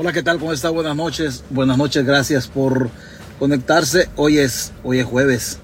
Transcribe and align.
Hola, 0.00 0.14
¿qué 0.14 0.22
tal? 0.22 0.38
¿Cómo 0.38 0.54
está? 0.54 0.70
Buenas 0.70 0.96
noches. 0.96 1.44
Buenas 1.50 1.76
noches, 1.76 2.06
gracias 2.06 2.48
por 2.48 2.88
conectarse. 3.38 4.08
Hoy 4.16 4.38
es, 4.38 4.72
hoy 4.82 5.00
es 5.00 5.04
jueves. 5.04 5.58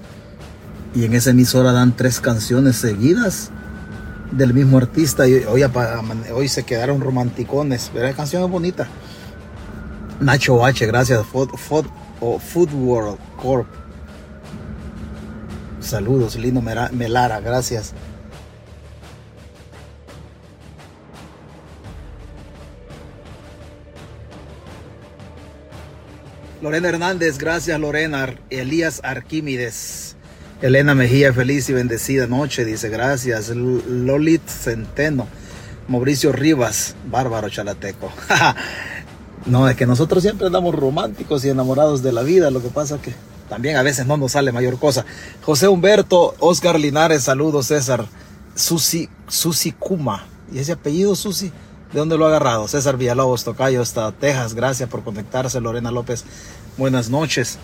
Y 0.93 1.05
en 1.05 1.15
esa 1.15 1.31
emisora 1.31 1.71
dan 1.71 1.95
tres 1.95 2.19
canciones 2.19 2.75
seguidas 2.75 3.49
del 4.31 4.53
mismo 4.53 4.77
artista. 4.77 5.27
Y 5.27 5.43
hoy, 5.45 5.63
hoy 6.31 6.47
se 6.49 6.61
quedaron 6.61 7.01
romanticones. 7.01 7.89
Pero 7.91 8.15
canción 8.15 8.43
es 8.43 8.49
bonita. 8.51 8.87
Nacho 10.19 10.63
H, 10.63 10.85
gracias. 10.85 11.25
Food, 11.25 11.87
o 12.21 12.37
Food 12.37 12.71
World 12.73 13.17
Corp. 13.41 13.65
Saludos, 15.79 16.35
Lino 16.35 16.61
Melara, 16.61 17.39
gracias. 17.39 17.95
Lorena 26.67 26.89
Hernández, 26.89 27.37
gracias 27.37 27.79
Lorena. 27.79 28.35
Elías 28.49 28.99
Arquímedes. 29.01 30.17
Elena 30.61 30.95
Mejía, 30.95 31.31
feliz 31.31 31.69
y 31.69 31.73
bendecida 31.73 32.27
noche, 32.27 32.65
dice 32.65 32.89
gracias. 32.89 33.47
Lolit 33.51 34.45
Centeno. 34.45 35.29
Mauricio 35.87 36.33
Rivas, 36.33 36.95
bárbaro 37.09 37.47
chalateco. 37.47 38.11
no, 39.45 39.69
es 39.69 39.77
que 39.77 39.85
nosotros 39.85 40.21
siempre 40.21 40.47
andamos 40.47 40.75
románticos 40.75 41.45
y 41.45 41.49
enamorados 41.49 42.03
de 42.03 42.11
la 42.11 42.23
vida. 42.23 42.51
Lo 42.51 42.61
que 42.61 42.67
pasa 42.67 42.97
que 43.01 43.13
también 43.47 43.77
a 43.77 43.81
veces 43.81 44.05
no 44.05 44.17
nos 44.17 44.33
sale 44.33 44.51
mayor 44.51 44.77
cosa. 44.77 45.05
José 45.43 45.69
Humberto, 45.69 46.35
Oscar 46.39 46.77
Linares, 46.77 47.23
saludos 47.23 47.67
César. 47.67 48.05
Susi, 48.55 49.07
Susi 49.29 49.71
Kuma. 49.71 50.27
¿Y 50.51 50.59
ese 50.59 50.73
apellido 50.73 51.15
Susi? 51.15 51.49
¿De 51.93 51.99
dónde 51.99 52.17
lo 52.17 52.25
ha 52.25 52.29
agarrado? 52.29 52.67
César 52.67 52.97
Villalobos, 52.97 53.43
Tocayo, 53.43 53.81
hasta 53.81 54.11
Texas. 54.11 54.53
Gracias 54.53 54.89
por 54.89 55.03
conectarse. 55.03 55.61
Lorena 55.61 55.91
López, 55.91 56.25
buenas 56.77 57.09
noches. 57.09 57.59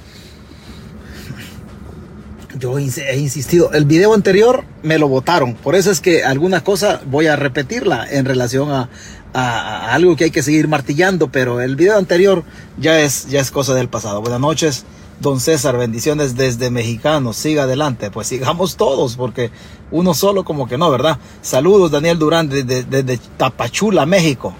Yo 2.57 2.77
he 2.77 3.17
insistido, 3.17 3.71
el 3.73 3.85
video 3.85 4.13
anterior 4.13 4.63
me 4.83 4.99
lo 4.99 5.07
votaron, 5.07 5.55
por 5.55 5.75
eso 5.75 5.89
es 5.89 5.99
que 6.01 6.23
alguna 6.23 6.63
cosa 6.63 7.01
voy 7.07 7.25
a 7.25 7.35
repetirla 7.35 8.07
en 8.09 8.25
relación 8.25 8.69
a, 8.71 8.89
algo 9.33 10.15
que 10.15 10.25
hay 10.25 10.31
que 10.31 10.43
seguir 10.43 10.67
martillando, 10.67 11.31
pero 11.31 11.61
el 11.61 11.75
video 11.75 11.97
anterior 11.97 12.43
ya 12.77 12.99
es, 12.99 13.27
ya 13.27 13.39
es 13.39 13.49
cosa 13.49 13.73
del 13.73 13.89
pasado. 13.89 14.21
Buenas 14.21 14.39
noches, 14.39 14.85
don 15.19 15.39
César, 15.39 15.77
bendiciones 15.77 16.35
desde 16.35 16.69
Mexicano, 16.69 17.33
siga 17.33 17.63
adelante, 17.63 18.11
pues 18.11 18.27
sigamos 18.27 18.77
todos, 18.77 19.15
porque 19.15 19.49
uno 19.93 20.15
solo 20.15 20.43
como 20.43 20.67
que 20.67 20.77
no, 20.77 20.89
¿verdad? 20.89 21.19
Saludos, 21.43 21.91
Daniel 21.91 22.17
Durán, 22.17 22.49
desde, 22.49 23.19
Tapachula, 23.37 24.07
México. 24.07 24.53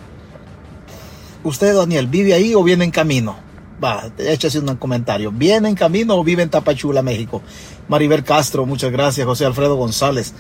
¿Usted, 1.44 1.76
Daniel, 1.76 2.08
vive 2.08 2.36
ahí 2.36 2.54
o 2.54 2.64
viene 2.64 2.86
en 2.86 2.92
camino? 2.92 3.36
Va, 3.84 4.12
échese 4.20 4.60
un 4.60 4.76
comentario. 4.76 5.32
¿Viene 5.32 5.70
en 5.70 5.76
camino 5.76 6.16
o 6.16 6.24
vive 6.24 6.44
en 6.44 6.50
Tapachula, 6.50 7.02
México? 7.02 7.42
Maribel 7.88 8.24
Castro, 8.24 8.68
muchas 8.68 8.92
gracias. 8.92 9.26
José 9.26 9.46
Alfredo 9.46 9.76
González. 9.76 10.34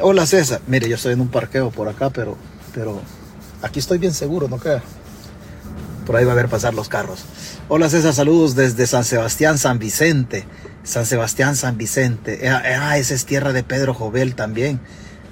Hola 0.00 0.26
César. 0.26 0.60
Mire, 0.66 0.88
yo 0.88 0.96
estoy 0.96 1.12
en 1.12 1.20
un 1.20 1.28
parqueo 1.28 1.70
por 1.70 1.88
acá, 1.88 2.10
pero, 2.10 2.36
pero 2.74 3.00
aquí 3.62 3.78
estoy 3.78 3.98
bien 3.98 4.12
seguro, 4.12 4.48
¿no 4.48 4.58
queda? 4.58 4.82
Por 6.04 6.16
ahí 6.16 6.24
va 6.24 6.32
a 6.32 6.34
ver 6.34 6.48
pasar 6.48 6.74
los 6.74 6.88
carros. 6.88 7.20
Hola 7.68 7.88
César, 7.88 8.12
saludos 8.12 8.56
desde 8.56 8.88
San 8.88 9.04
Sebastián, 9.04 9.56
San 9.56 9.78
Vicente. 9.78 10.44
San 10.84 11.06
Sebastián, 11.06 11.56
San 11.56 11.76
Vicente. 11.76 12.48
Ah, 12.48 12.62
ah, 12.80 12.98
esa 12.98 13.14
es 13.14 13.24
tierra 13.26 13.52
de 13.52 13.64
Pedro 13.64 13.94
Jovel 13.94 14.34
también. 14.34 14.80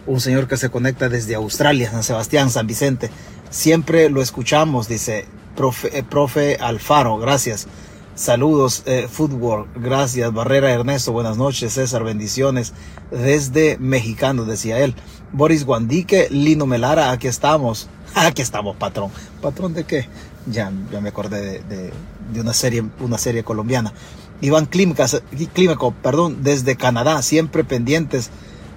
Un 0.06 0.20
señor 0.20 0.48
que 0.48 0.56
se 0.56 0.70
conecta 0.70 1.08
desde 1.08 1.36
Australia, 1.36 1.90
San 1.90 2.02
Sebastián, 2.02 2.50
San 2.50 2.66
Vicente. 2.66 3.10
Siempre 3.50 4.10
lo 4.10 4.22
escuchamos, 4.22 4.88
dice 4.88 5.26
profe, 5.54 6.52
eh, 6.52 6.58
Alfaro, 6.60 7.18
gracias. 7.18 7.68
Saludos, 8.14 8.82
eh, 8.86 9.08
Footwork, 9.10 9.68
gracias. 9.76 10.32
Barrera 10.32 10.70
Ernesto, 10.70 11.12
buenas 11.12 11.36
noches. 11.36 11.74
César, 11.74 12.04
bendiciones. 12.04 12.72
Desde 13.10 13.78
Mexicano, 13.78 14.44
decía 14.44 14.80
él. 14.80 14.94
Boris 15.32 15.64
Guandique, 15.64 16.28
Lino 16.30 16.66
Melara, 16.66 17.10
aquí 17.10 17.28
estamos. 17.28 17.88
Aquí 18.14 18.42
estamos, 18.42 18.76
patrón. 18.76 19.10
¿Patrón 19.40 19.72
de 19.72 19.84
qué? 19.84 20.06
Ya, 20.46 20.70
ya 20.92 21.00
me 21.00 21.08
acordé 21.08 21.62
de, 21.62 21.92
de, 22.32 22.40
una, 22.40 22.52
serie, 22.52 22.84
una 23.00 23.16
serie 23.16 23.42
colombiana. 23.42 23.94
Iván 24.42 24.66
Clímaco, 24.66 25.94
perdón, 26.02 26.42
desde 26.42 26.76
Canadá, 26.76 27.22
siempre 27.22 27.62
pendientes 27.62 28.30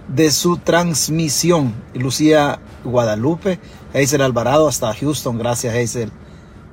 de 0.08 0.30
su 0.30 0.58
transmisión. 0.58 1.74
Lucía 1.96 2.59
Guadalupe, 2.84 3.59
Hazel 3.92 4.22
Alvarado 4.22 4.68
hasta 4.68 4.94
Houston, 4.94 5.40
gracias 5.40 5.76
Hazel 5.76 6.12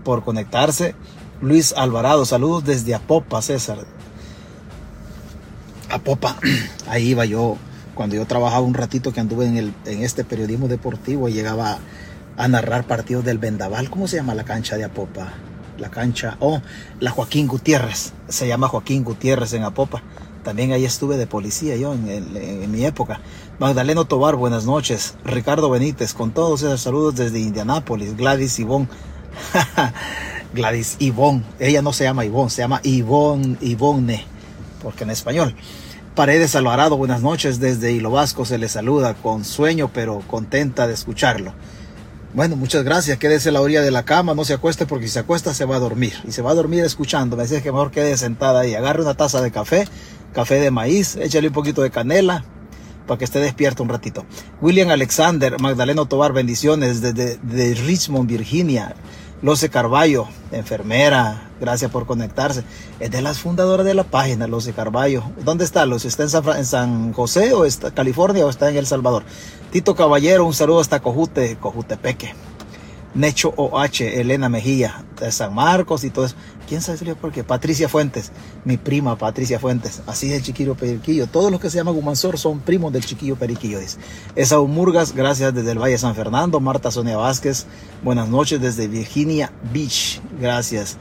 por 0.04 0.22
conectarse. 0.22 0.94
Luis 1.41 1.72
Alvarado, 1.75 2.26
saludos 2.26 2.64
desde 2.64 2.94
Apopa, 2.94 3.41
César. 3.41 3.78
Apopa, 5.88 6.36
ahí 6.86 7.09
iba 7.09 7.24
yo 7.24 7.56
cuando 7.94 8.16
yo 8.16 8.26
trabajaba 8.26 8.60
un 8.60 8.74
ratito 8.74 9.10
que 9.10 9.20
anduve 9.20 9.47
en, 9.47 9.56
el, 9.56 9.74
en 9.86 10.03
este 10.03 10.22
periodismo 10.22 10.69
deportivo 10.69 11.30
y 11.30 11.32
llegaba 11.32 11.78
a 12.36 12.47
narrar 12.47 12.86
partidos 12.86 13.24
del 13.24 13.38
Vendaval. 13.38 13.88
¿Cómo 13.88 14.06
se 14.06 14.16
llama 14.16 14.34
la 14.34 14.44
cancha 14.44 14.76
de 14.76 14.84
Apopa? 14.84 15.32
La 15.82 15.91
cancha, 15.91 16.37
oh, 16.38 16.62
la 17.00 17.10
Joaquín 17.10 17.48
Gutiérrez. 17.48 18.12
Se 18.28 18.47
llama 18.47 18.69
Joaquín 18.69 19.03
Gutiérrez 19.03 19.53
en 19.54 19.65
Apopa. 19.65 20.00
También 20.44 20.70
ahí 20.70 20.84
estuve 20.84 21.16
de 21.16 21.26
policía 21.26 21.75
yo 21.75 21.93
en, 21.93 22.70
mi 22.70 22.84
época. 22.84 23.20
Magdaleno 23.59 24.04
Tobar, 24.04 24.37
buenas 24.37 24.65
noches. 24.65 25.16
Ricardo 25.25 25.71
Benítez, 25.71 26.15
con 26.15 26.31
todos 26.31 26.62
esos 26.62 26.82
saludos 26.82 27.16
desde 27.16 27.41
Indianápolis. 27.41 28.16
Gladys 28.16 28.60
Ivón. 28.60 28.88
Gladys 30.54 30.98
Ivón. 31.00 31.44
Ella 31.59 31.82
no 31.82 31.92
se 31.92 32.04
llama 32.04 32.25
Ivón, 32.25 32.48
se 32.48 32.62
llama 32.62 32.81
Ivón, 32.84 33.59
Ivonne, 33.60 34.25
porque 34.81 35.03
en 35.03 35.10
español. 35.10 35.53
Paredes 36.15 36.54
Alvarado, 36.54 36.97
buenas 36.97 37.22
noches. 37.22 37.59
Desde 37.59 37.91
Hilo 37.91 38.12
Vasco 38.12 38.44
se 38.44 38.59
le 38.59 38.69
saluda 38.69 39.15
con 39.15 39.44
sueño, 39.44 39.91
pero 39.92 40.21
contenta 40.28 40.87
de 40.87 40.94
escucharlo. 40.94 41.54
Bueno, 42.34 42.56
muchas 42.56 42.82
gracias. 42.82 43.19
Quédese 43.19 43.50
a 43.50 43.53
la 43.53 43.60
orilla 43.60 43.82
de 43.82 43.91
la 43.91 44.04
cama, 44.04 44.34
no 44.34 44.44
se 44.47 44.54
acueste 44.54 44.87
porque 44.87 45.06
si 45.06 45.12
se 45.12 45.19
acuesta 45.19 45.53
se 45.53 45.66
va 45.66 45.76
a 45.76 45.78
dormir. 45.78 46.15
Y 46.26 46.32
se 46.32 46.41
va 46.41 46.53
a 46.53 46.54
dormir 46.54 46.82
escuchando. 46.82 47.37
Me 47.37 47.43
dice 47.43 47.62
que 47.62 47.70
mejor 47.70 47.91
quede 47.91 48.16
sentada 48.16 48.60
ahí. 48.60 48.75
Agarre 48.75 49.03
una 49.03 49.15
taza 49.15 49.43
de 49.43 49.50
café, 49.50 49.87
café 50.32 50.54
de 50.54 50.71
maíz, 50.71 51.16
échale 51.16 51.48
un 51.48 51.53
poquito 51.53 51.82
de 51.82 51.91
canela 51.91 52.42
para 53.06 53.19
que 53.19 53.26
esté 53.26 53.38
despierto 53.38 53.82
un 53.82 53.91
ratito. 53.91 54.25
William 54.62 54.88
Alexander, 54.88 55.60
Magdaleno 55.60 56.06
Tobar, 56.06 56.32
bendiciones 56.32 57.03
desde 57.03 57.37
de 57.37 57.75
Richmond, 57.75 58.31
Virginia. 58.31 58.94
Lose 59.42 59.69
Carballo, 59.70 60.28
enfermera, 60.53 61.50
gracias 61.60 61.91
por 61.91 62.06
conectarse. 62.06 62.62
Es 63.00 63.10
de 63.10 63.22
las 63.22 63.41
fundadoras 63.41 63.84
de 63.84 63.92
la 63.92 64.04
página, 64.04 64.47
Lose 64.47 64.72
Carballo. 64.72 65.25
¿Dónde 65.44 65.64
está 65.64 65.84
Lose? 65.84 66.06
¿Está 66.06 66.22
en 66.22 66.64
San, 66.64 67.12
José 67.12 67.53
o 67.53 67.64
está 67.64 67.91
California 67.91 68.47
o 68.47 68.50
está 68.50 68.70
en 68.70 68.76
El 68.76 68.86
Salvador? 68.86 69.25
Tito 69.72 69.97
Caballero, 69.97 70.47
un 70.47 70.54
saludo 70.54 70.78
hasta 70.78 71.00
Cojute, 71.00 71.56
Cojutepeque. 71.56 72.36
Necho 73.14 73.52
OH, 73.56 74.00
Elena 74.00 74.48
Mejía, 74.48 75.04
de 75.20 75.30
San 75.30 75.54
Marcos 75.54 76.04
y 76.04 76.10
todo 76.10 76.24
eso. 76.24 76.34
¿Quién 76.68 76.80
sabe 76.80 77.14
por 77.14 77.32
qué? 77.32 77.44
Patricia 77.44 77.88
Fuentes, 77.88 78.32
mi 78.64 78.76
prima 78.76 79.16
Patricia 79.18 79.58
Fuentes, 79.58 80.02
así 80.06 80.30
es 80.30 80.38
el 80.38 80.42
chiquillo 80.42 80.74
Periquillo. 80.74 81.26
Todos 81.26 81.50
los 81.50 81.60
que 81.60 81.68
se 81.68 81.76
llaman 81.76 81.94
Gumansor 81.94 82.38
son 82.38 82.60
primos 82.60 82.92
del 82.92 83.04
chiquillo 83.04 83.36
Periquillo, 83.36 83.80
dice. 83.80 83.98
Esaú 84.34 84.66
Murgas, 84.68 85.14
gracias 85.14 85.54
desde 85.54 85.72
el 85.72 85.78
Valle 85.78 85.98
San 85.98 86.14
Fernando. 86.14 86.60
Marta 86.60 86.91
Sonia 86.91 87.16
Vázquez, 87.16 87.66
buenas 88.03 88.28
noches 88.28 88.60
desde 88.60 88.88
Virginia 88.88 89.53
Beach, 89.72 90.20
gracias. 90.41 90.97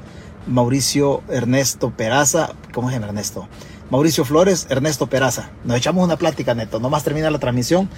Mauricio 0.48 1.22
Ernesto 1.30 1.92
Peraza, 1.92 2.54
¿cómo 2.74 2.90
es 2.90 2.96
Ernesto? 2.96 3.48
Mauricio 3.90 4.26
Flores, 4.26 4.68
Ernesto 4.70 5.08
Peraza. 5.08 5.52
Nos 5.64 5.78
echamos 5.78 6.04
una 6.04 6.18
plática, 6.18 6.54
Neto. 6.54 6.80
Nomás 6.80 7.04
termina 7.04 7.30
la 7.30 7.40
transmisión 7.40 7.90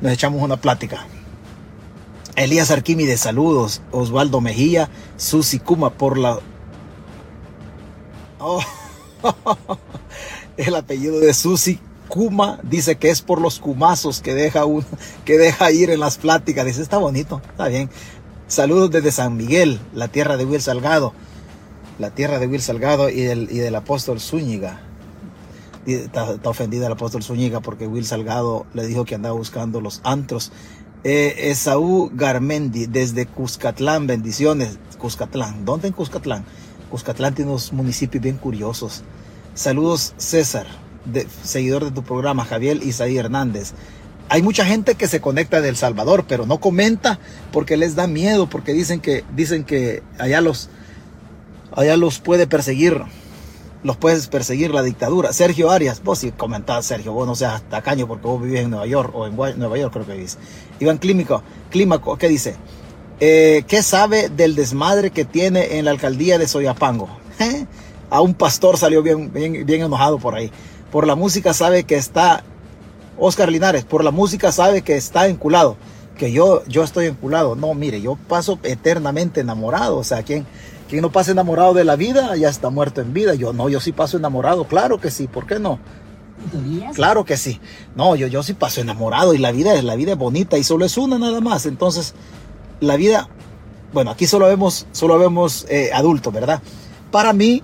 nos 0.00 0.12
echamos 0.12 0.42
una 0.42 0.56
plática. 0.56 1.06
Elías 2.44 2.70
Arquímedes, 2.70 3.20
saludos. 3.20 3.82
Osvaldo 3.90 4.40
Mejía, 4.40 4.88
Susi 5.16 5.58
Kuma 5.58 5.90
por 5.90 6.18
la... 6.18 6.38
Oh, 8.38 8.60
el 10.56 10.76
apellido 10.76 11.18
de 11.18 11.34
Susi 11.34 11.80
Kuma 12.08 12.60
dice 12.62 12.96
que 12.96 13.10
es 13.10 13.22
por 13.22 13.40
los 13.40 13.58
cumazos 13.58 14.20
que 14.20 14.34
deja, 14.34 14.62
que 15.24 15.36
deja 15.36 15.72
ir 15.72 15.90
en 15.90 16.00
las 16.00 16.16
pláticas. 16.18 16.64
Dice, 16.64 16.80
está 16.80 16.98
bonito, 16.98 17.42
está 17.50 17.66
bien. 17.68 17.90
Saludos 18.46 18.92
desde 18.92 19.10
San 19.10 19.36
Miguel, 19.36 19.80
la 19.92 20.06
tierra 20.08 20.36
de 20.36 20.44
Will 20.44 20.62
Salgado. 20.62 21.12
La 21.98 22.10
tierra 22.10 22.38
de 22.38 22.46
Will 22.46 22.62
Salgado 22.62 23.08
y 23.08 23.22
del, 23.22 23.48
y 23.50 23.58
del 23.58 23.74
apóstol 23.74 24.20
Zúñiga 24.20 24.80
está, 25.94 26.36
ofendida 26.44 26.86
el 26.86 26.92
apóstol 26.92 27.22
Zúñiga 27.22 27.60
porque 27.60 27.86
Will 27.86 28.04
Salgado 28.04 28.66
le 28.74 28.86
dijo 28.86 29.04
que 29.04 29.14
andaba 29.14 29.36
buscando 29.36 29.80
los 29.80 30.00
antros. 30.04 30.52
Eh, 31.04 31.50
Esaú 31.50 32.10
Garmendi, 32.12 32.86
desde 32.86 33.26
Cuscatlán, 33.26 34.06
bendiciones. 34.06 34.78
Cuscatlán, 34.98 35.64
¿dónde 35.64 35.88
en 35.88 35.94
Cuscatlán? 35.94 36.44
Cuscatlán 36.90 37.34
tiene 37.34 37.52
unos 37.52 37.72
municipios 37.72 38.22
bien 38.22 38.36
curiosos. 38.36 39.04
Saludos 39.54 40.14
César, 40.16 40.66
seguidor 41.44 41.84
de 41.84 41.90
tu 41.92 42.02
programa, 42.02 42.44
Javier 42.44 42.82
Isaí 42.82 43.16
Hernández. 43.16 43.72
hay 44.28 44.42
mucha 44.42 44.64
gente 44.64 44.94
que 44.94 45.08
se 45.08 45.20
conecta 45.20 45.60
de 45.60 45.68
El 45.68 45.76
Salvador, 45.76 46.24
pero 46.28 46.46
no 46.46 46.60
comenta 46.60 47.18
porque 47.52 47.76
les 47.76 47.94
da 47.94 48.06
miedo, 48.06 48.48
porque 48.48 48.72
dicen 48.72 49.00
que, 49.00 49.24
dicen 49.34 49.64
que 49.64 50.02
allá 50.18 50.40
los, 50.40 50.68
allá 51.74 51.96
los 51.96 52.18
puede 52.18 52.46
perseguir, 52.46 53.02
los 53.82 53.96
puedes 53.96 54.26
perseguir 54.26 54.72
la 54.74 54.82
dictadura. 54.82 55.32
Sergio 55.32 55.70
Arias, 55.70 56.02
vos 56.02 56.18
sí 56.18 56.32
comentás, 56.32 56.86
Sergio, 56.86 57.12
vos 57.12 57.26
no 57.26 57.34
seas 57.34 57.62
tacaño 57.62 58.06
porque 58.06 58.26
vos 58.26 58.42
vivís 58.42 58.60
en 58.60 58.70
Nueva 58.70 58.86
York 58.86 59.12
o 59.14 59.26
en 59.26 59.36
Nueva 59.36 59.78
York 59.78 59.92
creo 59.92 60.06
que 60.06 60.14
vivís. 60.14 60.38
Iván 60.80 60.98
Clímico, 60.98 61.42
Clímaco, 61.70 62.16
¿qué 62.16 62.28
dice? 62.28 62.56
Eh, 63.20 63.64
¿Qué 63.66 63.82
sabe 63.82 64.28
del 64.28 64.54
desmadre 64.54 65.10
que 65.10 65.24
tiene 65.24 65.78
en 65.78 65.84
la 65.84 65.90
alcaldía 65.90 66.38
de 66.38 66.46
Soyapango? 66.46 67.08
A 68.10 68.20
un 68.20 68.34
pastor 68.34 68.78
salió 68.78 69.02
bien, 69.02 69.32
bien, 69.32 69.66
bien 69.66 69.82
enojado 69.82 70.18
por 70.18 70.34
ahí. 70.34 70.50
Por 70.90 71.06
la 71.06 71.14
música 71.14 71.52
sabe 71.52 71.84
que 71.84 71.96
está 71.96 72.42
Oscar 73.18 73.50
Linares, 73.50 73.84
por 73.84 74.04
la 74.04 74.10
música 74.10 74.52
sabe 74.52 74.82
que 74.82 74.96
está 74.96 75.26
enculado, 75.26 75.76
que 76.16 76.32
yo, 76.32 76.64
yo 76.66 76.84
estoy 76.84 77.06
enculado. 77.06 77.56
No, 77.56 77.74
mire, 77.74 78.00
yo 78.00 78.16
paso 78.28 78.58
eternamente 78.62 79.40
enamorado. 79.40 79.98
O 79.98 80.04
sea, 80.04 80.22
quien, 80.22 80.46
quien 80.88 81.02
no 81.02 81.12
pasa 81.12 81.32
enamorado 81.32 81.74
de 81.74 81.84
la 81.84 81.96
vida 81.96 82.34
ya 82.36 82.48
está 82.48 82.70
muerto 82.70 83.02
en 83.02 83.12
vida. 83.12 83.34
Yo 83.34 83.52
no, 83.52 83.68
yo 83.68 83.80
sí 83.80 83.92
paso 83.92 84.16
enamorado, 84.16 84.64
claro 84.64 85.00
que 85.00 85.10
sí, 85.10 85.26
¿por 85.26 85.46
qué 85.46 85.58
no? 85.58 85.78
Claro 86.94 87.24
que 87.24 87.36
sí. 87.36 87.60
No, 87.94 88.16
yo, 88.16 88.26
yo 88.26 88.42
sí 88.42 88.54
paso 88.54 88.80
enamorado 88.80 89.34
y 89.34 89.38
la 89.38 89.52
vida 89.52 89.74
es 89.74 89.84
la 89.84 89.96
vida 89.96 90.12
es 90.12 90.18
bonita 90.18 90.58
y 90.58 90.64
solo 90.64 90.84
es 90.84 90.96
una 90.96 91.18
nada 91.18 91.40
más. 91.40 91.66
Entonces, 91.66 92.14
la 92.80 92.96
vida, 92.96 93.28
bueno, 93.92 94.10
aquí 94.10 94.26
solo 94.26 94.46
vemos, 94.46 94.86
solo 94.92 95.18
vemos 95.18 95.66
eh, 95.68 95.90
adultos, 95.92 96.32
¿verdad? 96.32 96.62
Para 97.10 97.32
mí, 97.32 97.62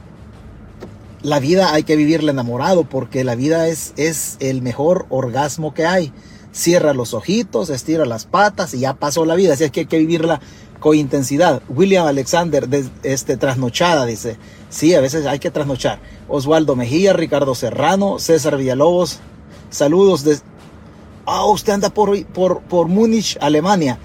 la 1.22 1.40
vida 1.40 1.72
hay 1.72 1.84
que 1.84 1.96
vivirla 1.96 2.32
enamorado 2.32 2.84
porque 2.84 3.24
la 3.24 3.34
vida 3.34 3.68
es, 3.68 3.94
es 3.96 4.36
el 4.40 4.62
mejor 4.62 5.06
orgasmo 5.08 5.72
que 5.72 5.86
hay. 5.86 6.12
Cierra 6.52 6.94
los 6.94 7.14
ojitos, 7.14 7.70
estira 7.70 8.04
las 8.04 8.26
patas 8.26 8.74
y 8.74 8.80
ya 8.80 8.94
pasó 8.94 9.24
la 9.24 9.34
vida. 9.34 9.54
Así 9.54 9.64
es 9.64 9.70
que 9.70 9.80
hay 9.80 9.86
que 9.86 9.98
vivirla 9.98 10.40
con 10.78 10.96
intensidad. 10.96 11.62
William 11.68 12.06
Alexander, 12.06 12.68
de, 12.68 12.86
este, 13.02 13.36
trasnochada, 13.36 14.04
dice. 14.04 14.36
Sí, 14.74 14.92
a 14.92 15.00
veces 15.00 15.24
hay 15.26 15.38
que 15.38 15.52
trasnochar. 15.52 16.00
Osvaldo 16.26 16.74
Mejía, 16.74 17.12
Ricardo 17.12 17.54
Serrano, 17.54 18.18
César 18.18 18.56
Villalobos. 18.56 19.20
Saludos 19.70 20.24
de... 20.24 20.40
Ah, 21.26 21.46
usted 21.46 21.74
anda 21.74 21.90
por, 21.90 22.26
por, 22.26 22.60
por 22.62 22.88
Múnich, 22.88 23.38
Alemania. 23.40 23.98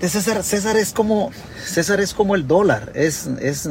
César, 0.00 0.44
César 0.44 0.76
es 0.76 0.92
como, 0.92 1.32
César 1.66 2.00
es 2.00 2.14
como 2.14 2.36
el 2.36 2.46
dólar. 2.46 2.92
Es, 2.94 3.28
es, 3.40 3.68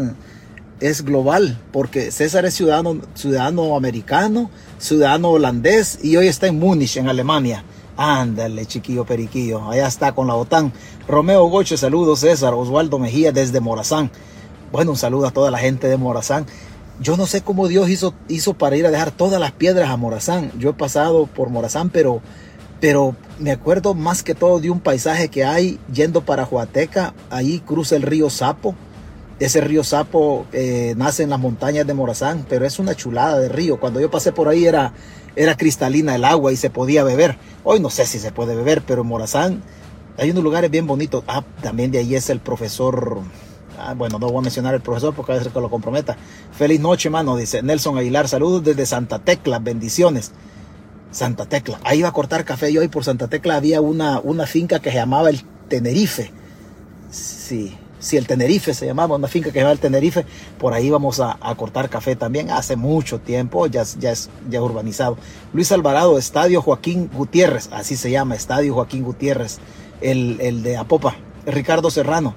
es 0.81 1.05
global, 1.05 1.57
porque 1.71 2.11
César 2.11 2.45
es 2.45 2.53
ciudadano, 2.53 2.99
ciudadano 3.13 3.77
americano, 3.77 4.51
ciudadano 4.77 5.29
holandés 5.29 5.99
y 6.03 6.17
hoy 6.17 6.27
está 6.27 6.47
en 6.47 6.59
Múnich, 6.59 6.97
en 6.97 7.07
Alemania. 7.07 7.63
Ándale, 7.95 8.65
chiquillo 8.65 9.05
periquillo, 9.05 9.71
allá 9.71 9.87
está 9.87 10.11
con 10.11 10.27
la 10.27 10.35
OTAN. 10.35 10.73
Romeo 11.07 11.45
Goche, 11.45 11.77
saludos 11.77 12.19
César. 12.19 12.53
Osvaldo 12.55 12.99
Mejía 12.99 13.31
desde 13.31 13.61
Morazán. 13.61 14.11
Bueno, 14.71 14.91
un 14.91 14.97
saludo 14.97 15.27
a 15.27 15.31
toda 15.31 15.51
la 15.51 15.57
gente 15.57 15.87
de 15.87 15.97
Morazán. 15.97 16.45
Yo 17.01 17.17
no 17.17 17.25
sé 17.25 17.41
cómo 17.41 17.67
Dios 17.67 17.89
hizo, 17.89 18.13
hizo 18.27 18.53
para 18.53 18.75
ir 18.75 18.85
a 18.85 18.91
dejar 18.91 19.11
todas 19.11 19.39
las 19.39 19.51
piedras 19.51 19.89
a 19.89 19.97
Morazán. 19.97 20.51
Yo 20.59 20.71
he 20.71 20.73
pasado 20.73 21.27
por 21.27 21.49
Morazán, 21.49 21.89
pero, 21.89 22.21
pero 22.79 23.15
me 23.39 23.51
acuerdo 23.51 23.93
más 23.93 24.21
que 24.21 24.35
todo 24.35 24.59
de 24.59 24.69
un 24.69 24.79
paisaje 24.79 25.29
que 25.29 25.45
hay 25.45 25.79
yendo 25.93 26.21
para 26.21 26.45
Huateca. 26.45 27.13
Ahí 27.29 27.59
cruza 27.59 27.95
el 27.95 28.03
río 28.03 28.29
Sapo 28.29 28.75
ese 29.39 29.61
río 29.61 29.83
Sapo 29.83 30.45
eh, 30.51 30.93
nace 30.97 31.23
en 31.23 31.29
las 31.29 31.39
montañas 31.39 31.87
de 31.87 31.93
Morazán, 31.93 32.45
pero 32.49 32.65
es 32.65 32.77
una 32.77 32.95
chulada 32.95 33.39
de 33.39 33.49
río. 33.49 33.79
Cuando 33.79 34.01
yo 34.01 34.11
pasé 34.11 34.33
por 34.33 34.49
ahí 34.49 34.65
era, 34.65 34.93
era 35.35 35.55
cristalina 35.55 36.15
el 36.15 36.25
agua 36.25 36.51
y 36.51 36.57
se 36.57 36.69
podía 36.69 37.03
beber. 37.03 37.37
Hoy 37.63 37.79
no 37.79 37.89
sé 37.89 38.05
si 38.05 38.19
se 38.19 38.31
puede 38.31 38.55
beber, 38.55 38.83
pero 38.85 39.01
en 39.01 39.07
Morazán 39.07 39.63
hay 40.17 40.31
unos 40.31 40.43
lugares 40.43 40.69
bien 40.69 40.87
bonitos. 40.87 41.23
Ah, 41.27 41.43
también 41.61 41.89
de 41.91 41.99
ahí 41.99 42.15
es 42.15 42.29
el 42.29 42.41
profesor. 42.41 43.19
Ah, 43.79 43.93
bueno, 43.93 44.19
no 44.19 44.27
voy 44.27 44.39
a 44.39 44.41
mencionar 44.41 44.73
el 44.73 44.81
profesor 44.81 45.13
porque 45.13 45.31
a 45.31 45.35
veces 45.35 45.51
que 45.51 45.59
lo 45.59 45.69
comprometa. 45.69 46.17
Feliz 46.51 46.79
noche, 46.79 47.09
mano, 47.09 47.37
dice 47.37 47.63
Nelson 47.63 47.97
Aguilar. 47.97 48.27
Saludos 48.27 48.63
desde 48.63 48.85
Santa 48.85 49.19
Tecla, 49.19 49.59
bendiciones. 49.59 50.31
Santa 51.11 51.45
Tecla. 51.45 51.79
Ahí 51.83 51.99
iba 51.99 52.09
a 52.09 52.13
cortar 52.13 52.45
café 52.45 52.69
y 52.69 52.77
hoy 52.77 52.87
por 52.87 53.03
Santa 53.03 53.27
Tecla 53.27 53.55
había 53.55 53.81
una, 53.81 54.19
una 54.19 54.45
finca 54.45 54.79
que 54.79 54.91
se 54.91 54.97
llamaba 54.97 55.29
el 55.29 55.41
Tenerife. 55.67 56.31
Sí, 57.09 57.75
si 57.99 58.17
el 58.17 58.27
Tenerife 58.27 58.73
se 58.73 58.85
llamaba, 58.85 59.15
una 59.15 59.27
finca 59.27 59.51
que 59.51 59.59
llamaba 59.59 59.73
el 59.73 59.79
Tenerife, 59.79 60.25
por 60.57 60.73
ahí 60.73 60.89
vamos 60.89 61.19
a, 61.19 61.37
cortar 61.57 61.89
café 61.89 62.15
también, 62.15 62.51
hace 62.51 62.75
mucho 62.75 63.19
tiempo, 63.19 63.67
ya, 63.67 63.83
ya 63.99 64.11
es 64.11 64.29
ya 64.49 64.61
urbanizado. 64.61 65.17
Luis 65.53 65.71
Alvarado, 65.71 66.17
Estadio 66.17 66.61
Joaquín 66.61 67.09
Gutiérrez, 67.13 67.69
así 67.71 67.95
se 67.95 68.11
llama, 68.11 68.35
Estadio 68.35 68.73
Joaquín 68.73 69.03
Gutiérrez, 69.03 69.59
el, 70.01 70.39
el 70.41 70.63
de 70.63 70.77
Apopa. 70.77 71.15
Ricardo 71.45 71.89
Serrano, 71.89 72.35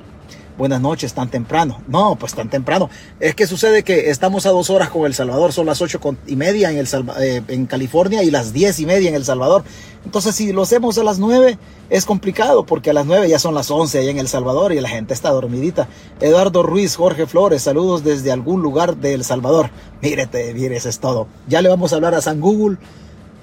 buenas 0.58 0.80
noches, 0.80 1.12
tan 1.14 1.30
temprano. 1.30 1.80
No, 1.88 2.16
pues 2.16 2.34
tan 2.34 2.48
temprano. 2.48 2.90
Es 3.20 3.34
que 3.34 3.46
sucede 3.46 3.82
que 3.82 4.10
estamos 4.10 4.46
a 4.46 4.50
dos 4.50 4.70
horas 4.70 4.90
con 4.90 5.06
El 5.06 5.14
Salvador, 5.14 5.52
son 5.52 5.66
las 5.66 5.80
ocho 5.82 6.00
y 6.26 6.36
media 6.36 6.70
en, 6.70 6.78
el 6.78 6.88
eh, 7.20 7.42
en 7.48 7.66
California 7.66 8.22
y 8.22 8.30
las 8.30 8.52
diez 8.52 8.78
y 8.80 8.86
media 8.86 9.08
en 9.08 9.14
El 9.14 9.24
Salvador. 9.24 9.64
Entonces, 10.04 10.34
si 10.34 10.52
lo 10.52 10.62
hacemos 10.62 10.98
a 10.98 11.04
las 11.04 11.18
nueve, 11.18 11.58
es 11.88 12.04
complicado 12.04 12.66
porque 12.66 12.90
a 12.90 12.92
las 12.92 13.06
nueve 13.06 13.28
ya 13.28 13.38
son 13.38 13.54
las 13.54 13.70
once 13.70 13.98
ahí 13.98 14.08
en 14.08 14.18
El 14.18 14.28
Salvador 14.28 14.72
y 14.72 14.80
la 14.80 14.88
gente 14.88 15.14
está 15.14 15.30
dormidita. 15.30 15.88
Eduardo 16.20 16.62
Ruiz, 16.62 16.96
Jorge 16.96 17.26
Flores, 17.26 17.62
saludos 17.62 18.02
desde 18.02 18.32
algún 18.32 18.62
lugar 18.62 18.96
de 18.96 19.14
El 19.14 19.24
Salvador. 19.24 19.70
Mírete, 20.00 20.52
mire, 20.54 20.76
eso 20.76 20.88
es 20.88 20.98
todo. 20.98 21.28
Ya 21.48 21.62
le 21.62 21.68
vamos 21.68 21.92
a 21.92 21.96
hablar 21.96 22.14
a 22.14 22.20
San 22.20 22.40
Google, 22.40 22.78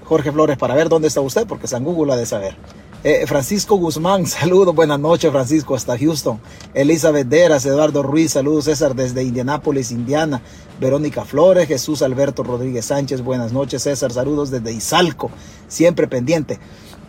Jorge 0.04 0.32
Flores, 0.32 0.58
para 0.58 0.76
ver 0.76 0.90
dónde 0.90 1.08
está 1.08 1.22
usted, 1.22 1.48
porque 1.48 1.68
San 1.68 1.84
Google 1.84 2.14
ha 2.14 2.18
de 2.18 2.26
saber. 2.26 2.56
Eh, 3.02 3.26
Francisco 3.28 3.78
Guzmán, 3.78 4.26
saludos, 4.28 4.76
buenas 4.76 5.00
noches 5.00 5.32
Francisco, 5.32 5.76
hasta 5.76 5.98
Houston. 5.98 6.40
Elizabeth 6.74 7.28
Deras, 7.28 7.66
Eduardo 7.66 8.04
Ruiz, 8.04 8.34
saludos 8.34 8.66
César 8.66 8.94
desde 8.94 9.24
Indianápolis, 9.24 9.92
Indiana. 9.92 10.42
Verónica 10.82 11.26
Flores, 11.26 11.68
Jesús 11.68 12.02
Alberto 12.02 12.42
Rodríguez 12.42 12.86
Sánchez, 12.86 13.22
buenas 13.22 13.52
noches 13.52 13.84
César, 13.84 14.12
saludos 14.14 14.50
desde 14.50 14.72
Izalco, 14.72 15.30
siempre 15.68 16.08
pendiente. 16.08 16.60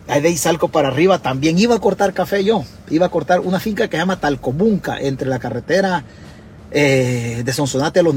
Ahí 0.08 0.20
de 0.20 0.30
Izalco 0.30 0.68
para 0.68 0.88
arriba 0.88 1.20
también 1.20 1.56
iba 1.58 1.76
a 1.76 1.78
cortar 1.78 2.12
café 2.12 2.42
yo, 2.42 2.64
iba 2.88 3.06
a 3.06 3.10
cortar 3.10 3.40
una 3.40 3.60
finca 3.60 3.86
que 3.88 3.96
se 3.96 4.00
llama 4.00 4.18
Talcomunca, 4.18 4.98
entre 4.98 5.28
la 5.28 5.38
carretera 5.38 6.04
eh, 6.72 7.42
de 7.44 7.52
Sonsonate 7.52 8.00
a, 8.00 8.02
los 8.02 8.14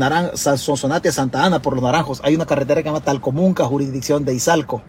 Sonsonate 0.60 1.10
a 1.10 1.12
Santa 1.12 1.44
Ana 1.46 1.62
por 1.62 1.74
los 1.76 1.84
Naranjos. 1.84 2.22
Hay 2.24 2.36
una 2.36 2.48
carretera 2.48 2.82
que 2.82 2.90
se 2.90 2.94
llama 2.94 3.06
Talcomunca, 3.06 3.66
jurisdicción 3.66 4.26
de 4.26 4.34
Izalco. 4.34 4.82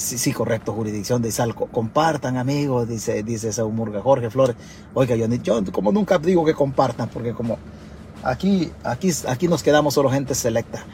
Sí, 0.00 0.32
correcto, 0.32 0.72
jurisdicción 0.72 1.20
de 1.20 1.28
Izalco. 1.28 1.66
Compartan, 1.66 2.38
amigos, 2.38 2.88
dice, 2.88 3.22
dice 3.22 3.52
Saumurga, 3.52 4.00
Jorge 4.00 4.30
Flores. 4.30 4.56
Oiga, 4.94 5.14
yo, 5.14 5.26
yo 5.26 5.62
como 5.72 5.92
nunca 5.92 6.18
digo 6.18 6.42
que 6.42 6.54
compartan, 6.54 7.10
porque 7.10 7.34
como 7.34 7.58
aquí, 8.22 8.72
aquí, 8.82 9.10
aquí 9.28 9.46
nos 9.46 9.62
quedamos 9.62 9.92
solo 9.92 10.08
gente 10.08 10.34
selecta. 10.34 10.84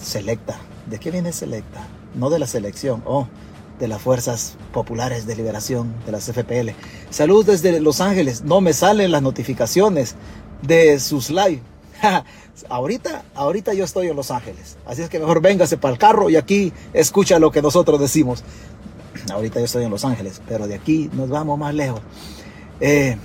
Selecta. 0.00 0.60
¿De 0.86 1.00
qué 1.00 1.10
viene 1.10 1.32
selecta? 1.32 1.88
No 2.14 2.30
de 2.30 2.38
la 2.38 2.46
selección, 2.46 3.02
oh, 3.04 3.26
de 3.80 3.88
las 3.88 4.00
Fuerzas 4.00 4.54
Populares 4.72 5.26
de 5.26 5.34
Liberación, 5.34 5.92
de 6.06 6.12
las 6.12 6.30
FPL. 6.30 6.70
Salud 7.10 7.44
desde 7.44 7.80
Los 7.80 8.00
Ángeles. 8.00 8.44
No 8.44 8.60
me 8.60 8.74
salen 8.74 9.10
las 9.10 9.22
notificaciones 9.22 10.14
de 10.62 11.00
sus 11.00 11.30
live. 11.30 11.62
ahorita, 12.68 13.24
ahorita 13.34 13.74
yo 13.74 13.84
estoy 13.84 14.08
en 14.08 14.16
Los 14.16 14.30
Ángeles. 14.30 14.76
Así 14.86 15.02
es 15.02 15.08
que 15.08 15.18
mejor 15.18 15.40
véngase 15.40 15.76
para 15.76 15.92
el 15.92 15.98
carro 15.98 16.30
y 16.30 16.36
aquí 16.36 16.72
escucha 16.92 17.38
lo 17.38 17.50
que 17.50 17.62
nosotros 17.62 18.00
decimos. 18.00 18.44
Ahorita 19.32 19.58
yo 19.58 19.66
estoy 19.66 19.84
en 19.84 19.90
Los 19.90 20.04
Ángeles, 20.04 20.40
pero 20.48 20.66
de 20.66 20.74
aquí 20.74 21.10
nos 21.12 21.28
vamos 21.28 21.58
más 21.58 21.74
lejos. 21.74 22.00
Eh, 22.80 23.16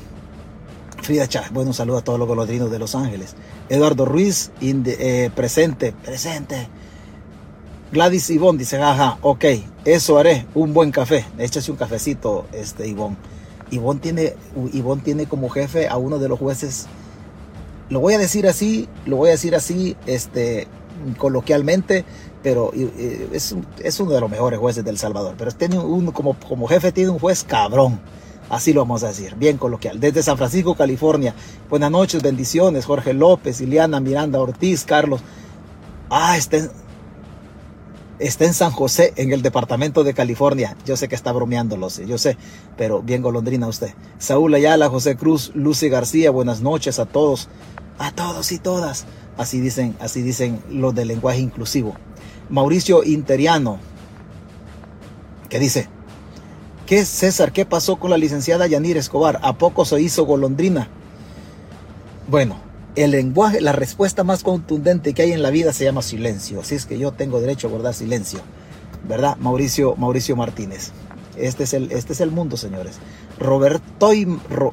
Frida 1.01 1.27
Chávez, 1.27 1.51
bueno, 1.51 1.73
saludo 1.73 1.97
a 1.97 2.01
todos 2.03 2.17
los 2.17 2.27
golondrinos 2.27 2.71
de 2.71 2.79
Los 2.79 2.95
Ángeles. 2.95 3.35
Eduardo 3.69 4.05
Ruiz, 4.05 4.51
eh, 4.61 5.29
presente, 5.35 5.91
presente. 5.91 6.67
Gladys 7.91 8.29
Ivonne 8.29 8.57
dice, 8.57 8.81
ajá, 8.81 9.19
ok, 9.21 9.45
eso 9.85 10.17
haré, 10.17 10.47
un 10.55 10.73
buen 10.73 10.91
café. 10.91 11.25
Échase 11.37 11.71
un 11.71 11.77
cafecito, 11.77 12.47
este 12.53 12.87
Ivonne. 12.87 13.17
Ivonne 13.69 13.99
tiene, 13.99 14.35
tiene 15.03 15.25
como 15.25 15.49
jefe 15.49 15.87
a 15.87 15.97
uno 15.97 16.19
de 16.19 16.29
los 16.29 16.39
jueces 16.39 16.87
lo 17.89 17.99
voy 17.99 18.13
a 18.13 18.17
decir 18.17 18.47
así, 18.47 18.87
lo 19.05 19.17
voy 19.17 19.29
a 19.29 19.31
decir 19.33 19.55
así, 19.55 19.95
este, 20.05 20.67
coloquialmente, 21.17 22.05
pero 22.41 22.71
es, 22.73 23.55
es 23.79 23.99
uno 23.99 24.11
de 24.11 24.21
los 24.21 24.29
mejores 24.29 24.59
jueces 24.59 24.83
del 24.83 24.97
Salvador. 24.97 25.35
Pero 25.37 25.51
tiene 25.51 25.79
uno 25.79 26.13
como, 26.13 26.35
como 26.47 26.67
jefe 26.67 26.91
tiene 26.91 27.09
un 27.09 27.19
juez 27.19 27.43
cabrón. 27.43 27.99
Así 28.49 28.73
lo 28.73 28.81
vamos 28.81 29.03
a 29.03 29.07
decir, 29.07 29.35
bien 29.35 29.57
coloquial. 29.57 29.99
Desde 29.99 30.21
San 30.21 30.37
Francisco, 30.37 30.75
California. 30.75 31.33
Buenas 31.69 31.89
noches, 31.89 32.21
bendiciones. 32.21 32.85
Jorge 32.85 33.13
López, 33.13 33.61
Ileana 33.61 33.99
Miranda 33.99 34.39
Ortiz, 34.39 34.83
Carlos. 34.83 35.21
Ah, 36.09 36.37
está 36.37 36.57
está 38.27 38.45
en 38.45 38.53
San 38.53 38.71
José, 38.71 39.13
en 39.15 39.31
el 39.31 39.41
departamento 39.41 40.03
de 40.03 40.13
California. 40.13 40.75
Yo 40.85 40.97
sé 40.97 41.07
que 41.07 41.15
está 41.15 41.31
bromeándolo, 41.31 41.89
yo 41.89 42.17
sé, 42.17 42.37
pero 42.77 43.01
bien 43.01 43.21
golondrina 43.21 43.67
usted. 43.67 43.93
Saúl 44.17 44.53
Ayala, 44.53 44.89
José 44.89 45.15
Cruz, 45.15 45.51
Lucy 45.53 45.89
García, 45.89 46.31
buenas 46.31 46.61
noches 46.61 46.99
a 46.99 47.05
todos 47.05 47.49
a 47.97 48.11
todos 48.11 48.51
y 48.51 48.59
todas. 48.59 49.05
Así 49.37 49.59
dicen, 49.59 49.95
así 49.99 50.21
dicen 50.21 50.61
los 50.69 50.93
del 50.93 51.07
lenguaje 51.07 51.39
inclusivo. 51.39 51.95
Mauricio 52.49 53.03
Interiano. 53.03 53.79
¿Qué 55.49 55.59
dice? 55.59 55.87
¿Qué 56.85 57.05
César? 57.05 57.51
¿Qué 57.51 57.65
pasó 57.65 57.97
con 57.97 58.11
la 58.11 58.17
licenciada 58.17 58.67
Yanir 58.67 58.97
Escobar? 58.97 59.39
¿A 59.41 59.57
poco 59.57 59.85
se 59.85 60.01
hizo 60.01 60.25
golondrina? 60.25 60.89
Bueno, 62.27 62.57
el 62.95 63.11
lenguaje, 63.11 63.61
la 63.61 63.71
respuesta 63.71 64.23
más 64.23 64.43
contundente 64.43 65.13
que 65.13 65.23
hay 65.23 65.31
en 65.31 65.41
la 65.41 65.49
vida 65.49 65.73
se 65.73 65.83
llama 65.83 66.01
silencio. 66.01 66.61
Así 66.61 66.75
es 66.75 66.85
que 66.85 66.99
yo 66.99 67.11
tengo 67.11 67.39
derecho 67.39 67.67
a 67.67 67.71
guardar 67.71 67.93
silencio. 67.93 68.39
¿Verdad? 69.07 69.35
Mauricio, 69.37 69.95
Mauricio 69.95 70.35
Martínez. 70.35 70.91
Este 71.35 71.63
es 71.63 71.73
el, 71.73 71.91
este 71.91 72.13
es 72.13 72.21
el 72.21 72.31
mundo, 72.31 72.57
señores. 72.57 72.99
Roberto 73.39 74.13
y, 74.13 74.25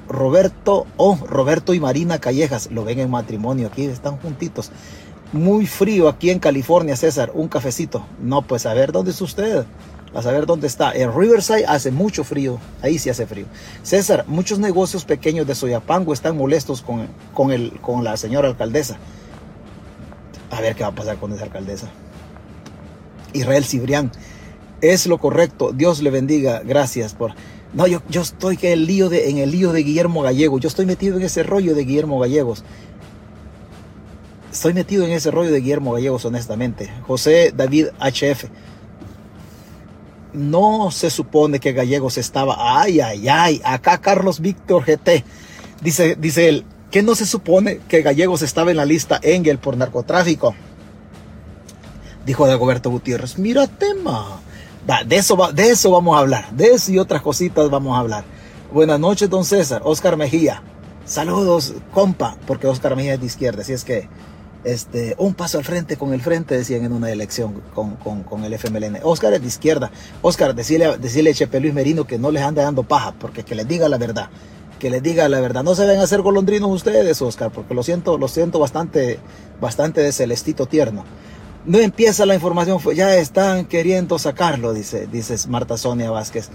Roberto, 0.09 0.87
oh, 0.97 1.17
Roberto 1.27 1.73
y 1.75 1.81
Marina 1.81 2.19
Callejas, 2.19 2.71
lo 2.71 2.85
ven 2.85 3.01
en 3.01 3.11
matrimonio, 3.11 3.69
aquí 3.69 3.85
están 3.87 4.19
juntitos. 4.19 4.71
Muy 5.33 5.67
frío 5.67 6.09
aquí 6.09 6.31
en 6.31 6.39
California, 6.39 6.97
César, 6.97 7.31
un 7.35 7.49
cafecito. 7.49 8.05
No, 8.21 8.43
pues 8.43 8.67
a 8.67 8.75
ver 8.75 8.93
dónde 8.93 9.13
es 9.13 9.21
usted, 9.21 9.65
a 10.15 10.23
saber 10.23 10.47
dónde 10.47 10.67
está. 10.67 10.93
En 10.93 11.15
Riverside 11.15 11.67
hace 11.67 11.91
mucho 11.91 12.25
frío, 12.25 12.59
ahí 12.83 12.99
sí 12.99 13.11
hace 13.11 13.27
frío. 13.27 13.47
César, 13.83 14.25
muchos 14.27 14.59
negocios 14.59 15.05
pequeños 15.05 15.47
de 15.47 15.55
Soyapango 15.55 16.13
están 16.13 16.37
molestos 16.37 16.83
con, 16.83 17.09
con, 17.35 17.53
el, 17.53 17.73
con 17.81 18.05
la 18.05 18.17
señora 18.17 18.49
alcaldesa. 18.49 18.99
A 20.51 20.61
ver 20.61 20.75
qué 20.75 20.83
va 20.83 20.89
a 20.89 20.95
pasar 20.95 21.17
con 21.19 21.33
esa 21.33 21.45
alcaldesa. 21.45 21.89
Israel 23.33 23.65
Cibrián, 23.65 24.11
es 24.81 25.07
lo 25.07 25.19
correcto. 25.19 25.73
Dios 25.73 26.03
le 26.03 26.11
bendiga. 26.11 26.63
Gracias 26.65 27.15
por. 27.15 27.33
No, 27.73 27.87
yo, 27.87 28.03
yo 28.09 28.23
estoy 28.23 28.59
el 28.63 28.87
lío 28.87 29.09
de, 29.09 29.31
en 29.31 29.39
el 29.39 29.53
lío 29.53 29.73
de 29.73 29.83
Guillermo 29.83 30.23
Gallego. 30.23 30.59
Yo 30.59 30.69
estoy 30.69 30.87
metido 30.87 31.17
en 31.17 31.23
ese 31.23 31.43
rollo 31.43 31.75
de 31.75 31.85
Guillermo 31.85 32.19
Gallegos. 32.19 32.65
Estoy 34.51 34.75
metido 34.75 35.05
en 35.05 35.13
ese 35.13 35.31
rollo 35.31 35.53
de 35.53 35.61
Guillermo 35.61 35.93
Gallegos, 35.93 36.25
honestamente. 36.25 36.91
José 37.07 37.53
David 37.57 37.89
HF. 38.01 38.47
No 40.33 40.91
se 40.91 41.11
supone 41.11 41.61
que 41.61 41.73
Gallegos 41.73 42.19
estaba. 42.19 42.81
Ay, 42.81 43.01
ay, 43.01 43.29
ay. 43.29 43.61
Acá 43.65 43.99
Carlos 43.99 44.41
Víctor 44.41 44.85
GT. 44.85 45.25
Dice, 45.83 46.17
dice 46.17 46.49
él. 46.49 46.65
Que 46.91 47.03
no 47.03 47.15
se 47.15 47.27
supone 47.27 47.81
que 47.89 48.03
Gallegos 48.03 48.43
estaba 48.43 48.71
en 48.71 48.77
la 48.77 48.85
lista 48.85 49.21
Engel 49.23 49.59
por 49.59 49.77
narcotráfico. 49.77 50.55
Dijo 52.27 52.47
Dagoberto 52.47 52.91
Gutiérrez. 52.91 53.39
Mira 53.39 53.67
tema 53.67 54.41
de, 55.07 55.17
eso 55.17 55.37
de 55.53 55.71
eso 55.71 55.91
vamos 55.91 56.17
a 56.17 56.21
hablar. 56.21 56.51
De 56.53 56.73
eso 56.73 56.93
y 56.93 56.99
otras 56.99 57.23
cositas 57.23 57.71
vamos 57.71 57.97
a 57.97 58.01
hablar. 58.01 58.25
Buenas 58.73 58.99
noches, 58.99 59.29
don 59.29 59.45
César. 59.45 59.83
Oscar 59.85 60.17
Mejía. 60.17 60.63
Saludos, 61.05 61.75
compa, 61.93 62.37
porque 62.47 62.67
Oscar 62.67 62.97
Mejía 62.97 63.15
es 63.15 63.21
de 63.21 63.27
izquierda. 63.27 63.63
Así 63.63 63.73
es 63.73 63.85
que 63.85 64.09
este, 64.65 65.15
un 65.19 65.35
paso 65.35 65.59
al 65.59 65.65
frente 65.65 65.97
con 65.97 66.13
el 66.13 66.21
frente, 66.21 66.57
decían 66.57 66.85
en 66.85 66.93
una 66.93 67.11
elección 67.11 67.63
con, 67.75 67.97
con, 67.97 68.45
el 68.45 68.55
FMLN. 68.55 68.99
Oscar 69.03 69.33
es 69.33 69.41
de 69.41 69.49
izquierda. 69.49 69.91
Oscar, 70.23 70.55
decirle, 70.55 70.99
decirle 70.99 71.31
a 71.31 71.35
Chepe 71.35 71.61
Luis 71.61 71.75
Merino 71.75 72.07
que 72.07 72.19
no 72.19 72.31
les 72.31 72.43
ande 72.43 72.63
dando 72.63 72.83
paja, 72.83 73.15
porque 73.19 73.45
que 73.45 73.55
les 73.55 73.67
diga 73.67 73.89
la 73.89 73.99
verdad. 73.99 74.29
Que 74.79 74.91
les 74.91 75.03
diga 75.03 75.29
la 75.29 75.41
verdad. 75.41 75.63
No 75.63 75.75
se 75.75 75.87
ven 75.87 76.01
a 76.01 76.05
hacer 76.05 76.23
golondrinos 76.23 76.71
ustedes, 76.71 77.21
Oscar, 77.23 77.51
porque 77.51 77.75
lo 77.75 77.83
siento, 77.83 78.19
lo 78.19 78.29
siento 78.29 78.59
bastante, 78.59 79.19
bastante 79.61 80.01
de 80.01 80.13
celestito 80.13 80.67
tierno 80.67 81.05
no 81.67 81.79
empieza 81.79 82.25
la 82.27 82.35
información, 82.35 82.79
ya 82.95 83.15
están 83.17 83.67
queriendo 83.67 84.19
sacarlo, 84.19 84.73
dice, 84.73 85.07
dice 85.07 85.37
Marta 85.49 85.77
Sonia 85.77 86.11
Vázquez. 86.11 86.49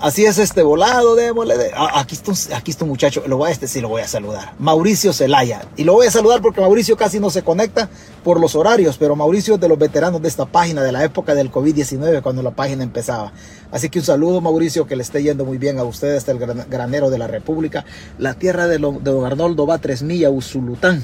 Así 0.00 0.24
es 0.24 0.38
este 0.38 0.62
volado, 0.62 1.14
démosle. 1.14 1.58
De, 1.58 1.72
ah, 1.76 2.00
aquí, 2.00 2.14
está, 2.14 2.32
aquí 2.56 2.70
está 2.70 2.84
un 2.84 2.90
muchacho, 2.90 3.22
lo 3.26 3.36
voy 3.36 3.50
a, 3.50 3.52
este 3.52 3.68
sí 3.68 3.82
lo 3.82 3.90
voy 3.90 4.00
a 4.00 4.08
saludar. 4.08 4.54
Mauricio 4.58 5.12
Zelaya. 5.12 5.60
Y 5.76 5.84
lo 5.84 5.92
voy 5.92 6.06
a 6.06 6.10
saludar 6.10 6.40
porque 6.40 6.62
Mauricio 6.62 6.96
casi 6.96 7.20
no 7.20 7.28
se 7.28 7.42
conecta 7.42 7.90
por 8.24 8.40
los 8.40 8.54
horarios, 8.54 8.96
pero 8.96 9.14
Mauricio 9.14 9.56
es 9.56 9.60
de 9.60 9.68
los 9.68 9.78
veteranos 9.78 10.22
de 10.22 10.28
esta 10.28 10.46
página, 10.46 10.82
de 10.82 10.92
la 10.92 11.04
época 11.04 11.34
del 11.34 11.52
COVID-19, 11.52 12.22
cuando 12.22 12.42
la 12.42 12.52
página 12.52 12.82
empezaba. 12.82 13.34
Así 13.70 13.90
que 13.90 13.98
un 13.98 14.04
saludo, 14.06 14.40
Mauricio, 14.40 14.86
que 14.86 14.96
le 14.96 15.02
esté 15.02 15.22
yendo 15.22 15.44
muy 15.44 15.58
bien 15.58 15.78
a 15.78 15.84
usted, 15.84 16.16
hasta 16.16 16.32
el 16.32 16.38
granero 16.38 17.10
de 17.10 17.18
la 17.18 17.26
República. 17.26 17.84
La 18.16 18.32
tierra 18.32 18.68
de, 18.68 18.78
de 18.78 19.10
Don 19.10 19.26
Arnoldo 19.26 19.66
va 19.66 19.76
tres 19.76 20.02
millas, 20.02 20.32
Usulután. 20.34 21.02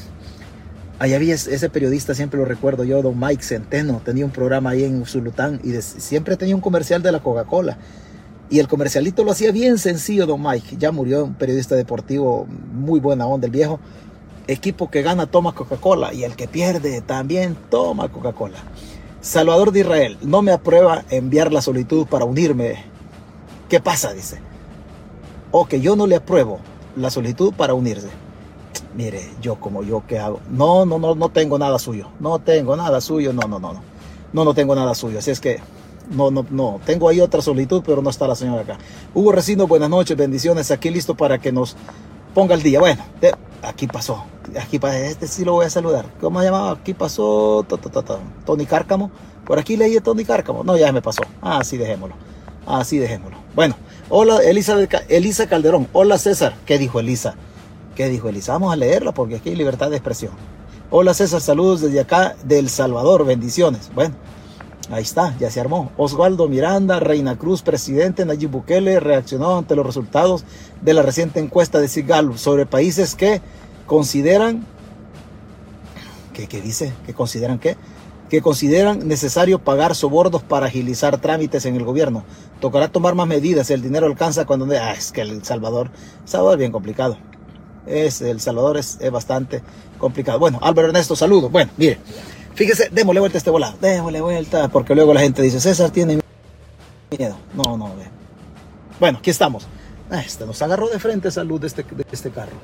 Ahí 0.98 1.12
había 1.12 1.34
ese 1.34 1.68
periodista, 1.68 2.14
siempre 2.14 2.40
lo 2.40 2.46
recuerdo 2.46 2.82
yo, 2.82 3.02
don 3.02 3.20
Mike 3.20 3.42
Centeno, 3.42 4.00
tenía 4.02 4.24
un 4.24 4.30
programa 4.30 4.70
ahí 4.70 4.84
en 4.84 5.04
Zulután 5.04 5.60
y 5.62 5.72
siempre 5.82 6.38
tenía 6.38 6.54
un 6.54 6.62
comercial 6.62 7.02
de 7.02 7.12
la 7.12 7.20
Coca-Cola. 7.20 7.76
Y 8.48 8.60
el 8.60 8.68
comercialito 8.68 9.24
lo 9.24 9.32
hacía 9.32 9.50
bien 9.52 9.78
sencillo, 9.78 10.26
don 10.26 10.42
Mike. 10.42 10.76
Ya 10.78 10.92
murió 10.92 11.24
un 11.24 11.34
periodista 11.34 11.74
deportivo, 11.74 12.46
muy 12.72 13.00
buena 13.00 13.26
onda 13.26 13.46
el 13.46 13.52
viejo. 13.52 13.80
Equipo 14.46 14.90
que 14.90 15.02
gana 15.02 15.26
toma 15.26 15.54
Coca-Cola 15.54 16.14
y 16.14 16.22
el 16.22 16.36
que 16.36 16.46
pierde 16.46 17.00
también 17.00 17.56
toma 17.70 18.08
Coca-Cola. 18.08 18.58
Salvador 19.20 19.72
de 19.72 19.80
Israel, 19.80 20.18
no 20.22 20.42
me 20.42 20.52
aprueba 20.52 21.04
enviar 21.10 21.52
la 21.52 21.60
solicitud 21.60 22.06
para 22.06 22.24
unirme. 22.24 22.84
¿Qué 23.68 23.80
pasa? 23.80 24.12
Dice. 24.12 24.38
O 25.50 25.66
que 25.66 25.80
yo 25.80 25.96
no 25.96 26.06
le 26.06 26.16
apruebo 26.16 26.60
la 26.94 27.10
solicitud 27.10 27.52
para 27.52 27.74
unirse 27.74 28.08
mire, 28.96 29.28
yo 29.40 29.56
como 29.56 29.82
yo, 29.82 30.02
¿qué 30.08 30.18
hago? 30.18 30.40
No, 30.50 30.86
no, 30.86 30.98
no, 30.98 31.14
no 31.14 31.28
tengo 31.28 31.58
nada 31.58 31.78
suyo. 31.78 32.08
No 32.18 32.38
tengo 32.38 32.76
nada 32.76 33.00
suyo. 33.00 33.32
No, 33.32 33.42
no, 33.42 33.58
no, 33.58 33.74
no. 33.74 33.82
No, 34.32 34.44
no 34.44 34.54
tengo 34.54 34.74
nada 34.74 34.94
suyo. 34.94 35.18
Así 35.18 35.30
es 35.30 35.40
que, 35.40 35.60
no, 36.10 36.30
no, 36.30 36.46
no. 36.50 36.80
Tengo 36.84 37.08
ahí 37.08 37.20
otra 37.20 37.40
solitud, 37.42 37.82
pero 37.84 38.02
no 38.02 38.10
está 38.10 38.26
la 38.26 38.34
señora 38.34 38.62
acá. 38.62 38.78
Hugo 39.14 39.32
Recino, 39.32 39.66
buenas 39.66 39.90
noches, 39.90 40.16
bendiciones. 40.16 40.70
Aquí 40.70 40.90
listo 40.90 41.14
para 41.14 41.38
que 41.38 41.52
nos 41.52 41.76
ponga 42.34 42.54
el 42.54 42.62
día. 42.62 42.80
Bueno, 42.80 43.02
aquí 43.62 43.86
pasó. 43.86 44.25
Aquí 44.60 44.78
pasó. 44.78 44.96
Este 44.96 45.26
sí 45.26 45.44
lo 45.44 45.52
voy 45.52 45.66
a 45.66 45.70
saludar. 45.70 46.06
¿Cómo 46.20 46.40
se 46.40 46.46
llamaba? 46.46 46.72
Aquí 46.72 46.94
pasó. 46.94 47.66
Tony 48.44 48.66
Cárcamo. 48.66 49.10
Por 49.44 49.58
aquí 49.58 49.76
leí 49.76 49.96
a 49.96 50.00
Tony 50.00 50.25
Cárcamo. 50.25 50.64
No, 50.64 50.76
ya 50.76 50.92
me 50.92 51.02
pasó. 51.02 51.22
Ah, 51.42 51.62
dejémoslo. 51.68 52.14
Así 52.66 52.98
dejémoslo. 52.98 53.38
Bueno, 53.54 53.76
hola 54.08 54.38
Elisa, 54.38 54.76
Elisa 55.08 55.46
Calderón. 55.48 55.88
Hola 55.92 56.18
César. 56.18 56.54
¿Qué 56.66 56.78
dijo 56.78 56.98
Elisa? 57.00 57.34
¿Qué 57.94 58.08
dijo 58.08 58.28
Elisa? 58.28 58.52
Vamos 58.52 58.72
a 58.72 58.76
leerla 58.76 59.12
porque 59.12 59.36
aquí 59.36 59.50
hay 59.50 59.56
libertad 59.56 59.90
de 59.90 59.96
expresión. 59.96 60.32
Hola 60.90 61.14
César, 61.14 61.40
saludos 61.40 61.80
desde 61.80 61.98
acá 61.98 62.36
del 62.44 62.68
Salvador, 62.68 63.25
bendiciones. 63.25 63.90
Bueno, 63.94 64.14
ahí 64.90 65.02
está, 65.02 65.36
ya 65.38 65.50
se 65.50 65.60
armó. 65.60 65.90
Osvaldo 65.96 66.48
Miranda, 66.48 67.00
Reina 67.00 67.36
Cruz, 67.36 67.62
presidente 67.62 68.24
Nayib 68.24 68.50
Bukele, 68.50 69.00
reaccionó 69.00 69.58
ante 69.58 69.76
los 69.76 69.86
resultados 69.86 70.44
de 70.82 70.94
la 70.94 71.02
reciente 71.02 71.40
encuesta 71.40 71.80
de 71.80 71.88
Sigal 71.88 72.38
sobre 72.38 72.66
países 72.66 73.14
que 73.14 73.40
consideran, 73.86 74.64
¿qué, 76.32 76.46
qué 76.46 76.60
dice? 76.60 76.92
¿Que 77.04 77.14
consideran 77.14 77.58
qué? 77.58 77.76
que 78.28 78.42
consideran 78.42 79.06
necesario 79.06 79.60
pagar 79.60 79.94
sobordos 79.94 80.42
para 80.42 80.66
agilizar 80.66 81.20
trámites 81.20 81.64
en 81.64 81.76
el 81.76 81.84
gobierno. 81.84 82.24
Tocará 82.58 82.88
tomar 82.88 83.14
más 83.14 83.28
medidas, 83.28 83.70
el 83.70 83.82
dinero 83.82 84.06
alcanza 84.06 84.46
cuando... 84.46 84.66
Ah, 84.74 84.94
es 84.94 85.12
que 85.12 85.20
El 85.20 85.44
Salvador, 85.44 85.92
El 86.24 86.28
Salvador 86.28 86.54
es 86.54 86.58
bien 86.58 86.72
complicado 86.72 87.16
es 87.86 88.20
El 88.20 88.40
Salvador 88.40 88.76
es, 88.76 88.98
bastante 89.10 89.62
complicado. 89.98 90.38
Bueno, 90.38 90.58
Álvaro 90.62 90.88
Ernesto, 90.88 91.16
saludos. 91.16 91.50
Bueno, 91.50 91.70
mire, 91.76 91.98
fíjese, 92.56 92.88
démosle 92.90 93.20
vuelta 93.20 93.36
a 93.36 93.38
este 93.38 93.50
volado, 93.50 93.76
démosle 93.80 94.20
vuelta, 94.20 94.68
porque 94.68 94.94
luego 94.94 95.14
la 95.14 95.20
gente 95.20 95.42
dice, 95.42 95.60
César 95.60 95.90
tiene 95.90 96.20
miedo. 97.16 97.36
No, 97.54 97.76
no, 97.76 97.92
Bueno, 98.98 99.18
aquí 99.18 99.30
estamos. 99.30 99.68
Ah, 100.10 100.20
este 100.20 100.46
nos 100.46 100.60
agarró 100.62 100.88
de 100.88 100.98
frente 100.98 101.30
salud 101.30 101.60
de 101.60 101.66
este, 101.66 101.82
de 101.82 102.04
este 102.10 102.30
carro. 102.30 102.56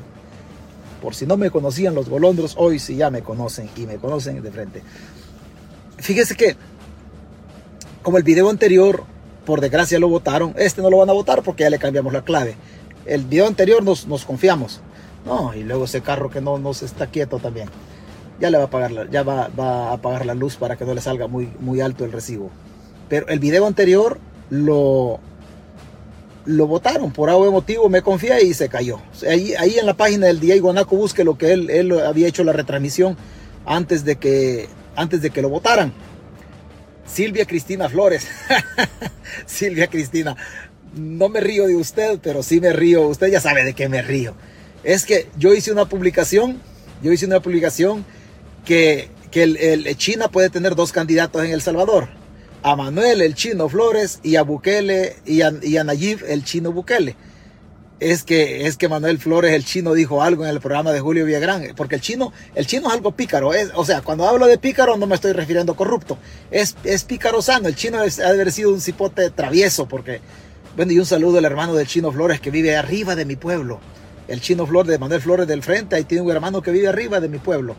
Por 1.01 1.15
si 1.15 1.27
no 1.27 1.37
me 1.37 1.51
conocían 1.51 1.95
los 1.95 2.09
golondros, 2.09 2.55
hoy 2.57 2.79
sí 2.79 2.97
ya 2.97 3.11
me 3.11 3.23
conocen 3.23 3.69
y 3.77 3.87
me 3.87 3.97
conocen 3.97 4.43
de 4.43 4.51
frente. 4.51 4.83
Fíjese 5.99 6.37
que, 6.37 6.57
como 8.03 8.17
el 8.17 8.23
video 8.23 8.49
anterior, 8.49 9.05
por 9.45 9.61
desgracia 9.61 9.99
lo 9.99 10.09
votaron, 10.09 10.55
este 10.57 10.81
no 10.81 10.91
lo 10.91 10.99
van 10.99 11.11
a 11.11 11.13
votar 11.13 11.43
porque 11.43 11.65
ya 11.65 11.71
le 11.71 11.79
cambiamos 11.79 12.13
la 12.13 12.23
clave. 12.23 12.57
El 13.05 13.25
video 13.25 13.47
anterior 13.47 13.83
nos, 13.83 14.07
nos 14.07 14.25
confiamos. 14.25 14.81
No, 15.27 15.55
y 15.55 15.65
luego 15.65 15.85
ese 15.85 16.01
carro 16.01 16.31
que 16.31 16.41
no, 16.41 16.59
no 16.59 16.73
se 16.73 16.87
está 16.87 17.09
quieto 17.09 17.39
también. 17.39 17.69
Ya 18.43 18.51
le 18.51 18.59
va 18.59 18.65
a 18.65 18.71
pagar 18.71 19.09
ya 19.11 19.23
va, 19.23 19.51
a 19.57 19.93
apagar 19.93 20.27
la 20.27 20.35
luz 20.35 20.57
para 20.57 20.77
que 20.77 20.85
no 20.85 20.93
le 20.93 21.01
salga 21.01 21.27
muy, 21.27 21.49
muy 21.61 21.81
alto 21.81 22.05
el 22.05 22.13
recibo. 22.13 22.51
Pero 23.09 23.29
el 23.29 23.39
video 23.39 23.67
anterior 23.67 24.19
lo, 24.51 25.21
lo 26.45 26.67
votaron 26.67 27.13
por 27.13 27.31
algo 27.31 27.51
motivo, 27.51 27.89
me 27.89 28.03
confié 28.03 28.45
y 28.45 28.53
se 28.53 28.69
cayó. 28.69 29.01
Ahí, 29.29 29.55
ahí 29.55 29.79
en 29.79 29.87
la 29.87 29.95
página 29.95 30.27
del 30.27 30.41
Diego 30.41 30.65
Guanaco 30.65 30.97
busque 30.97 31.25
lo 31.25 31.39
que 31.39 31.53
él, 31.53 31.71
él 31.71 31.99
había 32.01 32.29
hecho 32.29 32.43
la 32.45 32.53
retransmisión 32.53 33.17
antes 33.65 34.05
de 34.05 34.17
que, 34.17 34.69
antes 34.97 35.23
de 35.23 35.31
que 35.31 35.41
lo 35.41 35.49
votaran. 35.49 35.93
Silvia 37.07 37.47
Cristina 37.47 37.89
Flores. 37.89 38.27
Silvia 39.47 39.87
Cristina. 39.87 40.37
No 40.95 41.29
me 41.29 41.41
río 41.41 41.67
de 41.67 41.77
usted, 41.77 42.19
pero 42.23 42.43
sí 42.43 42.61
me 42.61 42.73
río. 42.73 43.07
Usted 43.07 43.29
ya 43.29 43.41
sabe 43.41 43.65
de 43.65 43.73
qué 43.73 43.89
me 43.89 44.03
río 44.03 44.35
es 44.85 45.05
que 45.05 45.29
yo 45.37 45.55
hice 45.55 45.73
una 45.73 45.89
publicación, 45.89 46.61
yo 47.03 47.13
hice 47.13 47.27
una 47.27 47.41
publicación 47.41 48.05
que, 48.65 49.11
que 49.31 49.43
el, 49.43 49.97
China 49.97 50.29
puede 50.29 50.51
tener 50.51 50.75
dos 50.75 50.93
candidatos 50.93 51.45
en 51.45 51.53
El 51.53 51.63
Salvador. 51.63 52.09
A 52.63 52.77
Manuel, 52.77 53.23
el 53.23 53.35
chino 53.35 53.69
Flores, 53.69 54.21
y 54.23 54.37
a 54.37 54.43
Bukele, 54.43 55.17
y 55.27 55.43
a, 55.43 55.53
y 55.63 55.75
Nayib, 55.75 56.25
el 56.29 56.45
chino 56.45 56.71
Bukele. 56.71 57.17
es 57.99 58.23
que, 58.23 58.67
es 58.67 58.77
que 58.77 58.89
Manuel 58.89 59.19
Flores, 59.19 59.53
el 59.53 59.65
chino, 59.65 59.95
dijo 59.95 60.23
algo 60.23 60.45
en 60.45 60.51
el 60.51 60.61
programa 60.61 60.93
de 60.93 61.01
Julio 61.01 61.25
Villagrán, 61.25 61.73
porque 61.77 61.97
el 61.97 62.01
chino, 62.01 62.33
el 62.55 62.67
chino 62.67 62.89
es 62.89 62.95
algo 62.95 63.13
pícaro, 63.13 63.53
es, 63.53 63.71
o 63.75 63.85
sea, 63.85 64.03
cuando 64.03 64.29
hablo 64.29 64.47
de 64.47 64.59
pícaro 64.59 64.97
no 64.97 65.07
me 65.07 65.15
estoy 65.17 65.33
refiriendo 65.33 65.73
a 65.73 65.77
corrupto, 65.77 66.19
es, 66.51 66.77
es 66.85 67.03
pícaro 67.05 67.43
sano, 67.43 67.67
el 67.69 67.75
chino 67.75 67.99
ha 67.99 68.05
de 68.05 68.25
haber 68.25 68.53
sido 68.53 68.73
un 68.73 68.81
cipote 68.81 69.31
travieso, 69.31 69.87
porque, 69.89 70.21
bueno, 70.77 70.93
y 70.93 70.99
un 71.01 71.07
saludo 71.07 71.39
al 71.39 71.45
hermano 71.45 71.75
del 71.75 71.89
chino 71.89 72.13
Flores 72.13 72.41
que 72.41 72.53
vive 72.53 72.77
arriba 72.77 73.17
de 73.17 73.25
mi 73.25 73.35
pueblo, 73.35 73.81
el 74.29 74.41
chino 74.41 74.67
Flores 74.67 74.91
de 74.91 74.99
Manuel 74.99 75.21
Flores 75.21 75.49
del 75.49 75.63
Frente, 75.63 75.97
ahí 75.97 76.05
tiene 76.05 76.23
un 76.23 76.31
hermano 76.31 76.63
que 76.63 76.71
vive 76.71 76.89
arriba 76.89 77.19
de 77.19 77.29
mi 77.29 77.39
pueblo. 77.39 77.77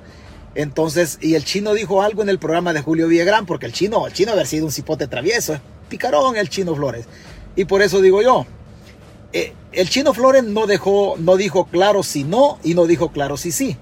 Entonces, 0.55 1.17
y 1.21 1.35
el 1.35 1.43
chino 1.43 1.73
dijo 1.73 2.01
algo 2.01 2.21
en 2.21 2.29
el 2.29 2.39
programa 2.39 2.73
de 2.73 2.81
Julio 2.81 3.07
Villagrán, 3.07 3.45
porque 3.45 3.65
el 3.65 3.73
chino, 3.73 4.05
el 4.05 4.13
chino 4.13 4.31
haber 4.31 4.47
sido 4.47 4.65
un 4.65 4.71
cipote 4.71 5.07
travieso, 5.07 5.53
es 5.53 5.61
picarón 5.89 6.37
el 6.37 6.49
chino 6.49 6.75
Flores. 6.75 7.05
Y 7.55 7.65
por 7.65 7.81
eso 7.81 8.01
digo 8.01 8.21
yo, 8.21 8.45
eh, 9.31 9.53
el 9.71 9.89
chino 9.89 10.13
Flores 10.13 10.43
no 10.43 10.67
dejó, 10.67 11.15
no 11.17 11.37
dijo 11.37 11.65
claro 11.65 12.03
si 12.03 12.23
no 12.23 12.59
y 12.63 12.75
no 12.75 12.85
dijo 12.85 13.11
claro 13.11 13.37
si 13.37 13.51
sí. 13.51 13.77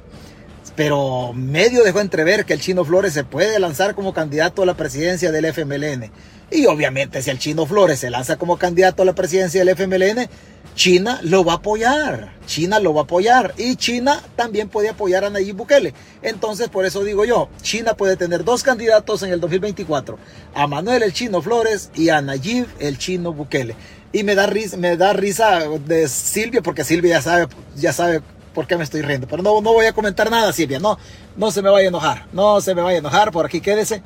Pero 0.84 1.32
medio 1.34 1.84
dejó 1.84 2.00
entrever 2.00 2.44
que 2.44 2.54
el 2.54 2.60
chino 2.60 2.84
Flores 2.84 3.14
se 3.14 3.24
puede 3.24 3.60
lanzar 3.60 3.94
como 3.94 4.16
candidato 4.16 4.64
a 4.64 4.66
la 4.66 4.76
presidencia 4.76 5.32
del 5.32 5.46
FMLN. 5.46 6.10
Y 6.50 6.66
obviamente 6.66 7.22
si 7.22 7.30
el 7.30 7.38
chino 7.38 7.68
Flores 7.68 8.00
se 8.00 8.10
lanza 8.10 8.38
como 8.38 8.58
candidato 8.58 9.04
a 9.04 9.06
la 9.06 9.14
presidencia 9.14 9.64
del 9.64 9.76
FMLN, 9.76 10.28
China 10.74 11.20
lo 11.22 11.46
va 11.46 11.54
a 11.54 11.56
apoyar. 11.58 12.34
China 12.48 12.80
lo 12.80 12.96
va 12.96 13.02
a 13.02 13.04
apoyar. 13.04 13.54
Y 13.60 13.76
China 13.76 14.24
también 14.36 14.70
puede 14.70 14.90
apoyar 14.90 15.24
a 15.24 15.30
Nayib 15.30 15.58
Bukele. 15.58 15.94
Entonces, 16.24 16.68
por 16.70 16.84
eso 16.84 17.04
digo 17.04 17.26
yo, 17.26 17.48
China 17.62 17.94
puede 17.94 18.18
tener 18.18 18.44
dos 18.44 18.64
candidatos 18.64 19.22
en 19.22 19.32
el 19.32 19.40
2024. 19.40 20.18
A 20.56 20.66
Manuel 20.66 21.04
el 21.04 21.14
Chino 21.14 21.44
Flores 21.44 21.92
y 21.94 22.10
a 22.10 22.24
Nayib 22.24 22.66
el 22.80 22.98
Chino 22.98 23.34
Bukele. 23.34 23.76
Y 24.14 24.24
me 24.24 24.34
da 24.34 24.48
risa, 24.48 24.78
me 24.78 24.98
da 24.98 25.14
risa 25.14 25.60
de 25.86 26.08
Silvia, 26.08 26.64
porque 26.64 26.84
Silvia 26.84 27.18
ya 27.18 27.22
sabe, 27.22 27.48
ya 27.76 27.94
sabe 27.94 28.22
por 28.54 28.68
qué 28.68 28.78
me 28.78 28.84
estoy 28.84 29.02
riendo. 29.02 29.28
Pero 29.28 29.44
no, 29.44 29.62
no 29.62 29.74
voy 29.74 29.86
a 29.86 29.94
comentar 29.94 30.30
nada, 30.30 30.52
Silvia. 30.54 30.80
No, 30.80 30.98
no 31.38 31.52
se 31.52 31.62
me 31.62 31.70
vaya 31.70 31.86
a 31.86 31.90
enojar. 31.90 32.28
No 32.34 32.62
se 32.62 32.76
me 32.76 32.82
vaya 32.82 32.98
a 32.98 33.00
enojar. 33.00 33.32
Por 33.32 33.46
aquí 33.46 33.62
quédese. 33.62 34.02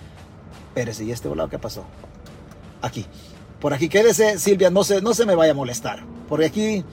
Pérez, 0.74 1.00
¿y 1.02 1.12
este 1.12 1.28
volado 1.28 1.50
qué 1.50 1.60
pasó? 1.60 1.86
Aquí. 2.82 3.06
Por 3.60 3.74
aquí 3.74 3.90
quédese, 3.90 4.38
Silvia. 4.40 4.70
No 4.70 4.84
se, 4.84 5.02
no 5.02 5.14
se 5.14 5.26
me 5.26 5.36
vaya 5.36 5.52
a 5.52 5.56
molestar. 5.56 6.04
Porque 6.28 6.46
aquí 6.46 6.84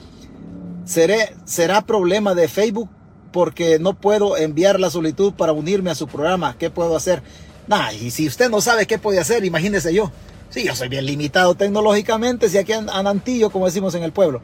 seré, 0.85 1.35
será 1.45 1.81
problema 1.81 2.35
de 2.35 2.47
Facebook 2.47 2.89
porque 3.31 3.79
no 3.79 3.95
puedo 3.95 4.37
enviar 4.37 4.79
la 4.79 4.89
solicitud 4.89 5.33
para 5.33 5.51
unirme 5.51 5.89
a 5.89 5.95
su 5.95 6.07
programa. 6.07 6.55
¿Qué 6.57 6.69
puedo 6.69 6.95
hacer? 6.95 7.23
Nah, 7.67 7.91
y 7.91 8.11
si 8.11 8.27
usted 8.27 8.49
no 8.49 8.61
sabe 8.61 8.85
qué 8.85 8.97
puede 8.97 9.19
hacer, 9.19 9.43
imagínese 9.43 9.93
yo. 9.93 10.11
Sí, 10.49 10.65
yo 10.65 10.75
soy 10.75 10.87
bien 10.87 11.05
limitado 11.05 11.55
tecnológicamente, 11.55 12.47
si 12.47 12.59
aquí 12.59 12.73
Anantillo, 12.73 13.49
como 13.49 13.65
decimos 13.65 13.95
en 13.95 14.03
el 14.03 14.11
pueblo. 14.11 14.41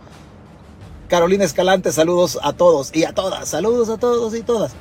Carolina 1.09 1.43
Escalante, 1.43 1.91
saludos 1.91 2.39
a 2.41 2.53
todos 2.53 2.91
y 2.93 3.03
a 3.03 3.13
todas. 3.13 3.49
Saludos 3.49 3.89
a 3.89 3.97
todos 3.97 4.35
y 4.35 4.41
todas. 4.41 4.71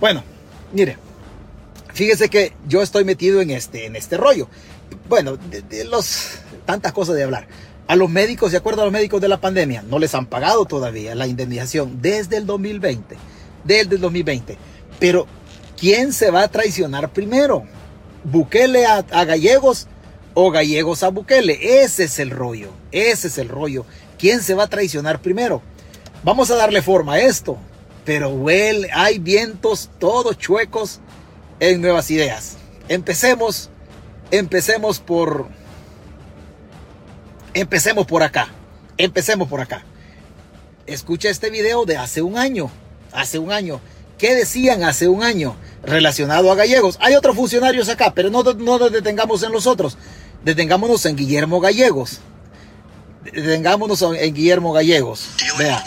Bueno, 0.00 0.22
mire, 0.72 0.98
fíjese 1.94 2.28
que 2.28 2.52
yo 2.68 2.82
estoy 2.82 3.04
metido 3.04 3.40
en 3.40 3.50
este, 3.50 3.86
en 3.86 3.94
este 3.94 4.16
rollo. 4.16 4.48
Bueno, 5.08 5.36
de, 5.36 5.84
los 5.84 6.38
tantas 6.66 6.92
cosas 6.92 7.14
de 7.14 7.22
hablar. 7.22 7.46
A 7.86 7.94
los 7.94 8.10
médicos, 8.10 8.50
de 8.50 8.58
acuerdo 8.58 8.82
a 8.82 8.86
los 8.86 8.92
médicos 8.92 9.20
de 9.20 9.28
la 9.28 9.40
pandemia, 9.40 9.82
no 9.82 10.00
les 10.00 10.12
han 10.16 10.26
pagado 10.26 10.64
todavía 10.64 11.14
la 11.14 11.28
indemnización 11.28 12.02
desde 12.02 12.36
el 12.36 12.46
2020. 12.46 13.16
Desde 13.62 13.94
el 13.94 14.00
2020. 14.00 14.58
Pero, 14.98 15.28
¿quién 15.78 16.12
se 16.12 16.32
va 16.32 16.42
a 16.42 16.48
traicionar 16.48 17.12
primero? 17.12 17.62
¿Bukele 18.24 18.86
a, 18.86 19.02
gallegos 19.02 19.86
o 20.34 20.50
gallegos 20.50 21.04
a 21.04 21.10
Bukele. 21.10 21.82
Ese 21.82 22.04
es 22.04 22.18
el 22.18 22.30
rollo, 22.30 22.70
ese 22.90 23.28
es 23.28 23.38
el 23.38 23.48
rollo. 23.48 23.86
¿Quién 24.18 24.42
se 24.42 24.54
va 24.54 24.64
a 24.64 24.68
traicionar 24.68 25.22
primero? 25.22 25.62
Vamos 26.26 26.50
a 26.50 26.56
darle 26.56 26.82
forma 26.82 27.12
a 27.12 27.20
esto, 27.20 27.56
pero 28.04 28.46
hay 28.92 29.20
vientos 29.20 29.88
todos 30.00 30.36
chuecos 30.36 30.98
en 31.60 31.80
nuevas 31.80 32.10
ideas. 32.10 32.56
Empecemos, 32.88 33.70
empecemos 34.32 34.98
por, 34.98 35.46
empecemos 37.54 38.06
por 38.06 38.24
acá, 38.24 38.48
empecemos 38.98 39.46
por 39.46 39.60
acá. 39.60 39.84
Escucha 40.86 41.30
este 41.30 41.48
video 41.48 41.84
de 41.84 41.96
hace 41.96 42.22
un 42.22 42.36
año, 42.36 42.72
hace 43.12 43.38
un 43.38 43.52
año. 43.52 43.80
¿Qué 44.18 44.34
decían 44.34 44.82
hace 44.82 45.06
un 45.06 45.22
año 45.22 45.54
relacionado 45.84 46.50
a 46.50 46.56
gallegos? 46.56 46.98
Hay 47.02 47.14
otros 47.14 47.36
funcionarios 47.36 47.88
acá, 47.88 48.12
pero 48.12 48.30
no, 48.30 48.42
no 48.42 48.80
nos 48.80 48.90
detengamos 48.90 49.44
en 49.44 49.52
los 49.52 49.68
otros 49.68 49.96
detengámonos 50.46 51.04
en 51.06 51.16
Guillermo 51.16 51.60
Gallegos. 51.60 52.20
Detengámonos 53.32 54.02
en 54.02 54.34
Guillermo 54.34 54.72
Gallegos. 54.72 55.30
Vea. 55.58 55.82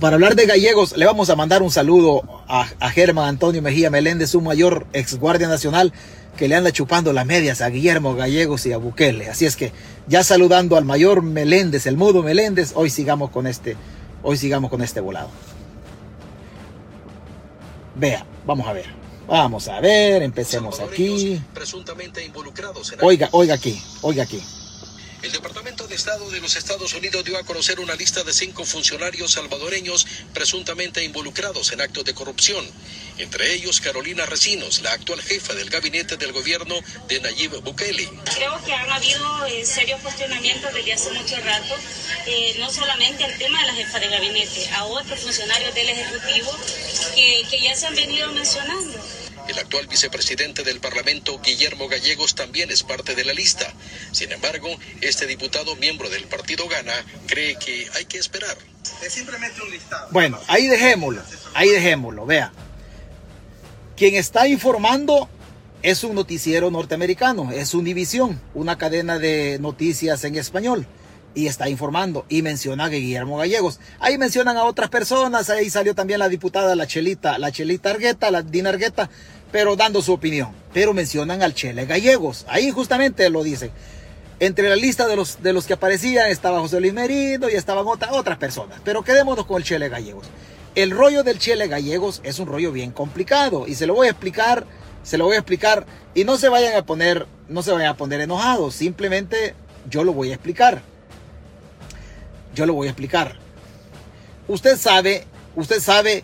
Para 0.00 0.14
hablar 0.14 0.36
de 0.36 0.46
gallegos, 0.46 0.96
le 0.96 1.06
vamos 1.06 1.28
a 1.28 1.34
mandar 1.34 1.60
un 1.62 1.72
saludo 1.72 2.22
a, 2.46 2.68
a 2.78 2.90
Germán 2.90 3.28
Antonio 3.28 3.60
Mejía 3.62 3.90
Meléndez, 3.90 4.30
su 4.30 4.40
mayor 4.40 4.86
ex 4.92 5.18
guardia 5.18 5.48
nacional, 5.48 5.92
que 6.36 6.46
le 6.46 6.54
anda 6.54 6.70
chupando 6.70 7.12
las 7.12 7.26
medias 7.26 7.60
a 7.60 7.68
Guillermo 7.68 8.14
Gallegos 8.14 8.64
y 8.66 8.72
a 8.72 8.76
Bukele. 8.76 9.28
Así 9.28 9.44
es 9.44 9.56
que 9.56 9.72
ya 10.06 10.22
saludando 10.22 10.76
al 10.76 10.84
mayor 10.84 11.22
Meléndez, 11.22 11.86
el 11.86 11.96
mudo 11.96 12.22
Meléndez, 12.22 12.72
hoy 12.76 12.90
sigamos 12.90 13.30
con 13.30 13.48
este, 13.48 13.76
hoy 14.22 14.36
sigamos 14.36 14.70
con 14.70 14.82
este 14.82 15.00
volado. 15.00 15.30
Vea, 17.96 18.24
vamos 18.46 18.68
a 18.68 18.72
ver. 18.72 18.86
Vamos 19.26 19.68
a 19.68 19.80
ver, 19.80 20.22
empecemos 20.22 20.80
aquí. 20.80 21.42
Oiga, 23.02 23.28
oiga 23.32 23.54
aquí, 23.54 23.82
oiga 24.00 24.22
aquí. 24.22 24.40
El 25.20 25.32
Departamento 25.32 25.88
de 25.88 25.96
Estado 25.96 26.30
de 26.30 26.40
los 26.40 26.54
Estados 26.54 26.94
Unidos 26.94 27.24
dio 27.24 27.36
a 27.38 27.42
conocer 27.42 27.80
una 27.80 27.96
lista 27.96 28.22
de 28.22 28.32
cinco 28.32 28.64
funcionarios 28.64 29.32
salvadoreños 29.32 30.06
presuntamente 30.32 31.02
involucrados 31.02 31.72
en 31.72 31.80
actos 31.80 32.04
de 32.04 32.14
corrupción, 32.14 32.64
entre 33.18 33.52
ellos 33.52 33.80
Carolina 33.80 34.26
Recinos, 34.26 34.80
la 34.80 34.92
actual 34.92 35.20
jefa 35.20 35.54
del 35.54 35.70
gabinete 35.70 36.16
del 36.16 36.32
gobierno 36.32 36.76
de 37.08 37.20
Nayib 37.20 37.60
Bukele. 37.62 38.08
Creo 38.32 38.64
que 38.64 38.72
han 38.72 38.90
habido 38.92 39.46
eh, 39.46 39.66
serios 39.66 40.00
cuestionamientos 40.02 40.72
desde 40.72 40.92
hace 40.92 41.10
mucho 41.10 41.36
rato, 41.40 41.74
eh, 42.26 42.54
no 42.60 42.70
solamente 42.70 43.24
al 43.24 43.36
tema 43.38 43.60
de 43.62 43.66
la 43.66 43.74
jefa 43.74 43.98
de 43.98 44.08
gabinete, 44.08 44.70
a 44.70 44.84
otros 44.84 45.18
funcionarios 45.18 45.74
del 45.74 45.88
Ejecutivo 45.88 46.56
que, 47.16 47.44
que 47.50 47.60
ya 47.60 47.74
se 47.74 47.88
han 47.88 47.94
venido 47.96 48.30
mencionando. 48.30 48.96
El 49.48 49.58
actual 49.58 49.86
vicepresidente 49.86 50.62
del 50.62 50.78
Parlamento, 50.78 51.40
Guillermo 51.40 51.88
Gallegos, 51.88 52.34
también 52.34 52.70
es 52.70 52.82
parte 52.82 53.14
de 53.14 53.24
la 53.24 53.32
lista. 53.32 53.66
Sin 54.12 54.30
embargo, 54.30 54.68
este 55.00 55.26
diputado 55.26 55.74
miembro 55.76 56.10
del 56.10 56.24
partido 56.24 56.68
Gana 56.68 56.92
cree 57.26 57.56
que 57.56 57.88
hay 57.96 58.04
que 58.04 58.18
esperar. 58.18 58.56
Es 59.02 59.14
simplemente 59.14 59.62
un 59.62 59.70
listado. 59.70 60.08
Bueno, 60.10 60.38
ahí 60.48 60.66
dejémoslo, 60.66 61.22
ahí 61.54 61.70
dejémoslo, 61.70 62.26
vea. 62.26 62.52
Quien 63.96 64.16
está 64.16 64.46
informando 64.46 65.30
es 65.82 66.04
un 66.04 66.14
noticiero 66.14 66.70
norteamericano, 66.70 67.50
es 67.50 67.72
Univision, 67.72 68.40
una 68.52 68.76
cadena 68.76 69.18
de 69.18 69.58
noticias 69.60 70.24
en 70.24 70.36
español 70.36 70.86
y 71.34 71.46
está 71.46 71.68
informando 71.68 72.26
y 72.28 72.42
menciona 72.42 72.84
a 72.84 72.88
Guillermo 72.88 73.38
Gallegos. 73.38 73.80
Ahí 74.00 74.18
mencionan 74.18 74.56
a 74.56 74.64
otras 74.64 74.90
personas, 74.90 75.48
ahí 75.50 75.70
salió 75.70 75.94
también 75.94 76.18
la 76.18 76.28
diputada 76.28 76.74
la 76.74 76.86
Chelita, 76.86 77.38
la 77.38 77.52
Chelita 77.52 77.90
Argueta, 77.90 78.30
la 78.30 78.42
Dina 78.42 78.70
Argueta, 78.70 79.08
pero 79.50 79.76
dando 79.76 80.02
su 80.02 80.12
opinión. 80.12 80.52
Pero 80.72 80.94
mencionan 80.94 81.42
al 81.42 81.54
Chele 81.54 81.86
Gallegos. 81.86 82.44
Ahí 82.48 82.70
justamente 82.70 83.28
lo 83.30 83.42
dicen. 83.42 83.70
Entre 84.40 84.68
la 84.68 84.76
lista 84.76 85.06
de 85.06 85.16
los, 85.16 85.42
de 85.42 85.52
los 85.52 85.66
que 85.66 85.72
aparecían 85.72 86.30
estaba 86.30 86.60
José 86.60 86.80
Luis 86.80 86.92
Merino 86.92 87.48
y 87.50 87.54
estaban 87.54 87.86
otras 87.86 88.38
personas. 88.38 88.80
Pero 88.84 89.02
quedémonos 89.02 89.46
con 89.46 89.56
el 89.56 89.64
Chele 89.64 89.88
Gallegos. 89.88 90.26
El 90.74 90.92
rollo 90.92 91.24
del 91.24 91.38
Chele 91.38 91.66
Gallegos 91.66 92.20
es 92.22 92.38
un 92.38 92.46
rollo 92.46 92.70
bien 92.70 92.92
complicado 92.92 93.66
y 93.66 93.74
se 93.74 93.86
lo 93.86 93.94
voy 93.94 94.06
a 94.06 94.10
explicar, 94.10 94.64
se 95.02 95.18
lo 95.18 95.24
voy 95.24 95.34
a 95.34 95.40
explicar 95.40 95.86
y 96.14 96.22
no 96.22 96.36
se 96.36 96.48
vayan 96.48 96.76
a 96.76 96.86
poner, 96.86 97.26
no 97.48 97.64
se 97.64 97.72
vayan 97.72 97.88
a 97.88 97.96
poner 97.96 98.20
enojados, 98.20 98.76
simplemente 98.76 99.54
yo 99.90 100.04
lo 100.04 100.12
voy 100.12 100.30
a 100.30 100.34
explicar. 100.34 100.82
Yo 102.54 102.64
lo 102.64 102.74
voy 102.74 102.86
a 102.86 102.90
explicar. 102.90 103.36
Usted 104.46 104.76
sabe, 104.76 105.24
usted 105.56 105.80
sabe 105.80 106.22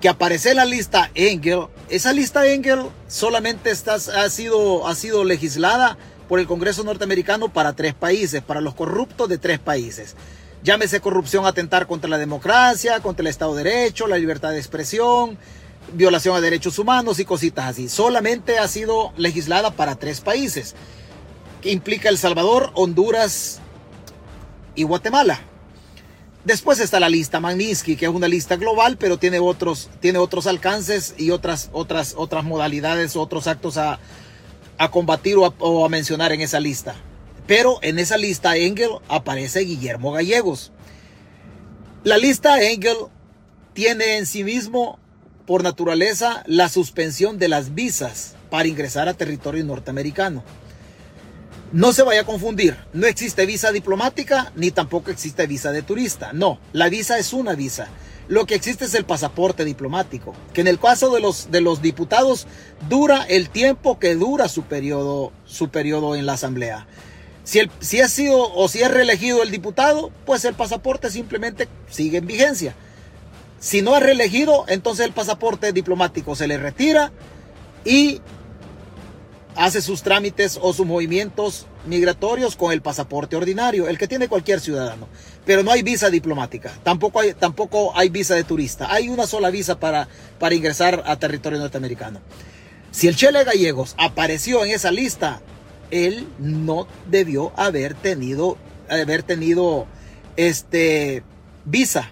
que 0.00 0.08
aparece 0.08 0.50
en 0.50 0.56
la 0.56 0.64
lista 0.64 1.10
Engel, 1.14 1.68
esa 1.88 2.12
lista 2.12 2.46
Engel 2.46 2.80
solamente 3.08 3.70
ha, 3.70 4.28
sido, 4.30 4.86
ha 4.86 4.94
sido 4.94 5.24
legislada 5.24 5.96
por 6.28 6.40
el 6.40 6.46
Congreso 6.46 6.84
norteamericano 6.84 7.52
para 7.52 7.74
tres 7.74 7.94
países, 7.94 8.42
para 8.42 8.60
los 8.60 8.74
corruptos 8.74 9.28
de 9.28 9.38
tres 9.38 9.58
países. 9.58 10.16
Llámese 10.62 11.00
corrupción, 11.00 11.44
atentar 11.44 11.86
contra 11.86 12.08
la 12.08 12.16
democracia, 12.16 13.00
contra 13.00 13.22
el 13.22 13.26
Estado 13.26 13.54
de 13.54 13.64
Derecho, 13.64 14.06
la 14.06 14.16
libertad 14.16 14.50
de 14.50 14.58
expresión, 14.58 15.36
violación 15.92 16.34
a 16.34 16.40
derechos 16.40 16.78
humanos 16.78 17.18
y 17.18 17.26
cositas 17.26 17.66
así. 17.66 17.88
Solamente 17.88 18.58
ha 18.58 18.66
sido 18.66 19.12
legislada 19.16 19.72
para 19.72 19.96
tres 19.96 20.22
países, 20.22 20.74
que 21.60 21.70
implica 21.70 22.08
El 22.08 22.16
Salvador, 22.16 22.70
Honduras 22.74 23.60
y 24.74 24.84
Guatemala. 24.84 25.40
Después 26.44 26.78
está 26.78 27.00
la 27.00 27.08
lista 27.08 27.40
Magnitsky, 27.40 27.96
que 27.96 28.04
es 28.04 28.10
una 28.10 28.28
lista 28.28 28.56
global, 28.56 28.98
pero 28.98 29.18
tiene 29.18 29.38
otros, 29.38 29.88
tiene 30.00 30.18
otros 30.18 30.46
alcances 30.46 31.14
y 31.16 31.30
otras, 31.30 31.70
otras, 31.72 32.14
otras 32.18 32.44
modalidades, 32.44 33.16
otros 33.16 33.46
actos 33.46 33.78
a, 33.78 33.98
combatir 34.90 35.36
o 35.38 35.84
a, 35.84 35.88
mencionar 35.88 36.32
en 36.32 36.42
esa 36.42 36.60
lista. 36.60 36.96
Pero 37.46 37.78
en 37.80 37.98
esa 37.98 38.18
lista 38.18 38.58
Engel 38.58 38.90
aparece 39.08 39.60
Guillermo 39.60 40.12
Gallegos. 40.12 40.70
La 42.02 42.18
lista 42.18 42.62
Engel 42.62 42.96
tiene 43.72 44.18
en 44.18 44.26
sí 44.26 44.44
mismo, 44.44 44.98
por 45.46 45.62
naturaleza, 45.62 46.44
la 46.46 46.68
suspensión 46.68 47.38
de 47.38 47.48
las 47.48 47.74
visas 47.74 48.36
para 48.50 48.68
ingresar 48.68 49.08
a 49.08 49.14
territorio 49.14 49.64
norteamericano. 49.64 50.44
No 51.74 51.92
se 51.92 52.04
vaya 52.04 52.20
a 52.20 52.24
confundir, 52.24 52.76
no 52.92 53.08
existe 53.08 53.46
visa 53.46 53.72
diplomática 53.72 54.52
ni 54.54 54.70
tampoco 54.70 55.10
existe 55.10 55.44
visa 55.48 55.72
de 55.72 55.82
turista. 55.82 56.32
No, 56.32 56.60
la 56.72 56.88
visa 56.88 57.18
es 57.18 57.32
una 57.32 57.56
visa. 57.56 57.88
Lo 58.28 58.46
que 58.46 58.54
existe 58.54 58.84
es 58.84 58.94
el 58.94 59.04
pasaporte 59.04 59.64
diplomático, 59.64 60.34
que 60.52 60.60
en 60.60 60.68
el 60.68 60.78
caso 60.78 61.12
de 61.12 61.20
los, 61.20 61.50
de 61.50 61.60
los 61.60 61.82
diputados 61.82 62.46
dura 62.88 63.24
el 63.28 63.50
tiempo 63.50 63.98
que 63.98 64.14
dura 64.14 64.46
su 64.46 64.62
periodo, 64.62 65.32
su 65.46 65.68
periodo 65.70 66.14
en 66.14 66.26
la 66.26 66.34
asamblea. 66.34 66.86
Si, 67.42 67.58
el, 67.58 67.72
si 67.80 68.00
ha 68.00 68.08
sido 68.08 68.54
o 68.54 68.68
si 68.68 68.80
es 68.82 68.90
reelegido 68.92 69.42
el 69.42 69.50
diputado, 69.50 70.12
pues 70.26 70.44
el 70.44 70.54
pasaporte 70.54 71.10
simplemente 71.10 71.66
sigue 71.90 72.18
en 72.18 72.28
vigencia. 72.28 72.76
Si 73.58 73.82
no 73.82 73.96
es 73.96 74.02
reelegido, 74.04 74.64
entonces 74.68 75.06
el 75.06 75.12
pasaporte 75.12 75.72
diplomático 75.72 76.36
se 76.36 76.46
le 76.46 76.56
retira 76.56 77.10
y 77.84 78.20
hace 79.56 79.80
sus 79.80 80.02
trámites 80.02 80.58
o 80.60 80.72
sus 80.72 80.86
movimientos 80.86 81.66
migratorios 81.86 82.56
con 82.56 82.72
el 82.72 82.82
pasaporte 82.82 83.36
ordinario, 83.36 83.88
el 83.88 83.98
que 83.98 84.08
tiene 84.08 84.28
cualquier 84.28 84.60
ciudadano. 84.60 85.08
Pero 85.44 85.62
no 85.62 85.70
hay 85.70 85.82
visa 85.82 86.10
diplomática, 86.10 86.72
tampoco 86.82 87.20
hay, 87.20 87.34
tampoco 87.34 87.96
hay 87.96 88.08
visa 88.08 88.34
de 88.34 88.44
turista. 88.44 88.92
Hay 88.92 89.08
una 89.08 89.26
sola 89.26 89.50
visa 89.50 89.78
para, 89.78 90.08
para 90.38 90.54
ingresar 90.54 91.02
a 91.06 91.18
territorio 91.18 91.58
norteamericano. 91.58 92.20
Si 92.90 93.08
el 93.08 93.16
Chele 93.16 93.44
Gallegos 93.44 93.94
apareció 93.98 94.64
en 94.64 94.70
esa 94.70 94.90
lista, 94.90 95.40
él 95.90 96.26
no 96.38 96.86
debió 97.10 97.52
haber 97.56 97.94
tenido, 97.94 98.56
haber 98.88 99.22
tenido 99.22 99.86
este, 100.36 101.22
visa. 101.64 102.10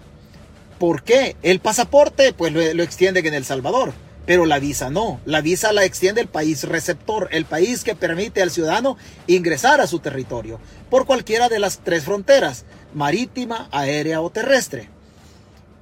¿Por 0.79 1.03
qué? 1.03 1.37
El 1.41 1.59
pasaporte, 1.59 2.33
pues 2.33 2.51
lo, 2.51 2.73
lo 2.73 2.83
extienden 2.83 3.25
en 3.25 3.33
El 3.33 3.45
Salvador 3.45 3.93
pero 4.25 4.45
la 4.45 4.59
visa 4.59 4.89
no. 4.89 5.19
La 5.25 5.41
visa 5.41 5.73
la 5.73 5.83
extiende 5.83 6.21
el 6.21 6.27
país 6.27 6.63
receptor, 6.63 7.27
el 7.31 7.45
país 7.45 7.83
que 7.83 7.95
permite 7.95 8.41
al 8.41 8.51
ciudadano 8.51 8.97
ingresar 9.27 9.81
a 9.81 9.87
su 9.87 9.99
territorio 9.99 10.59
por 10.89 11.05
cualquiera 11.05 11.49
de 11.49 11.59
las 11.59 11.79
tres 11.79 12.03
fronteras, 12.03 12.65
marítima, 12.93 13.67
aérea 13.71 14.21
o 14.21 14.29
terrestre. 14.29 14.89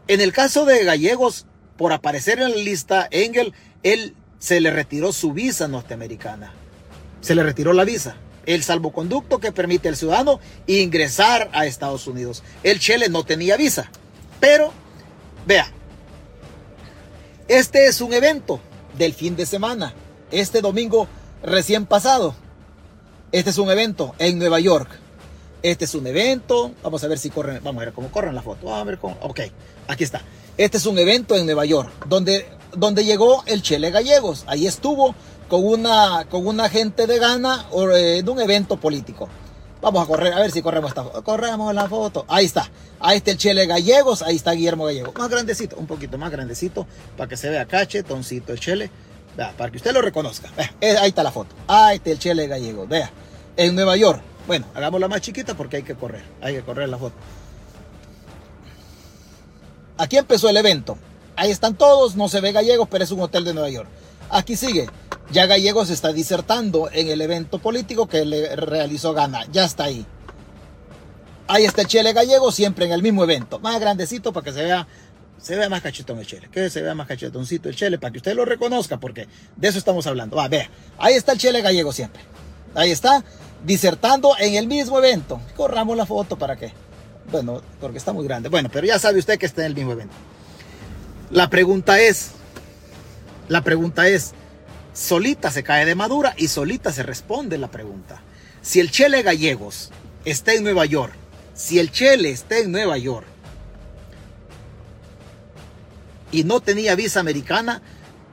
En 0.08 0.22
el 0.22 0.34
caso 0.34 0.66
de 0.66 0.84
Gallegos, 0.84 1.46
por 1.78 1.94
aparecer 1.94 2.40
en 2.40 2.52
la 2.52 2.58
lista, 2.58 3.08
Engel, 3.12 3.54
él 3.84 4.16
se 4.40 4.60
le 4.60 4.72
retiró 4.72 5.14
su 5.14 5.34
visa 5.34 5.68
norteamericana. 5.68 6.54
Se 7.22 7.36
le 7.36 7.44
retiró 7.44 7.74
la 7.74 7.84
visa. 7.84 8.16
El 8.48 8.64
salvoconducto 8.64 9.38
que 9.38 9.52
permite 9.52 9.88
al 9.88 9.96
ciudadano 9.96 10.40
ingresar 10.66 11.50
a 11.54 11.68
Estados 11.68 12.08
Unidos. 12.08 12.44
El 12.64 12.80
Chile 12.80 13.08
no 13.10 13.24
tenía 13.24 13.56
visa. 13.56 13.92
Pero, 14.40 14.74
vea, 15.46 15.72
este 17.48 17.88
es 17.88 18.02
un 18.02 18.14
evento 18.14 18.60
del 18.98 19.14
fin 19.14 19.36
de 19.36 19.46
semana. 19.46 19.94
Este 20.32 20.62
domingo 20.62 21.08
recién 21.44 21.86
pasado. 21.86 22.36
Este 23.32 23.50
es 23.50 23.58
un 23.58 23.70
evento 23.70 24.14
en 24.20 24.40
Nueva 24.40 24.60
York. 24.60 24.90
Este 25.64 25.86
es 25.86 25.96
un 25.96 26.08
evento. 26.08 26.72
Vamos 26.84 27.04
a 27.04 27.08
ver 27.08 27.20
si 27.20 27.30
corren. 27.30 27.64
Vamos 27.64 27.82
a 27.82 27.86
ver 27.86 27.94
cómo 27.94 28.10
corren 28.12 28.36
la 28.36 28.42
foto. 28.42 28.74
A 28.74 28.84
ver. 28.84 29.00
Ok, 29.02 29.42
aquí 29.88 30.04
está. 30.04 30.22
Este 30.58 30.78
es 30.78 30.86
un 30.86 30.98
evento 31.00 31.36
en 31.36 31.46
Nueva 31.46 31.66
York 31.66 31.90
donde, 32.08 32.46
donde 32.76 33.06
llegó 33.06 33.44
el 33.46 33.62
Chele 33.62 33.92
Gallegos. 33.92 34.44
Ahí 34.48 34.68
estuvo 34.68 35.16
con 35.48 35.66
una, 35.66 36.26
con 36.30 36.48
una 36.48 36.70
gente 36.70 37.08
de 37.08 37.20
Ghana 37.20 37.68
eh, 37.94 38.18
en 38.20 38.30
un 38.30 38.40
evento 38.40 38.78
político. 38.78 39.30
Vamos 39.82 40.04
a 40.04 40.06
correr, 40.06 40.32
a 40.34 40.40
ver 40.40 40.52
si 40.52 40.62
corremos 40.62 40.92
esta 40.92 41.04
foto. 41.04 41.24
Corremos 41.24 41.74
la 41.74 41.90
foto. 41.90 42.24
Ahí 42.28 42.46
está. 42.46 42.70
Ahí 43.00 43.18
está 43.18 43.32
el 43.32 43.38
Chele 43.38 43.66
Gallegos. 43.66 44.22
Ahí 44.22 44.36
está 44.36 44.52
Guillermo 44.52 44.86
Gallego. 44.86 45.12
Más 45.18 45.30
grandecito, 45.30 45.76
un 45.78 45.88
poquito 45.88 46.20
más 46.20 46.32
grandecito. 46.32 46.86
Para 47.18 47.28
que 47.28 47.36
se 47.36 47.50
vea 47.50 47.66
cachetoncito 47.66 48.54
el 48.54 48.60
Chele. 48.60 48.92
Vea, 49.36 49.54
para 49.58 49.72
que 49.72 49.78
usted 49.78 49.92
lo 49.92 50.02
reconozca. 50.02 50.50
Vea, 50.56 51.02
ahí 51.02 51.10
está 51.10 51.24
la 51.24 51.32
foto. 51.32 51.56
Ahí 51.68 51.98
está 51.98 52.12
el 52.12 52.20
Chele 52.20 52.48
Gallego. 52.48 52.86
Vea. 52.86 53.10
En 53.58 53.74
Nueva 53.74 53.98
York. 53.98 54.22
Bueno, 54.46 54.68
hagámosla 54.76 55.08
más 55.08 55.22
chiquita 55.22 55.56
porque 55.56 55.78
hay 55.78 55.84
que 55.84 55.96
correr. 55.96 56.24
Hay 56.42 56.54
que 56.54 56.62
correr 56.62 56.88
la 56.88 57.00
foto. 57.00 57.16
Aquí 59.98 60.18
empezó 60.18 60.48
el 60.48 60.58
evento. 60.58 60.98
Ahí 61.36 61.50
están 61.50 61.74
todos. 61.74 62.16
No 62.16 62.30
se 62.30 62.40
ve 62.40 62.52
Gallegos, 62.52 62.88
pero 62.88 63.04
es 63.04 63.10
un 63.10 63.22
hotel 63.22 63.46
de 63.46 63.54
Nueva 63.56 63.70
York. 63.70 63.90
Aquí 64.30 64.56
sigue. 64.56 64.88
Ya 65.32 65.46
Gallegos 65.46 65.90
está 65.90 66.12
disertando 66.12 66.90
en 66.92 67.08
el 67.08 67.22
evento 67.22 67.60
político 67.60 68.08
que 68.08 68.26
le 68.26 68.54
realizó 68.56 69.14
Gana. 69.14 69.46
Ya 69.52 69.64
está 69.64 69.86
ahí. 69.86 70.06
Ahí 71.48 71.66
está 71.66 71.82
el 71.82 71.88
Chele 71.88 72.12
Gallego, 72.12 72.52
siempre 72.52 72.86
en 72.86 72.92
el 72.92 73.02
mismo 73.02 73.24
evento. 73.24 73.60
Más 73.60 73.80
grandecito 73.80 74.34
para 74.34 74.44
que 74.44 74.52
se 74.52 74.64
vea, 74.64 74.88
se 75.38 75.56
vea 75.56 75.70
más 75.70 75.82
cachetón 75.82 76.20
el 76.20 76.28
Chele. 76.28 76.50
Que 76.50 76.70
se 76.70 76.82
vea 76.82 76.96
más 76.96 77.08
cachetoncito 77.08 77.70
el 77.70 77.76
Chele 77.76 77.98
para 77.98 78.12
que 78.12 78.18
usted 78.18 78.36
lo 78.36 78.44
reconozca, 78.44 79.00
porque 79.00 79.28
de 79.56 79.68
eso 79.70 79.78
estamos 79.78 80.06
hablando. 80.06 80.36
Va, 80.36 80.50
vea. 80.50 80.70
Ahí 80.98 81.14
está 81.14 81.32
el 81.32 81.38
Chele 81.38 81.62
Gallego 81.62 81.94
siempre. 81.94 82.22
Ahí 82.76 82.92
está, 82.92 83.24
disertando 83.66 84.34
en 84.38 84.56
el 84.56 84.68
mismo 84.68 84.98
evento. 85.00 85.40
Corramos 85.56 85.96
la 85.96 86.06
foto 86.06 86.38
para 86.38 86.58
que. 86.58 86.74
Bueno, 87.32 87.62
porque 87.80 88.00
está 88.00 88.12
muy 88.12 88.26
grande. 88.26 88.50
Bueno, 88.50 88.70
pero 88.72 88.86
ya 88.86 89.00
sabe 89.00 89.20
usted 89.20 89.40
que 89.40 89.46
está 89.46 89.62
en 89.62 89.68
el 89.68 89.76
mismo 89.76 89.94
evento. 89.94 90.16
La 91.30 91.50
pregunta 91.50 92.02
es, 92.02 92.32
la 93.48 93.62
pregunta 93.62 94.10
es, 94.10 94.34
solita 94.94 95.52
se 95.52 95.64
cae 95.64 95.86
de 95.86 95.96
madura 95.96 96.34
y 96.38 96.48
solita 96.48 96.92
se 96.92 97.04
responde 97.04 97.58
la 97.58 97.72
pregunta. 97.72 98.22
Si 98.62 98.80
el 98.80 98.92
Chele 98.92 99.24
Gallegos 99.24 99.92
está 100.26 100.54
en 100.54 100.64
Nueva 100.64 100.86
York, 100.86 101.14
si 101.54 101.80
el 101.80 101.92
Chele 101.92 102.32
está 102.32 102.58
en 102.58 102.72
Nueva 102.72 102.98
York 102.98 103.26
y 106.32 106.44
no 106.44 106.60
tenía 106.60 106.96
visa 106.96 107.20
americana, 107.20 107.82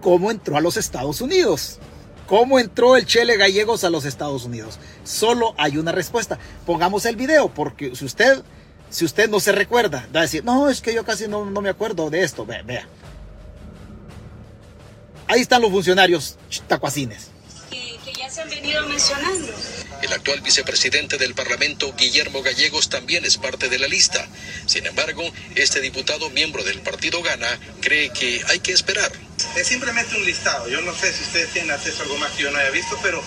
¿cómo 0.00 0.30
entró 0.30 0.56
a 0.56 0.60
los 0.60 0.76
Estados 0.76 1.20
Unidos? 1.20 1.78
¿Cómo 2.26 2.58
entró 2.58 2.96
el 2.96 3.06
Chele 3.06 3.38
Gallegos 3.38 3.84
a 3.84 3.90
los 3.90 4.04
Estados 4.04 4.44
Unidos? 4.44 4.78
Solo 5.02 5.54
hay 5.56 5.78
una 5.78 5.92
respuesta. 5.92 6.38
Pongamos 6.66 7.06
el 7.06 7.16
video, 7.16 7.48
porque 7.48 7.96
si 7.96 8.04
usted, 8.04 8.42
si 8.90 9.06
usted 9.06 9.30
no 9.30 9.40
se 9.40 9.52
recuerda, 9.52 10.06
va 10.14 10.20
a 10.20 10.22
decir, 10.24 10.44
no, 10.44 10.68
es 10.68 10.82
que 10.82 10.92
yo 10.92 11.06
casi 11.06 11.26
no, 11.26 11.46
no 11.46 11.62
me 11.62 11.70
acuerdo 11.70 12.10
de 12.10 12.22
esto. 12.22 12.44
Vea, 12.44 12.62
vea. 12.62 12.86
Ahí 15.28 15.42
están 15.42 15.60
los 15.60 15.70
funcionarios 15.70 16.36
tacuacines. 16.66 17.28
Que, 17.70 17.98
que 18.02 18.18
ya 18.18 18.30
se 18.30 18.40
han 18.40 18.48
venido 18.48 18.86
mencionando. 18.88 19.46
El 20.00 20.12
actual 20.12 20.40
vicepresidente 20.40 21.18
del 21.18 21.34
Parlamento, 21.34 21.92
Guillermo 21.98 22.42
Gallegos, 22.42 22.88
también 22.88 23.24
es 23.26 23.36
parte 23.36 23.68
de 23.68 23.78
la 23.78 23.88
lista. 23.88 24.26
Sin 24.64 24.86
embargo, 24.86 25.22
este 25.54 25.80
diputado 25.80 26.30
miembro 26.30 26.64
del 26.64 26.80
partido 26.80 27.22
Gana 27.22 27.58
cree 27.80 28.10
que 28.10 28.42
hay 28.48 28.60
que 28.60 28.72
esperar. 28.72 29.12
Es 29.54 29.66
simplemente 29.66 30.16
un 30.16 30.24
listado. 30.24 30.68
Yo 30.68 30.80
no 30.80 30.94
sé 30.94 31.12
si 31.12 31.22
ustedes 31.24 31.52
tienen 31.52 31.72
acceso 31.72 32.00
a 32.00 32.02
algo 32.04 32.16
más 32.16 32.30
que 32.32 32.44
yo 32.44 32.50
no 32.50 32.58
haya 32.58 32.70
visto, 32.70 32.98
pero 33.02 33.22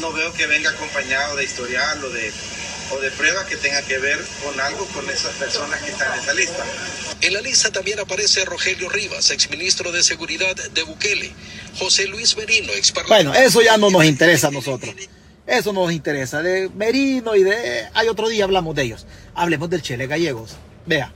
no 0.00 0.12
veo 0.12 0.32
que 0.34 0.46
venga 0.46 0.70
acompañado 0.70 1.36
de 1.36 1.44
historial 1.44 2.04
o 2.04 2.10
de, 2.10 2.32
o 2.90 2.98
de 3.00 3.10
pruebas 3.12 3.46
que 3.46 3.56
tenga 3.56 3.82
que 3.82 3.98
ver 3.98 4.18
con 4.44 4.58
algo 4.60 4.84
con 4.86 5.08
esas 5.10 5.34
personas 5.34 5.80
que 5.82 5.90
están 5.90 6.12
en 6.12 6.20
esa 6.20 6.34
lista. 6.34 6.64
En 7.20 7.34
la 7.34 7.40
lista 7.40 7.70
también 7.70 8.00
aparece 8.00 8.44
Rogelio 8.44 8.88
Rivas, 8.88 9.30
exministro 9.30 9.92
de 9.92 10.02
Seguridad 10.02 10.54
de 10.56 10.82
Bukele, 10.82 11.32
José 11.78 12.06
Luis 12.06 12.36
Merino, 12.36 12.72
ex 12.72 12.92
Bueno, 13.08 13.34
eso 13.34 13.62
ya 13.62 13.76
no 13.76 13.90
nos 13.90 14.04
interesa 14.04 14.48
a 14.48 14.50
nosotros. 14.50 14.94
Eso 15.46 15.72
no 15.72 15.84
nos 15.84 15.92
interesa. 15.92 16.42
De 16.42 16.68
Merino 16.68 17.34
y 17.34 17.42
de... 17.42 17.88
Hay 17.94 18.08
otro 18.08 18.28
día 18.28 18.44
hablamos 18.44 18.74
de 18.74 18.82
ellos. 18.82 19.06
Hablemos 19.34 19.68
del 19.68 19.82
Chele 19.82 20.06
Gallegos. 20.06 20.56
Vea, 20.86 21.12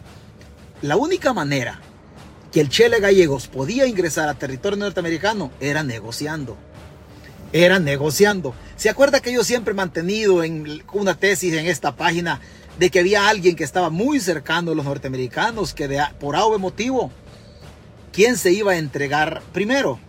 la 0.83 0.97
única 0.97 1.33
manera 1.33 1.81
que 2.53 2.61
el 2.61 2.69
Chele 2.69 3.01
Gallegos 3.01 3.47
podía 3.49 3.87
ingresar 3.87 4.29
a 4.29 4.35
territorio 4.35 4.77
norteamericano 4.77 5.51
era 5.61 5.83
negociando. 5.83 6.57
Era 7.55 7.79
negociando. 7.79 8.53
¿Se 8.75 8.91
acuerda 8.91 9.21
que 9.21 9.33
yo 9.33 9.45
siempre 9.45 9.71
he 9.71 9.77
mantenido 9.77 10.43
en 10.43 10.83
una 10.93 11.15
tesis 11.15 11.55
en 11.55 11.67
esta 11.67 11.95
página 11.95 12.41
de 12.81 12.91
que 12.91 12.99
había 12.99 13.29
alguien 13.29 13.55
que 13.55 13.63
estaba 13.63 13.91
muy 13.91 14.19
cercano 14.19 14.73
a 14.73 14.75
los 14.75 14.85
norteamericanos, 14.85 15.73
que 15.73 16.03
por 16.19 16.35
algo 16.35 16.59
motivo, 16.59 17.13
¿quién 18.13 18.37
se 18.39 18.51
iba 18.51 18.73
a 18.73 18.79
entregar 18.79 19.41
primero? 19.53 20.01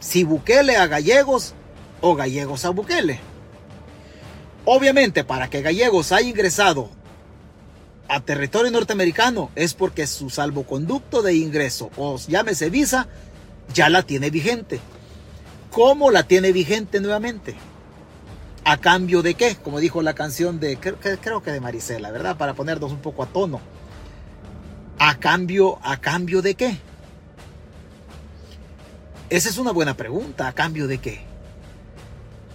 Si 0.00 0.24
Bukele 0.24 0.76
a 0.76 0.88
Gallegos 0.88 1.54
o 2.00 2.16
Gallegos 2.16 2.64
a 2.64 2.70
Bukele. 2.70 3.20
Obviamente, 4.64 5.22
para 5.22 5.48
que 5.48 5.62
Gallegos 5.62 6.10
haya 6.10 6.28
ingresado 6.28 6.90
a 8.08 8.18
territorio 8.18 8.72
norteamericano 8.72 9.52
es 9.54 9.74
porque 9.74 10.08
su 10.08 10.28
salvoconducto 10.28 11.22
de 11.22 11.34
ingreso, 11.34 11.92
o 11.96 12.18
llámese 12.18 12.68
visa, 12.68 13.06
ya 13.72 13.88
la 13.88 14.02
tiene 14.02 14.30
vigente. 14.30 14.80
¿Cómo 15.74 16.12
la 16.12 16.22
tiene 16.22 16.52
vigente 16.52 17.00
nuevamente? 17.00 17.56
¿A 18.64 18.76
cambio 18.76 19.22
de 19.22 19.34
qué? 19.34 19.56
Como 19.56 19.80
dijo 19.80 20.02
la 20.02 20.14
canción 20.14 20.60
de, 20.60 20.78
creo, 20.78 21.42
que 21.42 21.50
de 21.50 21.60
Marisela, 21.60 22.12
¿verdad? 22.12 22.36
Para 22.36 22.54
ponernos 22.54 22.92
un 22.92 23.00
poco 23.00 23.24
a 23.24 23.26
tono. 23.26 23.60
¿A 25.00 25.18
cambio, 25.18 25.80
a 25.82 26.00
cambio 26.00 26.42
de 26.42 26.54
qué? 26.54 26.78
Esa 29.28 29.48
es 29.48 29.58
una 29.58 29.72
buena 29.72 29.96
pregunta. 29.96 30.46
¿A 30.46 30.52
cambio 30.52 30.86
de 30.86 30.98
qué? 30.98 31.22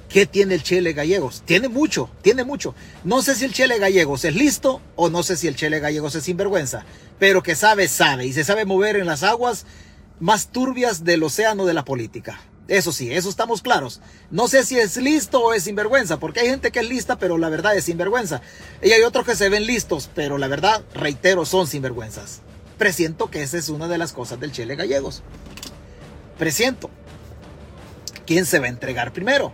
¿Qué 0.07 0.25
tiene 0.25 0.55
el 0.55 0.63
Chele 0.63 0.93
Gallegos? 0.93 1.43
Tiene 1.45 1.67
mucho, 1.67 2.09
tiene 2.21 2.45
mucho. 2.45 2.73
No 3.03 3.21
sé 3.21 3.35
si 3.35 3.43
el 3.43 3.53
Chele 3.53 3.79
Gallegos 3.79 4.23
es 4.23 4.33
listo 4.33 4.79
o 4.95 5.09
no 5.09 5.23
sé 5.23 5.35
si 5.35 5.49
el 5.49 5.57
Chele 5.57 5.81
Gallegos 5.81 6.15
es 6.15 6.23
sinvergüenza, 6.23 6.85
pero 7.19 7.43
que 7.43 7.55
sabe, 7.55 7.89
sabe 7.89 8.27
y 8.27 8.31
se 8.31 8.45
sabe 8.45 8.63
mover 8.63 8.95
en 8.95 9.07
las 9.07 9.23
aguas 9.23 9.65
más 10.21 10.47
turbias 10.47 11.03
del 11.03 11.21
océano 11.21 11.65
de 11.65 11.73
la 11.73 11.83
política. 11.83 12.39
Eso 12.69 12.91
sí, 12.91 13.11
eso 13.11 13.29
estamos 13.29 13.63
claros. 13.63 13.99
No 14.29 14.47
sé 14.47 14.63
si 14.63 14.77
es 14.77 14.95
listo 14.97 15.41
o 15.41 15.53
es 15.53 15.63
sinvergüenza, 15.63 16.19
porque 16.19 16.41
hay 16.41 16.49
gente 16.49 16.71
que 16.71 16.79
es 16.79 16.87
lista, 16.87 17.17
pero 17.17 17.39
la 17.39 17.49
verdad 17.49 17.75
es 17.75 17.85
sinvergüenza. 17.85 18.41
Y 18.83 18.91
hay 18.91 19.01
otros 19.01 19.25
que 19.25 19.35
se 19.35 19.49
ven 19.49 19.65
listos, 19.65 20.07
pero 20.13 20.37
la 20.37 20.47
verdad, 20.47 20.83
reitero, 20.93 21.45
son 21.45 21.65
sinvergüenzas. 21.65 22.41
Presiento 22.77 23.31
que 23.31 23.41
esa 23.41 23.57
es 23.57 23.69
una 23.69 23.87
de 23.87 23.97
las 23.97 24.13
cosas 24.13 24.39
del 24.39 24.51
Chele 24.51 24.75
Gallegos. 24.75 25.23
Presiento. 26.37 26.91
¿Quién 28.27 28.45
se 28.45 28.59
va 28.59 28.67
a 28.67 28.69
entregar 28.69 29.13
primero? 29.13 29.51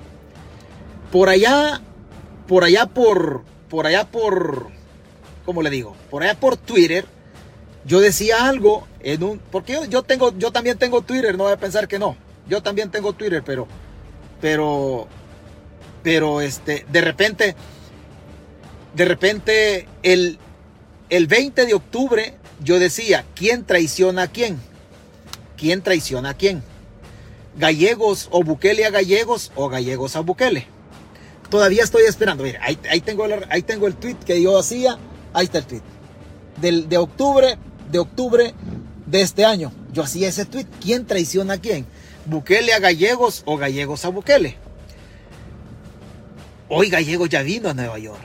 Por 1.10 1.30
allá, 1.30 1.82
por 2.50 2.66
allá 2.66 2.86
por, 2.86 3.44
por 3.70 3.88
allá 3.88 4.12
por, 4.12 4.68
¿cómo 5.46 5.62
le 5.62 5.70
digo? 5.70 5.96
Por 6.12 6.24
allá 6.24 6.38
por 6.38 6.58
Twitter, 6.58 7.06
yo 7.86 8.02
decía 8.02 8.50
algo 8.50 8.86
en 9.00 9.24
un, 9.24 9.40
porque 9.40 9.80
yo, 9.88 10.04
tengo, 10.04 10.38
yo 10.38 10.52
también 10.52 10.78
tengo 10.78 11.02
Twitter, 11.02 11.38
no 11.38 11.46
voy 11.46 11.54
a 11.54 11.58
pensar 11.58 11.88
que 11.88 11.98
no. 11.98 12.25
Yo 12.48 12.62
también 12.62 12.92
tengo 12.92 13.14
Twitter, 13.14 13.44
pero, 13.44 13.68
pero, 14.42 15.08
pero 16.04 16.42
este, 16.42 16.86
de 16.92 17.02
repente, 17.02 17.56
de 18.94 19.06
repente, 19.06 19.88
el, 20.04 20.38
el 21.10 21.28
20 21.28 21.66
de 21.66 21.74
octubre 21.74 22.36
yo 22.64 22.80
decía, 22.80 23.26
¿quién 23.36 23.66
traiciona 23.66 24.24
a 24.24 24.28
quién? 24.28 24.60
¿Quién 25.58 25.82
traiciona 25.82 26.30
a 26.30 26.34
quién? 26.36 26.64
¿Gallegos 27.58 28.28
o 28.32 28.44
Bukele 28.44 28.86
a 28.86 28.90
Gallegos 28.90 29.52
o 29.56 29.70
Gallegos 29.70 30.16
a 30.16 30.22
Bukele? 30.22 30.68
Todavía 31.50 31.84
estoy 31.84 32.04
esperando. 32.04 32.44
Mira, 32.44 32.60
ahí, 32.64 33.02
tengo, 33.02 33.26
el, 33.26 33.46
ahí 33.50 33.62
tengo 33.62 33.88
el 33.88 33.96
tweet 33.96 34.18
que 34.26 34.42
yo 34.42 34.58
hacía. 34.58 34.98
Ahí 35.34 35.46
está 35.46 35.60
el 35.60 35.66
tweet. 35.66 35.82
Del, 36.60 36.90
de 36.90 36.98
octubre, 36.98 37.58
de 37.92 38.00
octubre 38.00 38.54
de 39.06 39.22
este 39.22 39.46
año. 39.46 39.72
Yo 39.94 40.04
hacía 40.04 40.28
ese 40.28 40.46
tweet. 40.46 40.66
¿Quién 40.82 41.06
traiciona 41.06 41.54
a 41.54 41.58
quién? 41.58 41.86
Bukele 42.26 42.74
a 42.74 42.80
Gallegos 42.80 43.44
o 43.46 43.56
Gallegos 43.56 44.04
a 44.04 44.10
Bukele. 44.10 44.58
Hoy 46.70 46.90
Gallegos 46.90 47.30
ya 47.30 47.44
vino 47.44 47.70
a 47.70 47.76
Nueva 47.76 48.00
York. 48.00 48.24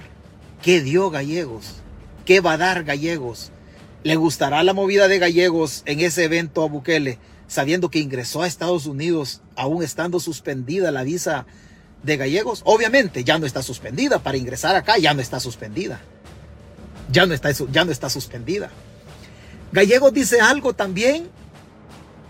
¿Qué 0.63 0.81
dio 0.81 1.11
Gallegos? 1.11 1.75
¿Qué 2.25 2.41
va 2.41 2.55
a 2.55 2.57
dar 2.57 2.85
Gallegos? 2.85 3.51
¿Le 4.03 4.17
gustará 4.17 4.63
la 4.63 4.73
movida 4.73 5.07
de 5.07 5.19
Gallegos 5.19 5.83
en 5.85 6.01
ese 6.01 6.25
evento 6.25 6.63
a 6.63 6.69
Bukele, 6.69 7.19
sabiendo 7.47 7.91
que 7.91 7.99
ingresó 7.99 8.41
a 8.41 8.47
Estados 8.47 8.87
Unidos 8.87 9.43
aún 9.55 9.83
estando 9.83 10.19
suspendida 10.19 10.91
la 10.91 11.03
visa 11.03 11.45
de 12.03 12.17
Gallegos? 12.17 12.63
Obviamente 12.65 13.23
ya 13.23 13.39
no 13.39 13.45
está 13.45 13.63
suspendida. 13.63 14.19
Para 14.21 14.39
ingresar 14.39 14.77
acá 14.77 14.97
ya 14.97 15.13
no 15.13 15.21
está 15.21 15.41
suspendida. 15.41 16.01
Ya 17.13 17.27
no 17.27 17.35
está, 17.35 17.51
ya 17.51 17.85
no 17.85 17.93
está 17.93 18.09
suspendida. 18.09 18.71
Gallegos 19.73 20.15
dice 20.15 20.41
algo 20.41 20.73
también 20.73 21.29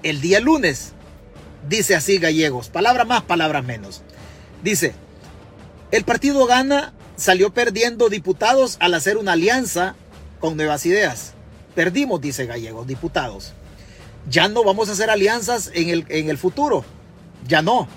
el 0.02 0.20
día 0.20 0.40
lunes 0.40 0.94
Dice 1.68 1.94
así 1.94 2.18
Gallegos, 2.18 2.68
palabra 2.68 3.04
más, 3.04 3.22
palabras 3.22 3.64
menos. 3.64 4.02
Dice, 4.62 4.94
el 5.90 6.04
partido 6.04 6.46
gana, 6.46 6.92
salió 7.16 7.52
perdiendo 7.52 8.08
diputados 8.08 8.76
al 8.80 8.94
hacer 8.94 9.18
una 9.18 9.32
alianza 9.32 9.94
con 10.40 10.56
nuevas 10.56 10.86
ideas. 10.86 11.34
Perdimos, 11.74 12.20
dice 12.20 12.46
Gallegos, 12.46 12.86
diputados. 12.86 13.52
Ya 14.28 14.48
no 14.48 14.64
vamos 14.64 14.88
a 14.88 14.92
hacer 14.92 15.10
alianzas 15.10 15.70
en 15.74 15.90
el, 15.90 16.06
en 16.08 16.30
el 16.30 16.38
futuro. 16.38 16.84
Ya 17.46 17.62
no. 17.62 17.88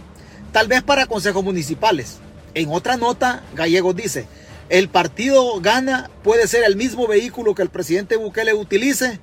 Tal 0.52 0.68
vez 0.68 0.84
para 0.84 1.06
consejos 1.06 1.44
municipales. 1.44 2.18
En 2.54 2.70
otra 2.70 2.98
nota, 2.98 3.44
Gallegos 3.56 3.96
dice, 3.96 4.28
el 4.70 4.90
partido 4.90 5.60
gana 5.62 6.12
puede 6.24 6.48
ser 6.48 6.64
el 6.66 6.76
mismo 6.76 7.08
vehículo 7.08 7.56
que 7.56 7.64
el 7.64 7.70
presidente 7.70 8.18
Bukele 8.18 8.54
utilice 8.54 9.20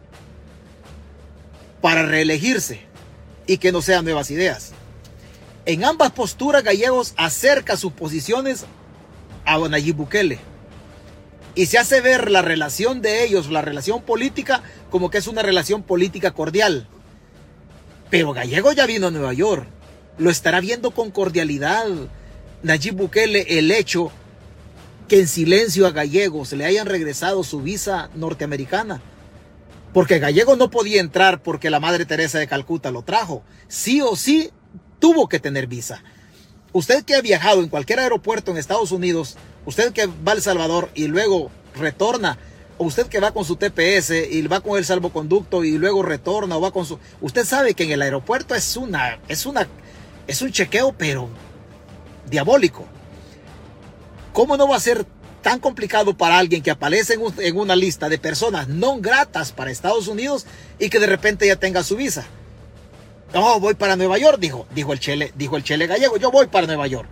para 1.81 2.05
reelegirse 2.05 2.90
y 3.51 3.59
que 3.59 3.73
no 3.73 3.83
sean 3.83 4.05
nuevas 4.05 4.31
ideas. 4.31 4.71
En 5.67 5.85
ambas 5.85 6.13
posturas, 6.13 6.63
Gallegos 6.63 7.15
acerca 7.17 7.77
sus 7.77 7.93
posiciones 7.93 8.65
a 9.45 9.59
Nayib 9.59 9.97
Bukele. 9.97 10.39
Y 11.57 11.67
se 11.67 11.77
hace 11.77 12.01
ver 12.01 12.31
la 12.31 12.43
relación 12.43 13.03
de 13.03 13.25
ellos, 13.25 13.51
la 13.51 13.61
relación 13.61 14.03
política, 14.03 14.63
como 14.89 15.11
que 15.11 15.19
es 15.19 15.27
una 15.27 15.43
relación 15.43 15.83
política 15.83 16.31
cordial. 16.31 16.87
Pero 18.09 18.33
Gallego 18.33 18.71
ya 18.71 18.87
vino 18.87 19.09
a 19.09 19.11
Nueva 19.11 19.33
York. 19.33 19.67
Lo 20.17 20.31
estará 20.31 20.61
viendo 20.61 20.93
con 20.93 21.11
cordialidad 21.11 21.89
Nayib 22.63 22.95
Bukele 22.95 23.59
el 23.59 23.73
hecho 23.73 24.13
que 25.09 25.19
en 25.19 25.27
silencio 25.27 25.89
a 25.89 25.91
Gallegos 25.91 26.53
le 26.53 26.67
hayan 26.67 26.87
regresado 26.87 27.43
su 27.43 27.63
visa 27.63 28.11
norteamericana. 28.15 29.03
Porque 29.93 30.19
Gallego 30.19 30.57
no 30.57 30.71
podía 30.71 31.01
entrar 31.01 31.43
porque 31.43 31.71
la 31.71 31.81
Madre 31.81 32.07
Teresa 32.07 32.39
de 32.39 32.47
Calcuta 32.47 32.91
lo 32.91 33.03
trajo. 33.03 33.43
Sí 33.69 34.01
o 34.01 34.15
sí 34.17 34.51
tuvo 34.99 35.29
que 35.29 35.41
tener 35.41 35.67
visa. 35.67 36.03
Usted 36.73 37.05
que 37.05 37.17
ha 37.17 37.21
viajado 37.21 37.61
en 37.61 37.69
cualquier 37.69 37.99
aeropuerto 37.99 38.53
en 38.53 38.57
Estados 38.57 38.93
Unidos, 38.93 39.37
usted 39.67 39.93
que 39.93 40.07
va 40.07 40.33
a 40.33 40.35
El 40.35 40.43
Salvador 40.43 40.91
y 40.95 41.09
luego 41.09 41.51
retorna, 41.75 42.39
o 42.79 42.85
usted 42.85 43.09
que 43.09 43.19
va 43.19 43.33
con 43.33 43.45
su 43.45 43.57
TPS 43.57 44.11
y 44.31 44.41
va 44.47 44.61
con 44.61 44.79
el 44.79 44.85
salvoconducto 44.85 45.65
y 45.65 45.77
luego 45.77 46.03
retorna 46.03 46.57
o 46.57 46.61
va 46.61 46.71
con 46.71 46.87
su 46.87 46.99
usted 47.21 47.45
sabe 47.45 47.75
que 47.75 47.85
en 47.85 47.91
el 47.91 48.01
aeropuerto 48.01 48.55
es 48.55 48.75
una 48.75 49.19
es 49.29 49.45
una 49.45 49.69
es 50.27 50.41
un 50.41 50.51
chequeo 50.51 50.95
pero 50.97 51.29
diabólico. 52.31 52.87
¿Cómo 54.33 54.57
no 54.57 54.69
va 54.69 54.77
a 54.77 54.81
ser 54.81 55.05
tan 55.41 55.59
complicado 55.59 56.17
para 56.17 56.39
alguien 56.39 56.63
que 56.63 56.71
aparece 56.71 57.19
en, 57.39 57.57
una 57.57 57.77
lista 57.77 58.09
de 58.09 58.19
personas 58.19 58.69
no 58.69 59.01
gratas 59.01 59.53
para 59.53 59.71
Estados 59.71 60.09
Unidos 60.09 60.47
y 60.79 60.91
que 60.91 60.99
de 60.99 61.07
repente 61.07 61.47
ya 61.47 61.57
tenga 61.57 61.83
su 61.83 61.97
visa. 61.97 62.27
No, 63.33 63.61
voy 63.61 63.75
para 63.75 63.97
Nueva 63.97 64.19
York, 64.19 64.39
dijo, 64.41 64.67
dijo 64.75 64.93
el 64.93 65.01
Chele, 65.01 65.33
dijo 65.37 65.57
el 65.57 65.63
Chele 65.63 65.87
gallego, 65.87 66.17
yo 66.17 66.31
voy 66.31 66.49
para 66.49 66.67
Nueva 66.67 66.87
York. 66.87 67.09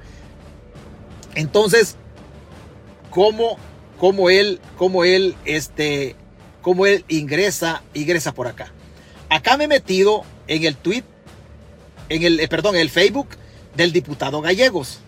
Entonces, 1.35 1.97
¿cómo, 3.11 3.57
cómo 3.99 4.29
él, 4.29 4.61
cómo 4.77 5.05
él, 5.05 5.37
este, 5.45 6.17
cómo 6.61 6.87
él 6.87 7.05
ingresa, 7.09 7.83
ingresa 7.95 8.35
por 8.35 8.49
acá? 8.49 8.73
Acá 9.29 9.57
me 9.57 9.64
he 9.64 9.69
metido 9.69 10.25
en 10.49 10.64
el 10.64 10.77
tweet, 10.77 11.05
en 12.09 12.23
el, 12.25 12.41
eh, 12.41 12.49
perdón, 12.49 12.75
en 12.75 12.81
el 12.81 12.91
Facebook 12.91 13.29
del 13.77 13.93
diputado 13.93 14.41
Gallegos. 14.41 15.01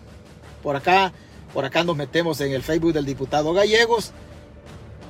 Por 0.63 0.75
acá 0.75 1.11
por 1.53 1.65
acá 1.65 1.83
nos 1.83 1.95
metemos 1.95 2.39
en 2.41 2.51
el 2.51 2.63
Facebook 2.63 2.93
del 2.93 3.05
diputado 3.05 3.53
Gallegos. 3.53 4.11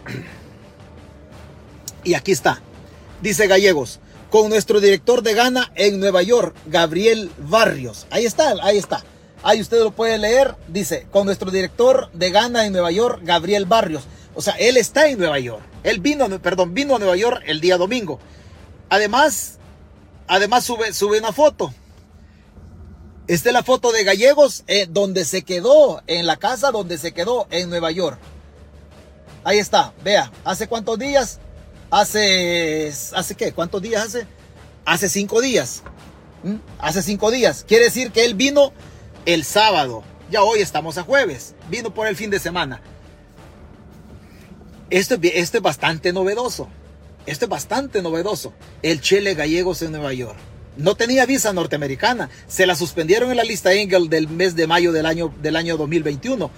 Y 2.04 2.16
aquí 2.16 2.32
está. 2.32 2.60
Dice 3.22 3.46
Gallegos, 3.46 4.00
con 4.32 4.50
nuestro 4.50 4.80
director 4.80 5.22
de 5.22 5.36
Gana 5.36 5.72
en 5.76 6.00
Nueva 6.00 6.24
York, 6.24 6.56
Gabriel 6.66 7.30
Barrios. 7.38 8.08
Ahí 8.10 8.26
está, 8.26 8.56
ahí 8.64 8.80
está. 8.80 9.04
Ahí 9.44 9.62
usted 9.62 9.84
lo 9.84 9.92
puede 9.92 10.18
leer. 10.18 10.56
Dice, 10.68 11.06
con 11.12 11.28
nuestro 11.28 11.52
director 11.52 12.10
de 12.14 12.32
Gana 12.32 12.66
en 12.66 12.74
Nueva 12.74 12.90
York, 12.90 13.20
Gabriel 13.22 13.68
Barrios. 13.68 14.06
O 14.34 14.42
sea, 14.42 14.56
él 14.56 14.78
está 14.78 15.10
en 15.10 15.20
Nueva 15.20 15.38
York. 15.38 15.62
Él 15.84 16.00
vino, 16.00 16.28
perdón, 16.42 16.74
vino 16.74 16.96
a 16.96 17.00
Nueva 17.00 17.16
York 17.16 17.44
el 17.46 17.62
día 17.62 17.78
domingo. 17.78 18.20
Además, 18.90 19.60
además 20.28 20.64
sube, 20.64 20.92
sube 20.94 21.20
una 21.20 21.34
foto 21.34 21.72
esta 23.34 23.48
es 23.48 23.54
la 23.54 23.64
foto 23.64 23.94
de 23.94 24.04
Gallegos 24.04 24.66
eh, 24.68 24.88
donde 24.90 25.24
se 25.24 25.44
quedó, 25.44 26.04
en 26.06 26.26
la 26.26 26.36
casa 26.36 26.70
donde 26.72 26.98
se 26.98 27.14
quedó 27.14 27.48
en 27.50 27.70
Nueva 27.70 27.90
York. 27.90 28.20
Ahí 29.46 29.58
está, 29.58 29.94
vea, 30.04 30.30
¿hace 30.44 30.68
cuántos 30.68 31.00
días? 31.00 31.40
Hace, 31.90 32.92
¿hace 33.14 33.36
qué? 33.36 33.54
¿Cuántos 33.54 33.82
días 33.82 34.04
hace? 34.04 34.28
Hace 34.84 35.08
cinco 35.08 35.40
días. 35.40 35.82
¿Mm? 36.44 36.56
Hace 36.78 37.02
cinco 37.04 37.32
días. 37.32 37.64
Quiere 37.66 37.86
decir 37.86 38.12
que 38.12 38.26
él 38.26 38.36
vino 38.36 38.74
el 39.26 39.46
sábado. 39.46 40.04
Ya 40.30 40.44
hoy 40.44 40.60
estamos 40.60 40.98
a 40.98 41.04
jueves. 41.04 41.56
Vino 41.70 41.94
por 41.94 42.08
el 42.08 42.18
fin 42.18 42.32
de 42.32 42.40
semana. 42.40 42.82
Esto, 44.90 45.16
esto 45.22 45.58
es 45.58 45.64
bastante 45.64 46.12
novedoso. 46.12 46.68
Esto 47.26 47.46
es 47.46 47.50
bastante 47.50 48.02
novedoso. 48.02 48.52
El 48.82 49.00
Chele 49.00 49.36
Gallegos 49.36 49.82
en 49.84 49.94
Nueva 49.94 50.12
York. 50.12 50.51
No 50.82 50.96
tenía 50.96 51.26
visa 51.26 51.54
norteamericana. 51.54 52.30
Se 52.48 52.66
la 52.66 52.76
suspendieron 52.76 53.30
en 53.30 53.38
la 53.38 53.44
lista 53.44 53.72
Engel 53.74 54.10
del 54.10 54.28
mes 54.28 54.56
de 54.56 54.66
mayo 54.66 54.92
del 54.92 55.06
año, 55.06 55.34
del 55.42 55.56
año 55.56 55.78
2021. 55.78 56.50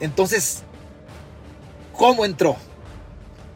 Entonces, 0.00 0.62
¿cómo 1.92 2.24
entró? 2.24 2.56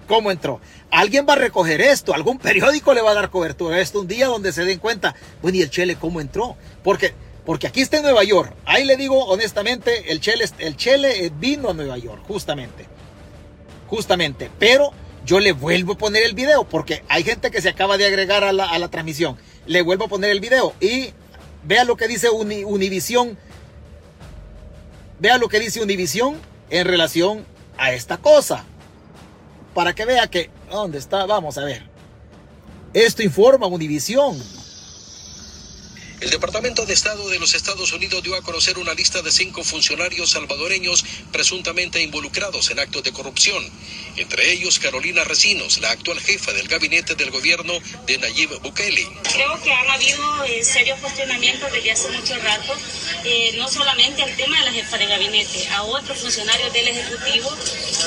¿Cómo 0.06 0.30
entró? 0.30 0.60
Alguien 0.90 1.26
va 1.28 1.34
a 1.34 1.36
recoger 1.36 1.80
esto, 1.80 2.14
algún 2.14 2.38
periódico 2.38 2.94
le 2.94 3.02
va 3.02 3.10
a 3.10 3.14
dar 3.14 3.30
cobertura 3.30 3.76
a 3.76 3.80
esto 3.80 4.00
un 4.00 4.08
día 4.08 4.26
donde 4.26 4.52
se 4.52 4.64
den 4.64 4.78
cuenta, 4.78 5.14
bueno, 5.42 5.58
¿y 5.58 5.62
el 5.62 5.70
Chele 5.70 5.96
cómo 5.96 6.20
entró? 6.20 6.56
Porque, 6.82 7.12
porque 7.44 7.66
aquí 7.66 7.80
está 7.80 7.98
en 7.98 8.04
Nueva 8.04 8.24
York. 8.24 8.54
Ahí 8.64 8.84
le 8.84 8.96
digo 8.96 9.24
honestamente, 9.26 10.10
el 10.10 10.20
Chele, 10.20 10.46
el 10.58 10.76
Chele 10.76 11.30
vino 11.38 11.70
a 11.70 11.74
Nueva 11.74 11.98
York, 11.98 12.22
justamente. 12.26 12.86
Justamente. 13.88 14.50
Pero 14.58 14.92
yo 15.24 15.40
le 15.40 15.52
vuelvo 15.52 15.92
a 15.92 15.98
poner 15.98 16.22
el 16.24 16.34
video 16.34 16.64
porque 16.64 17.04
hay 17.08 17.22
gente 17.22 17.50
que 17.50 17.60
se 17.60 17.68
acaba 17.68 17.96
de 17.98 18.06
agregar 18.06 18.44
a 18.44 18.52
la, 18.52 18.88
transmisión. 18.88 19.36
Le 19.66 19.82
vuelvo 19.82 20.04
a 20.04 20.08
poner 20.08 20.30
el 20.30 20.40
video 20.40 20.74
y 20.80 21.10
vea 21.64 21.84
lo 21.84 21.96
que 21.96 22.08
dice 22.08 22.28
Univisión 22.30 23.38
Vea 25.20 25.36
lo 25.36 25.48
que 25.48 25.60
dice 25.60 25.82
Univisión 25.82 26.36
en 26.70 26.86
relación 26.86 27.44
a 27.76 27.92
esta 27.92 28.16
cosa. 28.16 28.64
Para 29.74 29.94
que 29.94 30.06
vea 30.06 30.26
que, 30.28 30.50
¿dónde 30.70 30.96
está? 30.96 31.26
Vamos 31.26 31.58
a 31.58 31.64
ver. 31.64 31.82
Esto 32.94 33.22
informa 33.22 33.66
Univisión. 33.66 34.38
El 36.20 36.28
Departamento 36.28 36.84
de 36.84 36.92
Estado 36.92 37.30
de 37.30 37.38
los 37.38 37.54
Estados 37.54 37.92
Unidos 37.94 38.22
dio 38.22 38.34
a 38.34 38.42
conocer 38.42 38.76
una 38.76 38.92
lista 38.92 39.22
de 39.22 39.32
cinco 39.32 39.64
funcionarios 39.64 40.28
salvadoreños 40.30 41.02
presuntamente 41.32 42.02
involucrados 42.02 42.70
en 42.70 42.78
actos 42.78 43.02
de 43.04 43.12
corrupción, 43.12 43.64
entre 44.16 44.52
ellos 44.52 44.78
Carolina 44.78 45.24
Recinos, 45.24 45.78
la 45.80 45.90
actual 45.90 46.20
jefa 46.20 46.52
del 46.52 46.68
gabinete 46.68 47.14
del 47.14 47.30
gobierno 47.30 47.72
de 48.06 48.18
Nayib 48.18 48.60
Bukele. 48.60 49.08
Creo 49.32 49.62
que 49.62 49.72
han 49.72 49.88
habido 49.88 50.22
serios 50.62 50.98
cuestionamientos 51.00 51.72
desde 51.72 51.92
hace 51.92 52.10
mucho 52.10 52.36
rato, 52.36 52.74
eh, 53.24 53.54
no 53.56 53.66
solamente 53.68 54.22
al 54.22 54.36
tema 54.36 54.58
de 54.58 54.66
la 54.66 54.72
jefa 54.72 54.98
de 54.98 55.06
gabinete, 55.06 55.68
a 55.70 55.84
otros 55.84 56.18
funcionarios 56.18 56.70
del 56.74 56.88
Ejecutivo 56.88 57.50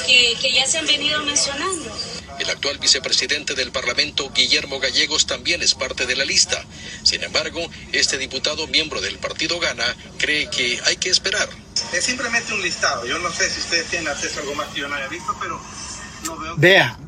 que 0.06 0.54
ya 0.54 0.68
se 0.68 0.78
han 0.78 0.86
venido 0.86 1.24
mencionando. 1.24 2.13
El 2.40 2.50
actual 2.50 2.78
vicepresidente 2.80 3.54
del 3.54 3.72
Parlamento, 3.72 4.32
Guillermo 4.34 4.80
Gallegos, 4.80 5.28
también 5.28 5.62
es 5.62 5.76
parte 5.76 6.06
de 6.06 6.16
la 6.16 6.26
lista. 6.26 6.64
Sin 7.04 7.24
embargo, 7.24 7.62
este 7.92 8.18
diputado 8.18 8.68
miembro 8.68 9.02
del 9.02 9.18
partido 9.20 9.60
Gana 9.60 9.96
cree 10.18 10.50
que 10.50 10.80
hay 10.86 10.98
que 10.98 11.10
esperar. 11.10 11.48
Es 11.94 12.04
simplemente 12.04 12.54
un 12.54 12.62
listado. 12.62 13.06
Yo 13.06 13.20
no 13.20 13.32
sé 13.32 13.50
si 13.50 13.60
ustedes 13.60 13.88
tienen 13.88 14.08
acceso 14.08 14.40
a 14.40 14.42
algo 14.42 14.56
más 14.56 14.68
que 14.70 14.82
yo 14.82 14.88
no 14.88 14.96
haya 14.96 15.08
visto, 15.08 15.36
pero 15.40 15.60
no 16.26 16.40
veo. 16.40 16.56
Vea, 16.58 17.00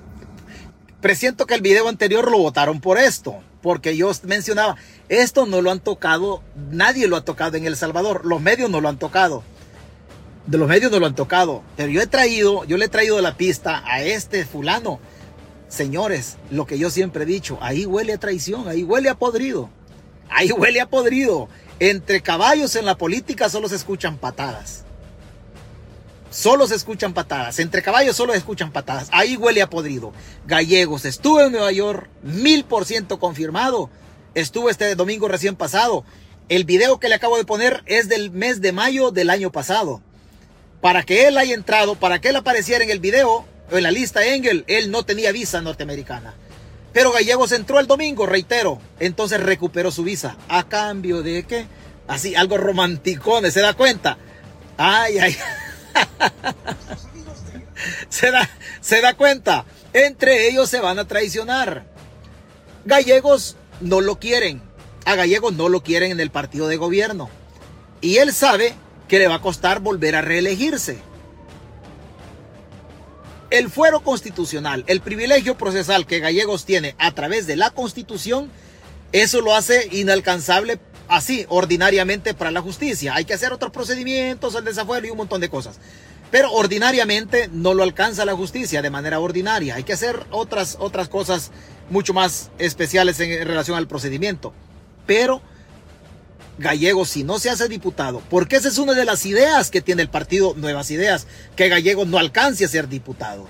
presiento 1.01 1.45
que 1.45 1.55
el 1.55 1.61
video 1.61 1.87
anterior 1.87 2.29
lo 2.29 2.37
votaron 2.37 2.79
por 2.79 2.97
esto, 2.97 3.43
porque 3.61 3.97
yo 3.97 4.11
mencionaba, 4.23 4.75
esto 5.09 5.45
no 5.45 5.61
lo 5.61 5.71
han 5.71 5.79
tocado, 5.79 6.43
nadie 6.71 7.07
lo 7.07 7.15
ha 7.15 7.25
tocado 7.25 7.57
en 7.57 7.65
El 7.65 7.77
Salvador, 7.77 8.25
los 8.25 8.41
medios 8.41 8.69
no 8.69 8.79
lo 8.79 8.89
han 8.89 8.99
tocado. 8.99 9.43
De 10.45 10.59
los 10.59 10.67
medios 10.67 10.91
no 10.91 10.99
lo 10.99 11.07
han 11.07 11.15
tocado, 11.15 11.63
pero 11.75 11.89
yo 11.89 12.01
he 12.01 12.07
traído, 12.07 12.65
yo 12.65 12.77
le 12.77 12.85
he 12.85 12.89
traído 12.89 13.19
la 13.21 13.35
pista 13.35 13.83
a 13.85 14.03
este 14.03 14.45
fulano 14.45 14.99
Señores, 15.67 16.37
lo 16.51 16.65
que 16.65 16.77
yo 16.77 16.89
siempre 16.89 17.23
he 17.23 17.27
dicho, 17.27 17.57
ahí 17.61 17.85
huele 17.85 18.13
a 18.13 18.17
traición, 18.17 18.67
ahí 18.67 18.83
huele 18.83 19.09
a 19.09 19.15
podrido. 19.15 19.69
Ahí 20.29 20.51
huele 20.51 20.81
a 20.81 20.89
podrido. 20.89 21.49
Entre 21.79 22.21
caballos 22.21 22.75
en 22.75 22.85
la 22.85 22.97
política 22.97 23.49
solo 23.49 23.67
se 23.67 23.75
escuchan 23.75 24.17
patadas. 24.17 24.83
Solo 26.29 26.67
se 26.67 26.75
escuchan 26.75 27.13
patadas. 27.13 27.59
Entre 27.59 27.81
caballos 27.81 28.15
solo 28.15 28.33
se 28.33 28.39
escuchan 28.39 28.71
patadas. 28.71 29.07
Ahí 29.11 29.37
huele 29.37 29.61
a 29.61 29.69
podrido. 29.69 30.13
Gallegos, 30.45 31.05
estuve 31.05 31.45
en 31.45 31.53
Nueva 31.53 31.71
York, 31.71 32.09
mil 32.23 32.65
por 32.65 32.85
ciento 32.85 33.19
confirmado. 33.19 33.89
Estuve 34.33 34.71
este 34.71 34.95
domingo 34.95 35.27
recién 35.27 35.55
pasado. 35.55 36.03
El 36.49 36.65
video 36.65 36.99
que 36.99 37.09
le 37.09 37.15
acabo 37.15 37.37
de 37.37 37.45
poner 37.45 37.83
es 37.85 38.07
del 38.07 38.31
mes 38.31 38.61
de 38.61 38.71
mayo 38.71 39.11
del 39.11 39.29
año 39.29 39.51
pasado. 39.51 40.01
Para 40.81 41.03
que 41.03 41.27
él 41.27 41.37
haya 41.37 41.53
entrado, 41.53 41.95
para 41.95 42.19
que 42.19 42.29
él 42.29 42.35
apareciera 42.35 42.83
en 42.83 42.91
el 42.91 42.99
video, 42.99 43.45
en 43.71 43.83
la 43.83 43.91
lista 43.91 44.25
Engel, 44.25 44.63
él 44.67 44.91
no 44.91 45.03
tenía 45.03 45.31
visa 45.31 45.61
norteamericana. 45.61 46.35
Pero 46.93 47.11
Gallegos 47.11 47.51
entró 47.51 47.79
el 47.79 47.87
domingo, 47.87 48.25
reitero. 48.25 48.79
Entonces 48.99 49.41
recuperó 49.41 49.91
su 49.91 50.03
visa. 50.03 50.37
¿A 50.47 50.67
cambio 50.67 51.23
de 51.23 51.43
qué? 51.43 51.67
Así, 52.07 52.35
algo 52.35 52.57
romanticón, 52.57 53.51
¿se 53.51 53.59
da 53.59 53.73
cuenta? 53.73 54.17
Ay, 54.77 55.17
ay. 55.17 55.35
se, 58.09 58.31
da, 58.31 58.49
se 58.79 59.01
da 59.01 59.15
cuenta. 59.15 59.65
Entre 59.93 60.47
ellos 60.47 60.69
se 60.69 60.79
van 60.79 60.99
a 60.99 61.07
traicionar. 61.07 61.85
Gallegos 62.85 63.57
no 63.81 63.99
lo 63.99 64.19
quieren. 64.19 64.61
A 65.05 65.15
Gallegos 65.15 65.53
no 65.53 65.69
lo 65.69 65.83
quieren 65.83 66.11
en 66.11 66.19
el 66.19 66.29
partido 66.29 66.67
de 66.67 66.77
gobierno. 66.77 67.29
Y 67.99 68.17
él 68.17 68.33
sabe 68.33 68.73
que 69.07 69.19
le 69.19 69.27
va 69.27 69.35
a 69.35 69.41
costar 69.41 69.79
volver 69.79 70.15
a 70.15 70.21
reelegirse 70.21 70.99
el 73.57 73.69
fuero 73.69 74.01
constitucional, 74.01 74.83
el 74.87 74.99
privilegio 74.99 75.57
procesal 75.57 76.05
que 76.05 76.19
Gallegos 76.19 76.65
tiene 76.65 76.93
a 76.99 77.11
través 77.11 77.47
de 77.47 77.55
la 77.55 77.69
constitución, 77.69 78.51
eso 79.13 79.39
lo 79.39 79.55
hace 79.55 79.87
inalcanzable 79.93 80.77
así, 81.07 81.45
ordinariamente 81.47 82.33
para 82.33 82.51
la 82.51 82.61
justicia. 82.61 83.15
Hay 83.15 83.23
que 83.23 83.33
hacer 83.33 83.53
otros 83.53 83.71
procedimientos, 83.71 84.55
el 84.55 84.65
desafuero 84.65 85.07
y 85.07 85.11
un 85.11 85.17
montón 85.17 85.39
de 85.39 85.47
cosas. 85.47 85.79
Pero 86.31 86.51
ordinariamente 86.51 87.49
no 87.49 87.73
lo 87.73 87.83
alcanza 87.83 88.25
la 88.25 88.35
justicia 88.35 88.81
de 88.81 88.89
manera 88.89 89.21
ordinaria. 89.21 89.75
Hay 89.75 89.83
que 89.83 89.93
hacer 89.93 90.25
otras, 90.31 90.75
otras 90.81 91.07
cosas 91.07 91.51
mucho 91.89 92.13
más 92.13 92.51
especiales 92.57 93.21
en 93.21 93.47
relación 93.47 93.77
al 93.77 93.87
procedimiento. 93.87 94.51
Pero 95.05 95.41
Gallegos, 96.57 97.09
si 97.09 97.23
no 97.23 97.39
se 97.39 97.49
hace 97.49 97.67
diputado, 97.67 98.21
porque 98.29 98.55
esa 98.55 98.69
es 98.69 98.77
una 98.77 98.93
de 98.93 99.05
las 99.05 99.25
ideas 99.25 99.69
que 99.71 99.81
tiene 99.81 100.01
el 100.01 100.09
partido 100.09 100.53
Nuevas 100.55 100.89
Ideas, 100.89 101.27
que 101.55 101.67
Gallegos 101.67 102.07
no 102.07 102.17
alcance 102.17 102.63
a 102.63 102.69
ser 102.69 102.87
diputado. 102.87 103.47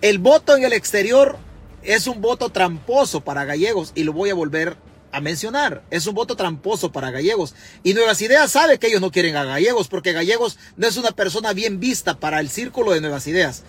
El 0.00 0.18
voto 0.18 0.56
en 0.56 0.64
el 0.64 0.72
exterior 0.72 1.36
es 1.82 2.06
un 2.06 2.20
voto 2.20 2.48
tramposo 2.48 3.20
para 3.20 3.44
Gallegos 3.44 3.92
y 3.94 4.04
lo 4.04 4.12
voy 4.12 4.30
a 4.30 4.34
volver 4.34 4.76
a 5.12 5.20
mencionar. 5.20 5.82
Es 5.90 6.06
un 6.06 6.14
voto 6.14 6.36
tramposo 6.36 6.90
para 6.90 7.10
Gallegos. 7.10 7.54
Y 7.82 7.94
Nuevas 7.94 8.20
Ideas 8.22 8.50
sabe 8.50 8.78
que 8.78 8.86
ellos 8.88 9.00
no 9.00 9.10
quieren 9.10 9.36
a 9.36 9.44
Gallegos 9.44 9.88
porque 9.88 10.12
Gallegos 10.12 10.58
no 10.76 10.88
es 10.88 10.96
una 10.96 11.12
persona 11.12 11.52
bien 11.52 11.80
vista 11.80 12.18
para 12.18 12.40
el 12.40 12.48
círculo 12.48 12.92
de 12.92 13.00
Nuevas 13.00 13.26
Ideas. 13.26 13.62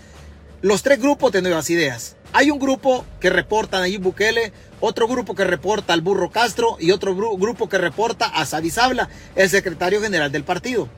Los 0.61 0.81
tres 0.81 0.99
grupos 0.99 1.33
de 1.33 1.41
Nuevas 1.41 1.69
Ideas. 1.69 2.15
Hay 2.31 2.49
un 2.49 2.59
grupo 2.59 3.05
que 3.19 3.29
reporta 3.29 3.77
a 3.77 3.81
Nayib 3.81 4.01
Bukele, 4.01 4.53
otro 4.85 5.07
grupo 5.07 5.33
que 5.33 5.45
reporta 5.45 5.93
al 5.93 6.01
Burro 6.01 6.29
Castro 6.29 6.75
y 6.77 6.91
otro 6.91 7.15
grupo 7.15 7.69
que 7.69 7.77
reporta 7.77 8.25
a 8.25 8.45
Sabla, 8.45 9.07
el 9.33 9.49
secretario 9.49 10.01
general 10.01 10.29
del 10.29 10.43
partido. 10.43 10.89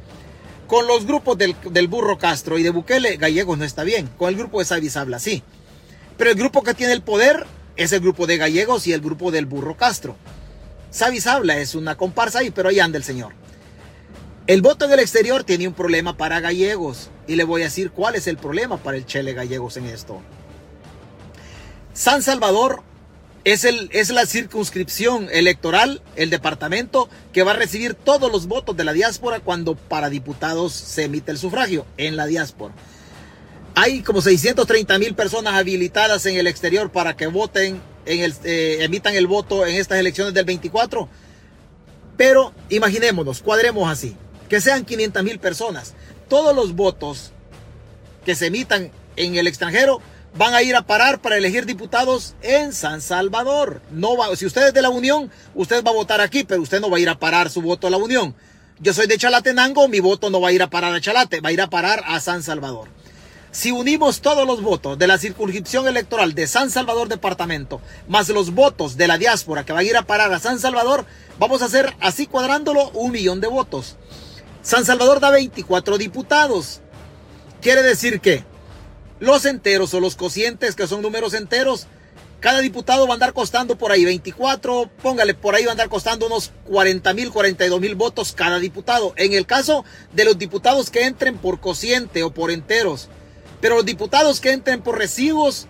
Con 0.65 0.87
los 0.87 1.05
grupos 1.05 1.37
del, 1.37 1.87
Burro 1.87 2.17
Castro 2.17 2.57
y 2.57 2.63
de 2.63 2.71
Bukele, 2.71 3.17
Gallegos 3.17 3.59
no 3.59 3.63
está 3.63 3.83
bien. 3.83 4.09
Con 4.17 4.29
el 4.29 4.37
grupo 4.37 4.57
de 4.57 4.89
Sabla 4.89 5.19
sí. 5.19 5.43
Pero 6.17 6.31
el 6.31 6.35
grupo 6.35 6.63
que 6.63 6.73
tiene 6.73 6.93
el 6.93 7.03
poder 7.03 7.45
es 7.75 7.91
el 7.91 7.99
grupo 7.99 8.25
de 8.25 8.37
Gallegos 8.37 8.87
y 8.87 8.93
el 8.93 9.01
grupo 9.01 9.29
del 9.29 9.45
Burro 9.45 9.77
Castro. 9.77 10.15
Sabla 10.89 11.57
es 11.57 11.75
una 11.75 11.95
comparsa 11.95 12.39
ahí, 12.39 12.49
pero 12.49 12.69
ahí 12.69 12.79
anda 12.79 12.97
el 12.97 13.03
señor. 13.03 13.33
El 14.47 14.63
voto 14.63 14.85
en 14.85 14.93
el 14.93 14.99
exterior 14.99 15.43
tiene 15.43 15.67
un 15.67 15.75
problema 15.75 16.17
para 16.17 16.39
Gallegos. 16.39 17.11
Y 17.27 17.35
le 17.35 17.43
voy 17.43 17.61
a 17.61 17.65
decir 17.65 17.91
cuál 17.91 18.15
es 18.15 18.25
el 18.25 18.37
problema 18.37 18.77
para 18.77 18.97
el 18.97 19.05
Chele 19.05 19.33
Gallegos 19.33 19.77
en 19.77 19.85
esto. 19.85 20.21
San 21.93 22.23
Salvador 22.23 22.81
es, 23.45 23.63
el, 23.63 23.89
es 23.93 24.09
la 24.09 24.25
circunscripción 24.25 25.29
electoral, 25.31 26.01
el 26.15 26.31
departamento 26.31 27.07
que 27.31 27.43
va 27.43 27.51
a 27.51 27.55
recibir 27.55 27.93
todos 27.93 28.31
los 28.31 28.47
votos 28.47 28.75
de 28.75 28.83
la 28.83 28.91
diáspora 28.91 29.39
cuando 29.39 29.75
para 29.75 30.09
diputados 30.09 30.73
se 30.73 31.03
emite 31.03 31.31
el 31.31 31.37
sufragio 31.37 31.85
en 31.97 32.17
la 32.17 32.25
diáspora. 32.25 32.73
Hay 33.75 34.01
como 34.01 34.21
630 34.21 34.97
mil 34.97 35.13
personas 35.13 35.53
habilitadas 35.53 36.25
en 36.25 36.37
el 36.37 36.47
exterior 36.47 36.91
para 36.91 37.15
que 37.15 37.27
voten, 37.27 37.81
en 38.07 38.21
el, 38.21 38.33
eh, 38.45 38.77
emitan 38.81 39.13
el 39.13 39.27
voto 39.27 39.65
en 39.67 39.75
estas 39.75 39.99
elecciones 39.99 40.33
del 40.33 40.45
24. 40.45 41.07
Pero 42.17 42.51
imaginémonos, 42.69 43.43
cuadremos 43.43 43.87
así, 43.91 44.15
que 44.49 44.59
sean 44.59 44.85
500 44.85 45.23
mil 45.23 45.37
personas. 45.37 45.93
Todos 46.29 46.55
los 46.55 46.73
votos 46.73 47.31
que 48.25 48.33
se 48.33 48.47
emitan 48.47 48.91
en 49.17 49.35
el 49.35 49.45
extranjero 49.45 50.01
van 50.37 50.53
a 50.53 50.61
ir 50.61 50.75
a 50.75 50.81
parar 50.81 51.19
para 51.19 51.37
elegir 51.37 51.65
diputados 51.65 52.35
en 52.41 52.73
San 52.73 53.01
Salvador. 53.01 53.81
No 53.91 54.17
va, 54.17 54.35
si 54.35 54.45
usted 54.45 54.67
es 54.67 54.73
de 54.73 54.81
la 54.81 54.89
Unión, 54.89 55.31
usted 55.53 55.83
va 55.83 55.91
a 55.91 55.95
votar 55.95 56.21
aquí, 56.21 56.43
pero 56.43 56.61
usted 56.61 56.81
no 56.81 56.89
va 56.89 56.97
a 56.97 56.99
ir 56.99 57.09
a 57.09 57.19
parar 57.19 57.49
su 57.49 57.61
voto 57.61 57.87
a 57.87 57.89
la 57.89 57.97
Unión. 57.97 58.35
Yo 58.79 58.93
soy 58.93 59.07
de 59.07 59.17
Chalatenango, 59.17 59.87
mi 59.87 60.01
voto 60.01 60.29
no 60.29 60.41
va 60.41 60.49
a 60.49 60.51
ir 60.51 60.61
a 60.61 60.69
parar 60.69 60.93
a 60.93 60.99
Chalate, 60.99 61.39
va 61.39 61.49
a 61.49 61.53
ir 61.53 61.61
a 61.61 61.69
parar 61.69 62.03
a 62.05 62.19
San 62.19 62.43
Salvador. 62.43 62.89
Si 63.51 63.71
unimos 63.71 64.19
todos 64.19 64.45
los 64.45 64.61
votos 64.61 64.97
de 64.97 65.07
la 65.07 65.17
circunscripción 65.17 65.87
electoral 65.87 66.35
de 66.35 66.45
San 66.45 66.69
Salvador 66.69 67.07
departamento, 67.07 67.79
más 68.09 68.27
los 68.27 68.53
votos 68.53 68.97
de 68.97 69.07
la 69.07 69.17
diáspora 69.17 69.65
que 69.65 69.71
va 69.71 69.79
a 69.79 69.83
ir 69.83 69.95
a 69.95 70.01
parar 70.01 70.33
a 70.33 70.39
San 70.39 70.59
Salvador, 70.59 71.05
vamos 71.39 71.61
a 71.61 71.65
hacer 71.65 71.95
así 72.01 72.27
cuadrándolo 72.27 72.89
un 72.89 73.13
millón 73.13 73.39
de 73.39 73.47
votos. 73.47 73.95
San 74.61 74.83
Salvador 74.83 75.21
da 75.21 75.29
24 75.29 75.97
diputados. 75.97 76.81
Quiere 77.61 77.81
decir 77.81 78.19
que 78.19 78.43
los 79.19 79.45
enteros 79.45 79.93
o 79.93 79.99
los 79.99 80.15
cocientes, 80.15 80.75
que 80.75 80.87
son 80.87 81.01
números 81.01 81.33
enteros, 81.33 81.87
cada 82.39 82.59
diputado 82.59 83.07
va 83.07 83.13
a 83.13 83.15
andar 83.15 83.33
costando 83.33 83.77
por 83.77 83.91
ahí 83.91 84.05
24, 84.05 84.89
póngale, 85.01 85.33
por 85.33 85.55
ahí 85.55 85.63
va 85.63 85.71
a 85.71 85.73
andar 85.73 85.89
costando 85.89 86.27
unos 86.27 86.51
40 86.65 87.13
mil, 87.13 87.31
42 87.31 87.81
mil 87.81 87.95
votos 87.95 88.33
cada 88.33 88.59
diputado. 88.59 89.13
En 89.17 89.33
el 89.33 89.45
caso 89.45 89.83
de 90.13 90.25
los 90.25 90.37
diputados 90.37 90.91
que 90.91 91.05
entren 91.05 91.37
por 91.37 91.59
cociente 91.59 92.23
o 92.23 92.31
por 92.31 92.51
enteros, 92.51 93.09
pero 93.61 93.77
los 93.77 93.85
diputados 93.85 94.41
que 94.41 94.51
entren 94.51 94.81
por 94.81 94.97
residuos, 94.97 95.67